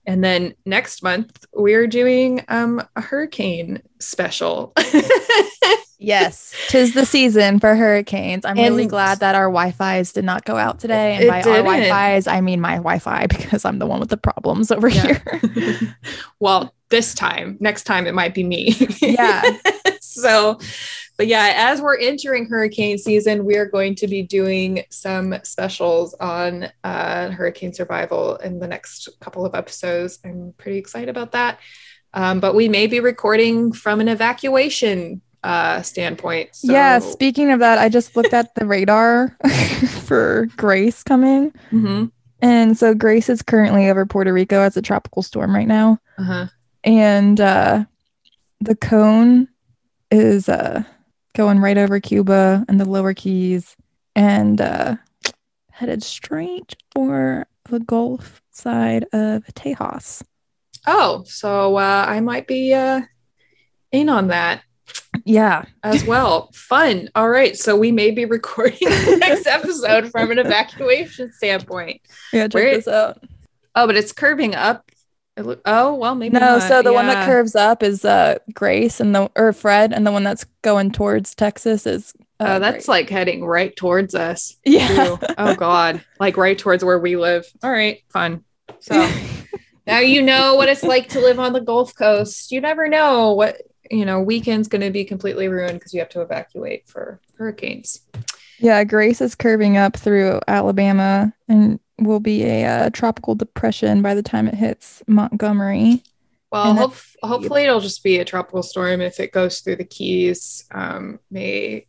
And 0.07 0.22
then 0.22 0.55
next 0.64 1.03
month 1.03 1.47
we're 1.53 1.86
doing 1.86 2.44
um, 2.49 2.82
a 2.94 3.01
hurricane 3.01 3.82
special. 3.99 4.72
Yes, 5.99 6.55
tis 6.68 6.94
the 6.94 7.07
season 7.07 7.59
for 7.59 7.74
hurricanes. 7.74 8.44
I'm 8.44 8.57
really 8.57 8.86
glad 8.86 9.20
that 9.20 9.34
our 9.34 9.47
Wi-Fi's 9.47 10.12
did 10.12 10.24
not 10.24 10.44
go 10.44 10.57
out 10.57 10.78
today. 10.78 11.16
And 11.16 11.28
by 11.28 11.38
our 11.38 11.42
didn't. 11.42 11.64
Wi-Fi's, 11.64 12.26
I 12.26 12.40
mean 12.40 12.61
my 12.61 12.76
Wi-Fi 12.76 13.26
because 13.28 13.64
I'm 13.64 13.78
the 13.78 13.86
one 13.86 14.01
with 14.01 14.11
the 14.11 14.16
problems 14.16 14.70
over 14.70 14.88
Yeah. 14.88 15.18
here. 15.51 15.97
well, 16.40 16.74
this 16.90 17.14
time, 17.14 17.57
next 17.61 17.84
time 17.84 18.07
it 18.07 18.14
might 18.14 18.34
be 18.34 18.44
me. 18.44 18.76
Yeah. 19.01 19.42
so, 20.01 20.59
but 21.16 21.26
yeah, 21.26 21.53
as 21.57 21.80
we're 21.80 21.99
entering 21.99 22.47
hurricane 22.47 22.99
season, 22.99 23.44
we 23.44 23.57
are 23.57 23.66
going 23.66 23.94
to 23.97 24.07
be 24.07 24.22
doing 24.22 24.84
some 24.90 25.34
specials 25.42 26.14
on 26.20 26.68
uh, 26.84 27.30
hurricane 27.30 27.72
survival 27.72 28.36
in 28.36 28.59
the 28.61 28.68
next 28.68 29.09
couple 29.20 29.44
of 29.47 29.55
episodes. 29.55 30.18
I'm 30.24 30.55
pretty 30.59 30.78
excited 30.78 31.09
about 31.09 31.32
that. 31.32 31.59
Um, 32.14 32.40
but 32.40 32.55
we 32.55 32.68
may 32.68 32.86
be 32.86 33.01
recording 33.01 33.72
from 33.72 34.01
an 34.01 34.09
evacuation 34.09 35.20
uh, 35.43 35.82
standpoint. 35.82 36.55
So, 36.55 36.72
Yeah, 36.72 36.99
speaking 36.99 37.51
of 37.53 37.61
that, 37.61 37.78
I 37.78 37.89
just 37.89 38.16
looked 38.16 38.32
at 38.32 38.55
the 38.55 38.66
radar 38.66 39.37
for 40.05 40.49
Grace 40.57 41.03
coming. 41.03 41.53
Mhm. 41.70 42.11
And 42.43 42.76
so 42.76 42.95
Grace 42.95 43.28
is 43.28 43.43
currently 43.43 43.89
over 43.89 44.05
Puerto 44.05 44.32
Rico 44.32 44.61
as 44.61 44.76
a 44.76 44.82
tropical 44.82 45.22
storm 45.22 45.55
right 45.55 45.66
now. 45.66 45.99
Uh-huh. 46.18 46.47
And 46.84 47.41
uh, 47.41 47.84
the 48.61 48.76
cone 48.76 49.49
is 50.11 50.49
uh, 50.49 50.82
going 51.34 51.61
right 51.61 51.78
over 51.78 51.99
Cuba 51.99 52.64
and 52.68 52.78
the 52.78 52.84
lower 52.89 53.14
keys 53.14 53.74
and 54.14 54.61
uh, 54.61 54.97
headed 55.70 56.03
straight 56.03 56.76
for 56.93 57.47
the 57.70 57.80
Gulf 57.80 58.43
side 58.51 59.05
of 59.12 59.45
Tejas. 59.55 60.22
Oh, 60.87 61.24
so 61.26 61.76
uh, 61.76 62.05
I 62.07 62.20
might 62.20 62.47
be 62.47 62.72
uh, 62.72 63.01
in 63.93 64.09
on 64.09 64.28
that. 64.28 64.62
Yeah. 65.24 65.64
as 65.82 66.05
well. 66.05 66.51
Fun. 66.53 67.09
All 67.14 67.28
right. 67.28 67.57
So 67.57 67.76
we 67.76 67.91
may 67.93 68.11
be 68.11 68.24
recording 68.26 68.89
the 68.89 69.16
next 69.20 69.47
episode 69.47 70.11
from 70.11 70.31
an 70.31 70.39
evacuation 70.39 71.32
standpoint. 71.32 72.01
Yeah, 72.32 72.44
check 72.48 72.55
Where- 72.55 72.74
this 72.77 72.89
out. 72.89 73.23
Oh, 73.74 73.86
but 73.86 73.97
it's 73.97 74.12
curving 74.12 74.55
up. 74.55 74.90
Oh, 75.66 75.94
well, 75.94 76.15
maybe. 76.15 76.32
No, 76.32 76.40
not. 76.56 76.62
so 76.62 76.81
the 76.81 76.94
one 76.94 77.09
that 77.09 77.27
curves 77.27 77.55
up 77.55 77.82
is 77.82 78.06
uh 78.06 78.39
Grace 78.55 79.01
and 79.01 79.15
the 79.15 79.31
or 79.36 79.52
Fred 79.52 79.93
and 79.93 80.06
the 80.06 80.11
one 80.12 80.24
that's 80.24 80.47
going 80.62 80.93
towards 80.93 81.35
Texas 81.35 81.86
is 81.86 82.15
uh, 82.40 82.44
Oh, 82.48 82.59
that's 82.59 82.73
Grace. 82.77 82.89
like 82.89 83.11
heading 83.11 83.44
right 83.44 83.77
towards 83.77 84.15
us. 84.15 84.56
yeah. 84.65 85.16
Oh, 85.36 85.55
God. 85.55 86.02
Like 86.19 86.39
right 86.39 86.59
towards 86.59 86.82
where 86.82 86.98
we 86.98 87.16
live. 87.16 87.44
All 87.62 87.70
right. 87.70 88.01
Fun. 88.09 88.44
So 88.81 88.94
now 89.86 89.98
you 89.98 90.23
know 90.23 90.55
what 90.55 90.70
it's 90.70 90.82
like 90.82 91.11
to 91.11 91.20
live 91.20 91.39
on 91.39 91.52
the 91.52 91.61
Gulf 91.61 91.94
Coast. 91.94 92.51
You 92.51 92.62
never 92.62 92.89
know 92.89 93.35
what, 93.35 93.61
you 93.91 94.05
know, 94.05 94.21
weekend's 94.21 94.69
going 94.69 94.83
to 94.83 94.91
be 94.91 95.05
completely 95.05 95.49
ruined 95.49 95.79
because 95.79 95.95
you 95.95 96.01
have 96.01 96.09
to 96.11 96.21
evacuate 96.21 96.89
for 96.89 97.21
hurricanes. 97.39 98.01
Yeah, 98.59 98.85
Grace 98.85 99.21
is 99.21 99.35
curving 99.35 99.77
up 99.77 99.97
through 99.97 100.41
Alabama 100.49 101.33
and 101.49 101.79
will 101.99 102.21
be 102.21 102.45
a 102.45 102.65
uh, 102.65 102.91
tropical 102.91 103.35
depression 103.35 104.03
by 104.03 104.15
the 104.15 104.23
time 104.23 104.49
it 104.49 104.55
hits 104.55 105.03
Montgomery. 105.07 106.03
Well, 106.51 106.75
hope, 106.75 106.97
hopefully 107.23 107.65
it'll 107.65 107.81
just 107.81 108.03
be 108.03 108.19
a 108.19 108.25
tropical 108.25 108.63
storm. 108.63 109.01
If 109.01 109.21
it 109.21 109.33
goes 109.33 109.61
through 109.61 109.77
the 109.77 109.85
Keys, 109.85 110.65
um, 110.71 111.19
may 111.31 111.87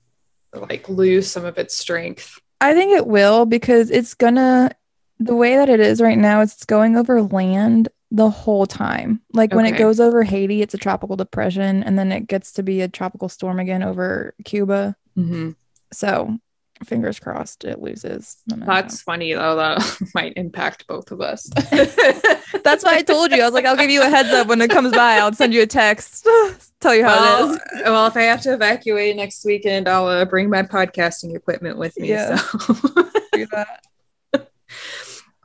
like 0.54 0.90
lose 0.90 1.30
some 1.30 1.46
of 1.46 1.58
its 1.58 1.78
strength. 1.78 2.40
I 2.60 2.74
think 2.74 2.92
it 2.92 3.06
will 3.06 3.46
because 3.46 3.92
it's 3.92 4.14
gonna 4.16 4.72
the 5.20 5.36
way 5.36 5.56
that 5.56 5.70
it 5.70 5.80
is 5.80 6.02
right 6.02 6.18
now, 6.18 6.42
is 6.42 6.54
it's 6.54 6.66
going 6.66 6.96
over 6.96 7.22
land 7.22 7.90
the 8.12 8.30
whole 8.30 8.66
time. 8.66 9.22
Like 9.34 9.54
when 9.54 9.66
it 9.66 9.78
goes 9.78 10.00
over 10.00 10.24
Haiti, 10.24 10.62
it's 10.62 10.74
a 10.74 10.78
tropical 10.78 11.16
depression, 11.16 11.84
and 11.84 11.98
then 11.98 12.12
it 12.12 12.28
gets 12.28 12.54
to 12.54 12.64
be 12.64 12.82
a 12.82 12.88
tropical 12.88 13.30
storm 13.30 13.60
again 13.60 13.84
over 13.84 14.34
Cuba. 14.44 14.96
Mm-hmm. 15.18 15.52
So 15.92 16.38
fingers 16.86 17.20
crossed 17.20 17.64
it 17.64 17.82
loses. 17.82 18.38
momentum. 18.50 18.74
That's 18.74 19.02
funny 19.02 19.34
though. 19.34 19.56
That 19.56 20.00
might 20.16 20.34
impact 20.36 20.88
both 20.88 21.12
of 21.12 21.22
us. 21.22 21.50
That's 22.64 22.84
why 22.84 22.96
I 22.96 23.02
told 23.02 23.32
you. 23.32 23.42
I 23.42 23.46
was 23.46 23.54
like, 23.54 23.66
I'll 23.66 23.78
give 23.78 23.90
you 23.90 24.02
a 24.02 24.10
heads 24.10 24.30
up 24.30 24.48
when 24.48 24.62
it 24.62 24.70
comes 24.70 24.94
by. 24.94 25.18
I'll 25.18 25.34
send 25.34 25.54
you 25.54 25.62
a 25.62 25.68
text, 25.68 26.28
tell 26.80 26.96
you 26.96 27.04
how 27.04 27.16
well, 27.16 27.54
it 27.54 27.56
is. 27.56 27.84
well, 27.84 28.08
if 28.08 28.16
I 28.16 28.24
have 28.24 28.42
to 28.42 28.54
evacuate 28.54 29.16
next 29.16 29.44
weekend, 29.46 29.88
I'll 29.88 30.08
uh, 30.08 30.26
bring 30.26 30.50
my 30.50 30.64
podcasting 30.64 31.36
equipment 31.36 31.78
with 31.78 31.98
me. 31.98 32.10
Yeah. 32.10 32.38
So. 32.38 32.86
Do 33.34 33.48
that. 33.52 33.84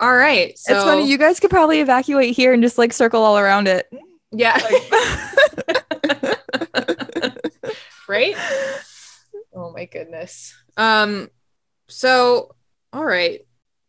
All 0.03 0.16
right. 0.16 0.59
So 0.59 0.74
it's 0.74 0.83
funny. 0.83 1.09
You 1.09 1.16
guys 1.16 1.39
could 1.39 1.51
probably 1.51 1.81
evacuate 1.81 2.35
here 2.35 2.53
and 2.53 2.61
just 2.61 2.77
like 2.77 2.93
circle 2.93 3.23
all 3.23 3.39
around 3.39 3.69
it. 3.69 3.89
yeah. 4.33 4.59
right? 8.09 8.35
Oh 9.55 9.73
my 9.73 9.85
goodness. 9.85 10.55
Um 10.77 11.31
so 11.89 12.57
all 12.93 13.05
right. 13.05 13.41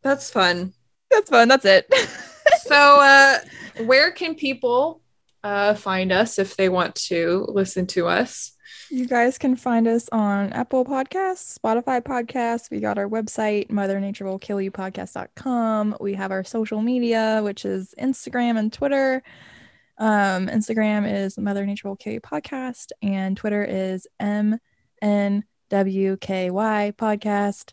That's 0.03 0.29
fun. 0.29 0.73
That's 1.09 1.29
fun. 1.29 1.47
That's 1.47 1.65
it. 1.65 1.91
So 2.65 2.75
uh 2.75 3.37
where 3.85 4.11
can 4.11 4.35
people 4.35 5.01
uh 5.43 5.73
find 5.73 6.11
us 6.11 6.37
if 6.37 6.57
they 6.57 6.69
want 6.69 6.95
to 6.95 7.45
listen 7.49 7.87
to 7.87 8.07
us? 8.07 8.52
You 8.93 9.07
guys 9.07 9.39
can 9.39 9.55
find 9.55 9.87
us 9.87 10.07
on 10.11 10.53
Apple 10.53 10.85
Podcasts, 10.85 11.57
Spotify 11.57 11.99
Podcasts. 11.99 12.69
We 12.69 12.79
got 12.79 12.99
our 12.99 13.09
website, 13.09 13.71
Mother 13.71 13.99
Nature 13.99 14.25
Will 14.25 14.37
Kill 14.37 14.61
You 14.61 14.69
Podcast.com. 14.69 15.97
We 15.99 16.13
have 16.13 16.29
our 16.29 16.43
social 16.43 16.79
media, 16.79 17.41
which 17.43 17.65
is 17.65 17.95
Instagram 17.99 18.55
and 18.55 18.71
Twitter. 18.71 19.23
Um, 19.97 20.45
Instagram 20.45 21.11
is 21.11 21.39
Mother 21.39 21.65
Nature 21.65 21.87
Will 21.87 21.95
Kill 21.95 22.13
You 22.13 22.21
Podcast, 22.21 22.91
and 23.01 23.35
Twitter 23.35 23.63
is 23.63 24.05
MNWKY 24.21 24.61
Podcast. 25.71 27.71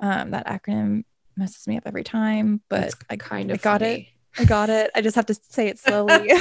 Um, 0.00 0.30
that 0.30 0.46
acronym 0.46 1.04
messes 1.36 1.68
me 1.68 1.76
up 1.76 1.82
every 1.84 2.04
time, 2.04 2.62
but 2.70 2.84
It's 2.84 2.96
I 3.10 3.16
kind 3.16 3.50
of 3.50 3.58
I 3.58 3.62
got 3.62 3.80
funny. 3.82 4.14
I 4.38 4.44
got 4.46 4.70
it. 4.70 4.90
I 4.94 5.02
just 5.02 5.16
have 5.16 5.26
to 5.26 5.34
say 5.34 5.68
it 5.68 5.78
slowly. 5.78 6.32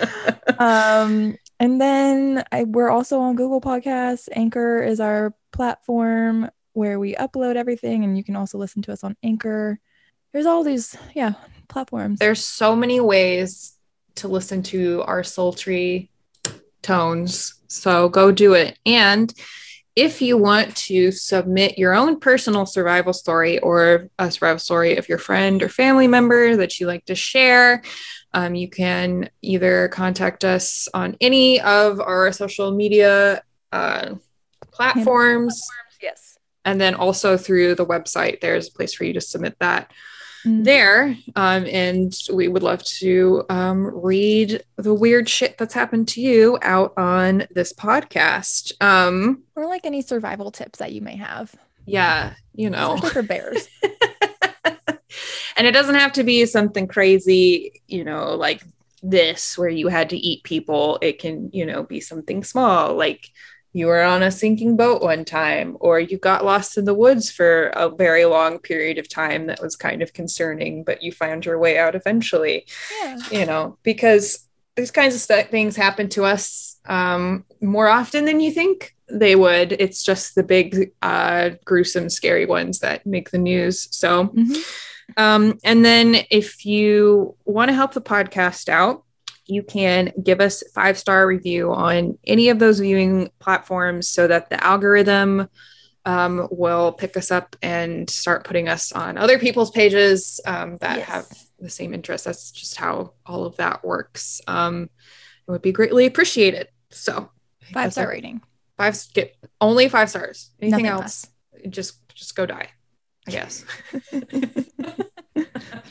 um 0.58 1.36
and 1.60 1.80
then 1.80 2.42
I, 2.50 2.64
we're 2.64 2.90
also 2.90 3.20
on 3.20 3.36
google 3.36 3.60
podcasts 3.60 4.28
anchor 4.32 4.82
is 4.82 4.98
our 4.98 5.34
platform 5.52 6.50
where 6.72 6.98
we 6.98 7.14
upload 7.14 7.54
everything 7.54 8.02
and 8.02 8.16
you 8.16 8.24
can 8.24 8.34
also 8.34 8.58
listen 8.58 8.82
to 8.82 8.92
us 8.92 9.04
on 9.04 9.16
anchor 9.22 9.78
there's 10.32 10.46
all 10.46 10.64
these 10.64 10.96
yeah 11.14 11.34
platforms 11.68 12.18
There's 12.18 12.44
so 12.44 12.76
many 12.76 13.00
ways 13.00 13.76
to 14.16 14.28
listen 14.28 14.62
to 14.64 15.02
our 15.06 15.24
sultry 15.24 16.10
tones. 16.82 17.54
So 17.68 18.08
go 18.08 18.32
do 18.32 18.54
it. 18.54 18.78
And 18.84 19.32
if 19.96 20.22
you 20.22 20.36
want 20.36 20.76
to 20.76 21.10
submit 21.10 21.78
your 21.78 21.94
own 21.94 22.20
personal 22.20 22.66
survival 22.66 23.12
story 23.12 23.58
or 23.58 24.08
a 24.18 24.30
survival 24.30 24.58
story 24.58 24.96
of 24.96 25.08
your 25.08 25.18
friend 25.18 25.62
or 25.62 25.68
family 25.68 26.06
member 26.06 26.56
that 26.56 26.78
you 26.78 26.86
like 26.86 27.04
to 27.06 27.14
share, 27.14 27.82
um, 28.32 28.54
you 28.54 28.68
can 28.68 29.30
either 29.42 29.88
contact 29.88 30.44
us 30.44 30.88
on 30.94 31.16
any 31.20 31.60
of 31.60 32.00
our 32.00 32.32
social 32.32 32.70
media 32.72 33.42
uh, 33.72 34.14
platforms 34.70 35.60
yes 36.02 36.38
and 36.64 36.80
then 36.80 36.94
also 36.94 37.36
through 37.36 37.74
the 37.74 37.86
website. 37.86 38.40
There's 38.40 38.68
a 38.68 38.72
place 38.72 38.92
for 38.94 39.04
you 39.04 39.12
to 39.14 39.20
submit 39.20 39.56
that 39.60 39.90
Mm. 40.46 40.64
there. 40.64 41.16
Um, 41.36 41.66
and 41.66 42.14
we 42.32 42.48
would 42.48 42.62
love 42.62 42.82
to 42.84 43.44
um, 43.50 43.84
read 44.02 44.64
the 44.76 44.94
weird 44.94 45.28
shit 45.28 45.58
that's 45.58 45.74
happened 45.74 46.08
to 46.08 46.22
you 46.22 46.58
out 46.62 46.94
on 46.96 47.46
this 47.50 47.74
podcast. 47.74 48.72
Um, 48.82 49.42
or 49.54 49.66
like 49.66 49.84
any 49.84 50.00
survival 50.00 50.50
tips 50.50 50.78
that 50.78 50.92
you 50.92 51.02
may 51.02 51.16
have 51.16 51.54
yeah, 51.84 52.32
you 52.54 52.70
know. 52.70 52.94
especially 52.94 53.10
for 53.10 53.22
bears 53.22 53.68
and 55.60 55.66
it 55.66 55.72
doesn't 55.72 55.96
have 55.96 56.12
to 56.14 56.24
be 56.24 56.46
something 56.46 56.86
crazy, 56.86 57.82
you 57.86 58.02
know, 58.02 58.34
like 58.34 58.62
this 59.02 59.58
where 59.58 59.68
you 59.68 59.88
had 59.88 60.08
to 60.08 60.16
eat 60.16 60.42
people. 60.42 60.98
It 61.02 61.18
can, 61.18 61.50
you 61.52 61.66
know, 61.66 61.82
be 61.82 62.00
something 62.00 62.42
small, 62.44 62.94
like 62.94 63.28
you 63.74 63.86
were 63.86 64.00
on 64.00 64.22
a 64.22 64.30
sinking 64.30 64.78
boat 64.78 65.02
one 65.02 65.26
time, 65.26 65.76
or 65.80 66.00
you 66.00 66.16
got 66.16 66.46
lost 66.46 66.78
in 66.78 66.86
the 66.86 66.94
woods 66.94 67.30
for 67.30 67.66
a 67.74 67.90
very 67.90 68.24
long 68.24 68.58
period 68.58 68.96
of 68.96 69.06
time 69.06 69.48
that 69.48 69.60
was 69.60 69.76
kind 69.76 70.00
of 70.00 70.14
concerning, 70.14 70.82
but 70.82 71.02
you 71.02 71.12
found 71.12 71.44
your 71.44 71.58
way 71.58 71.76
out 71.76 71.94
eventually, 71.94 72.64
yeah 73.02 73.18
you 73.30 73.44
know, 73.44 73.76
because 73.82 74.48
these 74.76 74.90
kinds 74.90 75.14
of 75.14 75.20
st- 75.20 75.50
things 75.50 75.76
happen 75.76 76.08
to 76.08 76.24
us 76.24 76.78
um, 76.86 77.44
more 77.60 77.86
often 77.88 78.24
than 78.24 78.40
you 78.40 78.50
think 78.50 78.96
they 79.10 79.36
would. 79.36 79.72
It's 79.72 80.02
just 80.02 80.36
the 80.36 80.42
big, 80.42 80.92
uh, 81.02 81.50
gruesome, 81.66 82.08
scary 82.08 82.46
ones 82.46 82.78
that 82.78 83.04
make 83.04 83.30
the 83.30 83.36
news. 83.38 83.88
So, 83.90 84.28
Mhm. 84.28 84.64
Um, 85.16 85.58
and 85.64 85.84
then 85.84 86.16
if 86.30 86.64
you 86.66 87.36
want 87.44 87.68
to 87.68 87.74
help 87.74 87.92
the 87.92 88.00
podcast 88.00 88.68
out, 88.68 89.04
you 89.46 89.62
can 89.62 90.12
give 90.22 90.40
us 90.40 90.62
five 90.74 90.98
star 90.98 91.26
review 91.26 91.72
on 91.72 92.18
any 92.24 92.48
of 92.50 92.58
those 92.58 92.80
viewing 92.80 93.30
platforms 93.38 94.08
so 94.08 94.26
that 94.28 94.48
the 94.50 94.62
algorithm 94.62 95.48
um, 96.04 96.48
will 96.50 96.92
pick 96.92 97.16
us 97.16 97.30
up 97.30 97.56
and 97.62 98.08
start 98.08 98.44
putting 98.44 98.68
us 98.68 98.92
on 98.92 99.18
other 99.18 99.38
people's 99.38 99.70
pages 99.70 100.40
um, 100.46 100.76
that 100.76 100.98
Yes. 100.98 101.08
have 101.08 101.26
the 101.58 101.70
same 101.70 101.92
interests. 101.92 102.24
That's 102.24 102.50
just 102.52 102.76
how 102.76 103.12
all 103.26 103.44
of 103.44 103.56
that 103.56 103.84
works. 103.84 104.40
Um, 104.46 104.84
it 105.46 105.50
would 105.50 105.62
be 105.62 105.72
greatly 105.72 106.06
appreciated. 106.06 106.68
So 106.90 107.30
five 107.72 107.92
star 107.92 108.08
rating 108.08 108.40
five 108.80 108.96
get 109.12 109.36
only 109.60 109.88
five 109.88 110.08
stars. 110.08 110.50
Anything 110.60 110.84
Nothing 110.84 111.02
else, 111.02 111.26
just 111.68 112.08
just 112.14 112.34
go 112.34 112.46
die. 112.46 112.68
I 113.28 113.30
guess. 113.30 113.64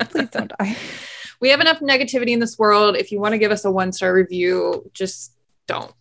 please 0.10 0.30
don't 0.30 0.52
die 0.60 0.76
we 1.42 1.50
have 1.50 1.62
enough 1.62 1.80
negativity 1.80 2.30
in 2.30 2.40
this 2.40 2.58
world. 2.58 2.98
If 2.98 3.12
you 3.12 3.20
want 3.20 3.34
to 3.34 3.38
give 3.38 3.52
us 3.52 3.66
a 3.66 3.72
one 3.72 3.92
star 3.92 4.14
review, 4.14 4.90
just 4.94 5.34
don't. 5.68 5.94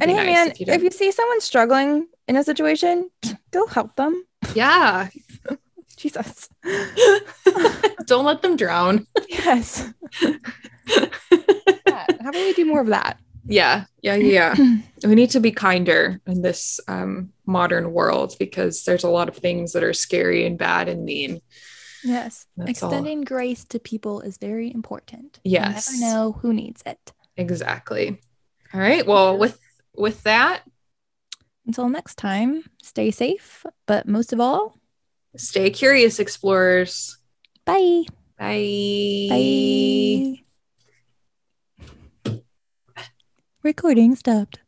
And 0.00 0.10
hey 0.10 0.16
nice 0.16 0.26
man 0.26 0.50
if 0.50 0.60
you 0.60 0.66
if 0.68 0.82
you 0.82 0.90
see 0.90 1.12
someone 1.12 1.40
struggling 1.42 2.06
in 2.26 2.36
a 2.36 2.42
situation 2.42 3.10
go 3.50 3.66
help 3.66 3.94
them 3.96 4.24
yeah, 4.54 5.10
jesus 5.98 6.48
don't 8.06 8.24
let 8.24 8.40
them 8.40 8.56
drown. 8.56 9.06
yes 9.28 9.92
Yeah, 10.18 12.06
how 12.22 12.30
about 12.30 12.34
we 12.34 12.54
do 12.54 12.64
more 12.64 12.80
of 12.80 12.86
that 12.86 13.18
Yeah, 13.46 13.84
yeah, 14.02 14.14
yeah. 14.14 14.54
we 15.04 15.14
need 15.14 15.30
to 15.30 15.40
be 15.40 15.50
kinder 15.52 16.20
in 16.26 16.42
this 16.42 16.80
um, 16.88 17.32
modern 17.46 17.92
world 17.92 18.36
because 18.38 18.84
there's 18.84 19.04
a 19.04 19.10
lot 19.10 19.28
of 19.28 19.36
things 19.36 19.72
that 19.72 19.82
are 19.82 19.92
scary 19.92 20.46
and 20.46 20.56
bad 20.58 20.88
and 20.88 21.04
mean. 21.04 21.40
Yes. 22.04 22.46
That's 22.56 22.82
all. 22.82 22.90
Extending 22.90 23.22
grace 23.22 23.64
to 23.66 23.78
people 23.78 24.20
is 24.20 24.38
very 24.38 24.72
important. 24.72 25.40
Yes. 25.44 25.92
You 25.92 26.00
never 26.00 26.14
know 26.14 26.32
who 26.32 26.52
needs 26.52 26.82
it. 26.86 27.12
Exactly. 27.36 28.20
All 28.74 28.80
right. 28.80 29.06
Well, 29.06 29.38
with 29.38 29.58
with 29.94 30.22
that, 30.22 30.62
Until 31.66 31.88
next 31.88 32.16
time, 32.16 32.64
stay 32.82 33.10
safe, 33.10 33.64
but 33.86 34.08
most 34.08 34.32
of 34.32 34.40
all, 34.40 34.78
stay 35.36 35.70
curious, 35.70 36.18
explorers. 36.18 37.18
bye. 37.64 38.04
Bye. 38.38 39.28
Bye. 39.30 40.41
Recording 43.62 44.16
stopped. 44.16 44.61